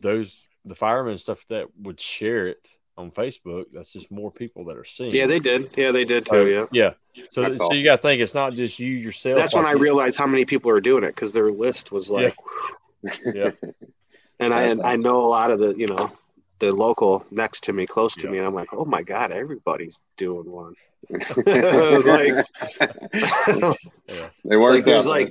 those 0.01 0.41
the 0.63 0.75
firemen 0.75 1.17
stuff 1.17 1.45
that 1.49 1.67
would 1.79 1.99
share 1.99 2.47
it 2.47 2.67
on 2.97 3.11
Facebook, 3.11 3.65
that's 3.73 3.91
just 3.91 4.09
more 4.09 4.31
people 4.31 4.63
that 4.65 4.77
are 4.77 4.85
seeing. 4.85 5.11
yeah, 5.11 5.27
they 5.27 5.39
did. 5.39 5.69
Yeah, 5.75 5.91
they 5.91 6.05
did 6.05 6.25
So, 6.25 6.45
too. 6.45 6.49
Yeah, 6.51 6.65
yeah. 6.71 7.23
So, 7.29 7.41
That's 7.41 7.57
so 7.57 7.63
all. 7.65 7.73
you 7.73 7.83
got 7.83 7.97
to 7.97 8.01
think 8.01 8.21
it's 8.21 8.33
not 8.33 8.53
just 8.53 8.79
you 8.79 8.91
yourself. 8.91 9.37
that's 9.37 9.53
when 9.55 9.65
I 9.65 9.71
you- 9.73 9.79
realized 9.79 10.17
how 10.17 10.25
many 10.27 10.45
people 10.45 10.69
are 10.71 10.81
doing 10.81 11.03
it 11.03 11.15
because 11.15 11.31
their 11.33 11.49
list 11.51 11.91
was 11.91 12.09
like, 12.09 12.35
Yeah. 13.33 13.51
and 14.39 14.53
I 14.53 14.67
That's 14.73 14.79
I 14.83 14.95
know 14.95 15.17
a 15.17 15.27
lot 15.27 15.51
of 15.51 15.59
the 15.59 15.75
you 15.77 15.87
know 15.87 16.11
the 16.59 16.71
local 16.73 17.25
next 17.31 17.65
to 17.65 17.73
me, 17.73 17.85
close 17.85 18.15
to 18.15 18.27
Yeah. 18.27 18.31
me, 18.31 18.37
and 18.39 18.47
I'm 18.47 18.55
like, 18.55 18.69
oh 18.73 18.85
my 18.85 19.03
god, 19.03 19.31
everybody's 19.31 19.99
doing 20.17 20.49
one. 20.49 20.73
like, 21.09 22.45
Yeah. 23.13 24.29
it 24.45 24.57
works 24.57 24.75
like 24.75 24.83
there's 24.85 25.05
out. 25.05 25.09
like 25.11 25.29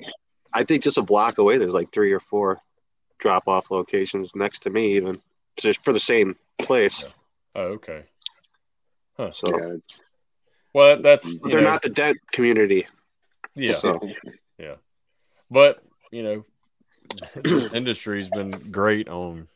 I 0.52 0.64
think 0.64 0.82
just 0.82 0.98
a 0.98 1.02
block 1.02 1.38
away 1.38 1.58
there's 1.58 1.74
like 1.74 1.92
three 1.92 2.12
or 2.12 2.20
four 2.20 2.60
drop 3.18 3.48
off 3.48 3.70
locations 3.70 4.34
next 4.36 4.60
to 4.60 4.70
me 4.70 4.94
even 4.96 5.20
just 5.58 5.82
for 5.84 5.92
the 5.92 6.00
same 6.00 6.36
place. 6.58 7.04
Oh, 7.54 7.78
okay. 7.78 8.04
So 9.16 9.46
yeah, 9.46 9.76
Well, 10.72 11.02
that's 11.02 11.24
they're 11.40 11.60
know, 11.60 11.70
not 11.70 11.82
the 11.82 11.90
dent 11.90 12.18
community. 12.32 12.86
yeah. 13.54 13.74
So 13.74 14.00
But 15.50 15.82
you 16.10 16.22
know, 16.22 16.44
industry's 17.72 18.28
been 18.28 18.50
great 18.50 19.08
on 19.08 19.46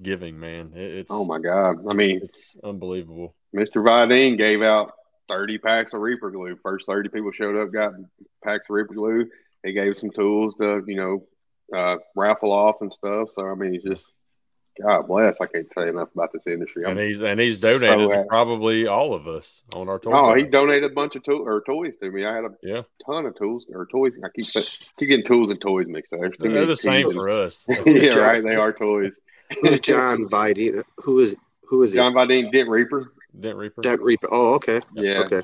giving, 0.00 0.38
man. 0.40 0.72
It, 0.74 0.92
it's 0.92 1.10
oh 1.10 1.24
my 1.24 1.38
god. 1.38 1.86
I 1.88 1.92
mean, 1.92 2.20
it's 2.22 2.56
unbelievable. 2.64 3.34
Mr. 3.54 3.84
Vidine 3.84 4.36
gave 4.38 4.62
out 4.62 4.92
30 5.28 5.58
packs 5.58 5.92
of 5.92 6.00
Reaper 6.00 6.30
glue. 6.30 6.56
First 6.62 6.86
30 6.86 7.10
people 7.10 7.32
showed 7.32 7.56
up, 7.56 7.72
got 7.72 7.92
packs 8.42 8.66
of 8.68 8.74
Reaper 8.74 8.94
glue. 8.94 9.28
He 9.64 9.72
gave 9.72 9.96
some 9.96 10.10
tools 10.10 10.54
to, 10.60 10.82
you 10.86 10.96
know, 10.96 11.26
uh, 11.76 11.96
raffle 12.16 12.50
off 12.50 12.76
and 12.80 12.92
stuff. 12.92 13.28
So, 13.30 13.46
I 13.46 13.54
mean, 13.54 13.74
he's 13.74 13.82
just, 13.82 14.12
God 14.80 15.06
bless. 15.06 15.40
I 15.40 15.46
can't 15.46 15.70
tell 15.70 15.84
you 15.84 15.90
enough 15.90 16.08
about 16.14 16.32
this 16.32 16.46
industry. 16.46 16.84
And 16.84 16.98
I'm, 16.98 17.06
he's 17.06 17.20
and 17.20 17.38
he's 17.38 17.60
donated 17.60 18.08
to 18.08 18.14
happy. 18.14 18.28
probably 18.28 18.86
all 18.86 19.12
of 19.12 19.28
us 19.28 19.62
on 19.74 19.88
our 19.88 19.98
tour. 19.98 20.14
oh, 20.14 20.34
he 20.34 20.44
donated 20.44 20.90
a 20.90 20.94
bunch 20.94 21.14
of 21.16 21.22
tool 21.22 21.42
or 21.46 21.62
toys 21.62 21.96
to 21.98 22.10
me. 22.10 22.24
I 22.24 22.34
had 22.34 22.44
a 22.44 22.50
yeah, 22.62 22.82
ton 23.04 23.26
of 23.26 23.36
tools 23.36 23.66
or 23.72 23.86
toys. 23.86 24.14
I 24.24 24.28
keep, 24.28 24.46
keep 24.46 25.08
getting 25.08 25.24
tools 25.24 25.50
and 25.50 25.60
toys 25.60 25.86
mixed 25.88 26.12
up. 26.12 26.20
There's 26.20 26.36
too 26.36 26.44
they're 26.44 26.52
many 26.52 26.66
the 26.66 26.76
same 26.76 27.06
T's 27.06 27.14
for 27.14 27.28
us. 27.28 27.66
yeah, 27.86 28.16
right. 28.16 28.42
They 28.42 28.56
are 28.56 28.72
toys. 28.72 29.20
who's 29.60 29.80
John 29.80 30.28
Biden? 30.28 30.82
Who 30.98 31.20
is 31.20 31.36
who 31.64 31.82
is 31.82 31.92
he? 31.92 31.96
John 31.96 32.14
Vidine, 32.14 32.50
Dent 32.50 32.68
Reaper. 32.68 33.12
Dent 33.38 33.56
Reaper. 33.56 33.82
Dent 33.82 34.00
Reaper. 34.00 34.28
Oh, 34.30 34.54
okay. 34.54 34.80
Yeah. 34.94 35.22
Okay. 35.22 35.42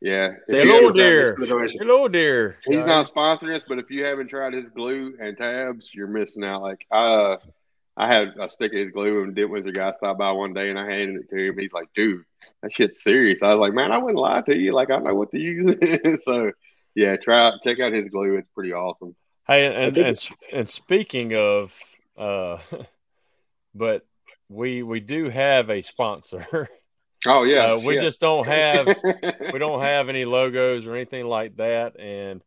Yeah. 0.00 0.34
Hello, 0.46 0.80
you. 0.80 0.92
dear. 0.92 1.26
Thanks 1.26 1.30
for 1.32 1.40
the 1.40 1.46
donation. 1.46 1.80
Hello, 1.80 2.08
dear. 2.08 2.58
He's 2.66 2.86
not 2.86 3.06
sponsoring 3.06 3.54
us, 3.56 3.64
but 3.68 3.78
if 3.78 3.90
you 3.90 4.04
haven't 4.04 4.28
tried 4.28 4.54
his 4.54 4.68
glue 4.70 5.16
and 5.20 5.36
tabs, 5.36 5.90
you're 5.92 6.06
missing 6.06 6.44
out. 6.44 6.62
Like 6.62 6.86
uh 6.90 7.36
I 7.98 8.06
had 8.06 8.34
a 8.40 8.48
stick 8.48 8.72
of 8.72 8.78
his 8.78 8.92
glue 8.92 9.24
and 9.24 9.34
Dent 9.34 9.50
Wizard 9.50 9.74
guy 9.74 9.90
stopped 9.90 10.20
by 10.20 10.30
one 10.30 10.54
day 10.54 10.70
and 10.70 10.78
I 10.78 10.86
handed 10.86 11.22
it 11.22 11.30
to 11.30 11.36
him. 11.36 11.58
He's 11.58 11.72
like, 11.72 11.88
dude, 11.96 12.22
that 12.62 12.72
shit's 12.72 13.02
serious. 13.02 13.42
I 13.42 13.48
was 13.48 13.58
like, 13.58 13.74
man, 13.74 13.90
I 13.90 13.98
wouldn't 13.98 14.20
lie 14.20 14.40
to 14.42 14.56
you. 14.56 14.72
Like 14.72 14.90
I 14.90 14.98
know 14.98 15.14
what 15.14 15.32
to 15.32 15.38
use. 15.38 15.76
so 16.24 16.52
yeah, 16.94 17.16
try 17.16 17.40
out 17.40 17.54
check 17.62 17.80
out 17.80 17.92
his 17.92 18.08
glue. 18.08 18.36
It's 18.36 18.48
pretty 18.54 18.72
awesome. 18.72 19.16
Hey, 19.48 19.66
and 19.66 19.94
think 19.94 20.06
and, 20.06 20.28
and 20.52 20.68
speaking 20.68 21.34
of, 21.34 21.76
uh, 22.16 22.58
but 23.74 24.06
we 24.48 24.84
we 24.84 25.00
do 25.00 25.28
have 25.28 25.70
a 25.70 25.82
sponsor. 25.82 26.68
Oh 27.26 27.42
yeah. 27.42 27.72
uh, 27.72 27.78
we 27.78 27.96
yeah. 27.96 28.02
just 28.02 28.20
don't 28.20 28.46
have 28.46 28.86
we 29.52 29.58
don't 29.58 29.80
have 29.80 30.08
any 30.08 30.24
logos 30.24 30.86
or 30.86 30.94
anything 30.94 31.26
like 31.26 31.56
that, 31.56 31.98
and 31.98 32.40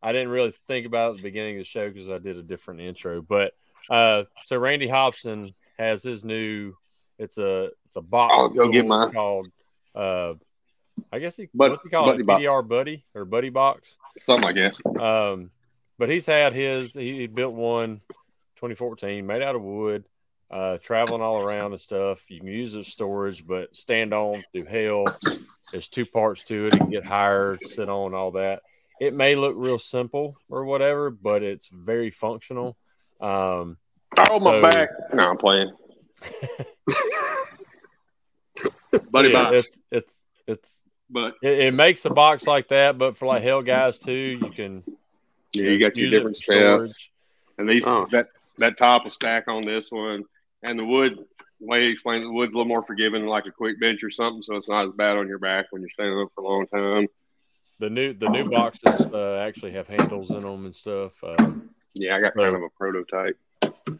I 0.00 0.12
didn't 0.12 0.28
really 0.28 0.54
think 0.68 0.86
about 0.86 1.08
it 1.08 1.10
at 1.10 1.16
the 1.16 1.22
beginning 1.24 1.56
of 1.56 1.62
the 1.62 1.64
show 1.64 1.88
because 1.88 2.08
I 2.08 2.18
did 2.18 2.36
a 2.36 2.42
different 2.44 2.80
intro. 2.80 3.22
But 3.22 3.54
uh, 3.90 4.24
so 4.44 4.56
Randy 4.58 4.88
Hobson 4.88 5.54
has 5.78 6.02
his 6.02 6.24
new. 6.24 6.74
It's 7.18 7.38
a 7.38 7.70
it's 7.86 7.96
a 7.96 8.00
box. 8.00 8.32
I'll 8.36 8.48
go 8.48 8.70
get 8.70 8.86
mine. 8.86 9.12
called. 9.12 9.48
Uh, 9.94 10.34
I 11.12 11.18
guess 11.18 11.36
he 11.36 11.48
Bud- 11.54 11.72
what's 11.72 11.82
he 11.82 11.88
call 11.88 12.06
Buddy? 12.06 12.22
Box. 12.22 12.42
PDR 12.42 12.66
Buddy 12.68 13.04
or 13.14 13.24
Buddy 13.24 13.50
Box. 13.50 13.96
something 14.20 14.44
like 14.44 14.56
that. 14.56 15.00
Um, 15.00 15.50
but 15.98 16.08
he's 16.08 16.26
had 16.26 16.52
his. 16.52 16.94
He, 16.94 17.26
built 17.26 17.54
one 17.54 18.00
2014, 18.56 19.26
made 19.26 19.42
out 19.42 19.54
of 19.56 19.62
wood, 19.62 20.04
uh, 20.50 20.78
traveling 20.78 21.22
all 21.22 21.40
around 21.40 21.72
and 21.72 21.80
stuff. 21.80 22.28
You 22.30 22.40
can 22.40 22.48
use 22.48 22.74
it 22.74 22.80
as 22.80 22.88
storage, 22.88 23.46
but 23.46 23.74
stand 23.76 24.12
on, 24.12 24.44
do 24.52 24.64
hell. 24.64 25.04
There's 25.72 25.88
two 25.88 26.06
parts 26.06 26.42
to 26.44 26.66
it. 26.66 26.74
You 26.74 26.78
can 26.80 26.90
get 26.90 27.04
higher, 27.04 27.56
sit 27.60 27.88
on, 27.88 28.14
all 28.14 28.32
that. 28.32 28.62
it 29.00 29.14
may 29.14 29.34
look 29.34 29.54
real 29.56 29.78
simple 29.78 30.34
or 30.48 30.64
whatever, 30.64 31.10
but 31.10 31.42
it's 31.42 31.68
very 31.68 32.10
functional. 32.10 32.76
Um, 33.20 33.76
oh 34.30 34.40
my 34.40 34.56
so, 34.56 34.62
back! 34.62 34.88
No, 35.12 35.30
I'm 35.30 35.36
playing. 35.36 35.70
Buddy, 39.10 39.30
yeah, 39.30 39.50
it's 39.52 39.80
it's 39.90 40.20
it's 40.46 40.80
but 41.10 41.34
it, 41.42 41.58
it, 41.58 41.74
makes 41.74 42.04
a 42.04 42.10
box 42.10 42.46
like 42.46 42.68
that, 42.68 42.98
but 42.98 43.16
for 43.16 43.26
like 43.26 43.42
hell 43.42 43.62
guys 43.62 43.98
too, 43.98 44.12
you 44.12 44.50
can. 44.50 44.82
Yeah, 45.52 45.70
you 45.70 45.78
got 45.78 45.96
your 45.96 46.10
different 46.10 46.36
stuff, 46.36 46.90
and 47.58 47.68
these 47.68 47.86
oh. 47.86 48.06
that 48.10 48.28
that 48.58 48.76
top 48.76 49.04
will 49.04 49.10
stack 49.10 49.44
on 49.48 49.62
this 49.62 49.90
one, 49.90 50.24
and 50.62 50.78
the 50.78 50.84
wood. 50.84 51.18
The 51.60 51.66
way 51.66 51.82
he 51.82 51.90
explains 51.90 52.24
the 52.24 52.32
wood's 52.32 52.52
a 52.52 52.56
little 52.56 52.68
more 52.68 52.82
forgiving, 52.82 53.26
like 53.26 53.46
a 53.46 53.52
quick 53.52 53.80
bench 53.80 54.02
or 54.02 54.10
something, 54.10 54.42
so 54.42 54.56
it's 54.56 54.68
not 54.68 54.86
as 54.86 54.92
bad 54.92 55.16
on 55.16 55.28
your 55.28 55.38
back 55.38 55.66
when 55.70 55.82
you're 55.82 55.90
standing 55.90 56.20
up 56.20 56.28
for 56.34 56.42
a 56.42 56.48
long 56.48 56.66
time. 56.66 57.06
The 57.78 57.90
new 57.90 58.12
the 58.12 58.28
new 58.28 58.50
boxes 58.50 59.00
uh, 59.00 59.42
actually 59.46 59.72
have 59.72 59.86
handles 59.86 60.30
in 60.30 60.40
them 60.40 60.64
and 60.64 60.74
stuff. 60.74 61.12
Uh, 61.22 61.52
yeah, 61.94 62.16
I 62.16 62.20
got 62.20 62.34
kind 62.34 62.54
of 62.54 62.62
a 62.62 62.68
prototype. 62.70 63.38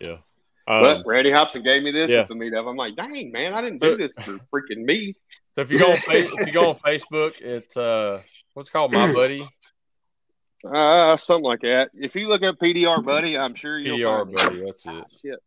Yeah. 0.01 0.19
Um, 0.67 0.81
but 0.81 1.03
Randy 1.07 1.31
Hobson 1.31 1.63
gave 1.63 1.83
me 1.83 1.93
this 1.93 2.11
yeah. 2.11 2.21
at 2.21 2.29
the 2.29 2.35
meetup. 2.35 2.69
I'm 2.69 2.77
like, 2.77 2.97
dang 2.97 3.31
man, 3.31 3.53
I 3.53 3.61
didn't 3.61 3.83
do 3.83 3.97
this 3.97 4.15
for 4.15 4.39
freaking 4.53 4.85
me. 4.85 5.15
So 5.55 5.61
if 5.61 5.71
you 5.71 5.79
go 5.79 5.93
on 5.93 5.99
if 6.09 6.47
you 6.47 6.53
go 6.53 6.71
on 6.71 6.77
Facebook, 6.77 7.41
it's 7.41 7.77
uh 7.77 8.23
what's 8.55 8.71
called 8.71 8.93
my 8.93 9.13
buddy. 9.15 9.49
Uh, 10.65 11.19
something 11.19 11.45
like 11.45 11.61
that. 11.61 11.91
If 11.93 12.17
you 12.17 12.27
look 12.27 12.43
up 12.43 12.59
PDR 12.59 13.05
buddy, 13.05 13.37
I'm 13.37 13.55
sure 13.55 13.79
you'll 13.79 13.99
PDR 13.99 14.35
buddy. 14.35 14.61
It. 14.61 14.67
That's 14.67 14.87
it. 14.87 15.05
Shit. 15.21 15.39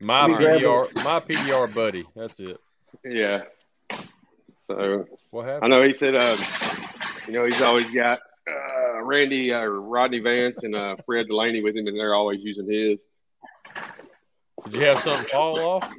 My 0.00 0.28
PDR, 0.28 0.92
my 0.96 1.20
PDR 1.20 1.72
buddy. 1.72 2.04
That's 2.16 2.40
it. 2.40 2.58
Yeah. 3.04 3.42
So 4.66 5.06
what 5.30 5.46
happened? 5.46 5.64
I 5.72 5.76
know 5.76 5.84
he 5.84 5.92
said, 5.92 6.16
um, 6.16 6.38
you 7.28 7.34
know, 7.34 7.44
he's 7.44 7.62
always 7.62 7.88
got 7.90 8.18
uh, 8.50 8.52
Randy 9.04 9.52
or 9.52 9.76
uh, 9.76 9.80
Rodney 9.80 10.20
Vance 10.20 10.64
and 10.64 10.74
uh, 10.74 10.96
Fred 11.04 11.26
Delaney 11.28 11.62
with 11.62 11.76
him, 11.76 11.86
and 11.86 11.98
they're 11.98 12.14
always 12.14 12.40
using 12.42 12.70
his. 12.70 12.98
Did 14.64 14.76
you 14.76 14.86
have 14.86 15.00
something 15.00 15.28
fall 15.30 15.58
off? 15.58 15.92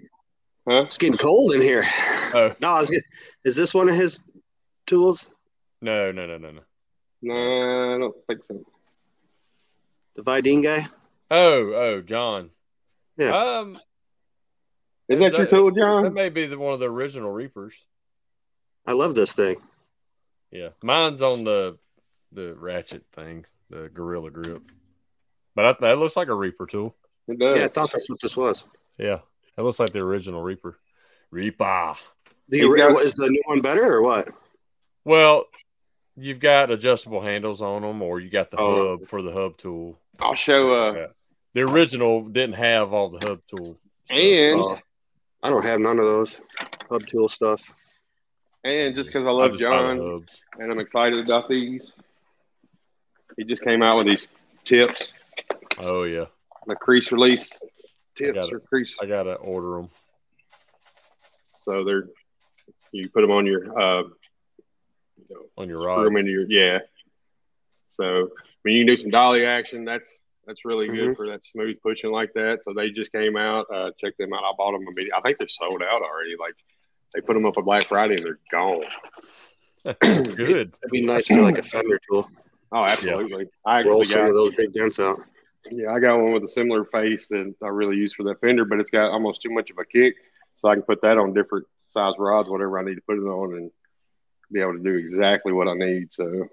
Huh? 0.68 0.84
It's 0.84 0.98
getting 0.98 1.18
cold 1.18 1.54
in 1.54 1.62
here. 1.62 1.86
Oh 2.34 2.56
no, 2.62 2.72
I 2.72 2.80
was 2.80 2.90
get, 2.90 3.04
is 3.44 3.56
this 3.56 3.74
one 3.74 3.90
of 3.90 3.96
his 3.96 4.22
tools? 4.88 5.26
No, 5.82 6.12
no, 6.12 6.26
no, 6.26 6.38
no, 6.38 6.52
no. 6.52 6.62
No, 7.22 7.96
I 7.96 7.98
don't 8.00 8.16
think 8.28 8.44
so. 8.46 8.64
The 10.16 10.24
Vidine 10.24 10.62
guy? 10.62 10.88
Oh, 11.32 11.74
oh, 11.74 12.02
John. 12.02 12.52
Yeah. 13.18 13.36
Um, 13.36 13.78
is 15.10 15.20
that, 15.20 15.32
that 15.32 15.38
your 15.38 15.48
tool, 15.48 15.72
John? 15.72 16.04
That 16.04 16.14
may 16.14 16.30
be 16.30 16.46
the, 16.46 16.58
one 16.58 16.74
of 16.74 16.80
the 16.80 16.90
original 16.90 17.32
Reapers. 17.32 17.76
I 18.86 18.94
love 18.94 19.16
this 19.16 19.34
thing. 19.34 19.58
Yeah, 20.52 20.70
mine's 20.82 21.22
on 21.22 21.44
the 21.44 21.78
the 22.34 22.56
ratchet 22.56 23.04
thing, 23.14 23.46
the 23.70 23.90
Gorilla 23.94 24.32
Grip. 24.32 24.64
But 25.56 25.66
I, 25.66 25.76
that 25.82 26.00
looks 26.00 26.16
like 26.16 26.28
a 26.28 26.34
Reaper 26.34 26.66
tool. 26.66 26.96
It 27.28 27.40
does. 27.40 27.56
Yeah, 27.56 27.66
I 27.66 27.68
thought 27.68 27.92
that's 27.92 28.10
what 28.10 28.20
this 28.20 28.36
was. 28.36 28.66
Yeah, 28.98 29.20
it 29.58 29.62
looks 29.62 29.80
like 29.80 29.94
the 29.94 30.00
original 30.00 30.42
Reaper. 30.42 30.80
Reaper. 31.32 31.96
The, 32.50 32.68
got, 32.76 33.02
is 33.02 33.16
the 33.16 33.30
new 33.30 33.42
one 33.46 33.62
better 33.62 33.96
or 33.96 34.02
what? 34.02 34.30
Well, 35.06 35.46
you've 36.16 36.40
got 36.40 36.72
adjustable 36.72 37.22
handles 37.22 37.62
on 37.62 37.82
them, 37.82 38.02
or 38.02 38.20
you 38.20 38.30
got 38.30 38.52
the 38.52 38.58
oh. 38.58 38.98
hub 38.98 39.08
for 39.08 39.22
the 39.22 39.32
hub 39.32 39.58
tool. 39.58 40.00
I'll 40.20 40.36
show. 40.36 40.74
Uh, 40.74 41.08
the 41.54 41.62
original 41.62 42.24
didn't 42.24 42.56
have 42.56 42.94
all 42.94 43.10
the 43.10 43.26
hub 43.26 43.42
tool. 43.48 43.80
And 44.10 44.60
uh, 44.60 44.78
I 45.42 45.50
don't 45.50 45.64
have 45.64 45.80
none 45.80 46.00
of 46.00 46.06
those 46.06 46.40
hub 46.90 47.06
tool 47.08 47.30
stuff. 47.30 47.62
And 48.64 48.96
just 48.96 49.08
because 49.08 49.26
I 49.26 49.32
love 49.32 49.56
I 49.56 49.58
John 49.58 50.26
and 50.60 50.72
I'm 50.72 50.80
excited 50.80 51.26
about 51.26 51.50
these, 51.50 51.94
he 53.38 53.44
just 53.44 53.64
came 53.64 53.82
out 53.82 53.98
with 53.98 54.08
these 54.08 54.28
tips. 54.64 55.14
Oh 55.80 56.04
yeah, 56.04 56.26
the 56.68 56.76
crease 56.76 57.12
release 57.12 57.62
tips 58.16 58.50
gotta, 58.50 58.56
or 58.56 58.60
crease. 58.60 58.98
I 59.02 59.06
gotta 59.06 59.34
order 59.36 59.78
them. 59.78 59.90
So 61.66 61.84
they're 61.84 62.08
you 62.92 63.10
put 63.10 63.22
them 63.22 63.32
on 63.32 63.46
your 63.46 63.80
uh, 63.80 64.04
you 65.18 65.26
know, 65.30 65.42
on 65.58 65.68
your 65.68 65.84
rod. 65.84 66.06
Them 66.06 66.18
into 66.18 66.32
your 66.32 66.46
yeah. 66.50 66.80
So 67.90 68.30
when 68.62 68.74
you 68.74 68.82
can 68.82 68.88
do 68.88 68.98
some 68.98 69.10
dolly 69.10 69.46
action, 69.46 69.86
that's 69.86 70.22
that's 70.46 70.66
really 70.66 70.88
good 70.88 70.98
mm-hmm. 70.98 71.14
for 71.14 71.28
that 71.28 71.44
smooth 71.44 71.82
pushing 71.82 72.12
like 72.12 72.34
that. 72.34 72.64
So 72.64 72.74
they 72.74 72.90
just 72.90 73.12
came 73.12 73.38
out. 73.38 73.66
Uh, 73.74 73.92
check 74.00 74.18
them 74.18 74.34
out. 74.34 74.44
I 74.44 74.52
bought 74.58 74.74
them 74.74 74.84
immediately. 74.84 75.14
I 75.14 75.22
think 75.22 75.38
they're 75.38 75.48
sold 75.48 75.82
out 75.82 76.02
already. 76.02 76.36
Like 76.40 76.56
they 77.14 77.22
put 77.22 77.34
them 77.34 77.46
up 77.46 77.58
on 77.58 77.64
Black 77.64 77.84
Friday 77.84 78.16
and 78.16 78.24
they're 78.24 78.40
gone. 78.52 78.84
good. 79.84 80.74
It'd 80.82 80.92
be 80.92 81.02
nice 81.02 81.28
for 81.28 81.42
like 81.42 81.58
a 81.58 81.64
fender 81.64 82.00
tool. 82.10 82.30
Oh, 82.74 82.84
absolutely. 82.84 83.44
Yeah. 83.44 83.72
I 83.72 83.80
actually 83.80 84.08
got 84.08 84.34
those 84.34 84.56
big 84.56 84.74
dents 84.74 85.00
out. 85.00 85.20
Yeah, 85.72 85.92
I 85.94 86.00
got 86.00 86.18
one 86.18 86.34
with 86.34 86.44
a 86.44 86.48
similar 86.48 86.84
face 86.84 87.30
that 87.30 87.54
I 87.64 87.68
really 87.68 87.96
use 87.96 88.14
for 88.14 88.24
that 88.24 88.42
fender, 88.42 88.66
but 88.66 88.80
it's 88.80 88.90
got 88.90 89.12
almost 89.12 89.42
too 89.42 89.52
much 89.52 89.70
of 89.70 89.78
a 89.78 89.86
kick, 89.86 90.16
so 90.56 90.68
I 90.68 90.74
can 90.74 90.84
put 90.84 91.02
that 91.04 91.18
on 91.18 91.34
different 91.34 91.68
size 91.86 92.16
rods, 92.18 92.50
whatever 92.50 92.80
I 92.80 92.84
need 92.84 92.96
to 92.96 93.02
put 93.02 93.18
it 93.18 93.22
on, 93.22 93.56
and 93.56 93.72
be 94.52 94.60
able 94.60 94.74
to 94.74 94.84
do 94.84 94.96
exactly 94.96 95.54
what 95.54 95.68
I 95.68 95.76
need. 95.76 96.12
So, 96.12 96.48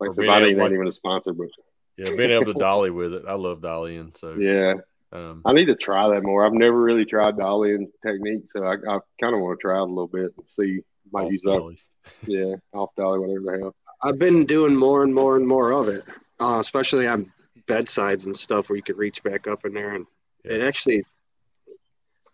like 0.00 0.14
the 0.14 0.26
body 0.26 0.46
ain't 0.46 0.72
even 0.72 0.88
a 0.88 0.92
sponsor, 0.92 1.32
but 1.32 1.48
yeah, 1.96 2.16
being 2.16 2.30
able 2.30 2.46
to 2.46 2.52
dolly 2.58 2.90
with 2.90 3.12
it, 3.12 3.24
I 3.28 3.34
love 3.34 3.60
dollying. 3.60 4.16
So 4.18 4.34
yeah, 4.34 4.74
um, 5.12 5.42
I 5.44 5.52
need 5.52 5.66
to 5.66 5.76
try 5.76 6.08
that 6.08 6.22
more. 6.22 6.44
I've 6.44 6.52
never 6.52 6.80
really 6.80 7.04
tried 7.04 7.36
dollying 7.36 7.90
technique, 8.04 8.44
so 8.46 8.64
I, 8.64 8.74
I 8.74 8.98
kind 9.20 9.34
of 9.34 9.40
want 9.40 9.58
to 9.58 9.62
try 9.62 9.76
it 9.76 9.82
a 9.82 9.84
little 9.84 10.08
bit 10.08 10.32
and 10.36 10.48
see. 10.48 10.80
Might 11.12 11.30
use 11.30 11.42
dolly. 11.42 11.74
that. 11.74 11.80
Yeah, 12.26 12.54
off 12.72 12.90
dolly, 12.96 13.18
whatever 13.18 13.40
the 13.40 13.58
hell. 13.58 13.74
I've 14.02 14.18
been 14.18 14.44
doing 14.44 14.74
more 14.74 15.02
and 15.02 15.14
more 15.14 15.36
and 15.36 15.46
more 15.46 15.72
of 15.72 15.88
it, 15.88 16.02
uh, 16.40 16.58
especially 16.60 17.06
on 17.06 17.32
bedsides 17.66 18.26
and 18.26 18.36
stuff 18.36 18.68
where 18.68 18.76
you 18.76 18.82
can 18.82 18.96
reach 18.96 19.22
back 19.22 19.46
up 19.46 19.64
in 19.64 19.74
there 19.74 19.94
and 19.94 20.06
yeah. 20.44 20.52
it 20.52 20.62
actually 20.62 21.02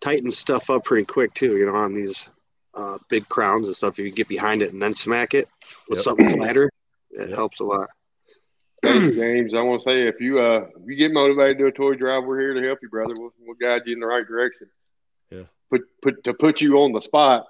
tightens 0.01 0.39
stuff 0.39 0.71
up 0.71 0.85
pretty 0.85 1.05
quick 1.05 1.35
too. 1.35 1.57
You 1.57 1.67
know, 1.67 1.77
on 1.77 1.95
these 1.95 2.29
uh, 2.75 2.99
big 3.09 3.29
crowns 3.29 3.67
and 3.67 3.77
stuff, 3.77 3.99
if 3.99 4.05
you 4.05 4.11
get 4.11 4.29
behind 4.29 4.63
it 4.63 4.73
and 4.73 4.83
then 4.83 4.95
smack 4.95 5.35
it 5.35 5.49
with 5.89 5.99
yep. 5.99 6.05
something 6.05 6.31
flatter, 6.37 6.71
it 7.11 7.29
yep. 7.29 7.37
helps 7.37 7.61
a 7.61 7.65
lot. 7.65 7.89
James, 8.85 9.55
I 9.55 9.63
want 9.63 9.81
to 9.81 9.85
say 9.85 10.07
if 10.07 10.21
you 10.21 10.41
uh 10.41 10.67
if 10.77 10.87
you 10.87 10.97
get 10.97 11.13
motivated 11.13 11.57
to 11.57 11.65
do 11.65 11.69
a 11.69 11.73
toy 11.73 11.95
drive, 11.95 12.25
we're 12.25 12.41
here 12.41 12.55
to 12.55 12.67
help 12.67 12.81
you, 12.83 12.91
brother. 12.91 13.15
We'll, 13.17 13.33
we'll 13.41 13.57
guide 13.57 13.83
you 13.87 13.95
in 13.95 14.01
the 14.01 14.07
right 14.07 14.27
direction. 14.27 14.69
Yeah. 15.70 15.78
Put 15.78 16.03
put 16.03 16.24
to 16.24 16.35
put 16.35 16.61
you 16.61 16.77
on 16.78 16.93
the 16.93 17.01
spot. 17.01 17.47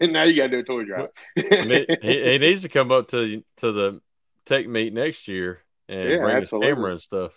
And 0.00 0.12
now 0.12 0.24
you 0.24 0.36
got 0.36 0.48
to 0.48 0.48
do 0.50 0.58
a 0.58 0.62
toy 0.62 0.84
drive. 0.84 1.08
he, 1.34 1.86
he, 2.02 2.38
needs 2.38 2.62
to 2.62 2.68
come 2.68 2.92
up 2.92 3.08
to 3.08 3.42
to 3.58 3.72
the 3.72 4.00
tech 4.44 4.66
meet 4.66 4.92
next 4.92 5.26
year 5.28 5.60
and 5.88 6.08
yeah, 6.08 6.18
bring 6.18 6.36
absolutely. 6.36 6.68
his 6.68 6.74
camera 6.74 6.90
and 6.92 7.00
stuff. 7.00 7.32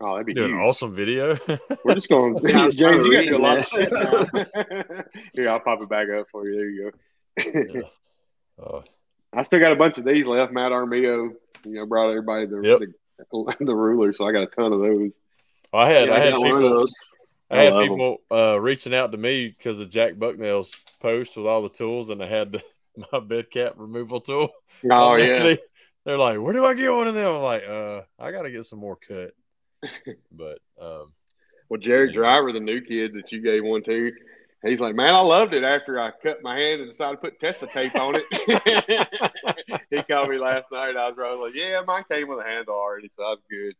Oh, 0.00 0.14
that'd 0.14 0.26
be 0.26 0.34
do 0.34 0.46
an 0.46 0.54
awesome 0.54 0.94
video. 0.94 1.38
We're 1.84 1.94
just 1.94 2.08
going. 2.08 2.38
James, 2.48 2.80
you 2.80 2.86
got 2.86 2.96
to 2.96 3.24
do 3.26 3.36
a 3.36 3.38
lot 3.38 3.58
of 3.58 3.66
shit. 3.66 3.92
Here, 5.34 5.50
I'll 5.50 5.60
pop 5.60 5.82
it 5.82 5.90
back 5.90 6.08
up 6.08 6.26
for 6.32 6.48
you. 6.48 6.56
There 6.56 6.70
you 6.70 6.90
go. 6.90 7.78
yeah. 7.78 8.64
oh. 8.64 8.84
I 9.32 9.42
still 9.42 9.60
got 9.60 9.72
a 9.72 9.76
bunch 9.76 9.98
of 9.98 10.04
these 10.04 10.26
left. 10.26 10.52
Matt 10.52 10.72
Armio, 10.72 11.34
you 11.64 11.74
know, 11.74 11.86
brought 11.86 12.10
everybody 12.10 12.46
the 12.46 12.60
yep. 12.62 12.80
the, 13.30 13.54
the, 13.60 13.74
ruler, 13.74 14.12
so 14.12 14.26
I 14.26 14.32
got 14.32 14.42
a 14.42 14.46
ton 14.46 14.72
of 14.72 14.80
those. 14.80 15.14
I 15.72 15.88
had 15.90 16.08
yeah, 16.08 16.14
I, 16.14 16.18
had 16.18 16.38
one 16.38 16.56
people, 16.56 16.70
those. 16.70 16.94
I, 17.50 17.58
I 17.58 17.62
had 17.64 17.82
people 17.82 18.18
uh, 18.30 18.60
reaching 18.60 18.94
out 18.94 19.12
to 19.12 19.18
me 19.18 19.48
because 19.48 19.80
of 19.80 19.90
Jack 19.90 20.14
Bucknell's 20.14 20.74
post 21.00 21.36
with 21.36 21.46
all 21.46 21.62
the 21.62 21.68
tools, 21.68 22.10
and 22.10 22.22
I 22.22 22.28
had 22.28 22.52
the, 22.52 22.62
my 23.12 23.20
bed 23.20 23.50
cap 23.50 23.74
removal 23.76 24.20
tool. 24.20 24.50
Oh 24.90 25.16
yeah. 25.16 25.42
They, 25.42 25.58
they're 26.04 26.16
like, 26.16 26.40
"Where 26.40 26.52
do 26.52 26.64
I 26.64 26.74
get 26.74 26.92
one 26.92 27.08
of 27.08 27.14
them?" 27.14 27.34
I'm 27.34 27.42
like, 27.42 27.64
"Uh, 27.68 28.02
I 28.18 28.30
got 28.30 28.42
to 28.42 28.50
get 28.50 28.66
some 28.66 28.78
more 28.78 28.96
cut." 28.96 29.32
but 30.32 30.58
um, 30.80 31.12
well, 31.68 31.80
Jerry 31.80 32.12
Driver, 32.12 32.52
the 32.52 32.60
new 32.60 32.80
kid 32.80 33.14
that 33.14 33.32
you 33.32 33.40
gave 33.40 33.64
one 33.64 33.82
to, 33.84 34.12
he's 34.64 34.80
like, 34.80 34.94
man, 34.94 35.14
I 35.14 35.20
loved 35.20 35.54
it 35.54 35.64
after 35.64 36.00
I 36.00 36.10
cut 36.10 36.42
my 36.42 36.58
hand 36.58 36.80
and 36.80 36.90
decided 36.90 37.16
to 37.16 37.30
put 37.30 37.40
Tesa 37.40 37.70
tape 37.70 37.94
on 37.94 38.16
it. 38.16 39.86
he 39.90 40.02
called 40.02 40.30
me 40.30 40.38
last 40.38 40.70
night. 40.72 40.96
I 40.96 41.10
was 41.10 41.40
like, 41.40 41.54
yeah, 41.54 41.80
mine 41.86 42.02
came 42.10 42.28
with 42.28 42.40
a 42.40 42.44
handle 42.44 42.74
already, 42.74 43.08
so 43.08 43.22
I 43.22 43.30
was 43.30 43.40
good. 43.50 43.74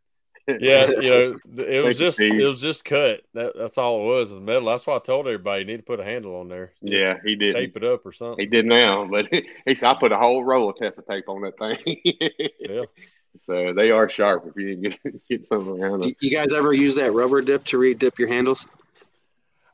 Yeah, 0.48 0.90
you 1.00 1.10
know, 1.10 1.38
it 1.58 1.84
was 1.84 1.98
just 1.98 2.20
it 2.20 2.44
was 2.44 2.60
just 2.60 2.84
cut. 2.84 3.22
That, 3.34 3.52
that's 3.56 3.78
all 3.78 4.02
it 4.02 4.08
was. 4.08 4.32
in 4.32 4.38
The 4.38 4.44
metal. 4.44 4.68
That's 4.68 4.86
why 4.86 4.96
I 4.96 4.98
told 4.98 5.26
everybody 5.26 5.60
you 5.60 5.66
need 5.66 5.76
to 5.78 5.82
put 5.82 6.00
a 6.00 6.04
handle 6.04 6.36
on 6.36 6.48
there. 6.48 6.72
Yeah, 6.80 7.18
he 7.24 7.36
did. 7.36 7.54
Tape 7.54 7.76
it 7.76 7.84
up 7.84 8.04
or 8.04 8.12
something. 8.12 8.38
He 8.38 8.46
did 8.46 8.66
now, 8.66 9.06
but 9.06 9.28
he 9.66 9.74
said 9.74 9.90
I 9.90 9.94
put 9.94 10.12
a 10.12 10.16
whole 10.18 10.44
roll 10.44 10.70
of 10.70 10.76
Tesa 10.76 11.06
tape 11.06 11.28
on 11.28 11.42
that 11.42 11.58
thing. 11.58 12.50
yeah. 12.58 12.84
So 13.46 13.72
they 13.72 13.90
are 13.90 14.08
sharp 14.08 14.46
if 14.46 14.56
you 14.56 14.74
get 14.76 14.98
get 15.28 15.46
something 15.46 15.80
around 15.80 16.00
them. 16.00 16.14
You 16.20 16.30
guys 16.30 16.52
ever 16.52 16.72
use 16.72 16.96
that 16.96 17.12
rubber 17.12 17.40
dip 17.42 17.64
to 17.66 17.78
re-dip 17.78 18.18
your 18.18 18.28
handles? 18.28 18.66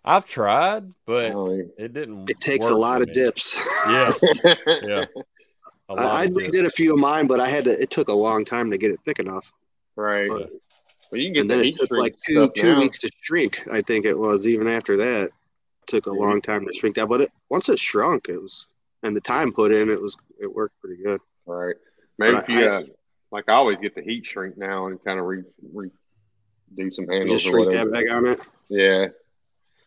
I've 0.04 0.26
tried, 0.26 0.92
but 1.04 1.32
oh, 1.32 1.50
it 1.50 1.92
didn't. 1.92 2.30
It 2.30 2.38
takes 2.38 2.68
a 2.68 2.74
lot 2.74 3.02
of 3.02 3.12
dips. 3.12 3.58
Yeah, 3.88 4.12
yeah. 4.82 5.04
I, 5.88 6.22
I 6.22 6.26
did 6.28 6.64
a 6.64 6.70
few 6.70 6.92
of 6.92 7.00
mine, 7.00 7.26
but 7.26 7.40
I 7.40 7.48
had 7.48 7.64
to. 7.64 7.70
It 7.70 7.90
took 7.90 8.08
a 8.08 8.12
long 8.12 8.44
time 8.44 8.70
to 8.70 8.78
get 8.78 8.92
it 8.92 9.00
thick 9.00 9.18
enough. 9.18 9.52
Right. 9.96 10.28
But, 10.28 10.50
well, 11.10 11.20
you 11.20 11.26
can 11.28 11.32
get 11.34 11.40
and 11.42 11.50
then 11.50 11.60
it 11.60 11.74
took 11.74 11.90
like 11.90 12.16
two 12.24 12.50
two 12.54 12.74
now. 12.74 12.80
weeks 12.80 13.00
to 13.00 13.10
shrink. 13.22 13.62
I 13.70 13.80
think 13.80 14.04
it 14.04 14.18
was 14.18 14.46
even 14.46 14.68
after 14.68 14.96
that. 14.98 15.30
Took 15.86 16.06
a 16.08 16.10
yeah. 16.12 16.20
long 16.20 16.40
time 16.42 16.66
to 16.66 16.72
shrink 16.72 16.96
that, 16.96 17.06
but 17.08 17.20
it 17.22 17.30
once 17.48 17.68
it 17.68 17.78
shrunk, 17.78 18.28
it 18.28 18.40
was 18.40 18.66
and 19.02 19.14
the 19.16 19.20
time 19.20 19.52
put 19.52 19.72
in, 19.72 19.88
it 19.88 20.00
was 20.00 20.16
it 20.40 20.52
worked 20.52 20.80
pretty 20.80 21.02
good. 21.02 21.20
Right. 21.46 21.76
Maybe 22.18 22.32
But 22.32 22.42
if 22.42 22.48
you 22.48 22.64
I- 22.66 22.74
uh, 22.76 22.82
like, 23.32 23.48
I 23.48 23.52
always 23.54 23.78
get 23.78 23.94
the 23.94 24.02
heat 24.02 24.24
shrink 24.26 24.56
now 24.56 24.86
and 24.86 25.02
kind 25.04 25.18
of 25.18 25.26
re, 25.26 25.42
re 25.72 25.90
do 26.74 26.90
some 26.90 27.04
You 27.06 27.10
handles 27.18 27.42
just 27.42 27.46
or 27.46 27.56
shrink 27.58 27.66
whatever. 27.68 27.90
that 27.90 28.04
back 28.06 28.12
on 28.14 28.26
it. 28.26 28.40
Yeah. 28.68 29.06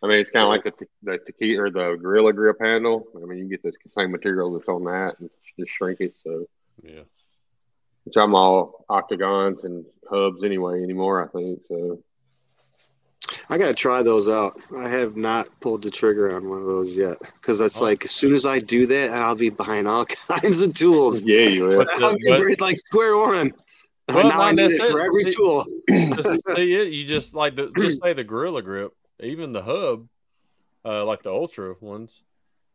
I 0.01 0.07
mean, 0.07 0.19
it's 0.19 0.29
kind 0.29 0.43
of 0.43 0.49
like 0.49 0.63
the 0.63 0.85
the 1.03 1.17
tequila 1.17 1.63
or 1.63 1.69
the 1.69 1.97
gorilla 2.01 2.31
grip 2.31 2.57
handle. 2.61 3.07
I 3.15 3.25
mean, 3.25 3.39
you 3.39 3.45
get 3.49 3.61
the 3.63 3.73
same 3.97 4.11
material 4.11 4.53
that's 4.53 4.69
on 4.69 4.85
that 4.85 5.19
and 5.19 5.29
just 5.59 5.71
shrink 5.73 5.99
it. 6.01 6.17
So, 6.17 6.45
Yeah. 6.83 7.01
Which 8.05 8.17
I'm 8.17 8.35
all 8.35 8.85
octagons 8.89 9.63
and 9.63 9.85
hubs 10.09 10.43
anyway 10.43 10.81
anymore. 10.83 11.23
I 11.23 11.27
think 11.27 11.61
so. 11.67 11.99
I 13.49 13.57
gotta 13.57 13.73
try 13.75 14.01
those 14.01 14.27
out. 14.29 14.59
I 14.75 14.87
have 14.87 15.15
not 15.15 15.47
pulled 15.59 15.83
the 15.83 15.91
trigger 15.91 16.35
on 16.35 16.49
one 16.49 16.61
of 16.61 16.67
those 16.67 16.95
yet 16.95 17.17
because 17.35 17.59
it's 17.61 17.79
Oh. 17.79 17.83
like 17.83 18.05
as 18.05 18.11
soon 18.11 18.33
as 18.33 18.45
I 18.45 18.59
do 18.59 18.85
that, 18.87 19.11
I'll 19.11 19.35
be 19.35 19.49
behind 19.49 19.87
all 19.87 20.05
kinds 20.29 20.61
of 20.61 20.73
tools. 20.73 21.21
Yeah, 21.25 21.41
you 21.41 21.65
will. 21.65 21.85
I'll 22.03 22.15
be 22.17 22.29
but- 22.29 22.61
like 22.61 22.77
square 22.77 23.17
one. 23.17 23.53
Well, 24.07 24.23
now 24.27 24.41
I 24.41 24.51
not 24.51 24.55
need 24.55 24.71
it 24.71 24.77
for 24.81 24.97
necessarily. 24.97 25.05
every 25.05 25.25
tool. 25.25 25.65
just 26.23 26.45
see 26.55 26.73
it. 26.73 26.87
You 26.91 27.05
just 27.05 27.35
like 27.35 27.55
the 27.55 27.71
just 27.77 28.01
say 28.01 28.13
the 28.13 28.23
Gorilla 28.23 28.63
Grip, 28.63 28.91
even 29.19 29.51
the 29.53 29.61
hub, 29.61 30.07
uh, 30.83 31.05
like 31.05 31.21
the 31.21 31.31
Ultra 31.31 31.75
ones. 31.79 32.19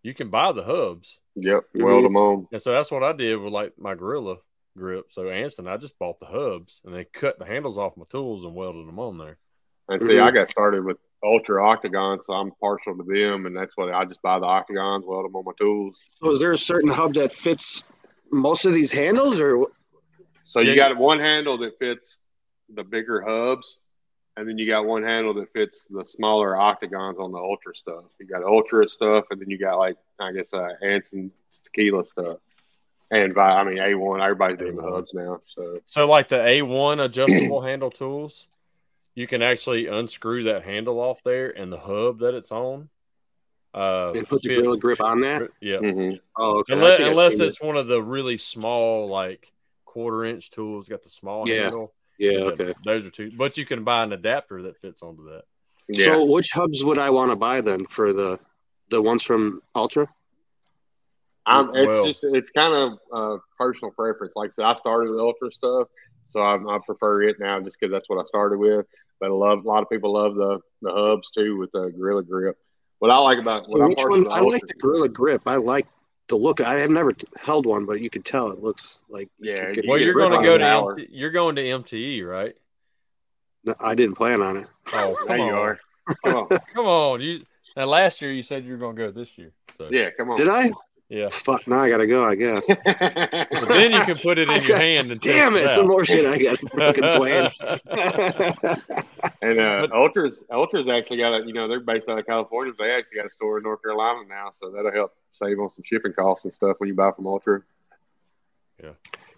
You 0.05 0.15
can 0.15 0.29
buy 0.31 0.53
the 0.53 0.63
hubs, 0.63 1.19
Yep, 1.35 1.65
Mhm. 1.75 1.83
weld 1.83 2.05
them 2.05 2.17
on. 2.17 2.47
and 2.53 2.63
so 2.63 2.71
that's 2.71 2.91
what 2.93 3.03
I 3.03 3.13
did 3.15 3.37
with 3.41 3.53
like 3.53 3.73
my 3.79 3.97
Gorilla 3.97 4.37
Grip. 4.77 5.07
So 5.11 5.29
Anson, 5.29 5.69
I 5.69 5.77
just 5.77 5.99
bought 5.99 6.21
the 6.21 6.27
hubs 6.27 6.81
and 6.85 6.95
then 6.95 7.07
cut 7.13 7.39
the 7.39 7.45
handles 7.45 7.79
off 7.79 7.97
my 7.97 8.05
tools 8.09 8.45
and 8.45 8.55
welded 8.55 8.87
them 8.87 8.99
on 8.99 9.19
there. 9.19 9.39
And 9.89 10.03
see. 10.03 10.19
I 10.19 10.31
got 10.31 10.49
started 10.49 10.85
with 10.85 10.97
ultra 11.23 11.65
octagons, 11.65 12.27
so 12.27 12.35
I'm 12.35 12.53
partial 12.61 12.97
to 12.97 13.03
them, 13.03 13.47
and 13.47 13.57
that's 13.57 13.77
what 13.77 13.93
I 13.93 14.05
just 14.05 14.23
buy 14.23 14.39
the 14.39 14.47
octagons, 14.47 15.05
weld 15.07 15.25
them 15.25 15.37
on 15.37 15.45
my 15.45 15.53
tools. 15.59 15.99
So 16.21 16.31
is 16.31 16.39
there 16.39 16.53
a 16.53 16.59
certain 16.59 16.91
hub 16.91 17.15
that 17.15 17.33
fits 17.33 17.83
most 18.31 18.65
of 18.65 18.75
these 18.75 18.93
handles, 18.93 19.41
or 19.41 19.67
So 20.45 20.61
you 20.61 20.75
got 20.75 20.97
one 20.97 21.19
handle 21.19 21.59
that 21.59 21.79
fits 21.79 22.21
the 22.75 22.85
bigger 22.85 23.23
hubs, 23.23 23.81
and 24.37 24.49
then 24.49 24.59
you 24.59 24.67
got 24.67 24.85
one 24.85 25.03
handle 25.03 25.35
that 25.35 25.53
fits 25.53 25.87
the 25.89 26.05
smaller 26.05 26.59
octagons 26.59 27.19
on 27.19 27.33
the 27.33 27.39
ultra 27.39 27.75
stuff. 27.75 28.05
You 28.19 28.27
got 28.27 28.43
ultra 28.43 28.89
stuff, 28.89 29.25
and 29.31 29.41
then 29.41 29.51
you 29.51 29.59
got 29.59 29.79
like 29.79 29.97
I 30.19 30.33
guess 30.33 30.53
uh, 30.53 30.69
Anson 30.83 31.31
tequila 31.65 32.05
stuff, 32.05 32.39
and 33.11 33.35
Vi- 33.35 33.41
I 33.61 33.65
mean 33.65 33.79
A 33.79 33.95
one. 33.95 34.21
Everybody's 34.21 34.59
doing 34.59 34.77
the 34.77 34.83
A1. 34.83 34.93
hubs 34.95 35.15
now, 35.15 35.41
so 35.45 35.81
So 35.87 36.07
like 36.07 36.29
the 36.29 36.37
A1 36.37 37.05
adjustable 37.05 37.61
handle 37.67 37.91
tools, 37.91 38.49
you 39.15 39.27
can 39.27 39.43
actually 39.43 39.87
unscrew 39.87 40.45
that 40.45 40.65
handle 40.65 40.99
off 41.01 41.23
there 41.25 41.51
and 41.51 41.73
the 41.73 41.79
hub 41.79 42.21
that 42.21 42.35
it's 42.35 42.51
on. 42.53 42.89
Uh, 43.73 44.13
and 44.15 44.29
put 44.29 44.41
the 44.43 44.55
Gorilla 44.55 44.79
Grip 44.79 45.01
on 45.01 45.21
that? 45.23 45.51
Yeah, 45.61 45.79
Mm-hmm. 45.79 46.17
Oh, 46.37 46.59
okay. 46.61 46.75
Unless, 46.75 47.01
unless 47.01 47.33
seen 47.33 47.43
it. 47.43 47.47
it's 47.49 47.61
one 47.61 47.77
of 47.77 47.89
the 47.89 48.01
really 48.01 48.37
small 48.37 49.09
like 49.09 49.51
quarter 49.85 50.25
inch 50.25 50.51
tools, 50.51 50.89
got 50.89 51.03
the 51.03 51.09
small 51.11 51.49
Yeah. 51.49 51.63
handle. 51.65 51.93
yeah, 52.19 52.31
Yeah, 52.39 52.45
okay. 52.47 52.75
Those 52.85 53.05
are 53.07 53.11
two, 53.11 53.33
but 53.37 53.57
you 53.57 53.67
can 53.67 53.83
buy 53.83 54.05
an 54.05 54.13
adapter 54.13 54.63
that 54.63 54.77
fits 54.81 55.03
onto 55.03 55.25
that. 55.31 55.43
yeah. 55.89 56.05
So 56.15 56.25
which 56.25 56.51
hubs 56.53 56.85
would 56.85 56.99
I 56.99 57.11
want 57.11 57.33
to 57.33 57.37
buy 57.37 57.61
then 57.61 57.85
for 57.87 58.13
the 58.13 58.39
the 58.91 59.03
ones 59.03 59.25
from 59.25 59.61
Ultra? 59.75 60.07
I'm, 61.47 61.75
it's 61.75 61.95
Well- 61.95 62.07
just 62.07 62.25
it's 62.25 62.51
kind 62.51 62.75
of 62.75 62.99
uh, 63.13 63.39
personal 63.59 63.93
preference. 63.93 64.35
Like 64.37 64.51
I 64.51 64.53
said, 64.53 64.65
I 64.65 64.75
started 64.75 65.11
with 65.11 65.21
ultra 65.21 65.51
stuff, 65.53 65.89
so 66.27 66.41
I, 66.41 66.55
I 66.57 66.79
prefer 66.85 67.23
it 67.25 67.37
now 67.39 67.61
just 67.61 67.79
because 67.79 67.93
that's 67.93 68.09
what 68.09 68.19
I 68.21 68.25
started 68.25 68.59
with. 68.59 68.87
But 69.21 69.27
I 69.27 69.33
love 69.33 69.65
a 69.65 69.69
lot 69.69 69.83
of 69.83 69.89
people 69.91 70.13
love 70.15 70.35
the 70.35 70.59
the 70.83 70.93
hubs 70.93 71.31
too 71.31 71.57
with 71.59 71.71
the 71.73 71.93
Gorilla 71.97 72.23
Grip. 72.23 72.57
What 72.99 73.11
I 73.11 73.19
like 73.19 73.39
about 73.39 73.69
what 73.69 73.79
So 73.79 73.83
I'm 73.83 73.89
which 73.91 73.99
one? 74.05 74.31
I 74.31 74.41
like 74.41 74.63
the 74.67 74.75
Gorilla 74.75 75.09
Grip. 75.09 75.43
I 75.47 75.57
like 75.57 75.87
the 76.29 76.37
look. 76.37 76.61
I 76.61 76.75
have 76.77 76.91
never 76.91 77.13
held 77.37 77.67
one, 77.67 77.85
but 77.85 78.01
you 78.01 78.09
can 78.09 78.23
tell 78.23 78.51
it 78.51 78.59
looks 78.61 79.01
like. 79.09 79.29
Yeah, 79.39 79.71
You 79.71 79.83
well, 79.87 79.99
you're 79.99 80.11
a 80.11 80.15
grip 80.15 80.31
going 80.31 80.43
to 80.43 80.47
go 80.47 80.55
an 80.55 80.97
to. 80.97 81.03
MT, 81.03 81.13
you're 81.15 81.31
going 81.31 81.57
to 81.57 81.63
MTE, 81.63 82.27
right? 82.27 82.55
No, 83.65 83.75
I 83.81 83.95
didn't 83.95 84.17
plan 84.17 84.41
on 84.43 84.57
it. 84.57 84.67
Oh, 84.93 85.17
There 85.27 85.27
come 85.27 85.37
you 85.37 85.43
on, 85.45 85.53
are. 85.53 85.79
Come 86.25 86.35
on. 86.37 86.49
come 86.75 86.87
on. 86.87 87.21
You 87.21 87.41
now 87.77 87.87
last 87.87 88.21
year 88.23 88.33
you 88.33 88.43
said 88.43 88.65
you 88.65 88.73
were 88.73 88.79
going 88.79 88.97
to 88.97 89.03
go 89.03 89.11
this 89.11 89.37
year, 89.37 89.53
so 89.77 89.89
Yeah, 89.91 90.11
come 90.17 90.31
on. 90.31 90.37
Did 90.37 90.49
I? 90.49 90.71
Yeah. 91.15 91.29
Fuck! 91.31 91.67
Now 91.69 91.79
I 91.81 91.89
gotta 91.89 92.07
go. 92.07 92.25
I 92.25 92.35
guess. 92.35 92.67
Then 92.67 93.93
you 93.93 94.01
can 94.05 94.19
put 94.19 94.39
it 94.39 94.51
in 94.55 94.63
your 94.65 94.77
hand 94.77 95.11
and 95.13 95.21
Damn 95.21 95.55
it! 95.57 95.65
it 95.65 95.69
Some 95.71 95.87
more 95.87 96.05
shit 96.05 96.27
I 96.27 96.39
got 96.39 96.59
fucking 96.59 97.03
planned. 97.03 97.53
and 99.43 99.59
uh, 99.61 99.87
But- 99.87 99.93
Ultras, 99.93 100.43
Ultras 100.51 100.89
actually 100.89 101.19
got 101.19 101.35
a, 101.41 101.47
you 101.47 101.53
know, 101.53 101.69
they're 101.69 101.81
based 101.81 102.09
out 102.09 102.19
of 102.19 102.27
California. 102.27 102.73
But 102.77 102.85
they 102.85 102.91
actually 102.93 103.17
got 103.19 103.27
a 103.27 103.31
store 103.31 103.59
in 103.59 103.63
North 103.65 103.83
Carolina 103.83 104.21
now, 104.29 104.51
so 104.53 104.71
that'll 104.71 104.93
help 104.93 105.13
save 105.33 105.59
on 105.61 105.71
some 105.71 105.85
shipping 105.85 106.13
costs 106.13 106.45
and 106.45 106.53
stuff 106.55 106.77
when 106.79 106.89
you 106.89 106.95
buy 106.95 107.11
from 107.13 107.27
Ultra. 107.27 107.63
Yeah. 108.83 108.91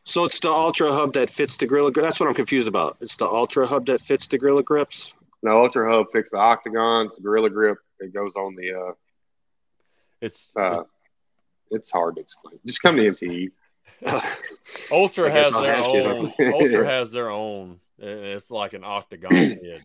So 0.04 0.24
it's 0.24 0.38
the 0.40 0.50
Ultra 0.50 0.92
hub 0.92 1.12
that 1.14 1.30
fits 1.30 1.56
the 1.56 1.66
Gorilla 1.66 1.90
Grip. 1.92 2.04
That's 2.04 2.18
what 2.20 2.28
I'm 2.28 2.34
confused 2.34 2.68
about. 2.68 2.96
It's 3.00 3.16
the 3.16 3.26
Ultra 3.26 3.66
hub 3.66 3.86
that 3.86 4.00
fits 4.00 4.26
the 4.28 4.38
Gorilla 4.38 4.62
Grips. 4.62 5.12
No, 5.42 5.62
Ultra 5.62 5.88
Hub 5.92 6.06
fits 6.12 6.30
the 6.30 6.38
octagons, 6.38 7.14
the 7.16 7.22
Gorilla 7.22 7.50
Grip. 7.50 7.78
It 8.00 8.12
goes 8.14 8.34
on 8.36 8.56
the. 8.56 8.72
Uh, 8.72 8.92
It's 10.20 10.50
uh, 10.56 10.84
it's 11.70 11.92
hard 11.92 12.16
to 12.16 12.22
explain. 12.22 12.58
Just 12.64 12.82
come 12.82 12.96
to 12.96 13.02
E. 13.02 13.10
MTE. 13.10 13.50
Ultra 14.90 15.30
has 15.32 15.52
their 15.52 15.76
own. 15.76 16.32
Ultra 16.38 16.86
has 16.86 17.10
their 17.10 17.30
own. 17.30 17.80
It's 17.98 18.50
like 18.50 18.74
an 18.74 18.84
octagon 18.84 19.30
head. 19.32 19.84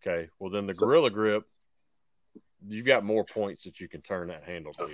Okay. 0.00 0.28
Well, 0.38 0.50
then 0.50 0.66
the 0.66 0.74
Gorilla 0.74 1.10
Grip, 1.10 1.44
you've 2.66 2.86
got 2.86 3.04
more 3.04 3.24
points 3.24 3.64
that 3.64 3.80
you 3.80 3.88
can 3.88 4.00
turn 4.00 4.28
that 4.28 4.44
handle 4.44 4.72
to. 4.74 4.88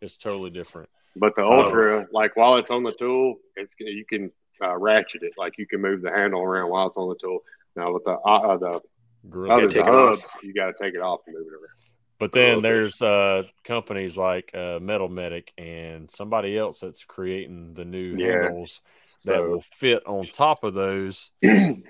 It's 0.00 0.16
totally 0.16 0.50
different. 0.50 0.88
But 1.16 1.34
the 1.36 1.44
Ultra, 1.44 2.06
like 2.12 2.36
while 2.36 2.56
it's 2.58 2.70
on 2.70 2.82
the 2.84 2.92
tool, 2.92 3.36
it's 3.56 3.74
you 3.78 4.04
can 4.08 4.30
uh, 4.62 4.76
ratchet 4.76 5.22
it. 5.22 5.32
Like 5.36 5.58
you 5.58 5.66
can 5.66 5.80
move 5.80 6.02
the 6.02 6.10
handle 6.10 6.40
around 6.40 6.70
while 6.70 6.86
it's 6.86 6.96
on 6.96 7.08
the 7.08 7.16
tool. 7.20 7.40
Now 7.74 7.92
with 7.92 8.04
the 8.04 8.12
uh, 8.12 8.56
the 8.56 8.80
Gorilla. 9.28 9.54
other 9.54 9.68
take 9.68 9.84
the 9.84 10.12
it 10.12 10.24
you 10.42 10.54
got 10.54 10.66
to 10.66 10.74
take 10.80 10.94
it 10.94 11.00
off 11.00 11.20
and 11.26 11.36
move 11.36 11.46
it 11.46 11.54
around. 11.54 11.87
But 12.18 12.32
then 12.32 12.58
okay. 12.58 12.62
there's 12.62 13.00
uh, 13.00 13.44
companies 13.64 14.16
like 14.16 14.50
uh, 14.54 14.78
Metal 14.80 15.08
Medic 15.08 15.52
and 15.56 16.10
somebody 16.10 16.58
else 16.58 16.80
that's 16.80 17.04
creating 17.04 17.74
the 17.74 17.84
new 17.84 18.16
Yeah. 18.16 18.42
handles 18.44 18.82
that 19.24 19.36
So- 19.36 19.48
will 19.48 19.60
fit 19.60 20.04
on 20.06 20.26
top 20.26 20.64
of 20.64 20.74
those, 20.74 21.30
and 21.42 21.84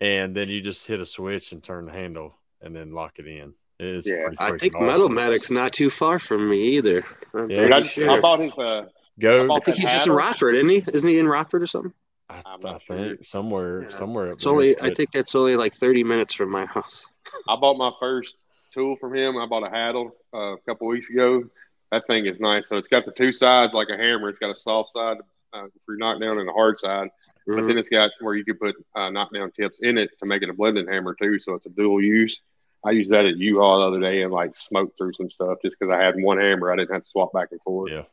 then 0.00 0.48
you 0.48 0.60
just 0.60 0.86
hit 0.86 1.00
a 1.00 1.06
switch 1.06 1.52
and 1.52 1.62
turn 1.62 1.84
the 1.84 1.92
handle 1.92 2.34
and 2.60 2.74
then 2.74 2.92
lock 2.92 3.18
it 3.18 3.26
in. 3.26 3.54
It's 3.78 4.08
Yeah, 4.08 4.28
I 4.38 4.56
think 4.56 4.74
awesome. 4.74 4.86
Metal 4.86 5.08
Medic's 5.10 5.50
not 5.50 5.72
too 5.72 5.90
far 5.90 6.18
from 6.18 6.48
me 6.48 6.76
either. 6.76 7.04
I'm 7.34 7.50
Yeah. 7.50 7.60
Dude, 7.62 7.74
I, 7.74 7.82
sure. 7.82 8.10
I 8.10 8.20
bought 8.20 8.40
his. 8.40 8.58
Uh, 8.58 8.86
Go. 9.18 9.46
bought 9.48 9.62
I 9.62 9.64
think 9.64 9.76
he's 9.78 9.84
just 9.90 10.06
in 10.06 10.12
handle. 10.12 10.16
Rockford, 10.16 10.54
isn't 10.56 10.68
he? 10.68 10.84
Isn't 10.92 11.10
he 11.10 11.18
in 11.18 11.26
Rockford 11.28 11.62
or 11.62 11.66
something? 11.66 11.92
I, 12.28 12.42
I'm 12.44 12.60
sure. 12.60 12.78
think 12.96 13.24
somewhere, 13.24 13.82
Yeah. 13.82 13.96
somewhere. 13.96 14.26
Up 14.28 14.32
It's 14.34 14.44
there, 14.44 14.52
only. 14.52 14.78
I 14.78 14.88
but- 14.88 14.96
think 14.96 15.12
that's 15.12 15.34
only 15.34 15.56
like 15.56 15.74
30 15.74 16.04
minutes 16.04 16.34
from 16.34 16.50
my 16.50 16.64
house. 16.64 17.06
I 17.48 17.56
bought 17.56 17.76
my 17.76 17.90
first 18.00 18.36
tool 18.76 18.96
from 18.96 19.14
him. 19.14 19.36
I 19.38 19.46
bought 19.46 19.66
a 19.66 19.70
handle 19.70 20.14
uh, 20.34 20.52
a 20.54 20.58
couple 20.68 20.86
weeks 20.86 21.10
ago. 21.10 21.44
That 21.90 22.06
thing 22.06 22.26
is 22.26 22.38
nice. 22.38 22.68
So 22.68 22.76
it's 22.76 22.88
got 22.88 23.04
the 23.06 23.12
two 23.12 23.32
sides 23.32 23.72
like 23.74 23.88
a 23.88 23.96
hammer. 23.96 24.28
It's 24.28 24.38
got 24.38 24.50
a 24.50 24.54
soft 24.54 24.90
side 24.92 25.16
uh, 25.52 25.62
for 25.84 25.94
your 25.94 25.98
knockdown 25.98 26.38
and 26.38 26.48
a 26.48 26.52
hard 26.52 26.78
side. 26.78 27.08
But 27.46 27.54
Mhm. 27.56 27.68
then 27.68 27.78
it's 27.78 27.88
got 27.88 28.10
where 28.20 28.34
you 28.34 28.44
can 28.44 28.56
put 28.58 28.74
uh, 28.94 29.08
knockdown 29.10 29.50
tips 29.52 29.80
in 29.80 29.96
it 29.98 30.10
to 30.18 30.26
make 30.26 30.42
it 30.42 30.50
a 30.50 30.52
blending 30.52 30.86
hammer 30.86 31.14
too. 31.14 31.38
So 31.38 31.54
it's 31.54 31.66
a 31.66 31.70
dual 31.70 32.02
use. 32.02 32.40
I 32.84 32.90
used 32.90 33.12
that 33.12 33.24
at 33.24 33.36
U-Haul 33.36 33.80
the 33.80 33.86
other 33.86 34.00
day 34.00 34.22
and 34.22 34.32
like 34.32 34.54
smoked 34.54 34.98
through 34.98 35.14
some 35.14 35.30
stuff 35.30 35.58
just 35.62 35.76
because 35.78 35.92
I 35.92 36.02
had 36.02 36.14
one 36.20 36.38
hammer. 36.38 36.70
I 36.72 36.76
didn't 36.76 36.92
have 36.92 37.02
to 37.02 37.08
swap 37.08 37.32
back 37.32 37.48
and 37.52 37.60
forth. 37.62 37.90
Yeah. 37.92 38.04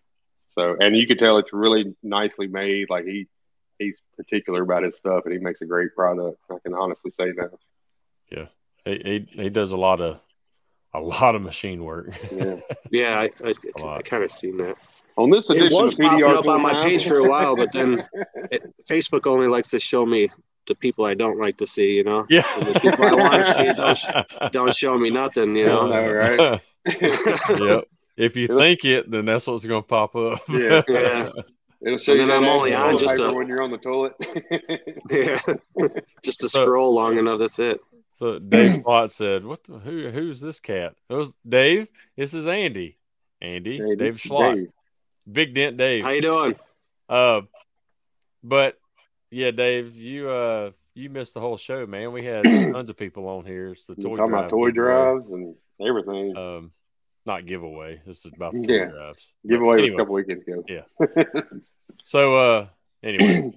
So 0.49 0.77
and 0.79 0.95
you 0.95 1.05
can 1.07 1.17
tell 1.17 1.37
it's 1.39 1.51
really 1.53 1.95
nicely 2.03 2.47
made. 2.47 2.89
Like 2.89 3.05
he 3.05 3.27
he's 3.79 3.99
particular 4.15 4.61
about 4.61 4.83
his 4.83 4.95
stuff 4.95 5.25
and 5.25 5.33
he 5.33 5.39
makes 5.39 5.61
a 5.61 5.65
great 5.65 5.93
product. 5.95 6.37
I 6.49 6.57
can 6.63 6.73
honestly 6.73 7.11
say 7.11 7.31
that. 7.33 7.51
he, 8.85 9.25
he 9.33 9.43
he 9.43 9.49
does 9.49 9.71
a 9.71 9.77
lot 9.77 10.01
of 10.01 10.19
a 10.93 10.99
lot 11.01 11.35
of 11.35 11.41
machine 11.41 11.83
work. 11.83 12.09
Yeah. 12.31 12.55
Yeah, 12.91 13.19
I, 13.21 13.31
I, 13.43 13.53
A 13.77 13.81
lot. 13.83 13.97
I 13.97 14.01
kind 14.03 14.23
of 14.23 14.31
seen 14.31 14.57
that. 14.57 14.77
On 15.17 15.29
this 15.31 15.49
edition, 15.49 15.67
It 15.67 15.81
was 15.81 15.95
popping 15.95 16.23
up 16.25 16.47
on 16.47 16.61
my 16.61 16.83
page 16.83 17.07
for 17.07 17.17
a 17.17 17.23
while, 17.27 17.55
but 17.55 17.71
then 17.71 18.05
it, 18.51 18.71
Facebook 18.87 19.25
only 19.25 19.47
likes 19.47 19.69
to 19.71 19.79
show 19.79 20.05
me 20.05 20.29
the 20.67 20.75
people 20.75 21.03
I 21.05 21.13
don't 21.15 21.39
like 21.39 21.57
to 21.57 21.65
see. 21.67 21.93
You 21.95 22.03
know, 22.03 22.25
yeah. 22.29 22.43
And 22.57 22.67
the 22.75 22.79
people 22.79 23.03
I 23.05 23.13
wanna 23.15 23.43
see 23.43 23.73
don't 23.73 23.97
sh- 23.97 24.49
don't 24.51 24.75
show 24.75 24.95
me 24.97 25.09
nothing. 25.09 25.55
You 25.55 25.65
know, 25.65 25.87
know, 25.87 26.11
right? 26.11 26.61
yep. 26.85 27.85
If 28.15 28.35
you 28.35 28.47
think 28.47 28.85
it, 28.85 29.09
then 29.09 29.25
that's 29.25 29.47
what's 29.47 29.65
going 29.65 29.81
to 29.81 29.87
pop 29.87 30.15
up. 30.15 30.39
Yeah. 30.47 30.83
Yeah. 30.87 31.29
It'll 31.85 31.97
show 31.97 32.11
And 32.13 32.21
you 32.21 32.27
then 32.27 32.43
I'm 32.43 32.45
only 32.47 32.73
on 32.75 32.93
on 32.93 32.97
just 32.99 33.15
a- 33.17 33.33
when 33.33 33.47
you're 33.47 33.63
on 33.63 33.71
the 33.71 33.77
toilet. 33.79 34.13
yeah, 35.09 35.39
just 36.23 36.39
to 36.41 36.49
So- 36.49 36.63
scroll 36.63 36.93
long 36.93 37.17
enough. 37.17 37.39
That's 37.39 37.57
it. 37.57 37.81
So 38.15 38.39
Dave 38.39 38.83
Plott 38.85 39.11
said, 39.11 39.45
"What? 39.45 39.63
The, 39.63 39.79
who? 39.79 40.09
Who's 40.09 40.39
this 40.39 40.59
cat? 40.59 40.95
It 41.09 41.13
was 41.15 41.31
Dave. 41.47 41.87
This 42.15 42.33
is 42.33 42.47
Andy. 42.47 42.97
Andy. 43.41 43.95
Dave, 43.95 44.15
Schlott. 44.15 44.55
Dave. 44.55 44.69
Big 45.31 45.53
Dent 45.53 45.77
Dave. 45.77 46.03
How 46.03 46.11
you 46.11 46.21
doing? 46.21 46.55
Uh, 47.09 47.41
but 48.43 48.77
yeah, 49.31 49.51
Dave, 49.51 49.95
you 49.95 50.29
uh, 50.29 50.71
you 50.93 51.09
missed 51.09 51.33
the 51.33 51.39
whole 51.41 51.57
show, 51.57 51.85
man. 51.85 52.11
We 52.11 52.25
had 52.25 52.43
tons 52.71 52.89
of 52.89 52.97
people 52.97 53.27
on 53.27 53.45
here. 53.45 53.69
It's 53.71 53.85
the 53.85 53.95
You're 53.97 54.11
toy 54.11 54.17
talking 54.17 54.29
drive 54.31 54.39
about 54.45 54.49
toy 54.49 54.71
drives 54.71 55.31
and 55.31 55.55
everything. 55.85 56.37
Um, 56.37 56.71
not 57.25 57.45
giveaway. 57.45 58.01
This 58.05 58.25
is 58.25 58.31
about 58.35 58.53
the 58.53 58.61
toy 58.61 58.73
Yeah. 58.73 58.85
drives. 58.85 59.33
Giveaway 59.47 59.81
was 59.81 59.91
a 59.91 59.95
couple 59.95 60.13
weekends 60.13 60.47
ago. 60.47 60.63
Yeah. 60.67 60.83
So 62.03 62.35
uh 62.35 62.67
Anyway. 63.01 63.53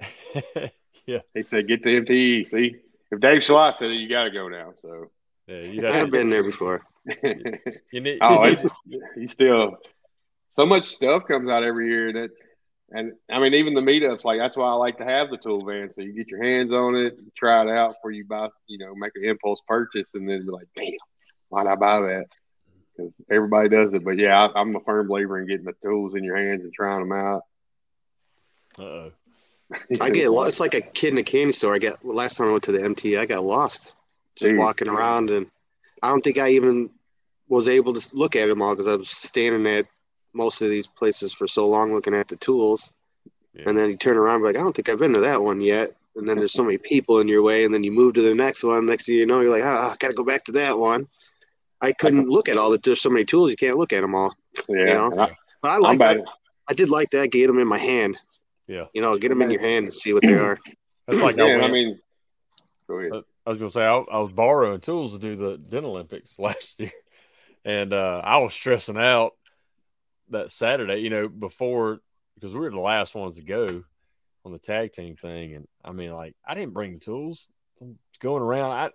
yeah. 1.06 1.18
He 1.34 1.42
said, 1.42 1.68
"Get 1.68 1.82
the 1.82 2.00
MTE." 2.00 2.46
See, 2.46 2.76
if 3.12 3.20
Dave 3.20 3.42
Schlott 3.42 3.74
said 3.74 3.90
it, 3.90 4.00
you 4.00 4.08
got 4.08 4.24
to 4.24 4.30
go 4.30 4.48
now. 4.48 4.72
So 4.80 5.10
Yeah, 5.46 5.60
you 5.62 5.86
I've 5.86 6.10
been 6.10 6.30
there 6.30 6.42
before. 6.42 6.82
you 7.22 8.00
need, 8.00 8.18
oh, 8.20 8.44
it's 8.44 8.64
you 9.16 9.28
still 9.28 9.76
so 10.50 10.66
much 10.66 10.84
stuff 10.84 11.24
comes 11.26 11.48
out 11.48 11.64
every 11.64 11.88
year 11.88 12.12
that, 12.12 12.30
and 12.90 13.12
I 13.30 13.38
mean 13.38 13.54
even 13.54 13.74
the 13.74 13.80
meetups 13.80 14.24
like 14.24 14.38
that's 14.38 14.56
why 14.56 14.68
I 14.68 14.74
like 14.74 14.98
to 14.98 15.04
have 15.04 15.30
the 15.30 15.36
tool 15.36 15.64
van 15.64 15.90
so 15.90 16.02
you 16.02 16.12
get 16.12 16.28
your 16.28 16.42
hands 16.42 16.72
on 16.72 16.94
it, 16.94 17.18
try 17.34 17.62
it 17.62 17.68
out 17.68 17.94
before 17.94 18.12
you 18.12 18.24
buy, 18.24 18.48
you 18.66 18.78
know, 18.78 18.94
make 18.94 19.12
an 19.14 19.24
impulse 19.24 19.60
purchase, 19.66 20.14
and 20.14 20.28
then 20.28 20.44
be 20.44 20.50
like, 20.52 20.68
damn, 20.74 20.92
why'd 21.48 21.66
I 21.66 21.74
buy 21.74 22.00
that? 22.00 22.26
Because 22.96 23.12
everybody 23.30 23.68
does 23.68 23.94
it, 23.94 24.04
but 24.04 24.18
yeah, 24.18 24.46
I, 24.46 24.60
I'm 24.60 24.76
a 24.76 24.80
firm 24.80 25.08
believer 25.08 25.40
in 25.40 25.48
getting 25.48 25.64
the 25.64 25.74
tools 25.82 26.14
in 26.14 26.24
your 26.24 26.36
hands 26.36 26.64
and 26.64 26.72
trying 26.72 27.00
them 27.00 27.12
out. 27.12 27.42
uh-oh. 28.78 29.12
I 30.00 30.10
get 30.10 30.30
lost. 30.30 30.48
It's 30.50 30.60
like 30.60 30.74
a 30.74 30.80
kid 30.80 31.12
in 31.12 31.18
a 31.18 31.22
candy 31.22 31.52
store. 31.52 31.74
I 31.74 31.78
get 31.78 32.04
last 32.04 32.36
time 32.36 32.48
I 32.48 32.52
went 32.52 32.64
to 32.64 32.72
the 32.72 32.82
MT, 32.82 33.16
I 33.16 33.26
got 33.26 33.44
lost 33.44 33.94
just 34.36 34.50
Dude. 34.50 34.58
walking 34.58 34.88
around, 34.88 35.30
and 35.30 35.46
I 36.02 36.08
don't 36.08 36.22
think 36.22 36.38
I 36.38 36.50
even 36.50 36.90
was 37.48 37.68
able 37.68 37.92
to 37.94 38.08
look 38.16 38.34
at 38.36 38.48
them 38.48 38.62
all 38.62 38.74
because 38.74 38.88
I 38.88 38.96
was 38.96 39.10
standing 39.10 39.66
at 39.66 39.86
most 40.32 40.62
of 40.62 40.70
these 40.70 40.86
places 40.86 41.34
for 41.34 41.46
so 41.46 41.68
long 41.68 41.92
looking 41.92 42.14
at 42.14 42.28
the 42.28 42.36
tools, 42.36 42.90
Yeah. 43.54 43.64
and 43.66 43.76
then 43.76 43.90
you 43.90 43.96
turn 43.98 44.16
around 44.16 44.36
and 44.36 44.44
be 44.44 44.46
like, 44.48 44.56
I 44.56 44.60
don't 44.62 44.74
think 44.74 44.88
I've 44.88 44.98
been 44.98 45.12
to 45.12 45.20
that 45.20 45.42
one 45.42 45.60
yet. 45.60 45.92
And 46.16 46.28
then 46.28 46.38
there's 46.38 46.52
so 46.52 46.62
many 46.62 46.78
people 46.78 47.20
in 47.20 47.28
your 47.28 47.42
way, 47.42 47.64
and 47.64 47.72
then 47.72 47.84
you 47.84 47.92
move 47.92 48.14
to 48.14 48.22
the 48.22 48.34
next 48.34 48.62
one. 48.64 48.84
Next 48.86 49.06
thing 49.06 49.14
you 49.16 49.26
know, 49.26 49.40
you're 49.40 49.50
like, 49.50 49.64
ah, 49.64 49.92
I 49.92 49.96
gotta 49.98 50.14
go 50.14 50.24
back 50.24 50.44
to 50.44 50.52
that 50.52 50.78
one. 50.78 51.08
I 51.80 51.92
couldn't 51.92 52.28
look 52.28 52.48
at 52.48 52.56
all 52.56 52.70
that. 52.70 52.82
There's 52.82 53.00
so 53.00 53.10
many 53.10 53.24
tools, 53.24 53.50
you 53.50 53.56
can't 53.56 53.76
look 53.76 53.92
at 53.92 54.00
them 54.02 54.14
all. 54.14 54.34
Yeah, 54.68 54.76
You 54.76 54.84
know? 54.94 55.12
I, 55.18 55.36
But 55.62 55.70
I 55.70 55.76
like 55.78 55.98
that. 55.98 56.20
I 56.68 56.74
did 56.74 56.90
like 56.90 57.10
that. 57.10 57.30
Get 57.30 57.46
them 57.48 57.58
in 57.58 57.66
my 57.66 57.78
hand. 57.78 58.18
Yeah. 58.72 58.86
You 58.94 59.02
know, 59.02 59.18
get 59.18 59.28
them 59.28 59.42
in 59.42 59.50
your 59.50 59.60
hand 59.60 59.84
and 59.84 59.92
see 59.92 60.14
what 60.14 60.22
they 60.22 60.32
are. 60.32 60.58
That's 61.06 61.20
like 61.20 61.36
yeah, 61.36 61.44
I, 61.44 61.48
and 61.50 61.62
I 61.62 61.68
mean, 61.70 62.00
go 62.88 62.98
ahead. 62.98 63.22
I 63.46 63.50
was 63.50 63.58
gonna 63.58 63.70
say 63.70 63.84
I, 63.84 63.96
I 63.96 64.20
was 64.20 64.32
borrowing 64.32 64.80
tools 64.80 65.12
to 65.12 65.18
do 65.18 65.36
the 65.36 65.58
Dent 65.58 65.84
Olympics 65.84 66.38
last 66.38 66.80
year, 66.80 66.92
and 67.66 67.92
uh, 67.92 68.22
I 68.24 68.38
was 68.38 68.54
stressing 68.54 68.96
out 68.96 69.32
that 70.30 70.50
Saturday. 70.50 71.00
You 71.00 71.10
know, 71.10 71.28
before 71.28 72.00
because 72.34 72.54
we 72.54 72.60
were 72.60 72.70
the 72.70 72.78
last 72.78 73.14
ones 73.14 73.36
to 73.36 73.42
go 73.42 73.84
on 74.46 74.52
the 74.52 74.58
tag 74.58 74.92
team 74.92 75.16
thing, 75.16 75.54
and 75.54 75.68
I 75.84 75.92
mean, 75.92 76.12
like 76.12 76.34
I 76.46 76.54
didn't 76.54 76.72
bring 76.72 76.98
tools. 76.98 77.48
I'm 77.78 77.98
going 78.20 78.42
around, 78.42 78.70
I 78.70 78.90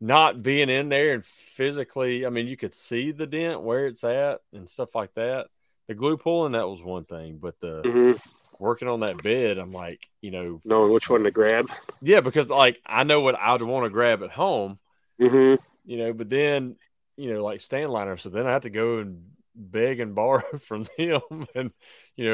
not 0.00 0.40
being 0.40 0.68
in 0.68 0.88
there 0.88 1.14
and 1.14 1.24
physically. 1.24 2.26
I 2.26 2.30
mean, 2.30 2.46
you 2.46 2.56
could 2.56 2.76
see 2.76 3.10
the 3.10 3.26
dent 3.26 3.62
where 3.62 3.86
it's 3.86 4.04
at 4.04 4.40
and 4.52 4.70
stuff 4.70 4.94
like 4.94 5.14
that. 5.14 5.48
The 5.88 5.94
glue 5.94 6.16
pulling 6.16 6.52
that 6.52 6.68
was 6.68 6.82
one 6.82 7.06
thing, 7.06 7.38
but 7.40 7.58
the 7.60 7.82
hmm 7.84 8.12
working 8.60 8.88
on 8.88 9.00
that 9.00 9.22
bed, 9.22 9.58
I'm 9.58 9.72
like, 9.72 10.00
you 10.20 10.30
know, 10.30 10.60
Knowing 10.64 10.92
which 10.92 11.08
one 11.08 11.24
to 11.24 11.30
grab. 11.30 11.70
yeah, 12.02 12.20
because 12.20 12.48
like 12.48 12.80
I 12.84 13.04
know 13.04 13.20
what 13.20 13.38
I'd 13.38 13.62
want 13.62 13.84
to 13.84 13.90
grab 13.90 14.22
at 14.22 14.30
home 14.30 14.78
hmm 15.18 15.54
you 15.86 15.98
know, 15.98 16.12
but 16.12 16.28
then, 16.28 16.76
you 17.16 17.32
know, 17.32 17.42
like 17.42 17.60
stand 17.60 17.88
liner. 17.88 18.18
So 18.18 18.28
then 18.28 18.46
I 18.46 18.50
have 18.50 18.62
to 18.62 18.70
go 18.70 18.98
and 18.98 19.24
beg 19.54 20.00
and 20.00 20.14
borrow 20.14 20.58
from 20.58 20.86
them. 20.98 21.20
And, 21.54 21.70
you 22.16 22.24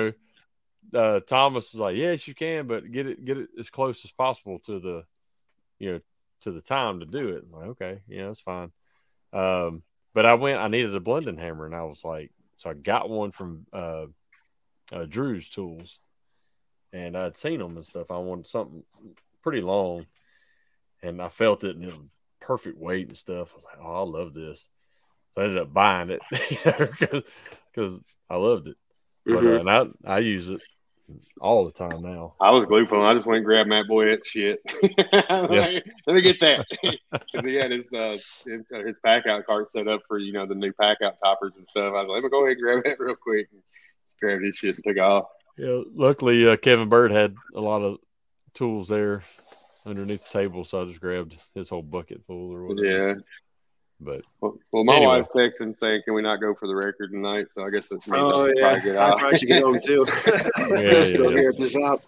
know, 0.92 0.98
uh, 0.98 1.20
Thomas 1.20 1.72
was 1.72 1.80
like, 1.80 1.96
yes, 1.96 2.26
you 2.26 2.34
can, 2.34 2.66
but 2.66 2.90
get 2.90 3.06
it, 3.06 3.24
get 3.24 3.38
it 3.38 3.50
as 3.58 3.70
close 3.70 4.04
as 4.04 4.10
possible 4.10 4.58
to 4.60 4.80
the, 4.80 5.04
you 5.78 5.92
know, 5.92 6.00
to 6.40 6.50
the 6.50 6.60
time 6.60 7.00
to 7.00 7.06
do 7.06 7.28
it. 7.28 7.44
I'm 7.44 7.60
like, 7.60 7.68
okay, 7.70 8.00
yeah, 8.08 8.26
that's 8.26 8.40
fine. 8.40 8.72
Um, 9.32 9.82
but 10.14 10.26
I 10.26 10.34
went, 10.34 10.58
I 10.60 10.68
needed 10.68 10.94
a 10.94 11.00
blending 11.00 11.36
hammer 11.38 11.66
and 11.66 11.74
I 11.74 11.84
was 11.84 12.04
like, 12.04 12.32
so 12.56 12.70
I 12.70 12.74
got 12.74 13.08
one 13.08 13.30
from, 13.32 13.66
uh, 13.72 14.06
uh 14.92 15.06
Drew's 15.08 15.48
tools 15.48 15.98
and 16.92 17.16
I'd 17.16 17.36
seen 17.36 17.58
them 17.58 17.76
and 17.76 17.86
stuff. 17.86 18.10
I 18.10 18.18
wanted 18.18 18.46
something 18.46 18.82
pretty 19.42 19.60
long 19.60 20.06
and 21.02 21.20
I 21.20 21.28
felt 21.28 21.64
it 21.64 21.76
and 21.76 21.84
it 21.84 21.92
was 21.92 22.06
perfect 22.40 22.78
weight 22.78 23.08
and 23.08 23.16
stuff. 23.16 23.52
I 23.52 23.56
was 23.56 23.64
like, 23.64 23.78
oh, 23.82 23.94
I 23.94 24.18
love 24.18 24.34
this. 24.34 24.68
So 25.32 25.42
I 25.42 25.44
ended 25.44 25.62
up 25.62 25.72
buying 25.72 26.10
it 26.10 26.22
because 27.74 28.00
I 28.28 28.36
loved 28.36 28.68
it. 28.68 28.76
But, 29.24 29.44
uh, 29.44 29.60
and 29.60 29.70
I, 29.70 29.86
I 30.04 30.18
use 30.18 30.48
it 30.48 30.60
all 31.40 31.64
the 31.64 31.72
time 31.72 32.02
now. 32.02 32.34
I 32.40 32.50
was 32.50 32.64
glue 32.64 32.86
pulling. 32.86 33.04
I 33.04 33.14
just 33.14 33.26
went 33.26 33.38
and 33.38 33.46
grabbed 33.46 33.68
Matt 33.68 33.86
Boyette 33.86 34.24
shit. 34.24 34.60
Let 35.12 36.14
me 36.14 36.22
get 36.22 36.40
that 36.40 36.66
because 36.82 37.44
he 37.44 37.54
had 37.54 37.70
his 37.70 37.92
uh, 37.92 38.16
his, 38.46 38.62
uh, 38.74 38.84
his 38.84 38.98
pack 39.00 39.26
out 39.26 39.44
cart 39.46 39.70
set 39.70 39.88
up 39.88 40.02
for 40.08 40.18
you 40.18 40.32
know 40.32 40.46
the 40.46 40.54
new 40.54 40.72
pack 40.72 40.98
out 41.02 41.16
toppers 41.24 41.52
and 41.56 41.66
stuff. 41.66 41.92
I 41.94 42.02
was 42.02 42.08
like, 42.08 42.14
let 42.14 42.24
me 42.24 42.30
go 42.30 42.44
ahead 42.44 42.56
and 42.56 42.62
grab 42.62 42.84
that 42.84 43.00
real 43.00 43.16
quick. 43.16 43.48
Just 43.50 44.20
grabbed 44.20 44.44
his 44.44 44.56
shit 44.56 44.76
and 44.76 44.84
took 44.84 45.00
off. 45.00 45.26
Yeah, 45.58 45.82
luckily 45.94 46.48
uh, 46.48 46.56
Kevin 46.56 46.88
Bird 46.88 47.10
had 47.10 47.34
a 47.54 47.60
lot 47.60 47.82
of 47.82 47.98
tools 48.54 48.88
there 48.88 49.22
underneath 49.84 50.24
the 50.30 50.38
table, 50.38 50.64
so 50.64 50.82
I 50.82 50.84
just 50.86 51.00
grabbed 51.00 51.36
his 51.54 51.68
whole 51.68 51.82
bucket 51.82 52.22
full 52.26 52.52
or 52.52 52.64
whatever. 52.66 53.08
Yeah. 53.08 53.14
But 54.00 54.22
Well, 54.40 54.58
well 54.72 54.84
my 54.84 54.96
Anyway. 54.96 55.12
wife's 55.18 55.30
texting 55.30 55.76
saying, 55.76 56.02
"Can 56.04 56.14
we 56.14 56.22
not 56.22 56.40
go 56.40 56.54
for 56.54 56.66
the 56.66 56.74
record 56.74 57.10
tonight?" 57.12 57.46
So 57.52 57.62
I 57.64 57.70
guess 57.70 57.88
that's 57.88 58.08
me. 58.08 58.18
Oh 58.18 58.46
That's 58.46 58.58
yeah, 58.58 58.62
probably 58.72 58.80
good. 58.90 58.96
I 58.96 59.18
probably 59.18 59.38
should 59.38 59.48
get 59.48 59.62
home 59.62 59.78
too. 59.84 60.06
yeah, 60.26 61.04
Still 61.04 61.30
yeah. 61.30 61.38
here 61.38 61.50
at 61.50 61.56
the 61.56 61.68
shop. 61.68 62.00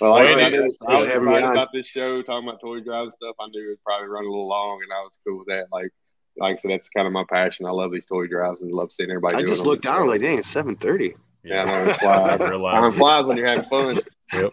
Well, 0.00 0.12
like 0.12 0.22
I 0.22 0.24
Well, 0.24 0.28
said, 0.28 0.38
I, 0.38 0.42
Andy, 0.46 0.58
was- 0.60 0.82
I 0.88 0.92
was 0.92 1.02
for 1.02 1.08
having 1.08 1.24
me 1.28 1.32
excited 1.34 1.46
on. 1.48 1.52
about 1.52 1.68
this 1.74 1.86
show, 1.86 2.22
talking 2.22 2.48
about 2.48 2.60
toy 2.60 2.80
drive 2.80 3.10
stuff. 3.12 3.34
I 3.40 3.46
knew 3.48 3.66
it 3.66 3.68
would 3.70 3.84
probably 3.84 4.08
run 4.08 4.24
a 4.24 4.28
little 4.28 4.48
long, 4.48 4.80
and 4.82 4.92
I 4.92 5.00
was 5.02 5.12
cool 5.26 5.38
with 5.40 5.48
that. 5.48 5.66
Like, 5.72 5.90
like 6.38 6.56
I 6.56 6.60
said, 6.60 6.70
that's 6.70 6.88
kind 6.88 7.06
of 7.06 7.12
my 7.12 7.24
passion. 7.28 7.66
I 7.66 7.70
love 7.72 7.90
these 7.92 8.06
toy 8.06 8.26
drives 8.28 8.62
and 8.62 8.72
love 8.72 8.92
seeing 8.92 9.10
everybody. 9.10 9.34
I 9.34 9.38
doing 9.38 9.48
just 9.48 9.62
them. 9.64 9.70
looked 9.70 9.82
down. 9.82 10.02
I'm 10.02 10.06
like, 10.08 10.20
dang, 10.22 10.38
it's 10.38 10.48
seven 10.48 10.76
thirty. 10.76 11.14
Yeah, 11.44 11.62
I 11.62 11.64
know, 11.64 11.82
it 11.84 11.88
I 11.88 11.96
flies. 11.98 12.38
Time 12.40 12.92
it. 12.92 12.96
flies 12.96 13.26
when 13.26 13.36
you're 13.36 13.46
having 13.46 13.64
fun. 13.68 14.00
Yep. 14.34 14.52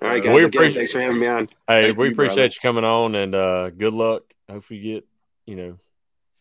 All 0.00 0.08
right, 0.08 0.22
guys. 0.22 0.32
we 0.32 0.44
again, 0.44 0.48
appreciate- 0.48 0.74
thanks 0.76 0.92
for 0.92 1.00
having 1.00 1.18
me 1.18 1.26
on. 1.26 1.48
Hey, 1.66 1.86
Thank 1.86 1.98
we 1.98 2.06
you, 2.06 2.12
appreciate 2.12 2.36
brother. 2.36 2.54
you 2.54 2.60
coming 2.62 2.84
on 2.84 3.14
and 3.16 3.34
uh, 3.34 3.70
good 3.70 3.92
luck. 3.92 4.22
Hopefully, 4.48 4.78
you 4.78 4.94
get 4.94 5.06
you 5.46 5.56
know 5.56 5.78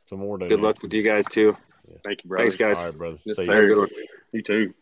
some 0.10 0.20
more. 0.20 0.38
Good 0.38 0.62
luck 0.62 0.80
with 0.84 0.94
you 0.94 1.02
guys 1.02 1.26
too. 1.26 1.58
Thank 2.04 2.24
you, 2.24 2.28
brother. 2.28 2.44
Thanks, 2.44 2.56
guys. 2.56 2.78
All 2.78 2.86
right, 2.86 2.98
brother. 2.98 3.18
Yes, 3.26 3.38
See 3.38 3.46
sir. 3.46 3.68
you. 3.68 3.76
Good. 3.76 3.90
You 4.34 4.42
too. 4.44 4.74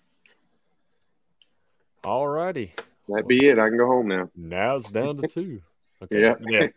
All 2.03 2.27
righty. 2.27 2.73
That 3.09 3.27
be 3.27 3.47
it. 3.47 3.57
I 3.59 3.69
can 3.69 3.77
go 3.77 3.87
home 3.87 4.07
now. 4.07 4.29
Now 4.35 4.75
it's 4.75 4.91
down 4.91 5.17
to 5.17 5.27
two. 5.27 5.61
Okay. 6.03 6.19
Yeah. 6.21 6.35
Yeah. 6.45 6.67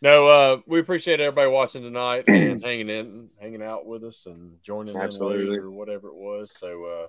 No, 0.00 0.28
uh, 0.28 0.60
we 0.64 0.78
appreciate 0.78 1.18
everybody 1.18 1.50
watching 1.50 1.82
tonight 1.82 2.24
and 2.28 2.62
hanging 2.64 2.88
in, 2.88 3.30
hanging 3.40 3.62
out 3.64 3.84
with 3.84 4.04
us 4.04 4.26
and 4.26 4.62
joining 4.62 4.96
Absolutely. 4.96 5.56
in 5.56 5.60
or 5.60 5.70
whatever 5.72 6.06
it 6.06 6.14
was. 6.14 6.52
So, 6.56 6.84
uh, 6.84 7.06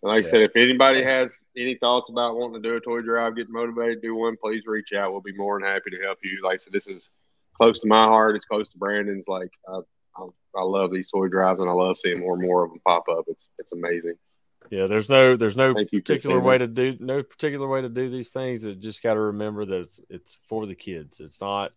Like 0.00 0.18
I 0.18 0.20
said, 0.20 0.42
if 0.42 0.54
anybody 0.54 1.02
has 1.02 1.42
any 1.56 1.74
thoughts 1.74 2.08
about 2.08 2.36
wanting 2.36 2.62
to 2.62 2.68
do 2.68 2.76
a 2.76 2.80
toy 2.80 3.00
drive, 3.00 3.34
get 3.34 3.50
motivated, 3.50 4.00
to 4.00 4.08
do 4.08 4.14
one, 4.14 4.36
please 4.40 4.62
reach 4.64 4.92
out. 4.96 5.10
We'll 5.10 5.20
be 5.20 5.36
more 5.36 5.58
than 5.58 5.68
happy 5.68 5.90
to 5.90 6.00
help 6.02 6.18
you. 6.22 6.40
Like 6.44 6.54
I 6.54 6.56
said, 6.58 6.72
this 6.72 6.86
is 6.86 7.10
close 7.56 7.80
to 7.80 7.88
my 7.88 8.04
heart. 8.04 8.36
It's 8.36 8.44
close 8.44 8.68
to 8.68 8.78
Brandon's. 8.78 9.26
Like 9.26 9.50
I, 9.68 9.80
I, 10.16 10.26
I 10.56 10.62
love 10.62 10.92
these 10.92 11.10
toy 11.10 11.26
drives, 11.26 11.58
and 11.60 11.68
I 11.68 11.72
love 11.72 11.98
seeing 11.98 12.20
more 12.20 12.34
and 12.34 12.42
more 12.42 12.64
of 12.64 12.70
them 12.70 12.80
pop 12.86 13.04
up. 13.10 13.24
It's 13.26 13.48
it's 13.58 13.72
amazing. 13.72 14.14
yeah, 14.70 14.86
there's 14.86 15.08
no, 15.08 15.36
there's 15.36 15.56
no 15.56 15.74
Thank 15.74 15.90
particular 15.90 16.40
way 16.40 16.58
to 16.58 16.66
do, 16.66 16.96
no 17.00 17.22
particular 17.22 17.66
way 17.66 17.80
to 17.80 17.88
do 17.88 18.10
these 18.10 18.30
things. 18.30 18.64
It 18.64 18.80
just 18.80 19.02
got 19.02 19.14
to 19.14 19.20
remember 19.20 19.64
that 19.64 19.80
it's, 19.80 20.00
it's 20.10 20.38
for 20.48 20.66
the 20.66 20.74
kids. 20.74 21.20
It's 21.20 21.40
not, 21.40 21.72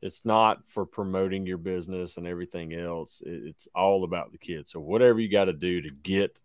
it's 0.00 0.24
not 0.24 0.66
for 0.68 0.86
promoting 0.86 1.46
your 1.46 1.58
business 1.58 2.16
and 2.16 2.26
everything 2.26 2.74
else. 2.74 3.22
It, 3.24 3.42
it's 3.46 3.68
all 3.74 4.04
about 4.04 4.32
the 4.32 4.38
kids. 4.38 4.72
So 4.72 4.80
whatever 4.80 5.20
you 5.20 5.30
got 5.30 5.46
to 5.46 5.52
do 5.52 5.82
to 5.82 5.90
get 5.90 6.40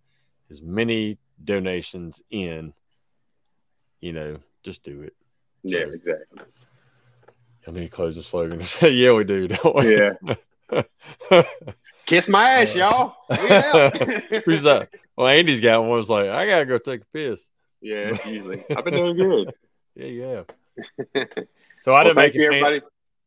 as 0.52 0.62
many 0.62 1.18
donations 1.44 2.22
in, 2.30 2.74
you 4.02 4.14
know, 4.14 4.38
just 4.64 4.84
do 4.84 5.02
it. 5.02 5.16
Yeah, 5.64 5.86
exactly. 5.92 6.42
I 7.68 7.72
need 7.72 7.82
to 7.84 7.90
close 7.90 8.16
the 8.16 8.24
slogan. 8.24 8.62
yeah, 8.82 9.14
we 9.14 9.24
do. 9.24 9.48
Don't 9.48 9.76
we? 9.76 9.98
Yeah. 9.98 10.14
Kiss 12.06 12.28
my 12.28 12.62
ass, 12.62 12.76
uh, 12.76 12.80
y'all. 12.80 13.16
We. 13.30 14.40
Who's 14.46 14.64
that? 14.64 14.90
Well, 15.16 15.28
Andy's 15.28 15.62
got 15.62 15.84
one. 15.86 16.00
It's 16.00 16.10
like 16.10 16.30
I 16.30 16.48
gotta 16.48 16.66
go 16.66 16.78
take 16.78 17.02
a 17.02 17.06
piss. 17.14 17.48
Yeah, 17.82 18.18
usually. 18.28 18.64
I've 18.76 18.84
been 18.84 18.94
doing 18.94 19.18
good. 19.18 19.54
Yeah, 19.96 20.06
yeah. 20.06 21.24
So 21.84 21.94
I 21.94 22.04
well, 22.04 22.14
didn't 22.14 22.16
make 22.18 22.34
fan- 22.34 22.44
everybody. 22.44 22.82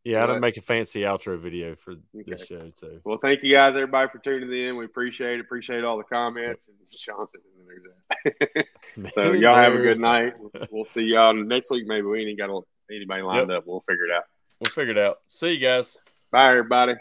Yeah, 0.05 0.19
I 0.19 0.21
What? 0.21 0.27
didn't 0.29 0.41
make 0.43 0.57
a 0.57 0.63
fancy 0.63 1.01
outro 1.01 1.39
video 1.39 1.75
for 1.77 1.95
this 2.13 2.47
show. 2.47 2.71
So 2.75 3.01
Well, 3.05 3.19
thank 3.19 3.43
you 3.43 3.53
guys, 3.55 3.75
everybody, 3.75 4.09
for 4.11 4.19
tuning 4.19 4.53
in. 4.53 4.77
We 4.77 4.85
appreciate 4.85 5.35
it. 5.35 5.41
Appreciate 5.41 5.83
all 5.85 5.97
the 5.97 6.05
comments. 6.05 6.69
And 6.69 6.77
Sean 6.93 7.27
said, 7.29 7.41
"There's 7.67 8.65
that." 9.05 9.13
So 9.15 9.33
y'all 9.33 9.55
have 9.55 9.75
a 9.75 9.79
good 9.79 9.99
night. 10.01 10.35
We'll 10.71 10.85
see 10.85 11.03
y'all 11.03 11.35
next 11.35 11.71
week. 11.71 11.87
Maybe 11.87 12.07
we 12.07 12.25
ain't 12.27 12.39
got 12.39 12.51
anybody 12.91 13.23
lined 13.23 13.51
up. 13.51 13.65
We'll 13.67 13.85
figure 13.89 14.05
it 14.05 14.13
out. 14.13 14.25
We'll 14.61 14.71
figure 14.71 14.93
it 14.93 14.99
out. 14.99 15.19
See 15.29 15.53
you 15.53 15.59
guys. 15.59 15.97
Bye, 16.31 16.51
everybody. 16.51 16.95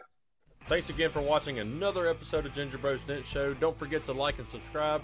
Thanks 0.67 0.89
again 0.89 1.09
for 1.09 1.21
watching 1.21 1.59
another 1.59 2.07
episode 2.07 2.45
of 2.45 2.53
Ginger 2.53 2.77
Bros 2.77 3.03
Dent 3.03 3.25
Show. 3.25 3.53
Don't 3.55 3.77
forget 3.77 4.03
to 4.05 4.13
like 4.13 4.37
and 4.37 4.47
subscribe. 4.47 5.01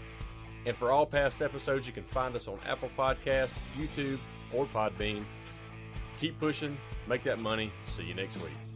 And 0.65 0.76
for 0.76 0.91
all 0.91 1.05
past 1.05 1.41
episodes, 1.41 1.85
you 1.85 1.93
can 1.93 2.03
find 2.05 2.35
us 2.35 2.47
on 2.47 2.57
Apple 2.67 2.89
Podcasts, 2.97 3.57
YouTube, 3.77 4.19
or 4.53 4.65
Podbean. 4.67 5.23
Keep 6.19 6.39
pushing, 6.39 6.77
make 7.07 7.23
that 7.23 7.39
money. 7.39 7.71
See 7.87 8.03
you 8.03 8.13
next 8.13 8.35
week. 8.37 8.68